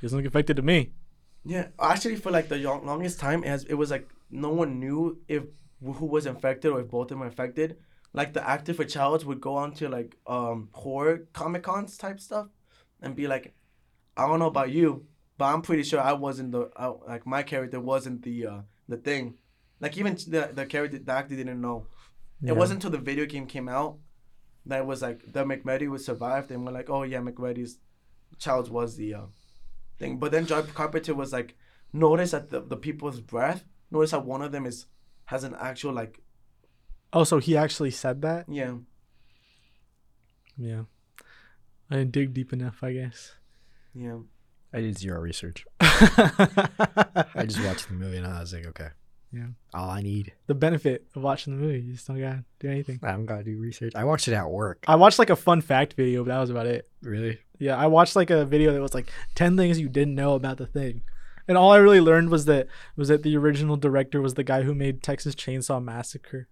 he 0.01 0.07
doesn't 0.07 0.16
look 0.16 0.24
infected 0.24 0.57
to 0.57 0.62
me. 0.62 0.92
Yeah, 1.44 1.68
actually, 1.80 2.16
for 2.16 2.30
like 2.30 2.49
the 2.49 2.59
longest 2.59 3.18
time, 3.18 3.42
it 3.42 3.49
has 3.49 3.64
it 3.64 3.74
was 3.74 3.90
like 3.90 4.09
no 4.30 4.51
one 4.51 4.78
knew 4.78 5.20
if 5.26 5.44
who 5.82 6.07
was 6.07 6.26
infected 6.26 6.70
or 6.70 6.80
if 6.80 6.88
both 6.88 7.07
of 7.07 7.09
them 7.09 7.20
were 7.20 7.26
infected. 7.26 7.78
Like 8.12 8.32
the 8.32 8.49
actor 8.49 8.72
for 8.74 8.84
Childs 8.84 9.24
would 9.24 9.40
go 9.40 9.55
on 9.57 9.72
to 9.74 9.88
like 9.88 10.16
um 10.26 10.68
horror 10.72 11.26
comic 11.32 11.62
cons 11.64 11.96
type 11.99 12.20
stuff, 12.20 12.46
and 13.03 13.16
be 13.16 13.26
like, 13.26 13.55
I 14.16 14.26
don't 14.28 14.38
know 14.38 14.46
about 14.55 14.70
you, 14.70 15.07
but 15.39 15.47
I'm 15.47 15.62
pretty 15.62 15.84
sure 15.84 16.01
I 16.01 16.12
wasn't 16.12 16.53
the 16.53 16.70
I, 16.76 16.86
like 17.07 17.26
my 17.26 17.43
character 17.43 17.80
wasn't 17.80 18.22
the 18.22 18.47
uh 18.47 18.61
the 18.89 18.97
thing. 18.97 19.34
Like 19.80 19.97
even 19.97 20.14
the 20.14 20.51
the 20.53 20.66
character 20.66 20.99
the 20.99 21.12
actor 21.12 21.36
didn't 21.36 21.61
know. 21.61 21.86
Yeah. 22.41 22.51
It 22.53 22.57
wasn't 22.57 22.78
until 22.84 22.91
the 22.91 23.05
video 23.05 23.26
game 23.26 23.47
came 23.47 23.68
out 23.68 23.99
that 24.66 24.80
it 24.80 24.86
was 24.86 25.01
like 25.03 25.32
the 25.32 25.45
McMurdy 25.45 25.89
was 25.89 26.05
survived, 26.05 26.51
and 26.51 26.66
we're 26.66 26.72
like, 26.72 26.91
oh 26.91 27.03
yeah, 27.03 27.20
McMurdy's 27.20 27.78
child 28.39 28.70
was 28.70 28.97
the 28.97 29.14
uh, 29.14 29.22
thing. 29.99 30.18
But 30.18 30.30
then 30.32 30.47
John 30.47 30.66
Carpenter 30.66 31.14
was 31.14 31.32
like, 31.32 31.57
notice 31.93 32.32
that 32.32 32.51
the, 32.51 32.61
the 32.61 32.76
people's 32.76 33.20
breath. 33.20 33.64
Notice 33.91 34.11
how 34.11 34.20
one 34.20 34.43
of 34.43 34.53
them 34.53 34.66
is 34.66 34.86
has 35.26 35.45
an 35.45 35.55
actual 35.59 35.93
like 35.93 36.20
Oh, 37.12 37.24
so 37.24 37.39
he 37.39 37.57
actually 37.57 37.91
said 37.91 38.20
that? 38.22 38.45
yeah 38.49 38.74
Yeah. 40.57 40.82
I 41.91 41.97
didn't 41.97 42.12
dig 42.12 42.34
deep 42.34 42.53
enough, 42.53 42.82
I 42.82 42.93
guess. 42.93 43.32
yeah. 43.95 44.18
I 44.73 44.81
did 44.81 44.99
zero 44.99 45.21
research. 45.21 45.64
I 45.81 47.45
just 47.47 47.62
watched 47.64 47.89
the 47.89 47.95
movie 47.95 48.19
and 48.19 48.27
I 48.27 48.41
was 48.41 48.53
like, 48.53 48.66
okay. 48.66 48.89
Yeah. 49.33 49.47
All 49.75 49.91
I 49.91 50.01
need. 50.01 50.33
the 50.47 50.55
benefit 50.55 51.07
of 51.14 51.23
watching 51.23 51.55
the 51.57 51.62
movie. 51.62 51.81
You 51.81 51.93
just 51.93 52.07
don't 52.07 52.19
gotta 52.19 52.45
do 52.61 52.69
anything. 52.71 52.99
I 53.03 53.11
haven't 53.11 53.27
got 53.27 53.39
to 53.39 53.45
do 53.45 53.59
research. 53.59 53.93
I 53.95 54.05
watched 54.05 54.27
it 54.29 54.33
at 54.35 54.49
work. 54.51 54.85
I 54.89 54.97
watched 54.97 55.19
like 55.19 55.29
a 55.31 55.37
fun 55.37 55.61
fact 55.61 55.93
video, 55.95 56.25
but 56.25 56.31
that 56.31 56.41
was 56.41 56.49
about 56.51 56.66
it. 56.66 56.89
Really? 57.03 57.39
Yeah, 57.59 57.77
I 57.77 57.89
watched 57.89 58.16
like 58.16 58.31
a 58.31 58.45
video 58.47 58.73
that 58.73 58.81
was 58.81 58.95
like 58.95 59.12
ten 59.35 59.57
things 59.57 59.79
you 59.79 59.89
didn't 59.91 60.14
know 60.14 60.33
about 60.35 60.57
the 60.57 60.66
thing, 60.66 61.03
and 61.47 61.59
all 61.59 61.73
I 61.73 61.77
really 61.77 62.01
learned 62.01 62.31
was 62.31 62.47
that 62.47 62.69
was 62.97 63.09
that 63.09 63.23
the 63.23 63.37
original 63.37 63.77
director 63.77 64.23
was 64.23 64.33
the 64.35 64.45
guy 64.45 64.62
who 64.62 64.75
made 64.75 65.03
Texas 65.03 65.35
Chainsaw 65.35 65.83
Massacre. 65.85 66.49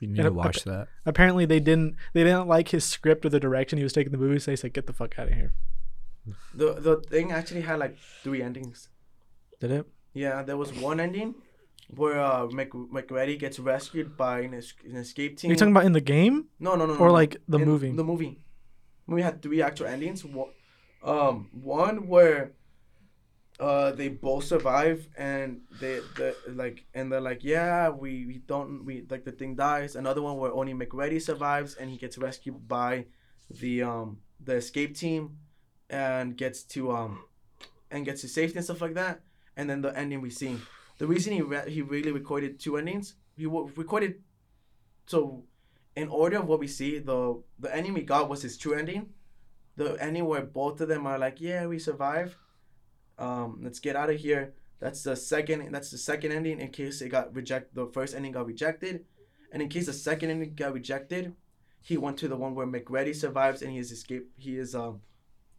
You 0.00 0.08
need 0.08 0.18
And 0.18 0.26
to 0.26 0.32
watch 0.32 0.64
that. 0.64 0.88
Apparently, 1.06 1.44
they 1.46 1.60
didn't 1.60 1.94
they 2.14 2.24
didn't 2.24 2.48
like 2.48 2.70
his 2.70 2.82
script 2.84 3.24
or 3.24 3.28
the 3.28 3.38
direction 3.38 3.76
he 3.78 3.84
was 3.84 3.92
taking 3.92 4.10
the 4.10 4.18
movie, 4.18 4.40
so 4.40 4.50
they 4.50 4.56
said, 4.56 4.72
"Get 4.72 4.86
the 4.88 4.92
fuck 4.92 5.16
out 5.20 5.28
of 5.28 5.34
here." 5.34 5.52
The 6.54 6.74
the 6.74 6.96
thing 7.00 7.32
actually 7.32 7.62
had 7.62 7.78
like 7.78 7.96
three 8.22 8.42
endings. 8.42 8.88
Did 9.60 9.70
it? 9.70 9.86
Yeah, 10.14 10.42
there 10.42 10.56
was 10.56 10.72
one 10.72 11.00
ending 11.00 11.34
where 11.94 12.20
uh 12.20 12.46
Mc, 12.46 12.70
MacReady 12.90 13.36
gets 13.36 13.58
rescued 13.58 14.16
by 14.16 14.40
an, 14.40 14.54
es- 14.54 14.74
an 14.84 14.96
escape 14.96 15.32
Are 15.32 15.36
team. 15.36 15.50
you 15.50 15.56
talking 15.56 15.72
about 15.72 15.84
in 15.84 15.92
the 15.92 16.00
game 16.00 16.46
no, 16.60 16.74
no, 16.74 16.86
no, 16.86 16.94
no. 16.94 17.00
or 17.00 17.08
no. 17.08 17.12
like 17.12 17.36
the 17.48 17.58
movie? 17.58 17.90
The 17.90 18.04
movie. 18.04 18.38
Movie 19.06 19.22
had 19.22 19.42
three 19.42 19.60
actual 19.62 19.86
endings. 19.86 20.24
One, 20.24 20.50
um, 21.02 21.48
one 21.52 22.06
where 22.06 22.52
uh 23.60 23.92
they 23.92 24.08
both 24.08 24.44
survive 24.44 25.08
and 25.16 25.60
they 25.80 26.00
the 26.16 26.34
like 26.48 26.84
and 26.94 27.12
they're 27.12 27.20
like 27.20 27.44
yeah 27.44 27.90
we, 27.90 28.26
we 28.26 28.38
don't 28.46 28.84
we 28.84 29.04
like 29.10 29.24
the 29.24 29.32
thing 29.32 29.54
dies. 29.54 29.96
Another 29.96 30.22
one 30.22 30.36
where 30.38 30.52
only 30.52 30.72
MacReady 30.74 31.20
survives 31.20 31.74
and 31.74 31.90
he 31.90 31.96
gets 31.96 32.16
rescued 32.16 32.66
by 32.68 33.06
the 33.50 33.82
um 33.82 34.18
the 34.42 34.54
escape 34.54 34.96
team 34.96 35.36
and 35.92 36.36
gets 36.36 36.62
to 36.62 36.90
um 36.90 37.24
and 37.90 38.04
gets 38.04 38.22
to 38.22 38.28
safety 38.28 38.56
and 38.56 38.64
stuff 38.64 38.80
like 38.80 38.94
that. 38.94 39.20
And 39.56 39.68
then 39.68 39.82
the 39.82 39.96
ending 39.96 40.22
we 40.22 40.30
see. 40.30 40.58
The 40.98 41.06
reason 41.06 41.34
he 41.34 41.42
re- 41.42 41.70
he 41.70 41.82
really 41.82 42.10
recorded 42.10 42.58
two 42.58 42.76
endings. 42.76 43.14
He 43.36 43.44
w- 43.44 43.70
recorded 43.76 44.22
so 45.06 45.44
in 45.94 46.08
order 46.08 46.38
of 46.38 46.48
what 46.48 46.58
we 46.58 46.66
see, 46.66 46.98
the 46.98 47.42
the 47.58 47.74
ending 47.74 47.92
we 47.92 48.02
got 48.02 48.28
was 48.28 48.42
his 48.42 48.56
true 48.56 48.74
ending. 48.74 49.10
The 49.76 49.94
ending 50.02 50.26
where 50.26 50.42
both 50.42 50.80
of 50.80 50.88
them 50.88 51.06
are 51.06 51.18
like, 51.18 51.40
"Yeah, 51.40 51.66
we 51.66 51.78
survive. 51.78 52.36
Um, 53.18 53.60
let's 53.62 53.78
get 53.78 53.96
out 53.96 54.10
of 54.10 54.16
here." 54.16 54.54
That's 54.80 55.02
the 55.02 55.16
second. 55.16 55.70
That's 55.72 55.90
the 55.90 55.98
second 55.98 56.32
ending 56.32 56.60
in 56.60 56.70
case 56.70 57.02
it 57.02 57.10
got 57.10 57.34
reject. 57.34 57.74
The 57.74 57.86
first 57.86 58.14
ending 58.14 58.32
got 58.32 58.46
rejected, 58.46 59.04
and 59.52 59.62
in 59.62 59.68
case 59.68 59.86
the 59.86 59.92
second 59.92 60.30
ending 60.30 60.54
got 60.54 60.72
rejected, 60.72 61.34
he 61.82 61.96
went 61.96 62.16
to 62.18 62.28
the 62.28 62.36
one 62.36 62.54
where 62.54 62.66
MacReady 62.66 63.12
survives 63.12 63.62
and 63.62 63.70
he 63.70 63.78
is 63.78 63.92
escaped. 63.92 64.30
He 64.38 64.56
is 64.56 64.74
um 64.74 65.00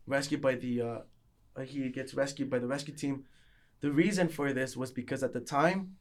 rescued 0.06 0.42
by 0.42 0.56
the 0.56 0.82
uh, 0.82 1.62
he 1.66 1.90
gets 1.90 2.14
rescued 2.14 2.50
by 2.50 2.60
the 2.60 2.68
rescue 2.68 2.94
team. 2.94 3.26
The 3.82 3.92
reason 3.92 4.30
for 4.30 4.54
this 4.54 4.78
was 4.78 4.92
because 4.92 5.24
at 5.24 5.34
the 5.34 5.42
time, 5.42 5.96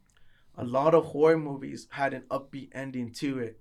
a 0.56 0.64
lot 0.64 0.94
of 0.94 1.06
horror 1.06 1.38
movies 1.38 1.88
had 1.90 2.14
an 2.14 2.22
upbeat 2.30 2.68
ending 2.72 3.12
to 3.14 3.38
it. 3.40 3.60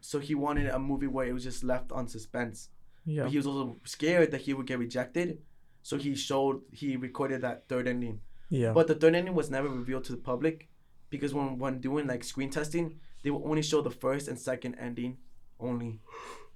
So 0.00 0.18
he 0.18 0.34
wanted 0.34 0.68
a 0.68 0.78
movie 0.78 1.06
where 1.08 1.26
it 1.26 1.32
was 1.32 1.44
just 1.44 1.62
left 1.64 1.92
on 1.92 2.08
suspense. 2.08 2.68
yeah. 3.04 3.24
But 3.24 3.32
he 3.32 3.36
was 3.36 3.46
also 3.46 3.76
scared 3.84 4.30
that 4.30 4.42
he 4.42 4.54
would 4.54 4.66
get 4.66 4.78
rejected. 4.78 5.38
So 5.82 5.96
he 5.96 6.14
showed 6.14 6.62
he 6.72 6.96
recorded 6.96 7.42
that 7.42 7.68
third 7.68 7.88
ending. 7.88 8.20
Yeah. 8.48 8.72
But 8.72 8.86
the 8.86 8.94
third 8.94 9.14
ending 9.14 9.34
was 9.34 9.50
never 9.50 9.68
revealed 9.68 10.04
to 10.04 10.12
the 10.12 10.18
public 10.18 10.68
because 11.10 11.34
when 11.34 11.58
when 11.58 11.80
doing 11.80 12.06
like 12.06 12.24
screen 12.24 12.50
testing, 12.50 13.00
they 13.22 13.30
would 13.30 13.44
only 13.44 13.62
show 13.62 13.80
the 13.82 13.90
first 13.90 14.28
and 14.28 14.38
second 14.38 14.76
ending 14.76 15.18
only. 15.58 16.00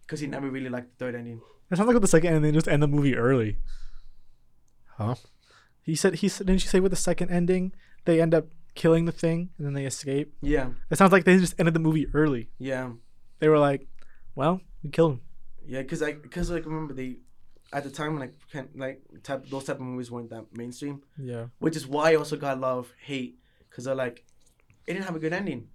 Because 0.01 0.21
he 0.21 0.27
never 0.27 0.49
really 0.51 0.71
liked 0.71 0.99
the 0.99 1.05
third 1.05 1.15
ending. 1.15 1.41
It 1.75 1.77
sounds 1.77 1.87
like 1.89 1.95
with 1.95 2.03
the 2.03 2.09
second 2.09 2.29
ending, 2.35 2.43
they 2.43 2.53
just 2.57 2.69
end 2.69 2.83
the 2.83 2.89
movie 2.89 3.17
early. 3.17 3.59
Huh? 4.97 5.17
He 5.83 5.95
said 5.95 6.17
he 6.17 6.29
said 6.29 6.47
didn't 6.47 6.65
you 6.65 6.69
say 6.71 6.81
with 6.81 6.93
the 6.93 6.97
second 6.97 7.31
ending 7.31 7.73
they 8.07 8.21
end 8.21 8.35
up 8.35 8.47
killing 8.75 9.05
the 9.05 9.13
thing 9.13 9.51
and 9.59 9.67
then 9.67 9.75
they 9.75 9.85
escape? 9.87 10.35
Yeah, 10.41 10.71
It 10.91 10.97
sounds 10.99 11.13
like 11.13 11.25
they 11.25 11.37
just 11.39 11.55
ended 11.59 11.75
the 11.75 11.81
movie 11.81 12.07
early. 12.15 12.49
yeah, 12.59 12.91
They 13.41 13.49
were 13.49 13.59
like, 13.59 13.87
"Well, 14.35 14.61
we 14.83 14.91
killed 14.91 15.13
him." 15.13 15.21
yeah. 15.67 15.83
Because 15.83 16.03
I 16.03 16.13
because 16.13 16.51
like 16.51 16.65
remember 16.65 16.95
they 16.95 17.19
at 17.73 17.83
the 17.85 17.91
time 17.91 18.19
like 18.19 18.35
can, 18.53 18.69
like 18.77 19.03
type 19.23 19.47
those 19.49 19.65
type 19.65 19.77
of 19.77 19.83
movies 19.83 20.11
weren't 20.11 20.31
that 20.31 20.47
mainstream. 20.57 21.03
Yeah. 21.19 21.47
which 21.59 21.77
is 21.77 21.87
why 21.87 22.13
I 22.13 22.15
also 22.17 22.37
got 22.37 22.57
a 22.57 22.61
lot 22.61 22.79
of 22.79 22.93
hate 23.03 23.39
because 23.69 23.85
they're 23.85 23.95
like, 23.95 24.25
it 24.87 24.93
didn't 24.95 25.07
have 25.07 25.17
a 25.17 25.19
good 25.19 25.33
ending. 25.33 25.69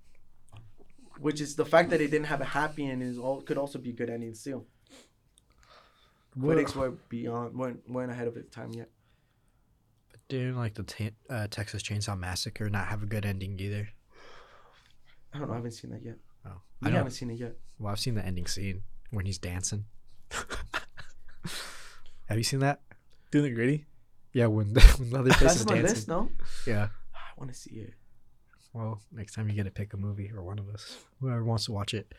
Which 1.19 1.41
is 1.41 1.55
the 1.55 1.65
fact 1.65 1.89
that 1.89 1.99
it 1.99 2.09
didn't 2.11 2.27
have 2.27 2.39
a 2.39 2.45
happy 2.45 2.87
ending 2.89 3.09
is 3.09 3.17
all 3.17 3.41
could 3.41 3.57
also 3.57 3.77
be 3.77 3.89
a 3.89 3.93
good 3.93 4.09
ending 4.09 4.33
still. 4.33 4.65
Critics 6.41 6.75
were 6.75 6.91
beyond 7.09 7.55
weren't 7.55 7.89
weren't 7.89 8.11
ahead 8.11 8.27
of 8.27 8.37
its 8.37 8.53
time 8.53 8.71
yet. 8.71 8.89
Didn't 10.27 10.57
like 10.57 10.75
the 10.75 10.83
ta- 10.83 11.09
uh, 11.29 11.47
Texas 11.49 11.81
Chainsaw 11.81 12.17
Massacre 12.17 12.69
not 12.69 12.87
have 12.87 13.01
a 13.03 13.05
good 13.07 13.25
ending 13.25 13.59
either. 13.59 13.89
I 15.33 15.39
don't 15.39 15.47
know. 15.47 15.53
I 15.53 15.57
haven't 15.57 15.71
seen 15.71 15.91
that 15.91 16.03
yet. 16.03 16.17
Oh, 16.45 16.61
I 16.83 16.87
I 16.89 16.91
haven't 16.91 17.11
seen 17.11 17.29
it 17.31 17.39
yet. 17.39 17.55
Well, 17.79 17.91
I've 17.91 17.99
seen 17.99 18.13
the 18.15 18.25
ending 18.25 18.45
scene 18.45 18.83
when 19.11 19.25
he's 19.25 19.37
dancing. 19.39 19.85
have 22.27 22.37
you 22.37 22.43
seen 22.43 22.59
that? 22.59 22.81
Doing 23.31 23.45
the 23.45 23.51
gritty. 23.51 23.85
Yeah, 24.33 24.47
when 24.47 24.67
when 24.97 25.09
Leatherface 25.11 25.39
That's 25.39 25.55
is 25.57 25.61
on 25.65 25.67
my 25.75 25.81
dancing. 25.81 25.95
list. 25.95 26.07
No, 26.07 26.29
Yeah. 26.67 26.89
I 27.13 27.19
want 27.37 27.51
to 27.51 27.57
see 27.59 27.71
it. 27.71 27.93
Well, 28.73 29.01
next 29.11 29.33
time 29.33 29.49
you 29.49 29.55
get 29.55 29.63
to 29.63 29.71
pick 29.71 29.93
a 29.93 29.97
movie 29.97 30.31
or 30.35 30.43
one 30.43 30.59
of 30.59 30.69
us, 30.69 30.97
whoever 31.19 31.43
wants 31.43 31.65
to 31.65 31.71
watch 31.71 31.93
it. 31.93 32.13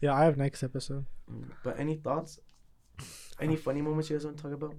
Yeah, 0.00 0.14
I 0.14 0.24
have 0.24 0.38
next 0.38 0.62
episode. 0.62 1.04
Mm, 1.30 1.50
But 1.62 1.78
any 1.78 1.96
thoughts? 1.96 2.40
Any 3.40 3.56
funny 3.56 3.80
moments 3.82 4.10
you 4.10 4.16
guys 4.16 4.24
want 4.24 4.36
to 4.36 4.42
talk 4.42 4.52
about? 4.52 4.74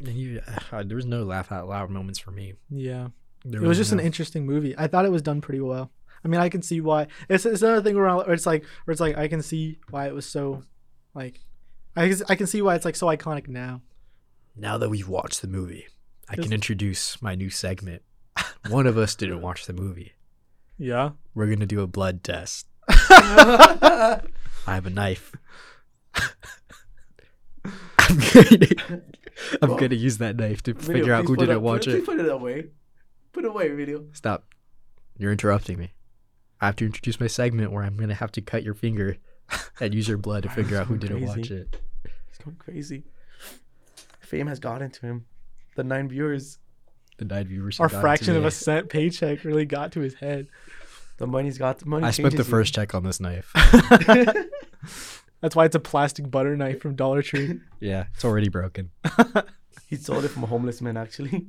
And 0.00 0.08
you, 0.14 0.40
uh, 0.72 0.82
there 0.84 0.96
was 0.96 1.06
no 1.06 1.24
laugh 1.24 1.50
out 1.52 1.68
loud 1.68 1.90
moments 1.90 2.18
for 2.18 2.30
me. 2.30 2.54
Yeah. 2.70 3.08
There 3.44 3.62
it 3.62 3.66
was 3.66 3.76
just 3.78 3.92
an 3.92 4.00
interesting 4.00 4.46
movie. 4.46 4.74
I 4.78 4.86
thought 4.86 5.04
it 5.04 5.12
was 5.12 5.22
done 5.22 5.40
pretty 5.40 5.60
well. 5.60 5.90
I 6.24 6.28
mean, 6.28 6.40
I 6.40 6.48
can 6.48 6.62
see 6.62 6.80
why. 6.80 7.06
It's, 7.28 7.46
it's 7.46 7.62
another 7.62 7.82
thing 7.82 7.94
where, 7.96 8.08
I- 8.08 8.16
where 8.16 8.32
it's 8.32 8.46
like 8.46 8.64
where 8.84 8.92
it's 8.92 9.00
like 9.00 9.16
I 9.16 9.28
can 9.28 9.42
see 9.42 9.78
why 9.90 10.06
it 10.08 10.14
was 10.14 10.26
so 10.26 10.62
like 11.14 11.40
I 11.96 12.08
can, 12.08 12.18
I 12.28 12.34
can 12.34 12.46
see 12.46 12.62
why 12.62 12.74
it's 12.74 12.84
like 12.84 12.96
so 12.96 13.06
iconic 13.08 13.48
now. 13.48 13.82
Now 14.56 14.78
that 14.78 14.88
we've 14.88 15.08
watched 15.08 15.40
the 15.42 15.48
movie, 15.48 15.86
I 16.28 16.34
can 16.36 16.52
introduce 16.52 17.20
my 17.22 17.34
new 17.36 17.50
segment. 17.50 18.02
One 18.68 18.86
of 18.86 18.98
us 18.98 19.14
didn't 19.14 19.40
watch 19.42 19.66
the 19.66 19.72
movie. 19.72 20.12
Yeah. 20.78 21.10
We're 21.34 21.46
gonna 21.46 21.66
do 21.66 21.80
a 21.80 21.86
blood 21.86 22.22
test. 22.24 22.66
I 22.88 24.20
have 24.66 24.86
a 24.86 24.90
knife. 24.90 25.32
I'm 27.64 28.16
gonna, 28.18 29.02
I'm 29.62 29.68
Well, 29.70 29.78
gonna 29.78 29.94
use 29.94 30.18
that 30.18 30.36
knife 30.36 30.62
to 30.64 30.74
Video, 30.74 30.94
figure 30.94 31.12
out 31.12 31.24
who 31.26 31.36
didn't 31.36 31.56
it- 31.56 31.62
watch 31.62 31.84
please 31.84 31.94
it. 31.96 32.06
Put 32.06 32.18
it 32.20 32.28
away. 32.28 32.66
Put 33.32 33.44
it 33.44 33.48
away, 33.48 33.68
video. 33.68 34.06
Stop. 34.12 34.46
You're 35.16 35.32
interrupting 35.32 35.78
me. 35.78 35.92
I 36.60 36.66
have 36.66 36.76
to 36.76 36.86
introduce 36.86 37.20
my 37.20 37.26
segment 37.28 37.70
where 37.72 37.84
I'm 37.84 37.96
gonna 37.96 38.14
have 38.14 38.32
to 38.32 38.40
cut 38.40 38.62
your 38.62 38.74
finger 38.74 39.16
and 39.80 39.94
use 39.94 40.08
your 40.08 40.18
blood 40.18 40.42
to 40.44 40.48
figure 40.48 40.78
out 40.78 40.86
who 40.86 40.96
didn't 40.96 41.24
watch 41.24 41.34
crazy. 41.34 41.54
it. 41.54 41.80
He's 42.28 42.38
going 42.44 42.56
crazy. 42.56 43.04
Fame 44.20 44.46
has 44.48 44.58
gotten 44.58 44.90
to 44.90 45.00
him. 45.06 45.26
The 45.76 45.84
nine 45.84 46.08
viewers. 46.08 46.58
The 47.18 47.24
nine 47.24 47.46
viewers. 47.46 47.78
Our 47.80 47.88
fraction 47.88 48.36
of 48.36 48.44
a 48.44 48.50
cent 48.50 48.88
paycheck 48.88 49.44
really 49.44 49.64
got 49.64 49.92
to 49.92 50.00
his 50.00 50.14
head. 50.14 50.48
The 51.18 51.26
money's 51.26 51.58
got 51.58 51.78
the 51.78 51.86
money. 51.86 52.04
I 52.06 52.10
spent 52.12 52.32
the 52.32 52.38
you. 52.38 52.44
first 52.44 52.74
check 52.74 52.94
on 52.94 53.02
this 53.04 53.20
knife. 53.20 53.52
That's 55.40 55.54
why 55.54 55.64
it's 55.66 55.76
a 55.76 55.80
plastic 55.80 56.30
butter 56.30 56.56
knife 56.56 56.80
from 56.80 56.94
Dollar 56.96 57.22
Tree. 57.22 57.60
yeah, 57.80 58.06
it's 58.14 58.24
already 58.24 58.48
broken. 58.48 58.90
He 59.86 59.96
sold 59.96 60.22
it 60.26 60.28
from 60.28 60.42
a 60.42 60.46
homeless 60.46 60.82
man, 60.82 60.98
actually. 60.98 61.46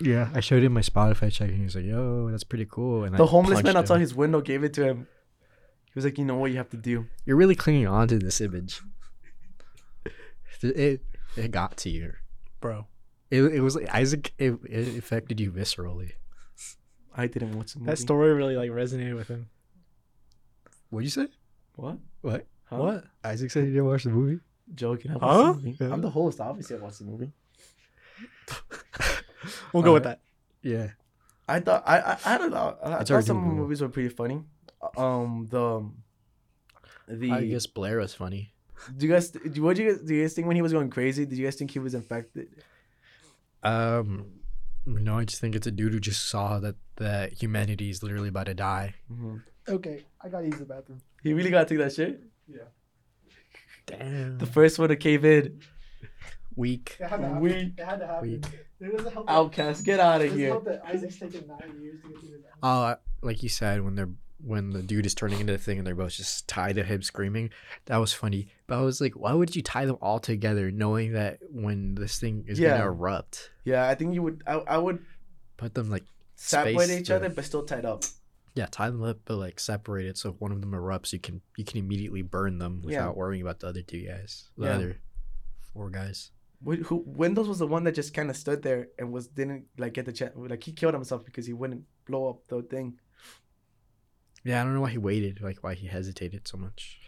Yeah, 0.00 0.30
I 0.34 0.40
showed 0.40 0.62
him 0.62 0.72
my 0.72 0.80
Spotify 0.80 1.30
check 1.30 1.50
and 1.50 1.58
he 1.58 1.64
was 1.64 1.76
like, 1.76 1.84
"Yo, 1.84 2.30
that's 2.30 2.42
pretty 2.42 2.64
cool." 2.64 3.04
And 3.04 3.14
The 3.14 3.24
I 3.24 3.28
homeless 3.28 3.62
man 3.62 3.76
outside 3.76 3.96
him. 3.96 4.00
his 4.00 4.14
window 4.14 4.40
gave 4.40 4.64
it 4.64 4.72
to 4.74 4.84
him. 4.84 5.06
He 5.84 5.92
was 5.94 6.06
like, 6.06 6.16
"You 6.16 6.24
know 6.24 6.36
what 6.36 6.50
you 6.52 6.56
have 6.56 6.70
to 6.70 6.78
do." 6.78 7.06
You're 7.26 7.36
really 7.36 7.54
clinging 7.54 7.86
on 7.86 8.08
to 8.08 8.18
this 8.18 8.40
image. 8.40 8.80
It 10.62 10.76
it, 10.76 11.00
it 11.36 11.50
got 11.50 11.76
to 11.78 11.90
you. 11.90 12.14
Bro. 12.60 12.86
It, 13.30 13.42
it 13.42 13.60
was 13.60 13.76
like 13.76 13.92
Isaac. 13.94 14.32
It, 14.38 14.54
it 14.68 14.96
affected 14.96 15.38
you 15.38 15.52
viscerally. 15.52 16.12
I 17.14 17.26
didn't 17.26 17.56
watch 17.56 17.74
the 17.74 17.80
movie. 17.80 17.90
That 17.90 17.98
story 17.98 18.32
really 18.32 18.56
like 18.56 18.70
resonated 18.70 19.16
with 19.16 19.28
him. 19.28 19.48
What'd 20.88 21.04
you 21.04 21.10
say? 21.10 21.28
What? 21.76 21.98
What? 22.22 22.46
Huh? 22.72 22.78
What? 22.78 23.04
Isaac 23.24 23.50
said 23.50 23.64
you 23.64 23.70
didn't 23.70 23.86
watch 23.86 24.04
the 24.04 24.10
movie. 24.10 24.40
Joking. 24.74 25.10
I 25.12 25.18
huh? 25.20 25.36
the 25.38 25.54
movie. 25.54 25.76
Yeah. 25.80 25.92
I'm 25.92 26.00
the 26.00 26.10
host. 26.10 26.40
Obviously, 26.40 26.76
I 26.76 26.80
watched 26.80 26.98
the 26.98 27.04
movie. 27.04 27.32
We'll 29.72 29.82
go 29.82 29.92
with 29.92 30.04
Alright. 30.06 30.18
that. 30.62 30.68
Yeah. 30.68 30.88
I 31.48 31.60
thought 31.60 31.82
I 31.86 31.98
I, 31.98 32.18
I 32.34 32.38
don't 32.38 32.50
know. 32.50 32.76
I, 32.82 32.90
I 32.92 33.00
It's 33.00 33.10
thought 33.10 33.24
some 33.24 33.38
moving. 33.38 33.58
movies 33.58 33.80
were 33.80 33.88
pretty 33.88 34.08
funny. 34.08 34.42
Um, 34.96 35.48
the 35.50 35.88
the 37.08 37.32
I 37.32 37.44
guess 37.46 37.66
Blair 37.66 37.98
was 37.98 38.14
funny. 38.14 38.52
do 38.96 39.06
you 39.06 39.12
guys 39.12 39.30
do 39.30 39.62
what 39.62 39.76
do 39.76 39.82
you 39.82 39.92
guys 39.92 40.00
do 40.02 40.14
you 40.14 40.22
guys 40.22 40.34
think 40.34 40.46
when 40.46 40.56
he 40.56 40.62
was 40.62 40.72
going 40.72 40.90
crazy? 40.90 41.26
Did 41.26 41.36
you 41.38 41.44
guys 41.46 41.56
think 41.56 41.70
he 41.72 41.78
was 41.80 41.94
infected? 41.94 42.48
Um, 43.62 44.26
no, 44.86 45.18
I 45.18 45.24
just 45.24 45.40
think 45.40 45.54
it's 45.54 45.66
a 45.66 45.70
dude 45.70 45.92
who 45.92 46.00
just 46.00 46.28
saw 46.28 46.58
that 46.60 46.76
that 46.96 47.32
humanity 47.32 47.90
is 47.90 48.02
literally 48.02 48.28
about 48.28 48.46
to 48.46 48.54
die. 48.54 48.94
Mm-hmm. 49.10 49.36
Okay, 49.68 50.04
I 50.20 50.28
gotta 50.28 50.46
use 50.46 50.58
the 50.58 50.64
bathroom. 50.64 51.00
He 51.22 51.32
really 51.32 51.50
got 51.50 51.66
to 51.68 51.74
take 51.74 51.78
that 51.78 51.92
shit. 51.92 52.20
Damn. 53.86 54.38
The 54.38 54.46
first 54.46 54.78
one 54.78 54.88
to 54.88 54.96
cave 54.96 55.24
in. 55.24 55.60
Weak. 56.54 56.96
It 57.00 57.08
had 57.08 57.16
to 57.20 57.22
happen. 57.28 57.40
We- 57.40 57.50
It 57.52 57.80
had 57.80 58.00
to 58.00 58.06
happen. 58.06 58.30
Weak. 58.30 58.44
It 58.80 58.96
doesn't 58.96 59.12
help. 59.12 59.30
Outcast, 59.30 59.84
get 59.84 60.00
out 60.00 60.20
of 60.20 60.26
doesn't 60.28 60.38
here. 60.38 60.48
help 60.50 60.64
that 60.66 60.82
Isaac's 60.84 61.18
taken 61.18 61.46
nine 61.46 61.80
years 61.80 62.02
to 62.02 62.08
get 62.08 62.20
through 62.20 62.30
his 62.32 62.40
Uh, 62.62 62.96
like 63.22 63.42
you 63.42 63.48
said, 63.48 63.82
when 63.82 63.94
they're 63.94 64.10
when 64.44 64.70
the 64.70 64.82
dude 64.82 65.06
is 65.06 65.14
turning 65.14 65.38
into 65.38 65.52
the 65.52 65.58
thing 65.58 65.78
and 65.78 65.86
they're 65.86 65.94
both 65.94 66.10
just 66.14 66.48
tied 66.48 66.74
to 66.74 66.82
him 66.82 67.00
screaming, 67.00 67.48
that 67.84 67.96
was 67.98 68.12
funny. 68.12 68.48
But 68.66 68.78
I 68.78 68.80
was 68.82 69.00
like, 69.00 69.14
why 69.14 69.32
would 69.32 69.54
you 69.54 69.62
tie 69.62 69.86
them 69.86 69.98
all 70.02 70.18
together, 70.18 70.72
knowing 70.72 71.12
that 71.12 71.38
when 71.48 71.94
this 71.94 72.18
thing 72.18 72.44
is 72.48 72.58
Yeah. 72.58 72.78
gonna 72.78 72.90
erupt, 72.90 73.50
Yeah, 73.62 73.88
I 73.88 73.94
think 73.94 74.14
you 74.14 74.22
would. 74.22 74.42
I, 74.44 74.54
I 74.54 74.78
would 74.78 74.98
put 75.56 75.74
them 75.74 75.90
like 75.90 76.02
separate 76.34 76.74
Space 76.80 77.00
each 77.02 77.08
the- 77.08 77.16
other, 77.16 77.28
but 77.30 77.44
still 77.44 77.64
tied 77.64 77.84
up. 77.84 78.02
Yeah, 78.54 78.66
tie 78.70 78.90
them 78.90 79.02
up, 79.02 79.18
but 79.24 79.36
like 79.36 79.58
separate 79.60 80.06
it 80.06 80.18
so 80.18 80.30
if 80.30 80.40
one 80.40 80.52
of 80.52 80.60
them 80.60 80.72
erupts, 80.72 81.12
you 81.12 81.18
can 81.18 81.40
you 81.56 81.64
can 81.64 81.78
immediately 81.78 82.22
burn 82.22 82.58
them 82.58 82.82
Yeah. 82.84 83.00
without 83.00 83.16
worrying 83.16 83.42
about 83.42 83.60
the 83.60 83.68
other 83.68 83.82
two 83.82 84.06
guys, 84.06 84.50
the 84.56 84.66
Yeah. 84.66 84.72
other 84.74 84.96
four 85.72 85.90
guys. 85.90 86.30
Wh- 86.66 86.82
Who 86.86 87.02
Windows 87.06 87.48
was 87.48 87.58
the 87.58 87.66
one 87.66 87.84
that 87.84 87.92
just 87.94 88.14
kind 88.14 88.30
of 88.30 88.36
stood 88.36 88.62
there 88.62 88.88
and 88.98 89.10
was 89.12 89.26
didn't 89.28 89.66
like 89.78 89.94
get 89.94 90.04
the 90.06 90.12
chance. 90.12 90.32
Like 90.36 90.62
he 90.62 90.72
killed 90.72 90.94
himself 90.94 91.24
because 91.24 91.46
he 91.46 91.52
wouldn't 91.52 91.84
blow 92.06 92.28
up 92.30 92.46
the 92.48 92.62
thing. 92.62 92.98
Yeah, 94.44 94.60
I 94.60 94.64
don't 94.64 94.74
know 94.74 94.80
why 94.80 94.90
he 94.90 94.98
waited, 94.98 95.40
like 95.40 95.62
why 95.62 95.74
he 95.74 95.86
hesitated 95.86 96.46
so 96.48 96.58
much. 96.58 96.98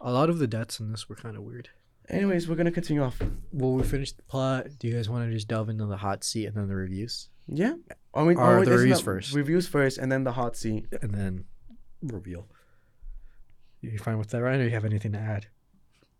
A 0.00 0.12
lot 0.12 0.28
of 0.28 0.38
the 0.38 0.46
deaths 0.46 0.78
in 0.80 0.90
this 0.90 1.08
were 1.08 1.16
kind 1.16 1.36
of 1.36 1.42
weird. 1.42 1.70
Anyways, 2.08 2.48
we're 2.48 2.54
gonna 2.56 2.70
continue 2.70 3.02
off. 3.02 3.20
Well, 3.52 3.72
we 3.72 3.82
finished 3.82 4.16
the 4.18 4.22
plot. 4.24 4.66
Do 4.78 4.86
you 4.88 4.94
guys 4.94 5.08
want 5.08 5.26
to 5.28 5.32
just 5.34 5.48
delve 5.48 5.68
into 5.68 5.86
the 5.86 5.96
hot 5.96 6.22
seat 6.22 6.46
and 6.46 6.54
then 6.56 6.68
the 6.68 6.74
reviews, 6.76 7.28
Yeah. 7.48 7.74
I 8.14 8.24
mean, 8.24 8.36
Or 8.38 8.58
oh, 8.58 8.64
the 8.64 8.70
reviews 8.72 9.00
first. 9.00 9.34
Reviews 9.34 9.68
first, 9.68 9.98
and 9.98 10.10
then 10.10 10.24
the 10.24 10.32
hot 10.32 10.56
seat. 10.56 10.86
and 11.02 11.12
then 11.12 11.44
reveal? 12.02 12.48
You 13.80 13.98
fine 13.98 14.18
with 14.18 14.28
that, 14.30 14.42
Ryen? 14.42 14.60
Or 14.60 14.64
you 14.64 14.70
have 14.70 14.84
anything 14.84 15.12
to 15.12 15.18
add? 15.18 15.46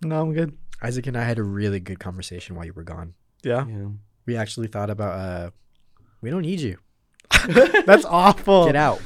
No, 0.03 0.20
I'm 0.20 0.33
good. 0.33 0.57
Isaac 0.83 1.07
and 1.07 1.16
I 1.16 1.24
had 1.24 1.39
a 1.39 1.43
really 1.43 1.81
good 1.81 1.99
conversation 1.99 2.55
while 2.55 2.66
you 2.66 2.72
were 2.74 2.85
gone. 2.85 3.14
Yeah. 3.43 3.66
Yeah. 3.66 3.89
We 4.27 4.37
actually 4.37 4.68
thought 4.68 4.91
about 4.91 5.18
uh, 5.18 5.51
we 6.20 6.31
don't 6.31 6.43
need 6.43 6.61
you. 6.61 6.79
That's 7.87 8.05
awful. 8.05 8.66
Get 8.66 8.77
out 8.77 9.01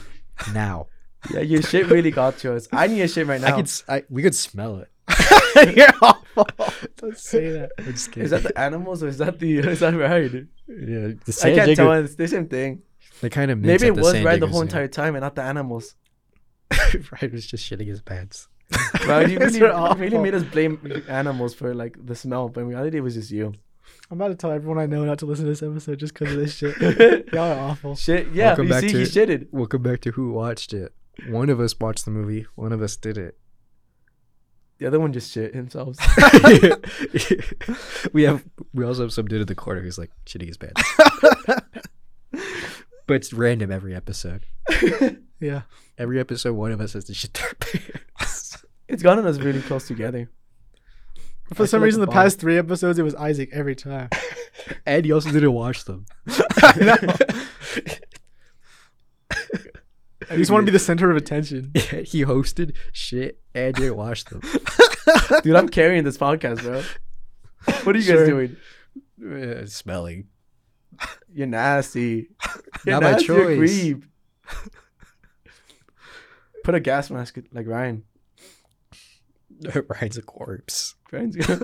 now. 0.53 0.89
Yeah, 1.33 1.41
your 1.41 1.63
shit 1.63 1.87
really 1.89 2.11
got 2.11 2.39
to 2.39 2.55
us. 2.55 2.67
I 2.73 2.87
need 2.87 3.03
a 3.03 3.09
shit 3.09 3.27
right 3.27 3.41
now. 3.41 3.49
I 3.49 3.53
could, 3.53 3.67
s- 3.67 3.85
I, 3.89 4.03
we 4.09 4.23
could 4.23 4.35
smell 4.35 4.79
it. 4.79 4.89
You're 5.77 5.89
awful. 6.03 6.47
Don't 6.97 7.17
say 7.19 7.51
that. 7.53 7.71
I'm 7.79 7.85
just 7.93 8.11
kidding. 8.13 8.25
Is 8.25 8.31
that 8.31 8.43
the 8.43 8.59
animals 8.59 9.03
or 9.03 9.09
is 9.09 9.19
that 9.19 9.39
the 9.39 9.59
is 9.59 9.81
that 9.81 9.95
right? 9.95 10.33
yeah, 10.33 10.45
the 10.69 11.23
I 11.29 11.31
San 11.31 11.55
can't 11.55 11.67
Diego- 11.67 11.85
tell. 11.85 12.05
It's 12.05 12.15
the 12.15 12.29
same 12.29 12.49
thing. 12.49 12.83
They 13.21 13.29
kind 13.31 13.51
of 13.51 13.59
Maybe 13.59 13.87
it 13.87 13.95
was 13.97 14.15
Ryen 14.23 14.41
the 14.41 14.47
whole 14.47 14.63
entire 14.63 14.89
time 14.89 15.15
and 15.15 15.23
not 15.23 15.35
the 15.35 15.43
animals. 15.43 15.95
Ryen 16.71 17.33
was 17.33 17.47
just 17.47 17.69
shitting 17.69 17.87
his 17.87 18.01
pants. 18.03 18.49
Right? 19.07 19.29
You 19.29 19.39
really, 19.39 19.61
really 19.61 20.19
made 20.19 20.35
us 20.35 20.45
blame 20.45 21.03
animals 21.09 21.55
for 21.55 21.75
like 21.75 21.97
the 22.05 22.15
smell, 22.15 22.49
but 22.49 22.61
in 22.61 22.69
reality, 22.69 22.99
it 22.99 23.01
was 23.01 23.15
just 23.15 23.31
you. 23.31 23.53
I'm 24.11 24.21
about 24.21 24.29
to 24.29 24.35
tell 24.37 24.53
everyone 24.53 24.79
I 24.79 24.87
know 24.87 25.05
not 25.05 25.19
to 25.19 25.27
listen 25.27 25.45
to 25.47 25.51
this 25.51 25.63
episode 25.63 25.99
just 25.99 26.15
because 26.15 26.33
of 26.33 26.39
this 26.39 26.55
shit. 26.57 27.29
Y'all 27.33 27.51
are 27.53 27.71
awful. 27.71 27.97
Shit. 27.97 28.29
Yeah. 28.33 28.49
Welcome 28.49 28.67
you 28.67 28.71
back 28.71 28.81
see, 28.83 28.89
to- 28.93 28.99
he 29.01 29.05
shitted. 29.05 29.49
Welcome 29.51 29.83
back 29.83 30.01
to 30.03 30.13
Who 30.13 30.33
Watched 30.33 30.73
It. 30.73 30.95
One 31.29 31.51
of 31.51 31.59
us 31.61 31.75
watched 31.79 32.05
the 32.05 32.11
movie. 32.13 32.47
One 32.55 32.73
of 32.73 32.81
us 32.81 32.97
did 32.97 33.19
it. 33.19 33.37
The 34.81 34.87
other 34.87 34.99
one 34.99 35.13
just 35.13 35.31
shit 35.31 35.55
himself. 35.55 35.97
we 38.15 38.23
have 38.23 38.43
we 38.73 38.83
also 38.85 39.03
have 39.03 39.13
some 39.13 39.27
dude 39.29 39.43
in 39.43 39.47
the 39.47 39.55
corner 39.55 39.83
who's 39.83 39.99
like 39.99 40.11
shitting 40.25 40.47
his 40.49 40.57
pants. 40.57 40.83
but 43.07 43.15
it's 43.15 43.35
random 43.35 43.71
every 43.71 43.95
episode. 43.95 44.47
Yeah. 45.39 45.63
Every 45.99 46.19
episode, 46.19 46.55
one 46.55 46.73
of 46.73 46.81
us 46.81 46.95
has 46.95 47.05
to 47.05 47.15
shit 47.15 47.35
their 47.35 47.53
pants. 47.61 48.65
it's 48.89 49.03
gotten 49.03 49.27
us 49.27 49.37
really 49.39 49.61
close 49.61 49.87
together. 49.87 50.31
For 51.53 51.65
I 51.65 51.67
some 51.67 51.79
feel 51.79 51.81
like 51.81 51.85
reason, 51.85 52.01
the 52.01 52.07
bond. 52.07 52.15
past 52.15 52.41
three 52.41 52.57
episodes, 52.57 52.99
it 52.99 53.03
was 53.03 53.15
Isaac 53.17 53.51
every 53.53 53.75
time. 53.75 54.09
and 54.87 55.05
he 55.05 55.13
also 55.13 55.31
didn't 55.31 55.53
watch 55.53 55.85
them. 55.85 56.07
I 56.63 56.79
know. 56.81 56.97
I 60.31 60.37
just 60.37 60.51
want 60.51 60.63
to 60.63 60.67
be 60.67 60.73
the 60.73 60.79
center 60.79 61.11
of 61.11 61.17
attention. 61.17 61.73
he 61.75 62.25
hosted 62.25 62.75
shit 62.93 63.41
and 63.55 63.75
didn't 63.75 63.97
watch 63.97 64.25
them. 64.27 64.41
Dude, 65.43 65.57
I'm 65.57 65.69
carrying 65.69 66.05
this 66.05 66.17
podcast, 66.17 66.63
bro. 66.63 66.83
What 67.85 67.95
are 67.95 67.99
you 67.99 68.05
Sure. 68.05 68.19
guys 68.19 68.29
doing? 68.29 68.57
Uh, 69.63 69.67
smelling. 69.67 70.29
You're 71.33 71.47
nasty. 71.49 72.29
You're 72.87 72.95
Not 73.01 73.03
my 73.03 73.11
nasty, 73.13 73.27
you're 73.27 73.45
choice. 73.57 73.59
creep. 73.83 74.05
Put 76.65 76.75
a 76.75 76.81
gas 76.81 77.11
mask 77.11 77.39
like 77.53 77.67
Ryen. 77.67 78.05
Ryen's 79.89 80.17
a 80.17 80.23
corpse. 80.23 80.95
Ryen's 81.13 81.37
gonna... 81.37 81.61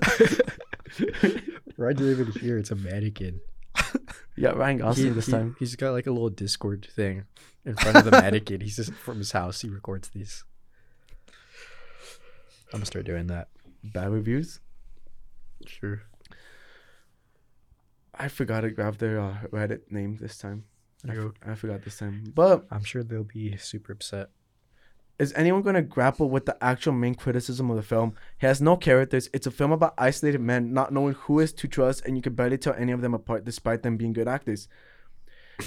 Ryen's 1.76 2.00
not 2.00 2.06
even 2.10 2.32
here. 2.40 2.58
It's 2.58 2.70
a 2.70 2.74
mannequin. 2.76 3.40
yeah, 4.36 4.50
Ryan 4.50 4.78
Gosling 4.78 5.06
He- 5.08 5.12
this 5.12 5.26
he- 5.26 5.32
time. 5.32 5.56
He's 5.58 5.76
got 5.76 5.92
like 5.92 6.06
a 6.06 6.10
little 6.12 6.30
Discord 6.30 6.86
thing 6.94 7.24
in 7.66 7.74
front 7.74 7.96
of 7.98 8.04
the 8.04 8.12
mannequin. 8.12 8.60
He's 8.62 8.76
just 8.76 8.92
from 8.94 9.18
his 9.18 9.32
house. 9.32 9.60
He 9.60 9.68
records 9.68 10.08
these. 10.08 10.44
I'm 12.72 12.78
gonna 12.78 12.86
start 12.86 13.04
doing 13.04 13.26
that. 13.26 13.48
Bad 13.84 14.10
reviews. 14.10 14.60
Sure. 15.66 16.02
I 18.18 18.28
forgot 18.28 18.62
to 18.62 18.70
grab 18.70 18.96
their 18.96 19.20
uh, 19.20 19.36
Reddit 19.52 19.90
name 19.90 20.16
this 20.16 20.38
time. 20.38 20.64
I, 21.06 21.16
f- 21.16 21.32
I 21.46 21.54
forgot 21.54 21.82
this 21.82 21.98
time. 21.98 22.32
But 22.34 22.64
I'm 22.70 22.82
sure 22.82 23.02
they'll 23.02 23.24
be 23.24 23.56
super 23.58 23.92
upset. 23.92 24.30
is 25.18 25.32
anyone 25.34 25.62
going 25.62 25.74
to 25.74 25.82
grapple 25.82 26.30
with 26.30 26.46
the 26.46 26.56
actual 26.64 26.94
main 26.94 27.14
criticism 27.14 27.70
of 27.70 27.76
the 27.76 27.82
film? 27.82 28.14
It 28.40 28.46
has 28.46 28.60
no 28.62 28.76
characters. 28.76 29.28
It's 29.34 29.46
a 29.46 29.50
film 29.50 29.70
about 29.70 29.94
isolated 29.98 30.40
men 30.40 30.72
not 30.72 30.92
knowing 30.92 31.14
who 31.14 31.40
is 31.40 31.52
to 31.54 31.68
trust, 31.68 32.04
and 32.06 32.16
you 32.16 32.22
can 32.22 32.34
barely 32.34 32.58
tell 32.58 32.74
any 32.74 32.92
of 32.92 33.02
them 33.02 33.14
apart 33.14 33.44
despite 33.44 33.82
them 33.82 33.96
being 33.98 34.14
good 34.14 34.28
actors. 34.28 34.66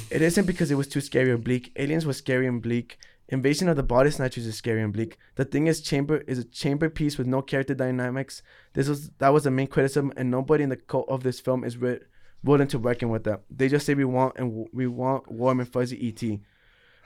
It 0.10 0.22
isn't 0.22 0.46
because 0.46 0.72
it 0.72 0.76
was 0.76 0.88
too 0.88 1.02
scary 1.02 1.32
or 1.32 1.38
bleak. 1.38 1.72
Aliens 1.76 2.06
was 2.06 2.18
scary 2.18 2.48
and 2.48 2.62
bleak. 2.62 2.98
Invasion 3.30 3.70
of 3.70 3.76
the 3.76 3.84
Body 3.84 4.10
Snatchers 4.10 4.46
is 4.46 4.56
scary 4.56 4.82
and 4.82 4.92
bleak. 4.92 5.18
The 5.36 5.46
thing 5.46 5.68
is, 5.68 5.82
Chamber 5.82 6.18
is 6.28 6.40
a 6.40 6.44
chamber 6.44 6.90
piece 6.90 7.18
with 7.18 7.28
no 7.28 7.42
character 7.42 7.76
dynamics. 7.76 8.42
This 8.74 8.88
was 8.88 9.10
that 9.20 9.30
was 9.30 9.44
the 9.44 9.52
main 9.52 9.68
criticism, 9.68 10.12
and 10.18 10.32
nobody 10.32 10.64
in 10.64 10.70
the 10.70 10.78
cult 10.78 11.08
of 11.10 11.24
this 11.24 11.40
film 11.40 11.64
is 11.64 11.78
ri- 11.78 12.00
willing 12.44 12.68
to 12.70 12.80
reckon 12.80 13.10
with 13.10 13.24
that. 13.26 13.42
They 13.50 13.68
just 13.68 13.86
say 13.86 13.94
we 13.94 14.06
want 14.06 14.36
and 14.38 14.50
w- 14.50 14.70
we 14.74 14.88
want 14.88 15.32
warm 15.32 15.60
and 15.60 15.72
fuzzy 15.72 16.08
ET. 16.08 16.40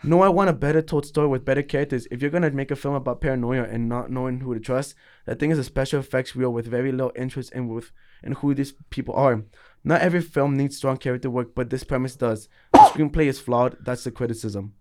No, 0.05 0.21
I 0.21 0.27
want 0.27 0.49
a 0.49 0.53
better 0.53 0.81
told 0.81 1.05
story 1.05 1.27
with 1.27 1.45
better 1.45 1.63
characters. 1.63 2.07
If 2.11 2.21
you're 2.21 2.31
gonna 2.31 2.51
make 2.51 2.71
a 2.71 2.75
film 2.75 2.95
about 2.95 3.21
paranoia 3.21 3.63
and 3.63 3.87
not 3.87 4.11
knowing 4.11 4.41
who 4.41 4.53
to 4.53 4.59
trust, 4.59 4.95
that 5.25 5.39
thing 5.39 5.51
is 5.51 5.57
a 5.59 5.63
special 5.63 5.99
effects 6.01 6.35
reel 6.35 6.51
with 6.51 6.67
very 6.67 6.91
low 6.91 7.11
interest 7.15 7.53
in 7.53 7.67
with 7.67 7.91
in 8.21 8.33
who 8.33 8.53
these 8.53 8.73
people 8.89 9.13
are. 9.13 9.43
Not 9.83 10.01
every 10.01 10.21
film 10.21 10.55
needs 10.55 10.77
strong 10.77 10.97
character 10.97 11.29
work, 11.29 11.55
but 11.55 11.69
this 11.69 11.83
premise 11.83 12.15
does. 12.15 12.47
The 12.83 12.99
screenplay 12.99 13.25
is 13.27 13.39
flawed. 13.39 13.77
That's 13.81 14.03
the 14.03 14.11
criticism. 14.11 14.73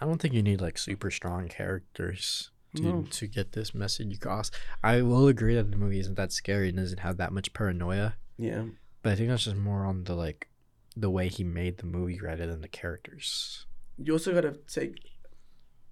I 0.00 0.04
don't 0.04 0.20
think 0.20 0.34
you 0.34 0.42
need 0.42 0.60
like 0.60 0.78
super 0.78 1.10
strong 1.10 1.48
characters 1.48 2.50
to 2.76 2.82
No. 2.82 3.02
to 3.10 3.26
get 3.26 3.52
this 3.52 3.74
message 3.74 4.14
across. 4.16 4.50
I 4.82 5.02
will 5.02 5.28
agree 5.28 5.54
that 5.54 5.70
the 5.70 5.76
movie 5.76 5.98
isn't 6.00 6.16
that 6.16 6.32
scary 6.32 6.68
and 6.68 6.78
doesn't 6.78 7.00
have 7.00 7.16
that 7.16 7.32
much 7.32 7.52
paranoia, 7.52 8.14
Yeah. 8.36 8.64
but 9.02 9.12
I 9.12 9.16
think 9.16 9.28
that's 9.30 9.44
just 9.44 9.56
more 9.56 9.84
on 9.84 10.04
the 10.04 10.14
like 10.14 10.48
the 10.96 11.10
way 11.10 11.28
he 11.28 11.44
made 11.44 11.78
the 11.78 11.86
movie 11.86 12.20
rather 12.20 12.46
than 12.46 12.60
the 12.60 12.68
characters. 12.68 13.66
You 13.96 14.12
also 14.14 14.34
gotta 14.34 14.52
take 14.66 14.98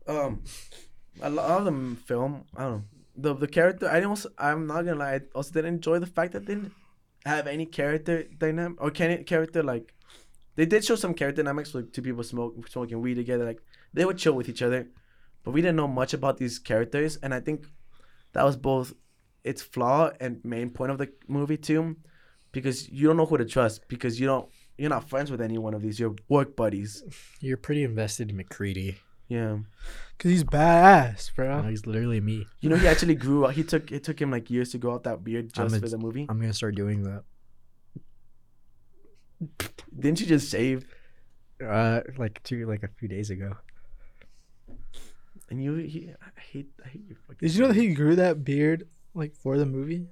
um 0.07 0.43
a 1.21 1.31
lot 1.31 1.51
of 1.59 1.65
the 1.65 1.97
film. 1.97 2.45
I 2.57 2.63
don't 2.65 2.73
know 2.73 2.85
the 3.17 3.35
the 3.35 3.49
character. 3.49 3.89
I 3.89 3.95
didn't 3.95 4.11
also. 4.11 4.29
I'm 4.39 4.67
not 4.67 4.85
gonna 4.85 4.99
lie. 4.99 5.15
I 5.15 5.21
also 5.35 5.53
didn't 5.53 5.75
enjoy 5.77 5.99
the 5.99 6.07
fact 6.07 6.33
that 6.35 6.45
they 6.47 6.55
didn't 6.55 6.73
have 7.27 7.47
any 7.47 7.67
character 7.67 8.25
dynamic 8.39 8.81
or 8.81 8.91
can 8.91 9.11
it 9.11 9.27
character 9.27 9.63
like. 9.63 9.93
They 10.55 10.65
did 10.65 10.85
show 10.85 10.95
some 10.97 11.13
character 11.13 11.43
dynamics 11.43 11.75
like 11.75 11.93
two 11.93 12.01
people 12.01 12.23
smoke 12.23 12.55
smoking 12.69 13.03
weed 13.03 13.15
together. 13.15 13.45
Like 13.45 13.61
they 13.93 14.05
would 14.07 14.17
chill 14.17 14.33
with 14.33 14.49
each 14.49 14.63
other, 14.63 14.89
but 15.45 15.51
we 15.51 15.61
didn't 15.61 15.77
know 15.77 15.89
much 15.89 16.15
about 16.15 16.39
these 16.39 16.59
characters. 16.59 17.19
And 17.23 17.35
I 17.35 17.41
think 17.41 17.67
that 18.33 18.45
was 18.45 18.57
both 18.57 18.95
its 19.45 19.61
flaw 19.61 20.11
and 20.19 20.41
main 20.45 20.71
point 20.71 20.93
of 20.93 20.99
the 20.99 21.11
movie 21.29 21.59
too, 21.59 21.97
because 22.53 22.89
you 22.89 23.07
don't 23.07 23.19
know 23.19 23.27
who 23.27 23.37
to 23.37 23.45
trust 23.45 23.87
because 23.89 24.19
you 24.19 24.27
don't 24.27 24.49
you're 24.79 24.91
not 24.91 25.09
friends 25.09 25.31
with 25.31 25.41
any 25.41 25.59
one 25.59 25.75
of 25.75 25.83
these. 25.83 26.01
You're 26.01 26.15
work 26.29 26.57
buddies. 26.57 27.03
You're 27.41 27.57
pretty 27.57 27.85
invested 27.85 28.31
in 28.31 28.37
MacReady. 28.37 28.97
Yeah. 29.29 29.59
Cause 30.19 30.31
he's 30.31 30.45
badass, 30.45 31.35
bro. 31.35 31.63
Oh, 31.65 31.69
he's 31.69 31.85
literally 31.85 32.21
me. 32.21 32.47
You 32.61 32.71
know, 32.71 32.77
he 32.77 32.87
actually 32.89 33.17
grew 33.17 33.45
out. 33.47 33.53
He 33.55 33.65
took 33.65 33.93
it 33.93 34.03
took 34.05 34.21
him 34.21 34.31
like 34.31 34.49
years 34.51 34.71
to 34.71 34.79
grow 34.79 34.95
out 34.95 35.05
that 35.05 35.23
beard 35.25 35.51
I'm 35.57 35.69
just 35.69 35.77
a- 35.77 35.81
for 35.81 35.89
the 35.89 35.99
movie. 35.99 36.27
I'm 36.29 36.41
gonna 36.41 36.55
start 36.55 36.75
doing 36.75 37.03
that. 37.03 37.25
Didn't 39.99 40.21
you 40.21 40.27
just 40.27 40.51
shave? 40.51 40.87
Uh, 41.63 42.01
like 42.17 42.43
two, 42.43 42.67
like 42.67 42.83
a 42.83 42.89
few 42.99 43.09
days 43.09 43.31
ago. 43.31 43.53
And 45.51 45.63
you, 45.63 45.75
he, 45.75 46.11
I 46.21 46.41
hate, 46.41 46.69
I 46.85 46.89
hate 46.89 47.03
you. 47.09 47.17
fucking 47.27 47.39
Did 47.41 47.55
you 47.55 47.63
know 47.63 47.69
that 47.69 47.77
he 47.77 47.95
grew 47.95 48.17
that 48.17 48.45
beard 48.45 48.89
like 49.15 49.35
for 49.37 49.57
the 49.59 49.67
movie? 49.67 50.07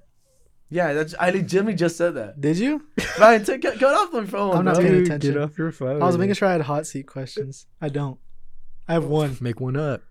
Yeah, 0.69 0.93
that's. 0.93 1.13
I 1.19 1.29
legitimately 1.29 1.75
just 1.75 1.97
said 1.97 2.15
that. 2.15 2.41
Did 2.41 2.57
you? 2.57 2.87
Ryen, 3.19 3.43
take 3.43 3.61
get, 3.61 3.77
get 3.77 3.93
off 3.93 4.11
my 4.13 4.25
phone. 4.25 4.57
I'm 4.57 4.65
not 4.65 4.75
bro. 4.75 4.83
paying 4.83 5.01
attention. 5.03 5.33
get 5.33 5.41
off 5.41 5.57
your 5.57 5.71
phone. 5.71 6.01
I 6.01 6.05
was 6.05 6.17
making 6.17 6.33
sure 6.35 6.47
I 6.47 6.53
had 6.53 6.61
hot 6.61 6.87
seat 6.87 7.03
questions. 7.07 7.67
I 7.81 7.89
don't. 7.89 8.19
I 8.87 8.93
have 8.93 9.05
one. 9.05 9.37
Make 9.41 9.59
one 9.59 9.75
up. 9.75 10.01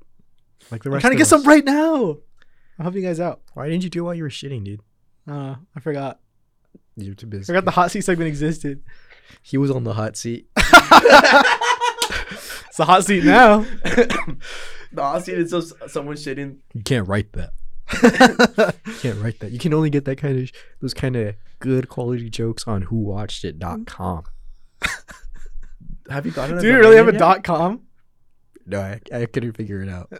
Like 0.70 0.82
the 0.82 0.88
I'm 0.90 0.94
rest. 0.94 1.02
trying 1.02 1.12
to 1.12 1.18
get 1.18 1.26
some 1.26 1.44
right 1.44 1.64
now. 1.64 2.18
I'll 2.78 2.84
help 2.84 2.94
you 2.94 3.02
guys 3.02 3.20
out. 3.20 3.42
Why 3.54 3.68
didn't 3.68 3.84
you 3.84 3.90
do 3.90 4.00
it 4.00 4.02
while 4.02 4.14
you 4.14 4.22
were 4.24 4.30
shitting, 4.30 4.64
dude? 4.64 4.80
Uh, 5.28 5.54
I 5.76 5.80
forgot. 5.80 6.20
You're 6.96 7.14
too 7.14 7.26
busy. 7.26 7.44
I 7.44 7.46
forgot 7.46 7.64
the 7.64 7.70
hot 7.72 7.90
seat 7.90 8.02
segment 8.02 8.28
existed. 8.28 8.82
He 9.42 9.56
was 9.58 9.70
on 9.70 9.84
the 9.84 9.94
hot 9.94 10.16
seat. 10.16 10.48
It's 12.74 12.80
a 12.80 12.86
hot 12.86 13.04
seat 13.04 13.22
now. 13.22 13.60
the 13.84 14.18
hot 14.98 15.24
seat 15.24 15.38
is 15.38 15.52
just 15.52 15.74
someone 15.86 16.16
shitting. 16.16 16.56
You 16.72 16.82
can't 16.82 17.06
write 17.06 17.32
that. 17.34 17.52
you 18.84 18.94
can't 18.94 19.22
write 19.22 19.38
that. 19.38 19.52
You 19.52 19.60
can 19.60 19.72
only 19.72 19.90
get 19.90 20.06
that 20.06 20.16
kind 20.16 20.40
of 20.40 20.50
those 20.80 20.92
kind 20.92 21.14
of 21.14 21.36
good 21.60 21.88
quality 21.88 22.28
jokes 22.28 22.66
on 22.66 22.86
whowatchedit.com. 22.86 24.24
Have 26.10 26.26
you 26.26 26.32
gotten? 26.32 26.58
Do 26.58 26.66
you 26.66 26.78
really 26.78 26.96
have 26.96 27.06
a 27.06 27.12
dot 27.12 27.44
com? 27.44 27.82
No, 28.66 28.80
I, 28.80 29.00
I 29.12 29.26
couldn't 29.26 29.52
figure 29.52 29.82
it 29.82 29.88
out. 29.88 30.12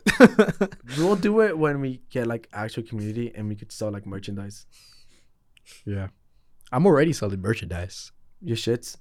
We'll 0.98 1.16
do 1.16 1.40
it 1.40 1.56
when 1.56 1.80
we 1.80 2.02
get 2.10 2.26
like 2.26 2.48
actual 2.52 2.82
community 2.82 3.32
and 3.34 3.48
we 3.48 3.56
could 3.56 3.72
sell 3.72 3.90
like 3.90 4.06
merchandise. 4.06 4.66
Yeah. 5.84 6.08
I'm 6.70 6.86
already 6.86 7.12
selling 7.12 7.40
merchandise. 7.40 8.12
Your 8.40 8.56
shits. 8.56 8.96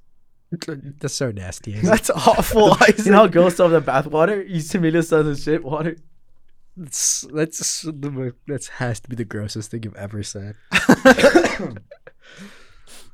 That's 1.00 1.14
so 1.14 1.32
nasty. 1.32 1.74
That's 1.82 2.10
awful. 2.10 2.78
You 2.98 3.12
know 3.12 3.18
how 3.18 3.28
girls 3.28 3.56
sell 3.56 3.70
the 3.70 3.82
bathwater? 3.82 4.48
You 4.48 4.60
see 4.60 4.78
Emilio 4.78 5.02
sells 5.02 5.26
the 5.26 5.36
shit 5.36 5.64
water. 5.64 5.98
That's 6.76 7.22
that's 7.32 7.86
that's 8.48 8.68
has 8.68 9.00
to 9.02 9.10
be 9.10 9.16
the 9.16 9.26
grossest 9.26 9.70
thing 9.70 9.84
you've 9.84 9.96
ever 9.96 10.24
said. 10.24 10.56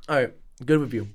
All 0.07 0.15
right, 0.15 0.33
good 0.65 0.79
review. 0.79 1.09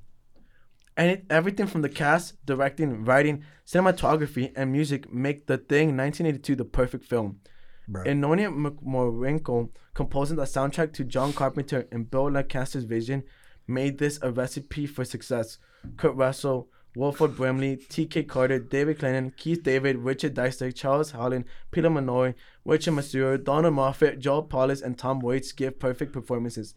And 0.96 1.10
it, 1.10 1.24
everything 1.28 1.66
from 1.66 1.82
the 1.82 1.88
cast, 1.88 2.44
directing, 2.46 3.04
writing, 3.04 3.44
cinematography, 3.66 4.52
and 4.54 4.70
music 4.70 5.12
make 5.12 5.46
The 5.46 5.58
Thing 5.58 5.96
1982 5.96 6.54
the 6.54 6.64
perfect 6.64 7.04
film. 7.04 7.40
Bro. 7.88 8.04
Ennio 8.04 8.78
Morricone 8.82 9.70
composing 9.92 10.36
the 10.36 10.44
soundtrack 10.44 10.92
to 10.94 11.04
John 11.04 11.32
Carpenter 11.32 11.86
and 11.92 12.10
Bill 12.10 12.30
Lancaster's 12.30 12.84
vision 12.84 13.24
made 13.66 13.98
this 13.98 14.18
a 14.22 14.30
recipe 14.30 14.86
for 14.86 15.04
success. 15.04 15.58
Kurt 15.96 16.14
Russell, 16.14 16.68
Wilford 16.96 17.36
Brimley, 17.36 17.76
T.K. 17.76 18.22
Carter, 18.24 18.58
David 18.58 18.98
Clennon, 18.98 19.36
Keith 19.36 19.62
David, 19.62 19.98
Richard 19.98 20.34
Dysart, 20.34 20.74
Charles 20.76 21.12
Hallahan, 21.12 21.44
Peter 21.72 21.90
Maloney, 21.90 22.34
Richard 22.64 22.94
Masur, 22.94 23.42
Donald 23.42 23.74
Moffat, 23.74 24.20
Joel 24.20 24.44
Polis, 24.44 24.80
and 24.80 24.96
Tom 24.96 25.20
Waites 25.20 25.52
give 25.52 25.78
perfect 25.78 26.12
performances. 26.12 26.74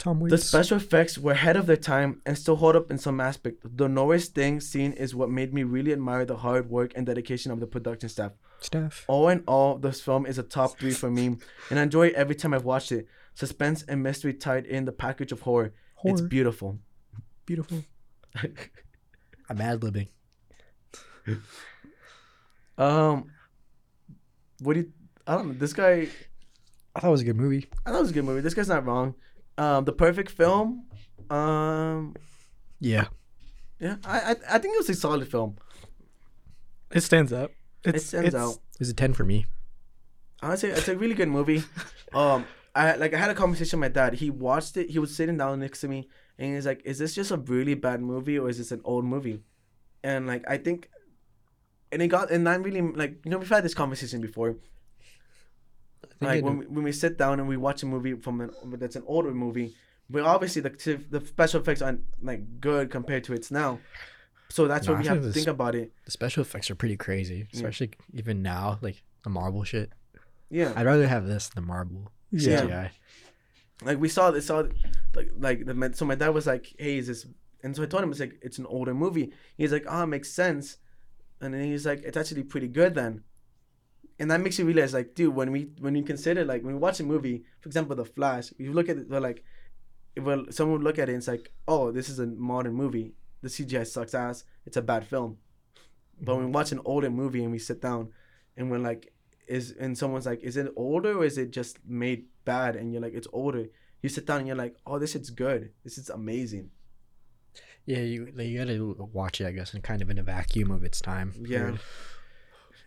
Tom 0.00 0.18
The 0.18 0.38
special 0.38 0.78
effects 0.78 1.18
were 1.18 1.32
ahead 1.32 1.56
of 1.56 1.66
their 1.66 1.76
time 1.76 2.22
and 2.24 2.36
still 2.36 2.56
hold 2.56 2.74
up 2.74 2.90
in 2.90 2.96
some 2.96 3.20
aspect. 3.20 3.58
The 3.76 3.86
Norris 3.86 4.28
Thing 4.28 4.58
scene 4.58 4.92
is 4.94 5.14
what 5.14 5.28
made 5.28 5.52
me 5.52 5.62
really 5.62 5.92
admire 5.92 6.24
the 6.24 6.38
hard 6.38 6.70
work 6.70 6.92
and 6.96 7.04
dedication 7.04 7.52
of 7.52 7.60
the 7.60 7.66
production 7.66 8.08
staff. 8.08 8.32
Steph. 8.60 9.04
All 9.08 9.28
in 9.28 9.44
all, 9.46 9.76
this 9.76 10.00
film 10.00 10.24
is 10.24 10.38
a 10.38 10.42
top 10.42 10.78
three 10.78 10.92
for 10.92 11.10
me, 11.10 11.36
and 11.68 11.78
I 11.78 11.82
enjoy 11.82 12.08
it 12.08 12.14
every 12.14 12.34
time 12.34 12.54
I've 12.54 12.64
watched 12.64 12.92
it. 12.92 13.08
Suspense 13.34 13.82
and 13.82 14.02
mystery 14.02 14.32
tied 14.32 14.64
in 14.64 14.86
the 14.86 14.92
package 14.92 15.32
of 15.32 15.42
horror. 15.42 15.74
It's 16.02 16.22
beautiful. 16.22 16.78
Beautiful. 17.44 17.84
I'm 19.50 19.60
ad 19.60 19.80
libbing. 19.80 20.08
um, 22.78 23.30
what 24.60 24.74
do 24.74 24.80
you? 24.80 24.92
I 25.26 25.34
don't 25.34 25.48
know. 25.48 25.54
This 25.54 25.74
guy, 25.74 26.08
I 26.96 27.00
thought 27.00 27.08
it 27.08 27.10
was 27.10 27.20
a 27.20 27.24
good 27.24 27.36
movie. 27.36 27.68
I 27.84 27.90
thought 27.90 27.98
it 27.98 28.02
was 28.02 28.10
a 28.10 28.14
good 28.14 28.24
movie. 28.24 28.40
This 28.40 28.54
guy's 28.54 28.68
not 28.68 28.86
wrong. 28.86 29.14
Um, 29.58 29.84
the 29.84 29.92
perfect 29.92 30.30
film. 30.30 30.86
Um, 31.30 32.14
Yeah. 32.80 33.08
yeah, 33.78 33.96
I 34.04 34.20
I, 34.20 34.30
I 34.54 34.58
think 34.58 34.74
it 34.74 34.78
was 34.78 34.88
a 34.90 34.94
solid 34.94 35.28
film. 35.30 35.56
It 36.92 37.02
stands 37.02 37.32
up. 37.32 37.50
It's, 37.84 38.04
it 38.04 38.06
stands 38.08 38.28
it's- 38.28 38.42
out. 38.42 38.54
It 38.74 38.80
was 38.80 38.88
a 38.90 38.94
10 38.94 39.12
for 39.12 39.24
me. 39.24 39.46
Honestly, 40.42 40.70
it's 40.70 40.88
a 40.88 40.96
really 40.96 41.14
good 41.14 41.28
movie. 41.28 41.62
Um, 42.12 42.44
I 42.74 42.96
like 42.96 43.14
I 43.14 43.18
had 43.18 43.30
a 43.30 43.34
conversation 43.36 43.78
with 43.78 43.88
my 43.88 43.92
dad. 43.92 44.14
He 44.14 44.30
watched 44.30 44.76
it. 44.76 44.90
He 44.90 44.98
was 44.98 45.14
sitting 45.14 45.36
down 45.36 45.60
next 45.60 45.80
to 45.82 45.86
me, 45.86 46.08
and 46.40 46.56
he's 46.56 46.66
like, 46.66 46.82
"Is 46.84 46.98
this 46.98 47.14
just 47.14 47.30
a 47.30 47.36
really 47.36 47.74
bad 47.74 48.00
movie, 48.02 48.36
or 48.36 48.48
is 48.48 48.58
this 48.58 48.72
an 48.72 48.80
old 48.82 49.04
movie?" 49.04 49.44
And 50.02 50.26
like 50.26 50.42
I 50.50 50.56
think, 50.58 50.90
and 51.92 52.02
it 52.02 52.08
got 52.08 52.32
and 52.32 52.48
I'm 52.48 52.64
really 52.64 52.80
like 52.82 53.24
you 53.24 53.30
know 53.30 53.38
we've 53.38 53.48
had 53.48 53.62
this 53.62 53.74
conversation 53.74 54.20
before. 54.20 54.56
Like 56.20 56.44
when 56.44 56.58
we, 56.58 56.66
when 56.66 56.84
we 56.84 56.92
sit 56.92 57.16
down 57.18 57.40
and 57.40 57.48
we 57.48 57.56
watch 57.56 57.82
a 57.82 57.86
movie 57.86 58.14
from 58.14 58.40
an 58.42 58.50
that's 58.78 58.96
an 58.96 59.04
older 59.06 59.32
movie, 59.32 59.74
but 60.08 60.22
obviously 60.22 60.60
the 60.62 60.70
the 61.10 61.24
special 61.26 61.60
effects 61.60 61.80
aren't 61.82 62.02
like 62.22 62.60
good 62.60 62.90
compared 62.90 63.24
to 63.24 63.32
it's 63.32 63.50
now. 63.50 63.78
So 64.48 64.66
that's 64.66 64.86
No, 64.86 64.94
what 64.94 65.02
we 65.02 65.08
have 65.08 65.18
to 65.18 65.26
this- 65.26 65.34
think 65.34 65.46
about 65.46 65.74
it. 65.74 65.92
The 66.04 66.10
special 66.10 66.42
effects 66.42 66.70
are 66.70 66.74
pretty 66.74 66.96
crazy, 66.96 67.42
mm. 67.44 67.54
especially 67.54 67.90
even 68.14 68.42
now, 68.42 68.78
like 68.82 69.02
the 69.22 69.30
Marvel 69.30 69.62
shit. 69.64 69.92
Yeah. 70.50 70.72
I'd 70.74 70.86
rather 70.86 71.06
have 71.06 71.26
this 71.26 71.48
than 71.48 71.66
Marvel 71.66 72.10
Yeah. 72.32 72.62
CGI. 72.62 72.90
like 73.84 73.98
we 73.98 74.08
saw 74.08 74.30
this 74.30 74.46
saw 74.46 74.64
like 75.14 75.30
like 75.38 75.64
the 75.64 75.90
so 75.94 76.04
my 76.04 76.14
dad 76.14 76.30
was 76.30 76.46
like 76.46 76.74
hey 76.78 76.98
is 76.98 77.06
this 77.06 77.26
and 77.62 77.74
so 77.74 77.82
i 77.82 77.86
told 77.86 78.02
him 78.02 78.10
it's 78.10 78.20
like 78.20 78.38
it's 78.42 78.58
an 78.58 78.66
older 78.66 78.92
movie 78.92 79.32
he's 79.56 79.72
like 79.72 79.84
oh 79.88 80.02
it 80.02 80.06
makes 80.06 80.30
sense 80.30 80.76
and 81.40 81.54
then 81.54 81.64
he's 81.64 81.86
like 81.86 82.02
it's 82.02 82.16
actually 82.16 82.42
pretty 82.42 82.68
good 82.68 82.94
then 82.94 83.22
and 84.20 84.30
that 84.30 84.40
makes 84.40 84.58
you 84.58 84.64
realize 84.64 84.94
like 84.94 85.14
dude 85.14 85.34
when 85.34 85.50
we 85.50 85.70
when 85.80 85.94
we 85.94 86.02
consider 86.02 86.44
like 86.44 86.62
when 86.62 86.74
we 86.74 86.78
watch 86.78 87.00
a 87.00 87.02
movie 87.02 87.42
for 87.60 87.68
example 87.68 87.96
the 87.96 88.04
flash 88.04 88.52
you 88.58 88.72
look 88.72 88.88
at 88.88 88.98
it 88.98 89.10
they're 89.10 89.20
like 89.20 89.42
well 90.20 90.44
someone 90.50 90.78
would 90.78 90.84
look 90.84 90.98
at 90.98 91.08
it 91.08 91.12
and 91.12 91.18
it's 91.18 91.28
like 91.28 91.50
oh 91.66 91.90
this 91.90 92.08
is 92.08 92.18
a 92.18 92.26
modern 92.26 92.74
movie. 92.74 93.14
The 93.42 93.48
cgi 93.48 93.86
sucks 93.86 94.14
ass. 94.14 94.44
It's 94.66 94.76
a 94.76 94.82
bad 94.82 95.06
film. 95.06 95.38
But 96.20 96.36
when 96.36 96.46
we 96.46 96.50
watch 96.50 96.72
an 96.72 96.80
older 96.84 97.08
movie 97.08 97.42
and 97.42 97.50
we 97.50 97.58
sit 97.58 97.80
down 97.80 98.12
and 98.56 98.70
we're 98.70 98.78
like 98.78 99.12
is 99.46 99.74
and 99.80 99.96
someone's 99.96 100.26
like 100.26 100.42
is 100.42 100.56
it 100.56 100.72
older 100.76 101.16
or 101.18 101.24
is 101.24 101.38
it 101.38 101.50
just 101.50 101.78
made 101.86 102.26
bad? 102.44 102.76
And 102.76 102.92
you're 102.92 103.02
like 103.02 103.14
it's 103.14 103.28
older. 103.32 103.66
You 104.02 104.08
sit 104.10 104.26
down 104.26 104.38
and 104.38 104.46
you're 104.46 104.56
like 104.56 104.76
oh 104.86 104.98
this 104.98 105.14
is 105.16 105.30
good. 105.30 105.72
This 105.84 105.96
is 105.96 106.10
amazing. 106.10 106.70
Yeah, 107.86 108.00
you 108.00 108.30
you 108.36 108.58
gotta 108.58 109.04
watch 109.04 109.40
it, 109.40 109.46
I 109.46 109.52
guess, 109.52 109.72
and 109.72 109.82
kind 109.82 110.02
of 110.02 110.10
in 110.10 110.18
a 110.18 110.22
vacuum 110.22 110.70
of 110.70 110.84
its 110.84 111.00
time. 111.00 111.32
Yeah. 111.40 111.76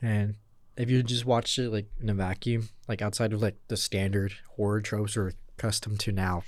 And 0.02 0.36
if 0.78 0.90
you 0.90 1.04
just 1.04 1.26
watched 1.26 1.58
it 1.60 1.70
like 1.70 1.88
in 2.02 2.10
a 2.10 2.14
vacuum, 2.14 2.70
like 2.88 3.02
outside 3.02 3.34
of 3.34 3.42
like 3.42 3.56
the 3.68 3.78
standard 3.78 4.34
horror 4.56 4.82
tropes 4.82 5.16
we're 5.16 5.32
accustomed 5.58 6.00
to 6.02 6.12
now, 6.12 6.44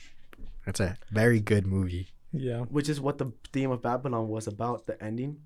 it's 0.67 0.79
a 0.79 0.97
very 1.11 1.39
good 1.39 1.65
movie. 1.67 2.07
Yeah. 2.37 2.61
which 2.63 2.89
is 2.89 2.99
what 2.99 3.17
the 3.17 3.31
theme 3.53 3.71
of 3.71 3.81
babylon 3.81 4.27
was 4.27 4.45
about 4.45 4.87
the 4.87 5.01
ending 5.01 5.37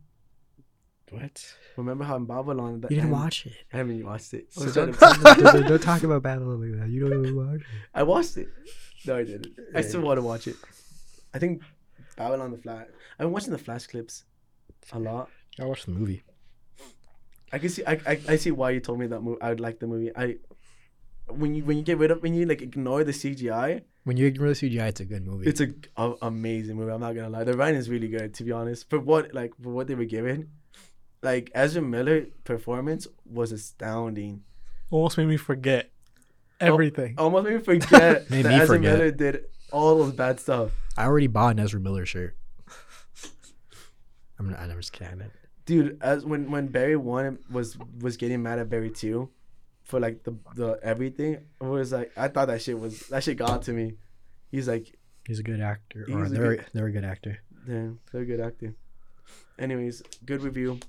What? 1.11 1.53
remember 1.77 2.03
how 2.03 2.15
in 2.15 2.25
babylon 2.25 2.81
the 2.81 2.87
You 2.89 2.95
didn't 2.95 3.11
end- 3.11 3.11
watch 3.11 3.45
it. 3.45 3.53
i 3.71 3.77
haven't 3.77 4.03
watched 4.03 4.33
it 4.33 4.47
oh, 4.57 4.61
So 4.61 4.67
So 4.71 4.85
don't, 4.87 4.99
don't- 5.23 5.39
don't, 5.53 5.67
don't 5.67 5.81
talk 5.83 6.01
about 6.01 6.23
Babylon 6.23 6.59
like 6.61 6.79
that. 6.79 6.89
You 6.89 7.07
don't 7.07 7.23
even 7.25 7.35
watch 7.45 7.59
it. 7.61 7.65
i 7.93 8.01
watched 8.01 8.37
it 8.37 8.49
no 9.05 9.17
i 9.17 9.23
didn't 9.23 9.47
i 9.75 9.81
still 9.81 10.01
want 10.01 10.17
to 10.17 10.23
watch 10.23 10.47
it 10.47 10.55
i 11.33 11.37
think 11.37 11.61
babylon 12.15 12.49
the 12.51 12.57
flash 12.57 12.87
i've 13.19 13.25
been 13.25 13.31
watching 13.33 13.51
the 13.51 13.59
flash 13.59 13.85
clips 13.85 14.23
a 14.91 14.97
lot 14.99 15.29
I 15.59 15.65
watched 15.65 15.85
the 15.85 15.91
movie. 15.91 16.23
I 17.51 17.57
can 17.59 17.69
see. 17.69 17.83
I, 17.85 17.93
I, 18.05 18.19
I 18.27 18.35
see 18.37 18.51
why 18.51 18.71
you 18.71 18.79
told 18.79 18.99
me 18.99 19.07
that 19.07 19.21
movie. 19.21 19.41
I 19.41 19.49
would 19.49 19.59
like 19.59 19.79
the 19.79 19.87
movie. 19.87 20.11
I 20.15 20.37
when 21.27 21.53
you 21.55 21.63
when 21.63 21.77
you 21.77 21.83
get 21.83 21.97
rid 21.97 22.11
of 22.11 22.21
when 22.23 22.33
you 22.33 22.45
like 22.45 22.61
ignore 22.61 23.03
the 23.03 23.11
CGI, 23.11 23.81
When 24.03 24.17
you 24.17 24.25
ignore 24.27 24.49
the 24.49 24.53
CGI, 24.55 24.89
it's 24.89 24.99
a 24.99 25.05
good 25.05 25.25
movie. 25.25 25.47
it's 25.49 25.61
a, 25.61 25.69
a 25.97 26.13
amazing 26.23 26.75
movie. 26.77 26.91
I'm 26.91 27.01
not 27.01 27.13
gonna 27.15 27.29
lie. 27.29 27.43
The 27.43 27.53
writing 27.57 27.79
is 27.79 27.89
really 27.89 28.07
good, 28.07 28.33
to 28.35 28.43
be 28.43 28.51
honest. 28.51 28.89
For 28.89 28.99
what 28.99 29.33
like 29.33 29.53
for 29.61 29.69
what 29.69 29.87
they 29.87 29.95
were 29.95 30.05
given, 30.05 30.49
like 31.21 31.51
Ezra 31.53 31.81
Miller 31.81 32.25
performance 32.43 33.07
was 33.25 33.51
astounding. 33.51 34.41
Almost 34.91 35.17
made 35.17 35.27
me 35.27 35.37
forget 35.37 35.91
everything. 36.59 37.15
Almost 37.17 37.45
made 37.45 37.55
me 37.57 37.61
forget 37.61 38.29
Made 38.31 38.43
that 38.45 38.49
me 38.49 38.55
Ezra 38.55 38.75
forget. 38.77 38.93
Miller 38.97 39.11
did 39.11 39.45
all 39.71 39.99
those 39.99 40.13
bad 40.13 40.39
stuff. 40.39 40.71
I 40.97 41.05
already 41.05 41.27
bought 41.27 41.51
an 41.51 41.59
Ezra 41.59 41.79
Miller 41.79 42.05
shirt. 42.05 42.35
I'm 44.39 44.49
not. 44.49 44.59
I'm 44.59 44.75
just 44.77 44.93
kidding. 44.93 45.21
Dude, 45.69 45.97
as 46.01 46.25
when 46.25 46.49
when 46.49 46.65
Barry 46.67 46.95
one 46.95 47.37
was 47.51 47.77
was 48.01 48.17
getting 48.17 48.41
mad 48.41 48.57
at 48.57 48.69
Barry 48.71 48.89
two, 48.89 49.29
for 49.83 49.99
like 49.99 50.23
the 50.23 50.33
the 50.55 50.79
everything, 50.81 51.33
it 51.61 51.63
was 51.63 51.91
like 51.91 52.11
I 52.17 52.27
thought 52.27 52.47
that 52.47 52.61
shit 52.63 52.79
was 52.79 53.01
that 53.09 53.23
shit 53.23 53.37
got 53.37 53.61
to 53.63 53.71
me. 53.73 53.93
He's 54.51 54.67
like, 54.67 54.97
He's 55.27 55.37
a 55.37 55.43
good 55.43 55.61
actor. 55.61 56.07
Or 56.11 56.23
a 56.23 56.29
they're 56.29 56.55
good- 56.55 56.65
they're 56.73 56.87
a 56.87 56.91
good 56.91 57.05
actor. 57.05 57.37
Yeah, 57.67 57.89
they're 58.11 58.21
a 58.23 58.25
good 58.25 58.39
acting. 58.39 58.73
Anyways, 59.59 60.01
good 60.25 60.41
review. 60.41 60.79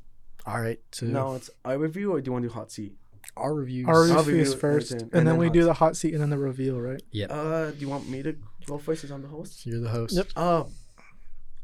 All 0.46 0.60
right. 0.62 0.80
So 0.92 1.04
No, 1.06 1.34
it's 1.34 1.50
our 1.64 1.76
review 1.76 2.12
or 2.14 2.20
do 2.22 2.28
you 2.28 2.32
want 2.32 2.44
to 2.44 2.48
do 2.48 2.54
hot 2.54 2.72
seat? 2.72 2.94
our 3.36 3.52
reviews. 3.54 3.86
Our 3.86 4.10
I'll 4.10 4.24
review 4.24 4.40
is 4.42 4.54
first, 4.54 4.92
and, 4.92 5.02
and 5.02 5.10
then 5.12 5.24
then 5.26 5.36
we 5.36 5.50
do 5.50 5.60
seat. 5.60 5.66
the 5.66 5.74
hot 5.74 5.94
seat 5.96 6.12
and 6.14 6.22
then 6.22 6.30
the 6.30 6.38
reveal, 6.38 6.80
right? 6.80 7.02
yeah. 7.12 7.26
Uh, 7.26 7.70
do 7.70 7.76
you 7.78 7.88
want 7.88 8.08
me 8.08 8.22
to 8.22 8.34
go 8.66 8.78
first 8.78 9.04
as 9.04 9.10
I'm 9.12 9.20
the 9.22 9.28
host? 9.28 9.66
You're 9.66 9.80
the 9.80 9.90
host. 9.90 10.14
Yep. 10.16 10.28
Uh, 10.34 10.64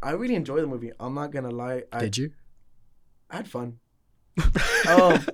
I 0.02 0.10
really 0.12 0.34
enjoyed 0.36 0.62
the 0.62 0.66
movie. 0.66 0.92
I'm 1.00 1.14
not 1.14 1.32
gonna 1.32 1.50
lie. 1.50 1.84
I, 1.92 2.00
Did 2.00 2.18
you? 2.18 2.32
I 3.30 3.36
had 3.36 3.48
fun. 3.48 3.78
um, 4.88 5.24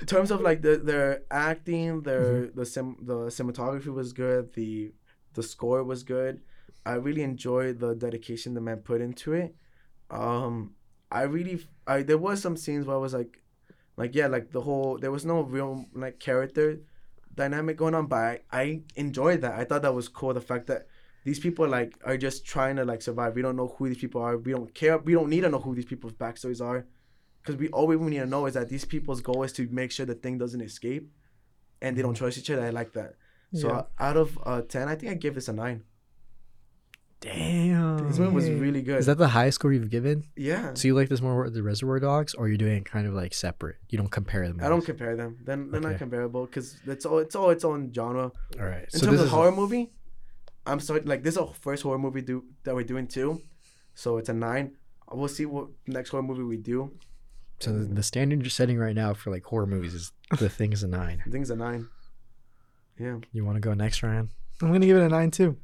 in 0.00 0.06
terms 0.06 0.30
of 0.30 0.40
like 0.40 0.62
the 0.62 0.76
their 0.76 1.22
acting, 1.30 2.02
their 2.02 2.46
the 2.46 2.64
sim 2.64 2.96
the 3.02 3.26
cinematography 3.26 3.92
was 3.92 4.12
good. 4.12 4.54
The 4.54 4.92
the 5.34 5.42
score 5.42 5.84
was 5.84 6.02
good. 6.02 6.40
I 6.84 6.94
really 6.94 7.22
enjoyed 7.22 7.78
the 7.78 7.94
dedication 7.94 8.54
the 8.54 8.60
man 8.60 8.78
put 8.78 9.00
into 9.00 9.32
it. 9.32 9.54
Um, 10.10 10.74
I 11.10 11.22
really 11.22 11.66
I 11.86 12.02
there 12.02 12.18
was 12.18 12.40
some 12.40 12.56
scenes 12.56 12.86
where 12.86 12.96
I 12.96 13.00
was 13.00 13.14
like, 13.14 13.42
like 13.96 14.14
yeah, 14.14 14.26
like 14.26 14.50
the 14.50 14.62
whole 14.62 14.98
there 14.98 15.12
was 15.12 15.24
no 15.24 15.42
real 15.42 15.86
like 15.94 16.18
character 16.18 16.80
dynamic 17.34 17.76
going 17.76 17.94
on, 17.94 18.06
but 18.06 18.16
I, 18.16 18.40
I 18.50 18.80
enjoyed 18.96 19.42
that. 19.42 19.58
I 19.58 19.64
thought 19.64 19.82
that 19.82 19.94
was 19.94 20.08
cool. 20.08 20.34
The 20.34 20.40
fact 20.40 20.66
that 20.66 20.86
these 21.24 21.38
people 21.38 21.68
like 21.68 21.98
are 22.04 22.16
just 22.16 22.44
trying 22.44 22.76
to 22.76 22.84
like 22.84 23.02
survive. 23.02 23.34
We 23.34 23.42
don't 23.42 23.56
know 23.56 23.74
who 23.78 23.88
these 23.88 23.98
people 23.98 24.22
are. 24.22 24.36
We 24.36 24.52
don't 24.52 24.74
care. 24.74 24.98
We 24.98 25.12
don't 25.12 25.28
need 25.28 25.42
to 25.42 25.48
know 25.48 25.60
who 25.60 25.74
these 25.74 25.84
people's 25.84 26.14
backstories 26.14 26.60
are, 26.60 26.86
because 27.42 27.56
we 27.56 27.68
all 27.68 27.86
we 27.86 27.96
need 27.96 28.18
to 28.20 28.26
know 28.26 28.46
is 28.46 28.54
that 28.54 28.68
these 28.68 28.84
people's 28.84 29.20
goal 29.20 29.42
is 29.42 29.52
to 29.54 29.68
make 29.70 29.90
sure 29.92 30.06
the 30.06 30.14
thing 30.14 30.38
doesn't 30.38 30.60
escape, 30.60 31.10
and 31.80 31.96
they 31.96 32.02
don't 32.02 32.14
trust 32.14 32.38
each 32.38 32.50
other. 32.50 32.62
I 32.64 32.70
like 32.70 32.92
that. 32.94 33.14
So 33.54 33.68
Yeah. 33.68 33.74
uh, 33.78 33.84
out 33.98 34.16
of 34.16 34.38
uh, 34.44 34.62
ten, 34.62 34.88
I 34.88 34.94
think 34.94 35.12
I 35.12 35.14
give 35.14 35.34
this 35.34 35.48
a 35.48 35.52
nine. 35.52 35.82
Damn. 37.20 38.08
This 38.08 38.18
one 38.18 38.34
was 38.34 38.50
really 38.50 38.82
good. 38.82 38.98
Is 38.98 39.06
that 39.06 39.16
the 39.18 39.28
highest 39.28 39.54
score 39.56 39.72
you've 39.72 39.90
given? 39.90 40.24
yeah. 40.34 40.74
So 40.74 40.88
you 40.88 40.94
like 40.94 41.08
this 41.08 41.20
more 41.20 41.44
with 41.44 41.54
the 41.54 41.62
Reservoir 41.62 42.00
Dogs, 42.00 42.34
or 42.34 42.48
you're 42.48 42.56
doing 42.56 42.78
it 42.78 42.84
kind 42.84 43.06
of 43.06 43.14
like 43.14 43.32
separate? 43.32 43.76
You 43.90 43.98
don't 43.98 44.10
compare 44.10 44.48
them. 44.48 44.58
I 44.60 44.68
don't 44.68 44.84
compare 44.84 45.14
them. 45.14 45.38
Then 45.44 45.70
they're 45.70 45.80
not 45.80 45.90
Okay. 45.90 45.98
comparable 45.98 46.46
because 46.46 46.80
it's 46.84 47.06
all 47.06 47.18
it's 47.18 47.36
all 47.36 47.50
its 47.50 47.64
own 47.64 47.92
genre. 47.94 48.32
All 48.58 48.66
right. 48.66 48.84
In 48.92 48.98
so 48.98 49.06
terms 49.06 49.12
this 49.12 49.20
of 49.20 49.26
is 49.26 49.32
horror 49.32 49.52
movie, 49.52 49.92
I'm 50.66 50.80
sorry. 50.80 51.02
like 51.02 51.22
this 51.22 51.34
is 51.34 51.38
our 51.38 51.54
first 51.54 51.84
horror 51.84 51.98
movie 51.98 52.22
do 52.22 52.44
that 52.64 52.74
we're 52.74 52.82
doing 52.82 53.06
too, 53.06 53.40
so 53.94 54.16
it's 54.16 54.28
a 54.28 54.34
nine. 54.34 54.72
We'll 55.12 55.28
see 55.28 55.46
what 55.46 55.68
next 55.86 56.10
horror 56.10 56.22
movie 56.24 56.42
we 56.42 56.56
do. 56.56 56.90
So 57.62 57.72
the, 57.72 57.84
the 57.84 58.02
standard 58.02 58.40
you're 58.40 58.50
setting 58.50 58.76
right 58.76 58.94
now 58.94 59.14
for 59.14 59.30
like 59.30 59.44
horror 59.44 59.66
movies 59.66 59.94
is 59.94 60.12
the 60.38 60.48
thing 60.48 60.72
is 60.72 60.82
a 60.82 60.88
nine. 60.88 61.22
I 61.24 61.30
think 61.30 61.42
it's 61.42 61.50
a 61.50 61.56
nine. 61.56 61.88
Yeah, 62.98 63.18
You 63.32 63.44
want 63.44 63.56
to 63.56 63.60
go 63.60 63.72
next, 63.72 64.02
Ryen? 64.02 64.28
I'm 64.60 64.72
gonna 64.72 64.84
give 64.86 64.96
it 64.96 65.02
a 65.02 65.08
nine 65.08 65.30
too. 65.30 65.56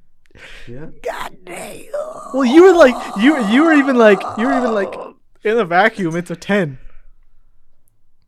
yeah. 0.66 0.87
God 1.03 1.37
damn. 1.45 1.85
Well, 2.33 2.45
you 2.45 2.62
were 2.62 2.73
like 2.73 2.95
you 3.16 3.45
you 3.49 3.65
were 3.65 3.73
even 3.75 3.97
like 3.97 4.20
you 4.39 4.47
were 4.47 4.57
even 4.57 4.73
like 4.73 4.93
in 5.45 5.57
the 5.57 5.65
vacuum. 5.65 6.15
It's 6.16 6.31
a 6.31 6.37
ten. 6.37 6.79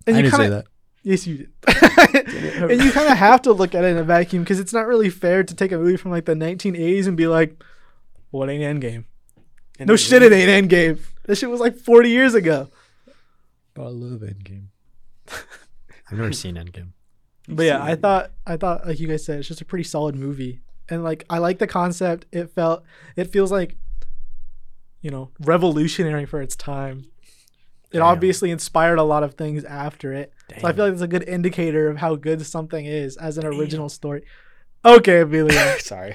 And 0.07 0.17
I 0.17 0.19
you 0.21 0.23
didn't 0.25 0.39
kinda, 0.39 0.47
say 0.47 0.51
that. 0.51 0.67
Yes, 1.03 1.27
you 1.27 1.37
did. 1.39 1.51
and 2.71 2.83
you 2.83 2.91
kind 2.93 3.11
of 3.11 3.17
have 3.17 3.43
to 3.43 3.53
look 3.53 3.75
at 3.75 3.85
it 3.85 3.89
in 3.89 3.97
a 3.99 4.05
vacuum 4.05 4.43
because 4.43 4.59
it's 4.61 4.73
not 4.73 4.87
really 4.87 5.11
fair 5.11 5.45
to 5.45 5.55
take 5.55 5.73
a 5.73 5.79
movie 5.79 5.97
from 5.97 6.11
like 6.11 6.25
the 6.25 6.35
1980s 6.35 7.07
and 7.07 7.17
be 7.17 7.27
like, 7.27 7.63
"What 8.31 8.51
ain't 8.51 8.63
Endgame?" 8.63 9.05
And 9.79 9.87
No 9.89 9.95
it 9.95 9.99
shit, 9.99 10.23
it 10.23 10.33
ain't 10.33 10.71
Endgame. 10.71 11.01
That 11.25 11.37
shit 11.37 11.49
was 11.51 11.61
like 11.61 11.77
40 11.77 12.11
years 12.11 12.35
ago. 12.35 12.69
I 13.79 13.83
love 13.83 14.21
Endgame. 14.21 14.67
I've 15.31 16.19
never 16.19 16.33
seen 16.33 16.57
Endgame. 16.57 16.93
But 17.49 17.67
yeah, 17.67 17.83
I 17.83 17.97
thought 17.97 18.31
I 18.47 18.57
thought 18.57 18.87
like 18.87 19.01
you 19.01 19.09
guys 19.09 19.25
said, 19.25 19.41
it's 19.41 19.49
just 19.49 19.61
a 19.61 19.65
pretty 19.65 19.83
solid 19.83 20.15
movie, 20.15 20.61
and 20.89 21.03
like 21.03 21.25
I 21.29 21.39
like 21.39 21.59
the 21.59 21.67
concept. 21.67 22.27
It 22.31 22.51
felt 22.51 22.85
it 23.17 23.25
feels 23.25 23.51
like, 23.51 23.77
you 25.01 25.11
know, 25.11 25.31
revolutionary 25.41 26.27
for 26.27 26.41
its 26.41 26.55
time. 26.55 27.07
It 27.91 27.97
Damn. 27.99 28.03
obviously 28.03 28.53
inspired 28.53 28.99
a 29.01 29.03
lot 29.03 29.25
of 29.25 29.35
things 29.35 29.65
after 29.65 30.13
it. 30.13 30.33
So 30.61 30.69
I 30.69 30.73
feel 30.73 30.85
like 30.85 30.93
it's 30.93 31.03
a 31.03 31.09
good 31.09 31.29
indicator 31.29 31.89
of 31.89 31.97
how 31.97 32.15
good 32.15 32.45
something 32.47 32.87
is 32.87 33.17
as 33.17 33.37
an 33.37 33.45
original 33.47 33.89
story. 33.89 34.23
Okay, 34.85 35.21
Emilio, 35.23 35.77
Sorry. 35.79 36.15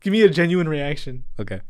give 0.00 0.12
me 0.12 0.22
a 0.22 0.28
genuine 0.28 0.68
reaction. 0.68 1.24
Okay. 1.40 1.62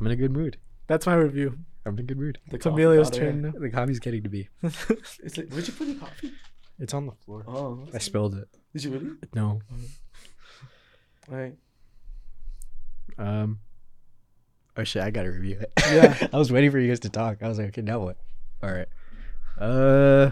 I'm 0.00 0.06
in 0.06 0.12
a 0.12 0.16
good 0.16 0.32
mood. 0.32 0.56
That's 0.86 1.04
my 1.04 1.12
review. 1.14 1.58
I'm 1.84 1.92
in 1.92 1.98
a 1.98 2.02
good 2.04 2.18
mood. 2.18 2.38
The 2.48 2.56
It's 2.56 2.64
coffee 2.64 2.72
Emilio's 2.82 3.10
turn 3.10 3.42
now. 3.42 3.52
The 3.54 3.68
coffee's 3.68 3.98
getting 3.98 4.22
to 4.22 4.30
be. 4.30 4.48
It's 4.62 5.36
like, 5.36 5.50
where'd 5.50 5.66
you 5.68 5.74
put 5.74 5.88
the 5.88 5.94
coffee? 5.96 6.32
It's 6.78 6.94
on 6.94 7.04
the 7.04 7.12
floor. 7.12 7.44
Oh, 7.46 7.86
I 7.92 7.98
spilled 7.98 8.34
it. 8.34 8.48
did 8.72 8.84
you 8.84 8.90
really? 8.92 9.10
No. 9.34 9.60
All 11.30 11.36
right. 11.36 11.54
Um. 13.18 13.58
Oh 14.74 14.84
shit! 14.84 15.02
I 15.02 15.10
gotta 15.10 15.30
review 15.30 15.58
it. 15.60 15.70
Yeah. 15.92 16.28
I 16.32 16.38
was 16.38 16.50
waiting 16.50 16.70
for 16.70 16.78
you 16.78 16.88
guys 16.88 17.00
to 17.00 17.10
talk. 17.10 17.42
I 17.42 17.48
was 17.48 17.58
like, 17.58 17.68
okay, 17.68 17.82
now 17.82 17.98
what? 17.98 18.16
All 18.62 18.72
right. 18.72 18.88
Uh, 19.58 20.30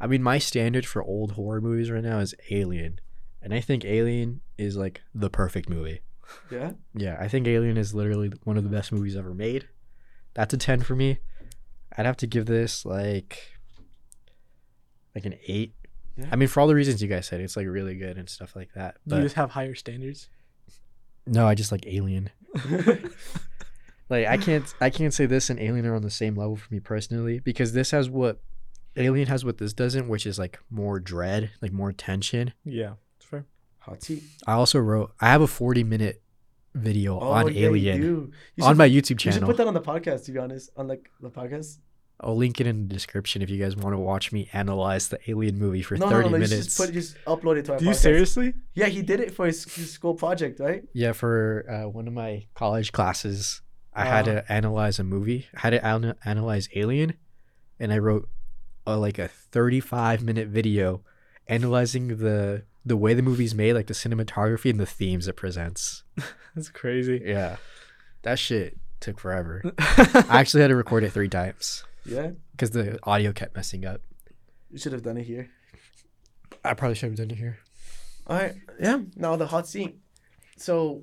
I 0.00 0.06
mean, 0.06 0.22
my 0.22 0.38
standard 0.38 0.86
for 0.86 1.02
old 1.02 1.32
horror 1.32 1.60
movies 1.60 1.90
right 1.90 2.04
now 2.04 2.20
is 2.20 2.36
Alien, 2.50 3.00
and 3.42 3.52
I 3.52 3.58
think 3.60 3.84
Alien 3.84 4.42
is 4.56 4.76
like 4.76 5.02
the 5.12 5.28
perfect 5.28 5.68
movie. 5.68 6.02
Yeah. 6.50 6.72
Yeah, 6.94 7.16
I 7.20 7.28
think 7.28 7.46
Alien 7.46 7.76
is 7.76 7.94
literally 7.94 8.32
one 8.44 8.56
of 8.56 8.64
the 8.64 8.70
best 8.70 8.92
movies 8.92 9.16
ever 9.16 9.34
made. 9.34 9.68
That's 10.34 10.52
a 10.54 10.56
ten 10.56 10.80
for 10.80 10.94
me. 10.94 11.18
I'd 11.96 12.06
have 12.06 12.16
to 12.18 12.26
give 12.26 12.46
this 12.46 12.84
like 12.84 13.38
like 15.14 15.24
an 15.26 15.34
eight. 15.46 15.74
Yeah. 16.16 16.26
I 16.30 16.36
mean, 16.36 16.48
for 16.48 16.60
all 16.60 16.66
the 16.66 16.74
reasons 16.74 17.02
you 17.02 17.08
guys 17.08 17.26
said, 17.26 17.40
it's 17.40 17.56
like 17.56 17.66
really 17.66 17.96
good 17.96 18.18
and 18.18 18.28
stuff 18.28 18.54
like 18.54 18.70
that. 18.74 18.96
you 19.06 19.20
just 19.22 19.34
have 19.34 19.50
higher 19.50 19.74
standards. 19.74 20.28
no, 21.26 21.46
I 21.46 21.54
just 21.54 21.72
like 21.72 21.86
Alien. 21.86 22.30
Like 24.12 24.26
I 24.26 24.36
can't 24.36 24.74
I 24.78 24.90
can't 24.90 25.14
say 25.14 25.24
this 25.24 25.48
and 25.48 25.58
Alien 25.58 25.86
are 25.86 25.94
on 25.94 26.02
the 26.02 26.10
same 26.10 26.34
level 26.34 26.54
for 26.56 26.72
me 26.72 26.80
personally 26.80 27.38
because 27.38 27.72
this 27.72 27.92
has 27.92 28.10
what 28.10 28.42
Alien 28.94 29.26
has 29.28 29.42
what 29.42 29.56
this 29.56 29.72
doesn't, 29.72 30.06
which 30.06 30.26
is 30.26 30.38
like 30.38 30.58
more 30.70 31.00
dread, 31.00 31.50
like 31.62 31.72
more 31.72 31.92
tension. 31.92 32.52
Yeah, 32.62 32.94
it's 33.16 33.24
fair. 33.24 33.46
Hot 33.78 34.02
seat. 34.02 34.22
I 34.46 34.52
also 34.52 34.78
wrote 34.80 35.12
I 35.18 35.28
have 35.28 35.40
a 35.40 35.46
40 35.46 35.82
minute 35.84 36.21
video 36.74 37.18
on 37.18 37.44
Oh, 37.44 37.48
yeah, 37.48 37.66
Alien 37.68 38.00
do. 38.00 38.32
You 38.56 38.64
on 38.64 38.70
should- 38.70 38.78
my 38.78 38.88
YouTube 38.88 39.18
channel. 39.18 39.36
You 39.36 39.40
should 39.40 39.46
put 39.46 39.56
that 39.58 39.66
on 39.66 39.74
the 39.74 39.80
podcast. 39.80 40.24
To 40.26 40.32
be 40.32 40.38
honest, 40.38 40.70
on 40.76 40.88
like 40.88 41.10
the 41.20 41.30
podcast. 41.30 41.78
I'll 42.24 42.36
link 42.36 42.60
it 42.60 42.68
in 42.68 42.86
the 42.86 42.94
description 42.94 43.42
if 43.42 43.50
you 43.50 43.58
guys 43.58 43.74
want 43.74 43.94
to 43.94 43.98
watch 43.98 44.30
me 44.30 44.48
analyze 44.52 45.08
the 45.08 45.18
Alien 45.28 45.58
movie 45.58 45.82
for 45.82 45.96
No, 45.96 46.08
30 46.08 46.28
no, 46.28 46.30
no. 46.36 46.38
Minutes. 46.38 46.64
just 46.66 46.78
put 46.78 46.92
just 46.92 47.16
upload 47.26 47.56
it 47.56 47.64
to 47.64 47.72
our. 47.72 47.78
Do 47.80 47.84
you 47.86 47.94
seriously? 47.94 48.54
Yeah, 48.74 48.86
he 48.86 49.02
did 49.02 49.18
it 49.18 49.34
for 49.34 49.46
his, 49.46 49.64
his 49.74 49.90
school 49.90 50.14
project, 50.14 50.60
right? 50.60 50.84
Yeah, 50.92 51.12
for 51.12 51.66
uh, 51.68 51.88
one 51.88 52.06
of 52.06 52.12
my 52.14 52.46
college 52.54 52.92
classes, 52.92 53.60
I 53.92 54.04
had 54.04 54.28
Ah. 54.28 54.32
to 54.34 54.52
analyze 54.52 55.00
a 55.00 55.04
movie. 55.04 55.46
I 55.56 55.60
had 55.60 55.70
to 55.70 55.84
ana- 55.84 56.16
analyze 56.24 56.68
Alien, 56.76 57.14
and 57.80 57.92
I 57.92 57.98
wrote 57.98 58.28
a, 58.86 58.96
like 58.96 59.18
a 59.18 59.26
35 59.26 60.22
minute 60.22 60.46
video 60.46 61.02
analyzing 61.48 62.18
the 62.18 62.62
the 62.84 62.96
way 62.96 63.14
the 63.14 63.22
movie's 63.22 63.54
made, 63.54 63.74
like 63.74 63.86
the 63.86 63.94
cinematography 63.94 64.70
and 64.70 64.80
the 64.80 64.86
themes 64.86 65.28
it 65.28 65.36
presents. 65.36 66.02
That's 66.54 66.68
crazy. 66.68 67.22
Yeah, 67.24 67.56
that 68.22 68.38
shit 68.38 68.78
took 69.00 69.18
forever. 69.20 69.62
I 69.78 70.24
actually 70.40 70.62
had 70.62 70.68
to 70.68 70.76
record 70.76 71.04
it 71.04 71.10
three 71.12 71.28
times 71.28 71.84
Yeah. 72.04 72.30
because 72.52 72.70
the 72.70 72.98
audio 73.04 73.32
kept 73.32 73.54
messing 73.56 73.84
up. 73.84 74.00
You 74.70 74.78
should 74.78 74.92
have 74.92 75.02
done 75.02 75.16
it 75.16 75.24
here. 75.24 75.50
I 76.64 76.74
probably 76.74 76.94
should 76.94 77.10
have 77.10 77.18
done 77.18 77.30
it 77.30 77.38
here. 77.38 77.58
All 78.26 78.36
right. 78.36 78.54
Yeah. 78.80 79.00
Now 79.16 79.36
the 79.36 79.46
hot 79.48 79.66
seat. 79.68 79.96
So, 80.56 81.02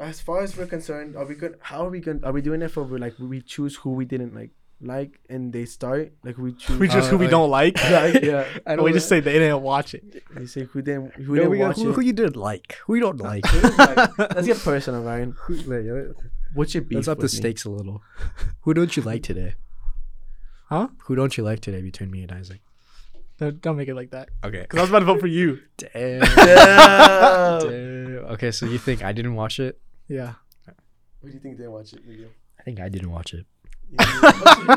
as 0.00 0.20
far 0.20 0.42
as 0.42 0.56
we're 0.56 0.66
concerned, 0.66 1.16
are 1.16 1.26
we 1.26 1.34
good? 1.34 1.56
How 1.60 1.84
are 1.86 1.90
we 1.90 1.98
going? 2.00 2.24
Are 2.24 2.30
we 2.32 2.42
doing 2.42 2.62
it 2.62 2.68
for 2.70 2.84
like 2.98 3.14
we 3.18 3.40
choose 3.42 3.74
who 3.76 3.90
we 3.90 4.04
didn't 4.04 4.34
like 4.34 4.50
like 4.82 5.20
and 5.28 5.52
they 5.52 5.64
start 5.66 6.12
like 6.24 6.38
we 6.38 6.52
choose. 6.54 6.78
we 6.78 6.88
just 6.88 7.08
Uh, 7.08 7.10
who 7.10 7.18
we 7.18 7.26
like- 7.26 7.30
don't 7.30 7.50
like. 7.50 7.76
Like, 7.90 8.22
yeah. 8.22 8.46
I 8.66 8.76
we 8.76 8.92
just 8.92 9.08
say 9.08 9.20
they 9.20 9.34
didn't 9.38 9.62
watch 9.62 9.94
it. 9.94 10.22
You 10.38 10.46
say 10.46 10.64
who 10.64 10.80
didn't 10.82 11.12
who 11.14 11.34
No, 11.34 11.42
didn't 11.42 11.50
we 11.50 11.58
got- 11.58 11.68
watch 11.68 11.76
who, 11.78 11.90
it. 11.90 11.94
who 11.94 12.00
you 12.00 12.12
didn't 12.12 12.36
like, 12.36 12.78
who 12.86 12.94
you 12.94 13.00
don't 13.02 13.18
like. 13.30 13.44
Who 13.46 13.60
didn't 13.60 13.78
like- 13.78 14.18
Let's 14.34 14.46
get 14.46 14.58
personal, 14.58 15.02
Ryen. 15.02 15.34
Who- 15.46 16.14
What's 16.54 16.74
your 16.74 16.82
beef? 16.82 16.96
Let's 16.96 17.08
up 17.08 17.18
the 17.18 17.24
me? 17.24 17.28
stakes 17.28 17.64
a 17.64 17.70
little. 17.70 18.02
Who 18.62 18.74
don't 18.74 18.96
you 18.96 19.02
like 19.04 19.22
today? 19.22 19.54
Huh? 20.68 20.88
Who 21.04 21.14
don't 21.14 21.36
you 21.36 21.44
like 21.44 21.60
today 21.60 21.80
between 21.82 22.10
me 22.10 22.22
and 22.22 22.32
Isaac? 22.32 22.60
No, 23.40 23.50
don't 23.50 23.76
make 23.76 23.88
it 23.88 23.94
like 23.94 24.10
that. 24.10 24.28
Okay. 24.44 24.62
Because 24.62 24.78
I 24.78 24.82
was 24.82 24.90
about 24.90 24.98
to 25.00 25.04
vote 25.06 25.20
for 25.20 25.26
you. 25.28 25.60
Damn. 25.78 26.22
Yeah. 26.22 27.58
Damn. 27.62 28.24
Okay, 28.34 28.50
so 28.50 28.66
you 28.66 28.78
think 28.78 29.02
I 29.02 29.12
didn't 29.12 29.34
watch 29.34 29.60
it? 29.60 29.80
Yeah. 30.08 30.34
What 31.20 31.28
do 31.30 31.34
you 31.34 31.38
think 31.40 31.56
didn't 31.56 31.72
watch 31.72 31.92
it? 31.92 32.00
Video? 32.04 32.28
I 32.58 32.62
think 32.62 32.80
I 32.80 32.88
didn't 32.88 33.10
watch 33.10 33.32
it. 33.34 33.46
I 33.98 34.76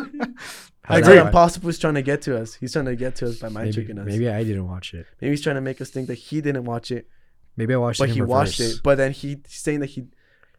How's 0.86 0.98
That's 0.98 1.08
that? 1.08 1.18
agree. 1.18 1.28
Impossible 1.28 1.70
is 1.70 1.80
trying 1.80 1.94
to 1.94 2.02
get 2.02 2.22
to 2.24 2.38
us. 2.38 2.56
He's 2.56 2.74
trying 2.74 2.86
to 2.86 2.96
get 2.96 3.16
to 3.18 3.28
us 3.28 3.40
by 3.40 3.48
mind 3.48 3.74
tricking 3.74 3.98
us. 3.98 4.06
Maybe. 4.06 4.26
maybe 4.26 4.30
I 4.30 4.44
didn't 4.44 4.68
watch 4.68 4.94
it. 4.94 5.06
Maybe 5.22 5.32
he's 5.32 5.42
trying 5.42 5.56
to 5.56 5.62
make 5.62 5.80
us 5.80 5.90
think 5.90 6.08
that 6.08 6.16
he 6.16 6.42
didn't 6.42 6.66
watch 6.66 6.92
it, 6.92 7.08
Maybe 7.56 7.74
I 7.74 7.78
watched 7.78 8.00
but 8.00 8.06
it. 8.06 8.08
But 8.10 8.16
he 8.16 8.22
watched 8.22 8.60
it. 8.60 8.76
But 8.84 8.98
then 8.98 9.12
he, 9.12 9.38
he's 9.48 9.62
saying 9.62 9.80
that 9.82 9.92
he, 9.92 10.08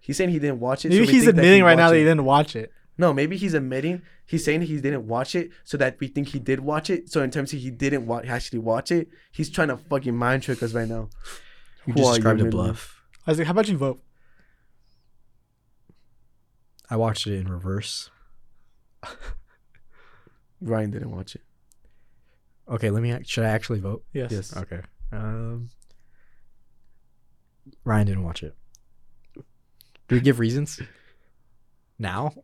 he's 0.01 0.17
saying 0.17 0.31
he 0.31 0.39
didn't 0.39 0.61
watch 0.61 0.85
it. 0.85 0.91
Maybe 0.91 1.07
so 1.07 1.13
he's 1.13 1.27
admitting 1.27 1.57
he 1.57 1.63
right 1.63 1.77
now 1.77 1.85
watched 1.85 1.93
that 1.93 1.99
he 1.99 2.05
didn't 2.05 2.25
watch 2.25 2.57
it. 2.57 2.73
No, 2.97 3.13
maybe 3.13 3.37
he's 3.37 3.55
admitting 3.55 4.03
he's 4.25 4.45
saying 4.45 4.63
he 4.63 4.81
didn't 4.81 5.07
watch 5.09 5.35
it 5.35 5.51
so 5.65 5.77
that 5.79 5.99
we 5.99 6.07
think 6.07 6.29
he 6.29 6.39
did 6.39 6.61
watch 6.61 6.91
it. 6.91 7.11
So 7.11 7.23
in 7.23 7.31
terms 7.31 7.53
of 7.53 7.59
he 7.59 7.71
didn't 7.71 8.07
wa- 8.07 8.23
actually 8.25 8.61
watch 8.61 8.93
it, 8.93 9.09
he's 9.33 9.51
trying 9.51 9.69
to 9.69 9.77
fucking 9.77 10.17
mind 10.17 10.45
trick 10.45 10.63
us 10.63 10.73
right 10.73 10.89
now. 10.89 11.09
You 11.87 11.93
Who 11.93 11.99
just 12.01 12.07
are 12.07 12.13
you, 12.13 12.17
described 12.17 12.41
a 12.41 12.45
bluff. 12.47 13.03
I 13.27 13.33
was 13.33 13.39
like, 13.39 13.47
how 13.47 13.51
about 13.51 13.69
you 13.69 13.77
vote? 13.77 14.01
I 16.89 16.97
watched 16.97 17.27
it 17.27 17.35
in 17.35 17.49
reverse. 17.49 18.11
Ryen 20.61 20.91
didn't 20.91 21.11
watch 21.11 21.35
it. 21.35 21.43
Okay, 22.69 22.91
let 22.91 23.03
me. 23.03 23.13
ac- 23.13 23.25
Should 23.27 23.45
I 23.45 23.49
actually 23.51 23.81
vote? 23.81 24.05
Yes. 24.13 24.33
Yes. 24.33 24.57
Okay. 24.57 24.81
Um, 25.13 25.69
Ryen 27.85 28.07
didn't 28.07 28.23
watch 28.25 28.43
it. 28.43 28.55
Do 30.09 30.15
we 30.17 30.21
give 30.21 30.39
reasons? 30.39 30.81
Now? 31.99 32.35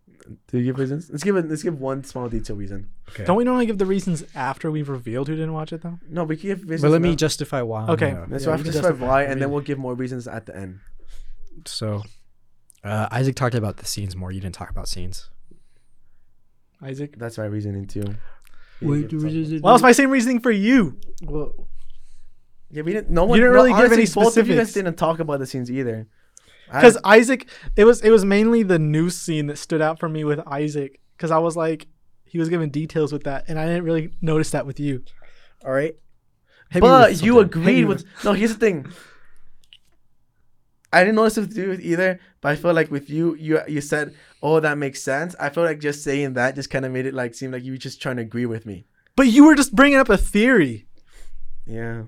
Do 0.48 0.58
you 0.58 0.64
give 0.64 0.78
reasons? 0.78 1.08
Let's 1.10 1.24
give 1.24 1.36
it. 1.36 1.48
Let's 1.48 1.62
give 1.62 1.80
one 1.80 2.04
small 2.04 2.28
detail 2.28 2.56
reason. 2.56 2.90
Okay. 3.08 3.24
Don't 3.24 3.36
we 3.36 3.44
normally 3.44 3.66
give 3.66 3.78
the 3.78 3.86
reasons 3.86 4.22
after 4.34 4.70
we've 4.70 4.88
revealed 4.88 5.28
who 5.28 5.34
didn't 5.34 5.52
watch 5.52 5.72
it 5.72 5.82
though? 5.82 5.98
No, 6.08 6.24
we 6.24 6.36
can 6.36 6.50
give 6.50 6.60
reasons. 6.62 6.82
But 6.82 6.90
let 6.90 7.00
me 7.02 7.10
now. 7.10 7.16
justify 7.16 7.62
why. 7.62 7.82
I'm 7.84 7.90
Okay. 7.90 8.10
gonna- 8.12 8.26
Let's 8.28 8.44
Yeah, 8.44 8.50
have 8.52 8.60
to 8.60 8.64
can 8.64 8.72
justify 8.72 8.88
justify. 8.90 9.06
why, 9.08 9.22
and 9.24 9.40
then 9.40 9.50
we'll 9.50 9.60
give 9.62 9.78
more 9.78 9.94
reasons 9.94 10.28
at 10.28 10.46
the 10.46 10.56
end. 10.56 10.80
So, 11.66 12.02
uh, 12.84 13.08
Isaac 13.10 13.34
talked 13.34 13.54
about 13.54 13.78
the 13.78 13.86
scenes 13.86 14.14
more. 14.14 14.30
You 14.30 14.40
didn't 14.40 14.54
talk 14.54 14.70
about 14.70 14.88
scenes. 14.88 15.30
Isaac. 16.82 17.16
That's 17.18 17.38
my 17.38 17.44
reasoning 17.46 17.86
too. 17.86 18.04
Wait, 18.82 19.12
Yeah, 19.12 19.58
Well, 19.62 19.74
that's 19.74 19.82
my 19.82 19.92
same 19.92 20.10
reasoning 20.10 20.40
for 20.40 20.50
you. 20.50 20.98
well, 21.22 21.68
Yeah, 22.70 22.82
we 22.82 22.92
didn't. 22.92 23.10
No 23.10 23.24
one. 23.24 23.36
You 23.38 23.44
didn't 23.44 23.52
no, 23.54 23.58
really 23.62 23.70
give 23.70 23.92
honestly, 23.92 24.02
any 24.02 24.24
Both 24.26 24.36
of 24.36 24.48
you 24.48 24.54
guys 24.54 24.68
specifics. 24.68 24.72
didn't 24.74 24.96
talk 24.96 25.18
about 25.20 25.38
the 25.40 25.46
scenes 25.46 25.70
either. 25.70 26.06
Because 26.66 26.96
Isaac, 27.04 27.48
it 27.76 27.84
was 27.84 28.00
it 28.00 28.10
was 28.10 28.24
mainly 28.24 28.62
the 28.62 28.78
news 28.78 29.16
scene 29.16 29.46
that 29.48 29.58
stood 29.58 29.82
out 29.82 29.98
for 29.98 30.08
me 30.08 30.22
with 30.24 30.40
Isaac. 30.46 31.00
Because 31.16 31.30
I 31.32 31.38
was 31.38 31.56
like, 31.56 31.88
he 32.24 32.38
was 32.38 32.48
giving 32.48 32.70
details 32.70 33.12
with 33.12 33.24
that, 33.24 33.44
and 33.48 33.58
I 33.58 33.66
didn't 33.66 33.84
really 33.84 34.12
notice 34.22 34.52
that 34.52 34.66
with 34.66 34.78
you. 34.78 35.02
all 35.64 35.72
right. 35.72 35.94
Hit 36.70 36.80
but 36.80 37.20
you 37.22 37.40
agreed 37.40 37.64
me 37.66 37.84
with. 37.84 38.04
No, 38.24 38.32
here's 38.32 38.52
the 38.52 38.58
thing. 38.58 38.86
I 40.92 41.00
didn't 41.04 41.14
notice 41.16 41.38
it 41.38 41.42
with 41.42 41.56
you 41.56 41.72
either, 41.72 42.18
but 42.40 42.48
I 42.50 42.56
feel 42.56 42.72
like 42.74 42.90
with 42.90 43.08
you, 43.08 43.34
you 43.36 43.60
you 43.68 43.80
said, 43.80 44.14
"Oh, 44.42 44.58
that 44.60 44.76
makes 44.76 45.00
sense." 45.02 45.36
I 45.38 45.48
feel 45.50 45.62
like 45.64 45.78
just 45.80 46.02
saying 46.02 46.32
that 46.34 46.54
just 46.56 46.68
kind 46.70 46.84
of 46.84 46.90
made 46.92 47.06
it 47.06 47.14
like 47.14 47.34
seem 47.34 47.52
like 47.52 47.62
you 47.62 47.72
were 47.72 47.78
just 47.78 48.02
trying 48.02 48.16
to 48.16 48.22
agree 48.22 48.46
with 48.46 48.66
me. 48.66 48.86
But 49.16 49.28
you 49.28 49.44
were 49.44 49.54
just 49.54 49.74
bringing 49.74 49.98
up 49.98 50.08
a 50.08 50.16
theory. 50.16 50.86
Yeah. 51.66 52.04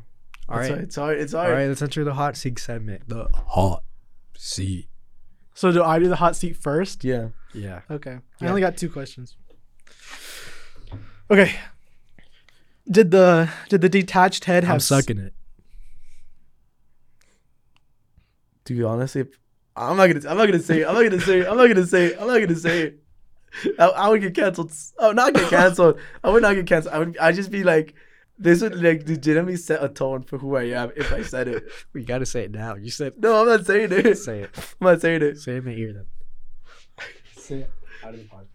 All 0.49 0.59
It's 0.59 0.71
right. 0.71 0.81
It's 0.81 0.97
hard. 0.97 1.19
It's 1.19 1.35
All 1.35 1.43
hard. 1.45 1.55
right, 1.55 1.69
let's 1.69 1.81
enter 1.83 2.03
the 2.05 2.15
hot 2.15 2.37
seat 2.37 2.59
segment. 2.59 3.09
The 3.09 3.29
hot 3.33 3.85
seat. 4.37 4.89
So 5.55 5.71
do 5.71 5.83
I 5.85 5.99
do 6.01 6.09
the 6.09 6.17
hot 6.17 6.35
seat 6.35 6.57
first? 6.57 7.05
Yeah. 7.05 7.29
Yeah. 7.55 7.83
Okay. 7.91 8.19
I 8.41 8.47
only 8.49 8.61
got 8.61 8.77
two 8.77 8.89
questions. 8.91 9.37
Okay. 11.31 11.55
Did 12.91 13.11
the 13.13 13.49
did 13.69 13.81
the 13.81 13.89
detached 13.89 14.45
head 14.47 14.65
have 14.65 14.73
I'm 14.73 14.77
s- 14.77 14.87
sucking 14.87 15.19
it. 15.19 15.35
To 18.67 18.75
be 18.75 18.83
honest, 18.85 19.17
if 19.17 19.29
I'm 19.77 19.97
not 19.97 20.07
gonna, 20.09 20.29
I'm 20.31 20.37
not 20.37 20.47
gonna 20.47 20.59
say, 20.61 20.81
it, 20.83 20.87
I'm 20.89 20.95
not 20.95 21.03
gonna 21.03 21.21
say, 21.21 21.41
it, 21.41 21.49
I'm 21.49 21.57
not 21.57 21.67
gonna 21.67 21.87
say, 21.87 22.07
it, 22.07 22.19
I'm 22.21 22.27
not 22.27 22.39
gonna 22.39 22.55
say. 22.57 22.83
it. 22.83 22.99
I, 23.79 23.87
I 23.87 24.09
would 24.09 24.21
get 24.23 24.35
canceled. 24.35 24.73
Oh, 24.99 25.13
not 25.13 25.35
get 25.35 25.51
canceled. 25.51 25.99
I 26.25 26.31
would 26.31 26.43
not 26.43 26.55
get 26.55 26.67
canceled. 26.67 26.95
I 26.95 26.99
would. 26.99 27.19
I 27.19 27.33
just 27.33 27.51
be 27.51 27.63
like, 27.65 27.95
this 28.39 28.63
would 28.63 28.83
like 28.83 29.07
legitimately 29.07 29.57
set 29.57 29.83
a 29.83 29.89
tone 29.89 30.23
for 30.23 30.39
who 30.39 30.57
I 30.57 30.65
am 30.65 30.91
if 30.97 31.13
I 31.13 31.23
said 31.23 31.49
it. 31.49 31.65
We 31.93 32.05
gotta 32.05 32.27
say 32.27 32.45
it 32.45 32.51
now. 32.53 32.77
You 32.77 32.91
said 32.91 33.15
No, 33.19 33.41
I'm 33.43 33.47
not 33.47 33.67
saying 33.67 33.89
it. 33.93 34.17
say 34.19 34.41
it. 34.43 34.51
I'm 34.81 34.87
not 34.87 35.01
saying 35.01 35.23
it. 35.23 35.39
Say 35.39 35.53
it 35.55 35.59
in 35.59 35.65
my 35.65 35.73
ear 35.73 35.93
then. 35.93 36.07
Say 37.37 37.55
it. 37.61 37.71
Out 38.05 38.15
of 38.15 38.21
the 38.21 38.25
podcast. 38.27 38.47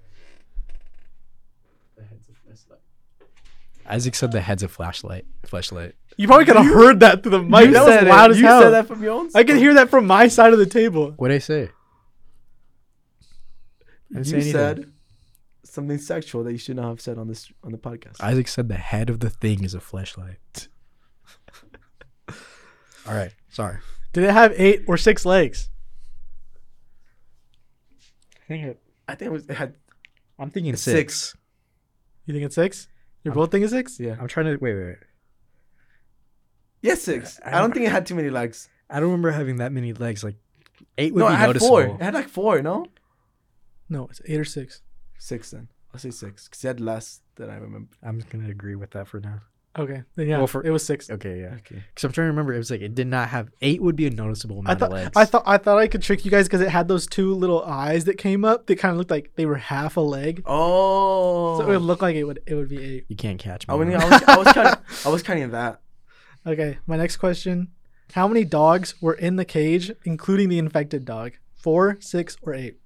The 1.95 2.03
head's 2.03 2.29
a 2.29 2.34
flashlight. 2.34 2.79
Isaac 3.88 4.15
said 4.15 4.31
the 4.31 4.41
head's 4.41 4.63
a 4.63 4.67
flashlight. 4.67 5.25
Flashlight. 5.45 5.95
You 6.18 6.27
probably 6.27 6.45
could 6.45 6.56
have 6.56 6.65
heard 6.65 6.99
that 7.02 7.22
through 7.23 7.31
the 7.31 7.44
mic. 7.44 7.68
You 7.68 7.73
That 7.73 7.85
said 7.85 8.03
was 8.03 8.07
it. 8.07 8.10
loud 8.10 8.31
as 8.31 8.39
you 8.39 8.45
hell. 8.48 8.61
said 8.61 8.69
that 8.72 8.88
from 8.88 9.03
your 9.03 9.11
own. 9.14 9.30
I 9.35 9.44
can 9.44 9.56
hear 9.57 9.76
that 9.76 9.89
from 9.89 10.07
my 10.07 10.27
side 10.27 10.52
of 10.52 10.57
the 10.60 10.65
table. 10.65 11.11
What'd 11.11 11.35
I 11.35 11.38
say? 11.39 11.69
I 13.22 14.19
You 14.19 14.23
didn't 14.23 14.26
say 14.26 14.35
anything. 14.38 14.52
said 14.53 14.91
something 15.64 15.98
sexual 15.99 16.44
that 16.45 16.52
you 16.52 16.57
should 16.57 16.76
not 16.77 16.89
have 16.89 17.02
said 17.02 17.18
on 17.19 17.27
this 17.27 17.52
on 17.64 17.72
the 17.72 17.77
podcast. 17.77 18.19
Isaac 18.22 18.48
said 18.48 18.68
the 18.68 18.76
head 18.76 19.10
of 19.11 19.19
the 19.19 19.30
thing 19.30 19.64
is 19.64 19.73
a 19.76 19.80
flashlight. 19.80 20.68
All 23.07 23.14
right. 23.14 23.31
Sorry. 23.49 23.77
Did 24.14 24.23
it 24.23 24.31
have 24.31 24.53
eight 24.57 24.84
or 24.88 24.98
six 24.98 25.23
legs? 25.26 25.69
I 28.41 28.48
think 28.48 28.64
it, 28.65 28.81
I 29.07 29.15
think 29.15 29.27
it, 29.30 29.31
was, 29.31 29.45
it 29.45 29.53
had. 29.56 29.76
I'm 30.39 30.49
thinking 30.49 30.76
six. 30.76 30.95
six. 31.34 31.38
You 32.26 32.34
think 32.34 32.45
it's 32.45 32.56
six? 32.56 32.88
You're 33.23 33.34
both 33.34 33.52
thinking 33.52 33.69
six? 33.69 33.99
Yeah. 33.99 34.15
I'm 34.19 34.27
trying 34.27 34.45
to 34.48 34.52
wait, 34.53 34.73
wait, 34.73 34.85
wait. 34.85 34.95
Yes, 36.81 37.01
six. 37.01 37.39
I 37.43 37.49
I 37.49 37.51
don't 37.51 37.61
don't- 37.61 37.73
think 37.73 37.85
it 37.87 37.91
had 37.91 38.05
too 38.05 38.15
many 38.15 38.29
legs. 38.29 38.69
I 38.89 38.99
don't 38.99 39.09
remember 39.09 39.31
having 39.31 39.57
that 39.57 39.71
many 39.71 39.93
legs. 39.93 40.23
Like 40.23 40.35
eight 40.97 41.13
would 41.13 41.19
No, 41.21 41.27
be 41.27 41.33
it 41.33 41.37
had 41.37 41.47
noticeable. 41.47 41.67
four. 41.69 41.83
It 41.85 42.01
had 42.01 42.13
like 42.13 42.29
four. 42.29 42.61
No, 42.61 42.85
No, 43.89 44.07
it's 44.09 44.21
eight 44.25 44.39
or 44.39 44.45
six. 44.45 44.81
six 45.17 45.51
then. 45.51 45.69
I'll 45.93 45.99
say 45.99 46.11
six 46.11 46.47
because 46.47 46.63
it 46.63 46.67
had 46.67 46.79
less 46.79 47.21
than 47.35 47.49
I 47.49 47.55
remember. 47.55 47.89
I'm 48.03 48.19
just 48.19 48.29
gonna 48.31 48.49
agree 48.49 48.75
with 48.75 48.91
that 48.91 49.07
for 49.07 49.19
now. 49.19 49.39
Okay. 49.77 50.03
Then 50.15 50.27
yeah, 50.27 50.37
Well, 50.39 50.47
for- 50.47 50.63
it 50.65 50.71
was 50.71 50.83
six. 50.83 51.07
Okay, 51.09 51.39
yeah. 51.41 51.55
Okay. 51.57 51.83
Because 51.93 52.03
I'm 52.03 52.11
trying 52.11 52.25
to 52.25 52.31
remember. 52.31 52.51
It 52.53 52.57
was 52.57 52.71
like 52.71 52.81
it 52.81 52.95
did 52.95 53.05
not 53.07 53.29
have 53.29 53.49
eight. 53.61 53.81
Would 53.81 53.95
be 53.95 54.07
a 54.07 54.09
noticeable 54.09 54.59
amount 54.59 54.75
I 54.75 54.79
thought 54.79 54.89
of 54.91 54.93
legs. 55.03 55.11
I 55.15 55.25
thought 55.25 55.43
I 55.45 55.57
thought 55.57 55.77
I 55.77 55.87
could 55.87 56.01
trick 56.01 56.25
you 56.25 56.31
guys 56.31 56.47
because 56.47 56.61
it 56.61 56.69
had 56.69 56.87
those 56.87 57.05
two 57.07 57.33
little 57.35 57.63
eyes 57.63 58.05
that 58.05 58.17
came 58.17 58.43
up 58.43 58.65
that 58.67 58.77
kind 58.77 58.91
of 58.91 58.97
looked 58.97 59.11
like 59.11 59.31
they 59.35 59.45
were 59.45 59.55
half 59.57 59.95
a 59.97 60.01
leg. 60.01 60.41
Oh. 60.45 61.59
So 61.59 61.65
it 61.65 61.67
would 61.67 61.81
look 61.83 62.01
like 62.01 62.15
it 62.15 62.23
would 62.23 62.39
it 62.47 62.55
would 62.55 62.69
be 62.69 62.81
eight. 62.83 63.05
you 63.07 63.15
can't 63.15 63.39
catch 63.39 63.67
me. 63.67 63.71
Oh, 63.71 63.75
I, 63.75 63.77
wouldn't- 63.77 64.01
I 64.03 64.09
was, 64.09 64.23
I 64.23 64.37
was 64.37 64.47
kind 64.53 64.67
of, 64.67 65.03
I 65.05 65.09
was 65.09 65.23
kind 65.23 65.43
of 65.43 65.51
that. 65.51 65.81
Okay, 66.48 66.78
my 66.88 66.95
next 66.95 67.18
question: 67.18 67.68
How 68.14 68.28
many 68.28 68.45
dogs 68.45 68.95
were 69.02 69.14
in 69.14 69.36
the 69.36 69.44
cage, 69.45 69.91
including 70.06 70.48
the 70.48 70.57
infected 70.60 71.03
dog? 71.03 71.34
Four, 71.57 71.98
six, 71.99 72.38
or 72.41 72.53
eight? 72.53 72.78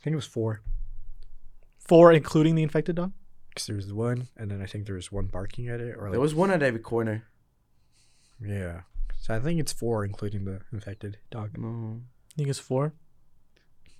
I 0.00 0.02
think 0.02 0.12
it 0.12 0.16
was 0.16 0.26
four. 0.26 0.60
Four, 1.78 2.12
including 2.12 2.56
the 2.56 2.62
infected 2.64 2.96
dog. 2.96 3.12
Because 3.48 3.66
there 3.66 3.76
was 3.76 3.92
one, 3.92 4.28
and 4.36 4.50
then 4.50 4.60
I 4.60 4.66
think 4.66 4.86
there 4.86 4.94
was 4.96 5.10
one 5.12 5.26
barking 5.26 5.68
at 5.68 5.80
it, 5.80 5.94
or 5.96 6.02
like 6.02 6.10
There 6.12 6.20
was 6.20 6.34
one 6.34 6.50
at 6.50 6.62
every 6.62 6.80
corner. 6.80 7.24
yeah. 8.40 8.80
So 9.20 9.34
I 9.34 9.40
think 9.40 9.58
it's 9.60 9.72
four, 9.72 10.04
including 10.04 10.44
the 10.44 10.60
infected 10.72 11.18
dog. 11.30 11.56
No, 11.58 11.66
You 12.34 12.36
think 12.36 12.48
it's 12.50 12.58
four? 12.58 12.92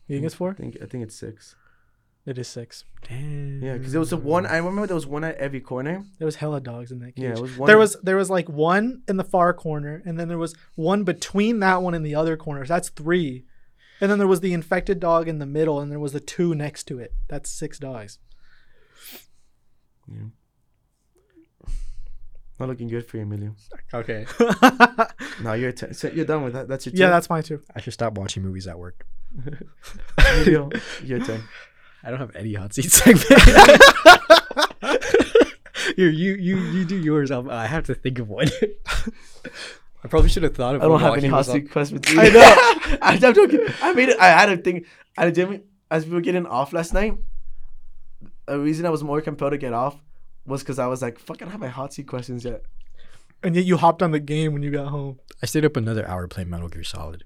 You 0.06 0.16
think 0.16 0.26
it's 0.26 0.34
four? 0.34 0.50
I 0.50 0.54
think 0.54 0.76
I 0.82 0.86
think 0.86 1.02
it's 1.04 1.16
six. 1.16 1.56
It 2.26 2.38
is 2.38 2.48
six. 2.48 2.84
Damn. 3.08 3.62
Yeah, 3.62 3.74
because 3.74 3.92
there 3.92 4.00
was 4.00 4.12
a 4.12 4.16
one. 4.16 4.46
I 4.46 4.56
remember 4.56 4.86
there 4.88 4.96
was 4.96 5.06
one 5.06 5.22
at 5.22 5.36
every 5.36 5.60
corner. 5.60 6.04
There 6.18 6.26
was 6.26 6.36
hella 6.36 6.60
dogs 6.60 6.90
in 6.90 6.98
that 6.98 7.14
cage. 7.14 7.22
Yeah, 7.24 7.30
it 7.34 7.38
was 7.40 7.56
one. 7.56 7.68
There 7.68 7.78
was 7.78 7.96
there 8.02 8.16
was 8.16 8.28
like 8.28 8.48
one 8.48 9.02
in 9.06 9.16
the 9.16 9.24
far 9.24 9.54
corner, 9.54 10.02
and 10.04 10.18
then 10.18 10.26
there 10.28 10.38
was 10.38 10.54
one 10.74 11.04
between 11.04 11.60
that 11.60 11.82
one 11.82 11.94
and 11.94 12.04
the 12.04 12.16
other 12.16 12.36
corners. 12.36 12.68
That's 12.68 12.88
three. 12.88 13.44
And 14.00 14.10
then 14.10 14.18
there 14.18 14.26
was 14.28 14.40
the 14.40 14.52
infected 14.52 14.98
dog 15.00 15.28
in 15.28 15.38
the 15.38 15.46
middle, 15.46 15.80
and 15.80 15.90
there 15.90 16.00
was 16.00 16.12
the 16.12 16.20
two 16.20 16.54
next 16.54 16.84
to 16.88 16.98
it. 16.98 17.14
That's 17.28 17.48
six 17.48 17.78
dogs. 17.78 18.18
not 22.58 22.68
looking 22.68 22.88
good 22.88 23.06
for 23.06 23.18
you, 23.18 23.22
Emilio. 23.22 23.54
Okay. 23.94 24.26
No, 25.42 25.52
you're 25.52 25.72
t- 25.72 25.92
so 25.92 26.08
you're 26.08 26.24
done 26.24 26.44
with 26.44 26.54
that. 26.54 26.66
That's 26.66 26.86
your 26.86 26.92
turn. 26.92 27.00
yeah, 27.00 27.10
that's 27.10 27.28
mine 27.28 27.42
too. 27.42 27.60
I 27.74 27.80
should 27.80 27.92
stop 27.92 28.16
watching 28.16 28.42
movies 28.42 28.66
at 28.66 28.78
work. 28.78 29.06
Emilio, 30.18 30.70
your 31.04 31.20
turn. 31.20 31.42
I 32.06 32.10
don't 32.10 32.20
have 32.20 32.36
any 32.36 32.54
hot 32.54 32.72
seat 32.72 32.92
segment. 32.92 33.26
Here, 35.96 36.08
you 36.08 36.34
you 36.34 36.58
you 36.58 36.84
do 36.84 36.96
yours. 36.96 37.32
I'll, 37.32 37.50
I 37.50 37.66
have 37.66 37.86
to 37.86 37.94
think 37.94 38.20
of 38.20 38.28
one. 38.28 38.46
I 40.04 40.08
probably 40.08 40.28
should 40.28 40.44
have 40.44 40.54
thought 40.54 40.76
of. 40.76 40.82
It. 40.82 40.84
I 40.84 40.88
don't 40.88 41.00
have 41.00 41.16
any 41.16 41.26
hot 41.26 41.46
seat 41.46 41.72
questions. 41.72 42.02
I 42.08 42.28
know. 42.28 42.98
I'm 43.02 43.18
joking. 43.18 43.66
I 43.82 43.92
made 43.92 44.10
it. 44.10 44.20
I 44.20 44.28
had 44.28 44.50
a 44.50 44.56
thing. 44.56 44.84
I 45.18 45.28
didn't. 45.30 45.64
As 45.90 46.06
we 46.06 46.14
were 46.14 46.20
getting 46.20 46.46
off 46.46 46.72
last 46.72 46.94
night, 46.94 47.18
the 48.46 48.60
reason 48.60 48.86
I 48.86 48.90
was 48.90 49.02
more 49.02 49.20
compelled 49.20 49.50
to 49.52 49.58
get 49.58 49.72
off 49.72 50.00
was 50.46 50.62
because 50.62 50.78
I 50.78 50.86
was 50.86 51.02
like, 51.02 51.18
"Fuck, 51.18 51.42
I 51.42 51.46
don't 51.46 51.50
have 51.50 51.60
my 51.60 51.68
hot 51.68 51.92
seat 51.92 52.06
questions 52.06 52.44
yet." 52.44 52.62
And 53.42 53.56
yet 53.56 53.64
you 53.64 53.78
hopped 53.78 54.00
on 54.00 54.12
the 54.12 54.20
game 54.20 54.52
when 54.52 54.62
you 54.62 54.70
got 54.70 54.88
home. 54.88 55.18
I 55.42 55.46
stayed 55.46 55.64
up 55.64 55.76
another 55.76 56.06
hour 56.06 56.28
playing 56.28 56.50
Metal 56.50 56.68
Gear 56.68 56.84
Solid. 56.84 57.24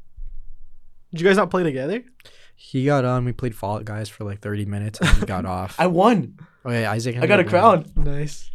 Did 1.11 1.21
you 1.21 1.27
guys 1.27 1.37
not 1.37 1.51
play 1.51 1.65
together? 1.65 2.03
He 2.63 2.85
got 2.85 3.07
um, 3.07 3.11
on. 3.13 3.25
We 3.25 3.33
played 3.33 3.55
Fallout 3.55 3.87
Guys 3.87 4.11
for 4.11 4.25
like 4.25 4.41
thirty 4.41 4.67
minutes, 4.67 5.01
and 5.01 5.09
he 5.19 5.25
got 5.25 5.47
off. 5.57 5.77
I 5.81 5.87
won. 5.87 6.39
oh 6.65 6.71
yeah, 6.71 6.91
Isaac. 6.93 7.17
I 7.17 7.27
got 7.27 7.41
a 7.41 7.43
ended 7.43 7.55
up 7.55 7.77
winning. 7.87 7.93
crown. 7.95 8.05
Nice. 8.19 8.51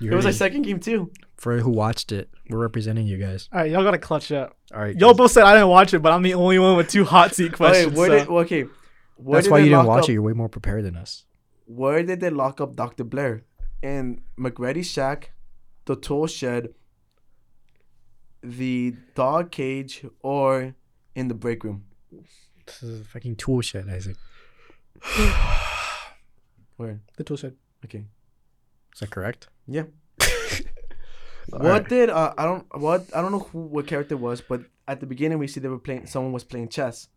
You 0.00 0.12
It 0.12 0.14
was 0.14 0.24
heard 0.26 0.30
our 0.30 0.34
second 0.34 0.62
game 0.62 0.78
too. 0.80 1.10
For 1.38 1.56
who 1.58 1.70
watched 1.70 2.12
it, 2.12 2.28
we're 2.50 2.58
representing 2.58 3.06
you 3.06 3.16
guys. 3.16 3.48
All 3.52 3.60
right, 3.60 3.70
y'all 3.70 3.82
got 3.82 3.92
to 3.92 3.98
clutch 3.98 4.30
up. 4.32 4.56
All 4.74 4.80
right. 4.80 4.94
Y'all 4.96 5.14
both 5.14 5.30
said 5.32 5.44
I 5.44 5.54
didn't 5.54 5.68
watch 5.68 5.94
it, 5.94 6.00
but 6.00 6.12
I'm 6.12 6.22
the 6.22 6.34
only 6.34 6.58
one 6.58 6.76
with 6.76 6.88
two 6.88 7.04
hot 7.04 7.34
seat 7.34 7.46
Okay, 7.54 7.56
questions. 7.56 7.96
where 7.96 8.08
so- 8.08 8.18
did 8.18 8.28
okay? 8.28 8.66
Where 9.16 9.36
That's 9.38 9.46
did 9.46 9.50
why 9.52 9.58
you 9.60 9.70
didn't 9.70 9.86
watch 9.86 10.04
up, 10.04 10.08
it. 10.10 10.12
You're 10.12 10.22
way 10.22 10.34
more 10.34 10.48
prepared 10.50 10.84
than 10.84 10.94
us. 10.96 11.24
Where 11.66 12.02
did 12.02 12.20
they 12.20 12.30
lock 12.30 12.60
up 12.60 12.76
Doctor 12.76 13.02
Blair? 13.02 13.44
In 13.82 14.20
MacReady's 14.38 14.90
shack, 14.90 15.32
the 15.86 15.96
tool 15.96 16.26
shed, 16.26 16.68
the 18.42 18.94
dog 19.14 19.50
cage, 19.50 20.04
or 20.20 20.74
in 21.14 21.28
the 21.28 21.34
break 21.34 21.64
room? 21.64 21.84
This 22.80 22.82
is 22.82 23.00
a 23.00 23.04
fucking 23.04 23.36
tool 23.36 23.60
shed, 23.60 23.88
Isaac. 23.88 24.16
Where? 26.76 27.00
the 27.16 27.24
tool 27.24 27.36
shed. 27.36 27.56
Okay. 27.84 28.04
Is 28.94 29.00
that 29.00 29.10
correct? 29.10 29.48
Yeah. 29.66 29.84
What 31.50 31.62
right. 31.62 31.88
did 31.88 32.10
uh, 32.10 32.34
I 32.36 32.44
don't 32.44 32.66
what 32.78 33.06
I 33.16 33.22
don't 33.22 33.32
know 33.32 33.38
who 33.38 33.60
what 33.60 33.86
character 33.86 34.14
it 34.14 34.20
was, 34.20 34.42
but 34.42 34.60
at 34.86 35.00
the 35.00 35.06
beginning 35.06 35.38
we 35.38 35.48
see 35.48 35.60
they 35.60 35.68
were 35.68 35.78
playing 35.78 36.06
someone 36.06 36.32
was 36.32 36.44
playing 36.44 36.68
chess. 36.68 37.08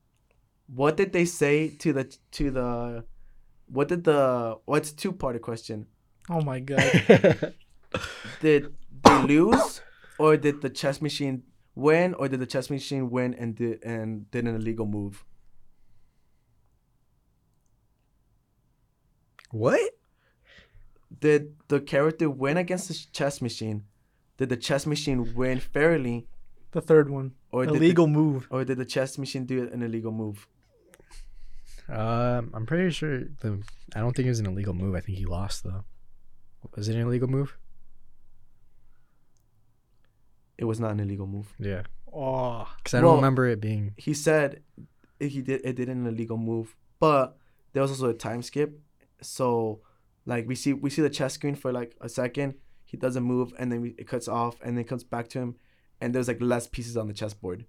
What 0.73 0.95
did 0.95 1.11
they 1.11 1.25
say 1.25 1.67
to 1.67 1.91
the 1.91 2.17
to 2.39 2.49
the 2.49 3.03
what 3.67 3.89
did 3.89 4.05
the 4.05 4.57
what's 4.63 4.93
two 4.93 5.11
part 5.11 5.35
of 5.35 5.41
question? 5.41 5.87
Oh 6.29 6.39
my 6.41 6.59
god. 6.59 7.53
Did 8.39 8.73
they 9.03 9.23
lose 9.23 9.81
or 10.17 10.37
did 10.37 10.61
the 10.61 10.69
chess 10.69 11.01
machine 11.01 11.43
win 11.75 12.13
or 12.13 12.29
did 12.29 12.39
the 12.39 12.45
chess 12.45 12.69
machine 12.69 13.09
win 13.09 13.33
and 13.33 13.55
did 13.55 13.83
and 13.83 14.31
did 14.31 14.47
an 14.47 14.55
illegal 14.55 14.85
move? 14.85 15.25
What? 19.51 19.79
Did 21.19 21.55
the 21.67 21.79
character 21.81 22.29
win 22.29 22.57
against 22.57 22.87
the 22.87 22.93
chess 23.11 23.41
machine? 23.41 23.83
Did 24.37 24.49
the 24.49 24.57
chess 24.57 24.85
machine 24.85 25.33
win 25.35 25.59
fairly 25.59 26.27
The 26.71 26.81
third 26.81 27.09
one. 27.09 27.33
Or 27.51 27.65
did 27.65 27.75
Illegal 27.75 28.07
move. 28.07 28.47
Or 28.49 28.63
did 28.63 28.77
the 28.77 28.85
chess 28.85 29.17
machine 29.17 29.45
do 29.45 29.69
an 29.71 29.83
illegal 29.83 30.11
move? 30.13 30.47
Um, 31.89 32.51
I'm 32.53 32.65
pretty 32.65 32.89
sure 32.91 33.25
the. 33.41 33.61
I 33.93 33.99
don't 33.99 34.15
think 34.15 34.27
it 34.27 34.29
was 34.29 34.39
an 34.39 34.45
illegal 34.45 34.73
move. 34.73 34.95
I 34.95 35.01
think 35.01 35.17
he 35.17 35.25
lost 35.25 35.63
though. 35.65 35.83
Was 36.75 36.87
it 36.87 36.95
an 36.95 37.01
illegal 37.01 37.27
move? 37.27 37.57
It 40.57 40.65
was 40.65 40.79
not 40.79 40.91
an 40.91 40.99
illegal 40.99 41.27
move. 41.27 41.53
Yeah, 41.59 41.83
Oh. 42.13 42.67
because 42.77 42.93
I 42.93 43.01
don't 43.01 43.07
Well- 43.07 43.15
remember 43.17 43.47
it 43.47 43.59
being. 43.59 43.93
He 43.97 44.13
said 44.13 44.61
he 45.19 45.41
did 45.41 45.61
it 45.65 45.75
did 45.75 45.89
an 45.89 46.05
illegal 46.07 46.37
move, 46.37 46.75
but 46.99 47.37
there 47.73 47.81
was 47.81 47.91
also 47.91 48.09
a 48.09 48.13
time 48.13 48.41
skip. 48.43 48.79
So, 49.22 49.81
like 50.26 50.48
we 50.48 50.56
see 50.56 50.73
we 50.73 50.89
see 50.89 51.02
the 51.02 51.10
chess 51.10 51.34
screen 51.34 51.56
for 51.56 51.72
like 51.72 51.95
a 52.02 52.10
second. 52.10 52.56
He 52.84 52.98
doesn't 52.98 53.23
move, 53.23 53.53
and 53.57 53.72
then 53.72 53.81
we, 53.81 53.95
it 53.98 54.07
cuts 54.07 54.27
off, 54.27 54.60
and 54.61 54.76
then 54.76 54.81
it 54.84 54.88
comes 54.88 55.03
back 55.03 55.30
to 55.30 55.39
him, 55.39 55.56
and 56.02 56.14
there's 56.14 56.27
like 56.27 56.41
less 56.41 56.68
pieces 56.68 56.98
on 56.98 57.07
the 57.07 57.14
chessboard. 57.14 57.65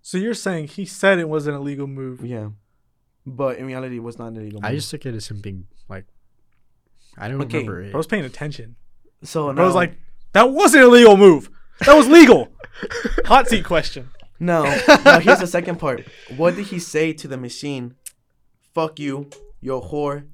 So 0.00 0.18
you're 0.18 0.34
saying 0.34 0.68
he 0.68 0.84
said 0.84 1.18
it 1.18 1.28
was 1.28 1.46
an 1.46 1.54
illegal 1.54 1.86
move? 1.86 2.24
Yeah, 2.24 2.50
but 3.26 3.58
in 3.58 3.66
reality, 3.66 3.96
it 3.96 4.02
was 4.02 4.18
not 4.18 4.28
an 4.28 4.36
illegal 4.36 4.60
move. 4.60 4.70
I 4.70 4.74
just 4.74 4.90
took 4.90 5.04
it 5.06 5.14
as 5.14 5.28
him 5.28 5.40
being 5.40 5.66
like. 5.88 6.06
I 7.18 7.28
don't 7.28 7.42
Okay, 7.42 7.58
remember 7.58 7.82
it. 7.82 7.94
I 7.94 7.96
was 7.98 8.06
paying 8.06 8.24
attention. 8.24 8.76
so 9.22 9.50
I 9.50 9.62
was 9.64 9.74
like, 9.74 9.98
that 10.32 10.50
was 10.50 10.74
an 10.74 10.80
illegal 10.82 11.16
move. 11.18 11.50
That 11.84 11.94
was 11.94 12.08
legal. 12.08 12.48
Hot 13.26 13.46
seat 13.48 13.64
question. 13.66 14.08
no. 14.40 14.62
now 15.04 15.18
here's 15.20 15.40
the 15.40 15.46
second 15.46 15.78
part. 15.78 16.06
What 16.38 16.56
did 16.56 16.66
he 16.68 16.78
say 16.78 17.12
to 17.12 17.28
the 17.28 17.36
machine? 17.36 17.96
Fuck 18.74 18.98
you, 18.98 19.28
you 19.62 19.72
whore, 19.80 20.26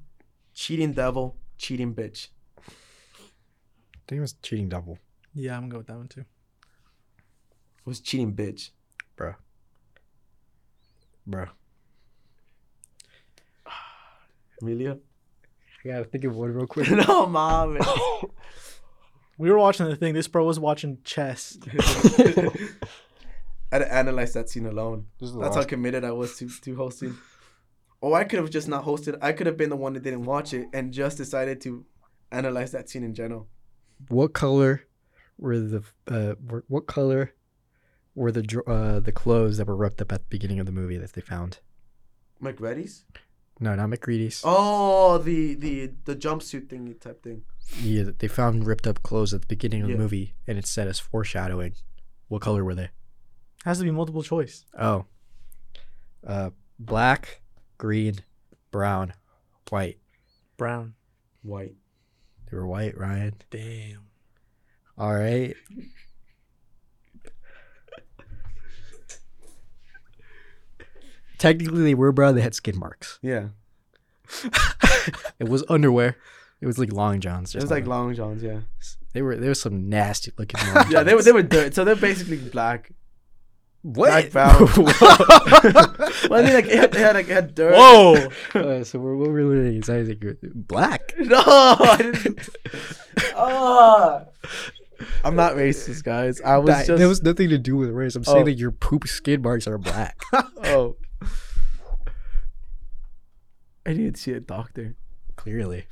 cheating 0.53 0.91
devil, 0.91 1.37
cheating 1.57 1.93
bitch. 1.95 2.27
I 2.57 4.01
think 4.07 4.17
it 4.17 4.21
was 4.21 4.33
cheating 4.41 4.67
double, 4.69 4.97
Yeah, 5.33 5.55
I'm 5.55 5.61
gonna 5.69 5.71
go 5.71 5.77
with 5.77 5.87
that 5.87 5.97
one 5.97 6.07
too. 6.09 6.21
It 6.21 7.85
was 7.85 7.99
cheating 8.01 8.33
bitch. 8.33 8.71
bro. 9.15 9.35
Bro, 11.27 11.45
Emilio? 14.61 14.99
I 15.85 15.87
gotta 15.87 16.03
think 16.05 16.23
of 16.25 16.35
one 16.35 16.53
real 16.53 16.67
quick. 16.73 16.89
no, 16.89 17.25
mom. 17.27 17.77
We 19.37 19.49
were 19.49 19.57
watching 19.57 19.85
the 19.87 19.95
thing. 19.95 20.13
This 20.13 20.27
bro 20.27 20.43
was 20.43 20.59
watching 20.59 20.97
chess. 21.05 21.57
I 21.65 22.51
had 23.71 23.77
to 23.79 23.93
analyze 23.93 24.33
that 24.33 24.49
scene 24.49 24.65
alone. 24.65 25.05
This 25.17 25.29
is 25.29 25.33
the 25.35 25.39
That's 25.39 25.55
how 25.55 25.61
last- 25.61 25.69
committed 25.69 26.03
I 26.03 26.11
was 26.11 26.35
to, 26.39 26.49
to 26.49 26.75
hosting. 26.75 27.15
Or 28.01 28.17
I 28.17 28.23
could 28.23 28.39
have 28.39 28.49
just 28.49 28.67
not 28.67 28.85
hosted. 28.85 29.17
I 29.21 29.33
could 29.33 29.45
have 29.47 29.57
been 29.57 29.69
the 29.69 29.75
one 29.75 29.93
that 29.93 30.03
didn't 30.03 30.23
watch 30.23 30.53
it 30.53 30.67
and 30.73 30.93
just 30.93 31.17
decided 31.17 31.59
to 31.61 31.85
analyze 32.31 32.71
that 32.71 32.89
scene 32.89 33.03
in 33.03 33.13
general. 33.13 33.47
what 34.07 34.33
color 34.33 34.85
were 35.37 35.59
the 35.59 35.83
uh 36.07 36.35
were, 36.45 36.63
what 36.67 36.85
color 36.87 37.33
were 38.15 38.31
the 38.31 38.61
uh 38.67 38.99
the 38.99 39.11
clothes 39.11 39.57
that 39.57 39.67
were 39.67 39.75
ripped 39.75 40.01
up 40.01 40.11
at 40.11 40.21
the 40.21 40.27
beginning 40.29 40.59
of 40.59 40.65
the 40.65 40.71
movie 40.71 40.97
that 40.97 41.13
they 41.13 41.21
found? 41.21 41.59
MacReady's? 42.41 43.03
No, 43.59 43.75
not 43.75 43.89
MacReady's. 43.89 44.41
Oh, 44.45 45.17
the 45.17 45.55
the 45.55 45.91
the 46.05 46.15
jumpsuit 46.15 46.67
thingy 46.67 46.97
type 46.99 47.21
thing. 47.23 47.43
Yeah, 47.81 48.03
they 48.17 48.27
found 48.29 48.65
ripped 48.65 48.87
up 48.87 49.03
clothes 49.03 49.33
at 49.33 49.41
the 49.41 49.47
beginning 49.47 49.81
of 49.83 49.89
Yeah. 49.89 49.95
the 49.97 50.01
movie, 50.03 50.35
and 50.47 50.57
it 50.57 50.65
said 50.65 50.87
as 50.87 50.99
foreshadowing. 50.99 51.73
What 52.29 52.41
color 52.41 52.63
were 52.63 52.75
they? 52.75 52.89
Has 53.65 53.79
to 53.79 53.83
be 53.83 53.91
multiple 53.91 54.23
choice. 54.23 54.65
Oh, 54.79 55.05
uh, 56.25 56.51
black, 56.79 57.41
green, 57.79 58.19
brown, 58.69 59.13
white. 59.71 59.97
Brown. 60.57 60.93
White. 61.41 61.75
They 62.51 62.57
were 62.57 62.67
white, 62.67 62.95
Ryen. 62.95 63.33
Damn. 63.49 64.05
All 64.97 65.15
right. 65.15 65.55
Technically, 71.39 71.83
they 71.83 71.93
were 71.95 72.11
brown. 72.11 72.35
They 72.35 72.41
had 72.41 72.53
skin 72.53 72.77
marks. 72.77 73.17
Yeah. 73.23 73.49
It 75.39 75.47
was 75.47 75.63
underwear. 75.69 76.17
It 76.59 76.67
was 76.67 76.77
like 76.77 76.91
long 76.91 77.21
johns. 77.21 77.51
It 77.51 77.59
just 77.59 77.63
was 77.65 77.71
like 77.71 77.87
long 77.87 78.13
johns, 78.13 78.43
yeah. 78.43 78.59
they 79.13 79.21
were. 79.21 79.37
There 79.37 79.47
was 79.47 79.61
some 79.61 79.87
nasty 79.87 80.33
looking. 80.37 80.59
Long 80.75 80.85
Yeah, 80.91 81.03
they 81.03 81.13
were 81.13 81.19
johns. 81.19 81.25
they 81.25 81.31
were 81.31 81.43
dirt. 81.43 81.73
So 81.73 81.85
they're 81.85 81.95
basically 81.95 82.35
black. 82.37 82.91
What? 83.81 84.09
Black 84.09 84.31
brown. 84.33 84.55
well, 86.29 86.39
I 86.39 86.43
mean, 86.43 86.53
like 86.53 86.65
it 86.65 86.77
had, 86.77 86.95
it 86.95 86.99
had 86.99 87.15
like 87.15 87.29
it 87.29 87.33
had 87.33 87.55
dirt. 87.55 87.75
Whoa. 87.75 88.27
Uh, 88.53 88.83
so 88.83 88.99
we're 88.99 89.15
what 89.15 89.29
we're 89.29 89.45
learning 89.45 89.81
is 89.81 89.89
I 89.89 90.03
black. 90.43 91.13
No, 91.19 91.41
I 91.45 91.97
didn't. 91.97 92.49
Ah. 93.35 94.25
I'm 95.23 95.35
not 95.35 95.53
racist, 95.53 96.03
guys. 96.03 96.41
I 96.41 96.57
was 96.57 96.67
That, 96.67 96.87
just. 96.87 96.99
that 96.99 97.07
was 97.07 97.23
nothing 97.23 97.49
to 97.49 97.57
do 97.57 97.77
with 97.77 97.89
race. 97.89 98.15
I'm 98.17 98.23
saying 98.25 98.41
Oh. 98.41 98.45
that 98.45 98.57
your 98.57 98.71
poop 98.71 99.07
skid 99.07 99.41
marks 99.41 99.65
are 99.65 99.77
black. 99.77 100.21
oh. 100.33 100.97
I 103.85 103.93
need 103.93 104.15
to 104.15 104.21
see 104.21 104.33
a 104.33 104.39
doctor. 104.41 104.95
Clearly. 105.37 105.85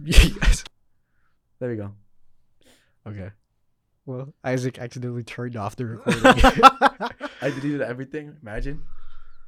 yes. 0.00 0.62
There 1.58 1.70
we 1.70 1.76
go. 1.76 1.92
Okay. 3.06 3.30
Well, 4.08 4.32
Isaac 4.42 4.78
accidentally 4.78 5.22
turned 5.22 5.54
off 5.54 5.76
the 5.76 5.84
recording. 5.84 6.22
I 7.42 7.50
deleted 7.50 7.82
everything. 7.82 8.34
Imagine. 8.40 8.82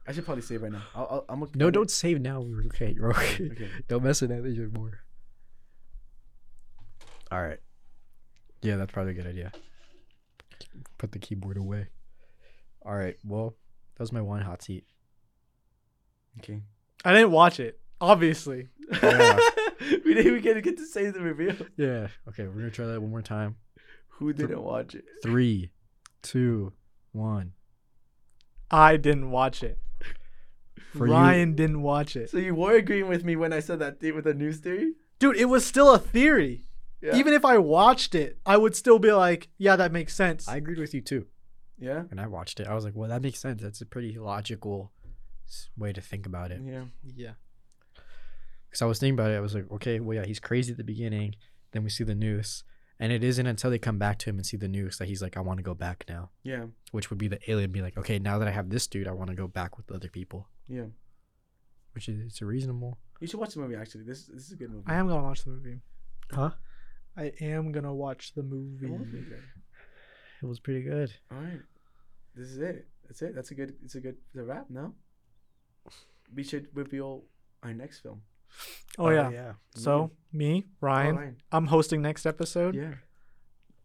I 0.07 0.13
should 0.13 0.27
probably 0.27 0.43
save 0.43 0.61
right 0.61 0.71
now. 0.71 0.83
I'll, 0.95 1.07
I'll, 1.11 1.25
I'm 1.31 1.43
okay. 1.45 1.53
no, 1.55 1.71
don't 1.71 1.91
save 1.91 2.21
now. 2.21 2.43
We're 2.43 2.67
okay. 2.67 2.93
You're 2.95 3.09
okay. 3.13 3.49
Okay. 3.53 3.71
Don't 3.89 4.05
mess 4.05 4.21
with 4.21 4.29
that 4.29 4.45
anymore. 4.45 5.01
All 7.33 7.41
right. 7.41 7.57
Yeah, 8.61 8.77
that's 8.77 8.93
probably 8.93 9.13
a 9.13 9.15
good 9.15 9.29
idea. 9.29 9.51
Put 10.99 11.13
the 11.13 11.19
keyboard 11.19 11.57
away. 11.57 11.87
All 12.85 12.95
right. 12.95 13.17
Well, 13.25 13.55
that 13.95 14.03
was 14.03 14.13
my 14.13 14.21
one 14.21 14.43
hot 14.43 14.61
seat. 14.61 14.85
Okay. 16.41 16.61
I 17.03 17.15
didn't 17.15 17.31
watch 17.31 17.61
it. 17.61 17.81
Obviously. 17.99 18.69
Yeah. 19.03 19.39
we 19.81 20.13
didn't 20.13 20.27
even 20.27 20.43
get 20.43 20.53
to 20.53 20.61
get 20.61 20.77
to 20.77 20.85
say 20.85 21.09
the 21.09 21.23
review. 21.23 21.57
Yeah. 21.79 22.09
Okay, 22.29 22.45
we're 22.45 22.57
gonna 22.57 22.71
try 22.71 22.85
that 22.85 23.01
one 23.01 23.11
more 23.11 23.23
time. 23.23 23.57
Who 24.21 24.33
didn't 24.33 24.63
watch 24.63 24.95
it? 24.95 25.05
Three, 25.23 25.71
two, 26.23 26.73
one. 27.13 27.53
I 28.71 28.97
didn't 28.97 29.31
watch 29.33 29.63
it. 29.65 29.79
For 30.93 31.07
you- 31.07 31.13
Ryen 31.13 31.57
didn't 31.57 31.83
watch 31.83 32.15
it. 32.17 32.31
So 32.31 32.39
you 32.39 32.55
were 32.55 32.75
agreeing 32.77 33.09
with 33.09 33.25
me 33.25 33.35
when 33.35 33.53
I 33.53 33.59
said 33.61 33.79
that 33.81 33.99
thing 33.99 34.15
with 34.15 34.25
the 34.25 34.35
news 34.35 34.59
theory? 34.59 34.93
Dude, 35.19 35.37
it 35.37 35.47
was 35.47 35.67
still 35.67 35.93
a 35.93 35.99
theory. 35.99 36.67
Yeah. 37.03 37.17
Even 37.17 37.33
if 37.33 37.45
I 37.47 37.57
watched 37.59 38.15
it, 38.15 38.39
I 38.45 38.57
would 38.59 38.77
still 38.77 38.99
be 38.99 39.11
like, 39.11 39.49
yeah, 39.59 39.75
that 39.77 39.91
makes 39.91 40.15
sense. 40.15 40.47
I 40.47 40.57
agreed 40.59 40.79
with 40.79 40.93
you 40.93 41.01
too. 41.01 41.27
yeah. 41.79 42.03
And 42.11 42.21
I 42.21 42.27
watched 42.27 42.61
it. 42.61 42.67
I 42.67 42.75
was 42.75 42.85
like, 42.85 42.95
well, 42.95 43.09
that 43.09 43.23
makes 43.23 43.41
sense. 43.41 43.63
That's 43.63 43.81
a 43.81 43.87
pretty 43.87 44.19
logical 44.19 44.93
way 45.79 45.93
to 45.95 46.01
think 46.03 46.27
about 46.27 46.53
it. 46.53 46.61
Yeah. 46.63 46.85
yeah. 47.17 47.33
Because 48.69 48.83
I 48.83 48.85
was 48.87 48.99
thinking 48.99 49.15
about 49.15 49.31
it. 49.31 49.37
I 49.37 49.41
was 49.41 49.55
like, 49.55 49.71
okay, 49.73 49.99
well, 49.99 50.15
yeah, 50.17 50.27
he's 50.27 50.39
crazy 50.41 50.71
at 50.73 50.77
the 50.77 50.85
beginning. 50.85 51.35
Then 51.73 51.83
we 51.85 51.89
see 51.91 52.05
the 52.05 52.15
noose. 52.15 52.63
And 53.01 53.13
it 53.13 53.25
isn't 53.25 53.47
until 53.47 53.71
they 53.71 53.79
come 53.79 53.99
back 53.99 54.19
to 54.19 54.31
him 54.31 54.37
and 54.37 54.45
see 54.45 54.59
the 54.59 54.69
noose 54.69 54.99
that 54.99 55.09
he's 55.09 55.23
like, 55.23 55.37
I 55.39 55.41
want 55.41 55.57
to 55.57 55.63
go 55.63 55.75
back 55.75 56.05
now. 56.07 56.31
Yeah. 56.43 56.67
Which 56.93 57.09
would 57.09 57.19
be 57.19 57.29
the 57.29 57.41
alien 57.51 57.73
be 57.73 57.81
like, 57.81 57.97
okay, 57.97 58.19
now 58.19 58.39
that 58.39 58.47
I 58.47 58.51
have 58.51 58.69
this 58.69 58.87
dude, 58.87 59.09
I 59.09 59.13
want 59.13 59.31
to 59.31 59.37
go 59.37 59.49
back 59.49 59.79
with 59.79 59.91
other 59.91 60.09
people. 60.09 60.49
Yeah. 60.69 60.85
Which 61.95 62.09
is 62.09 62.21
it's 62.21 62.43
a 62.43 62.47
reasonable. 62.47 62.99
You 63.21 63.27
should 63.27 63.41
watch 63.41 63.55
the 63.55 63.61
movie 63.61 63.75
actually. 63.75 64.05
This 64.05 64.27
this 64.27 64.45
is 64.45 64.53
a 64.53 64.57
good 64.57 64.71
movie. 64.71 64.85
I 64.87 64.97
am 64.97 65.09
gonna 65.09 65.23
watch 65.23 65.45
the 65.45 65.51
movie. 65.51 65.81
Huh? 66.31 66.51
I 67.17 67.33
am 67.41 67.73
gonna 67.73 67.95
watch 67.95 68.35
the 68.35 68.43
movie. 68.43 68.87
will 68.87 68.99
be 68.99 69.21
good. 69.21 69.43
It 70.43 70.47
was 70.47 70.61
pretty 70.61 70.83
good. 70.83 71.13
All 71.33 71.39
right. 71.39 71.61
This 72.35 72.49
is 72.49 72.59
it. 72.59 72.87
That's 73.05 73.23
it. 73.23 73.35
That's 73.35 73.51
a 73.51 73.55
good 73.55 73.75
it's 73.83 73.95
a 73.95 74.01
good 74.01 74.17
the 74.35 74.45
wrap 74.45 74.67
now. 74.71 74.93
We 76.35 76.45
should 76.45 76.69
reveal 76.75 77.25
our 77.63 77.75
next 77.75 78.01
film. 78.01 78.23
Oh, 78.99 79.07
oh 79.07 79.11
yeah. 79.11 79.31
yeah. 79.31 79.53
So 79.75 80.11
me, 80.33 80.67
Ryen, 80.81 81.17
Ryen. 81.17 81.37
I'm 81.53 81.67
hosting 81.67 82.03
next 82.03 82.27
episode, 82.27 82.75
Yeah. 82.75 82.95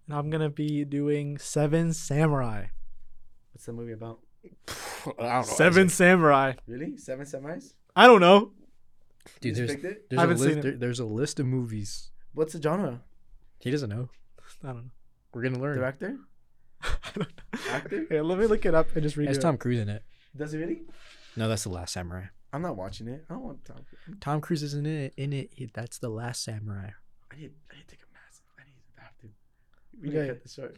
and 0.07 0.15
I'm 0.17 0.29
gonna 0.29 0.49
be 0.49 0.83
doing 0.85 1.37
Seven 1.37 1.93
Samurai. 1.93 2.65
What's 3.53 3.65
the 3.65 3.73
movie 3.73 3.93
about? 3.93 4.19
I 5.19 5.35
don't 5.35 5.45
Seven 5.45 5.89
Samurai. 5.89 6.53
Really? 6.67 6.97
Seven 6.97 7.25
Samurais? 7.25 7.73
I 7.95 8.07
don't 8.07 8.21
know. 8.21 8.51
Dude, 9.41 9.57
You 9.57 9.65
there's, 9.65 9.71
picked 9.81 9.83
there's, 9.83 9.97
I 10.11 10.15
a 10.15 10.19
haven't 10.21 10.37
list, 10.37 10.49
seen 10.49 10.57
it. 10.59 10.61
there- 10.61 10.77
there's 10.77 10.99
a 10.99 11.05
list 11.05 11.39
of 11.39 11.45
movies. 11.47 12.11
What's 12.33 12.53
the 12.53 12.61
genre? 12.61 13.01
He 13.59 13.71
doesn't 13.71 13.89
know. 13.89 14.09
I 14.63 14.67
don't 14.67 14.75
know. 14.77 14.91
We're 15.33 15.41
going 15.41 15.55
to 15.55 15.59
learn. 15.59 15.77
Director? 15.77 16.17
I 16.83 16.89
don't 17.15 17.27
know. 17.27 17.59
Actor? 17.71 18.05
Here, 18.09 18.21
let 18.23 18.37
me 18.37 18.45
look 18.45 18.65
it 18.65 18.75
up 18.75 18.93
and 18.95 19.01
just 19.03 19.17
read 19.17 19.27
Has 19.29 19.37
it. 19.37 19.41
Tom 19.41 19.57
Cruise 19.57 19.79
in 19.79 19.89
it. 19.89 20.03
Does 20.35 20.51
he 20.51 20.59
really? 20.59 20.81
No, 21.35 21.47
that's 21.49 21.63
the 21.63 21.69
last 21.69 21.93
samurai. 21.93 22.25
I'm 22.55 22.61
not 22.61 22.75
watching 22.77 23.07
it. 23.07 23.25
I 23.29 23.33
don't 23.33 23.43
want 23.43 23.65
Tom. 23.65 23.77
Cruise. 23.89 24.17
Tom 24.21 24.41
Cruise 24.41 24.63
isn't 24.63 24.85
in 24.85 24.99
it. 25.05 25.13
In 25.17 25.33
it, 25.33 25.49
He- 25.53 25.65
that's 25.73 25.97
the 25.99 26.09
last 26.09 26.43
samurai. 26.43 26.89
I 27.31 27.35
need. 27.35 27.51
I 27.71 27.75
need 27.75 27.87
to 27.87 27.95
take 27.95 27.99
a 28.01 28.11
massive. 28.13 28.45
I 28.57 28.63
need 28.63 28.81
to 28.95 29.01
have 29.01 29.17
to. 29.19 29.27
We 30.01 30.07
Okay. 30.09 30.17
need 30.17 30.27
to 30.27 30.33
cut 30.33 30.43
this 30.43 30.53
short. 30.53 30.77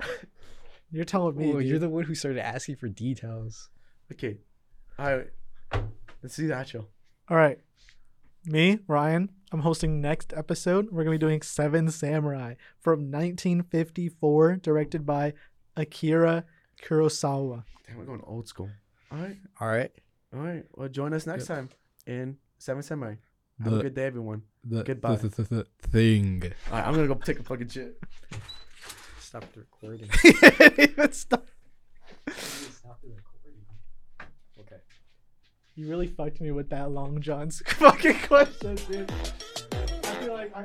You're 0.92 1.04
telling 1.04 1.36
me. 1.36 1.64
You're 1.64 1.78
the 1.78 1.88
one 1.88 2.04
who 2.04 2.14
started 2.14 2.40
asking 2.44 2.76
for 2.76 2.88
details. 2.88 3.70
Okay. 4.12 4.38
All 4.98 5.16
right. 5.16 5.30
Let's 6.22 6.36
do 6.36 6.46
that 6.48 6.68
show. 6.68 6.86
All 7.28 7.36
right. 7.36 7.58
Me, 8.44 8.78
Ryen, 8.86 9.30
I'm 9.50 9.60
hosting 9.60 10.00
next 10.00 10.32
episode. 10.36 10.86
We're 10.92 11.02
going 11.02 11.18
to 11.18 11.18
be 11.18 11.26
doing 11.26 11.42
Seven 11.42 11.90
Samurai 11.90 12.54
from 12.78 13.10
1954, 13.10 14.56
directed 14.56 15.04
by 15.04 15.32
Akira 15.76 16.44
Kurosawa. 16.82 17.64
Damn, 17.86 17.98
we're 17.98 18.04
going 18.04 18.20
old 18.24 18.46
school. 18.46 18.70
All 19.10 19.18
right, 19.18 19.36
All 19.60 19.68
right. 19.68 19.90
All 20.34 20.40
right. 20.40 20.64
Well, 20.74 20.88
join 20.88 21.12
us 21.12 21.26
next 21.26 21.46
time 21.46 21.68
in 22.06 22.36
Seven 22.58 22.82
Samurai. 22.82 23.14
Have 23.62 23.72
The- 23.72 23.78
a 23.78 23.82
good 23.84 23.94
day, 23.94 24.04
everyone. 24.06 24.42
The, 24.64 24.82
Goodbye. 24.82 25.16
the, 25.16 25.28
the, 25.28 25.42
the 25.42 25.66
thing. 25.82 26.42
All 26.70 26.78
right, 26.78 26.86
I'm 26.86 26.94
gonna 26.94 27.06
go 27.08 27.14
take 27.14 27.38
a 27.38 27.42
fucking 27.42 27.68
shit. 27.68 27.98
Stop 29.20 29.44
the 29.52 29.60
recording. 29.60 30.08
Even 30.78 31.12
stop. 31.12 31.46
Stop 32.30 33.00
the 33.02 33.08
recording. 33.14 33.64
Okay. 34.60 34.76
You 35.76 35.88
really 35.88 36.06
fucked 36.08 36.40
me 36.40 36.50
with 36.50 36.68
that 36.70 36.90
Long 36.90 37.20
John's 37.20 37.60
fucking 37.66 38.18
question, 38.20 38.74
dude. 38.90 39.10
I 39.72 40.14
feel 40.20 40.32
like 40.32 40.52
I. 40.56 40.62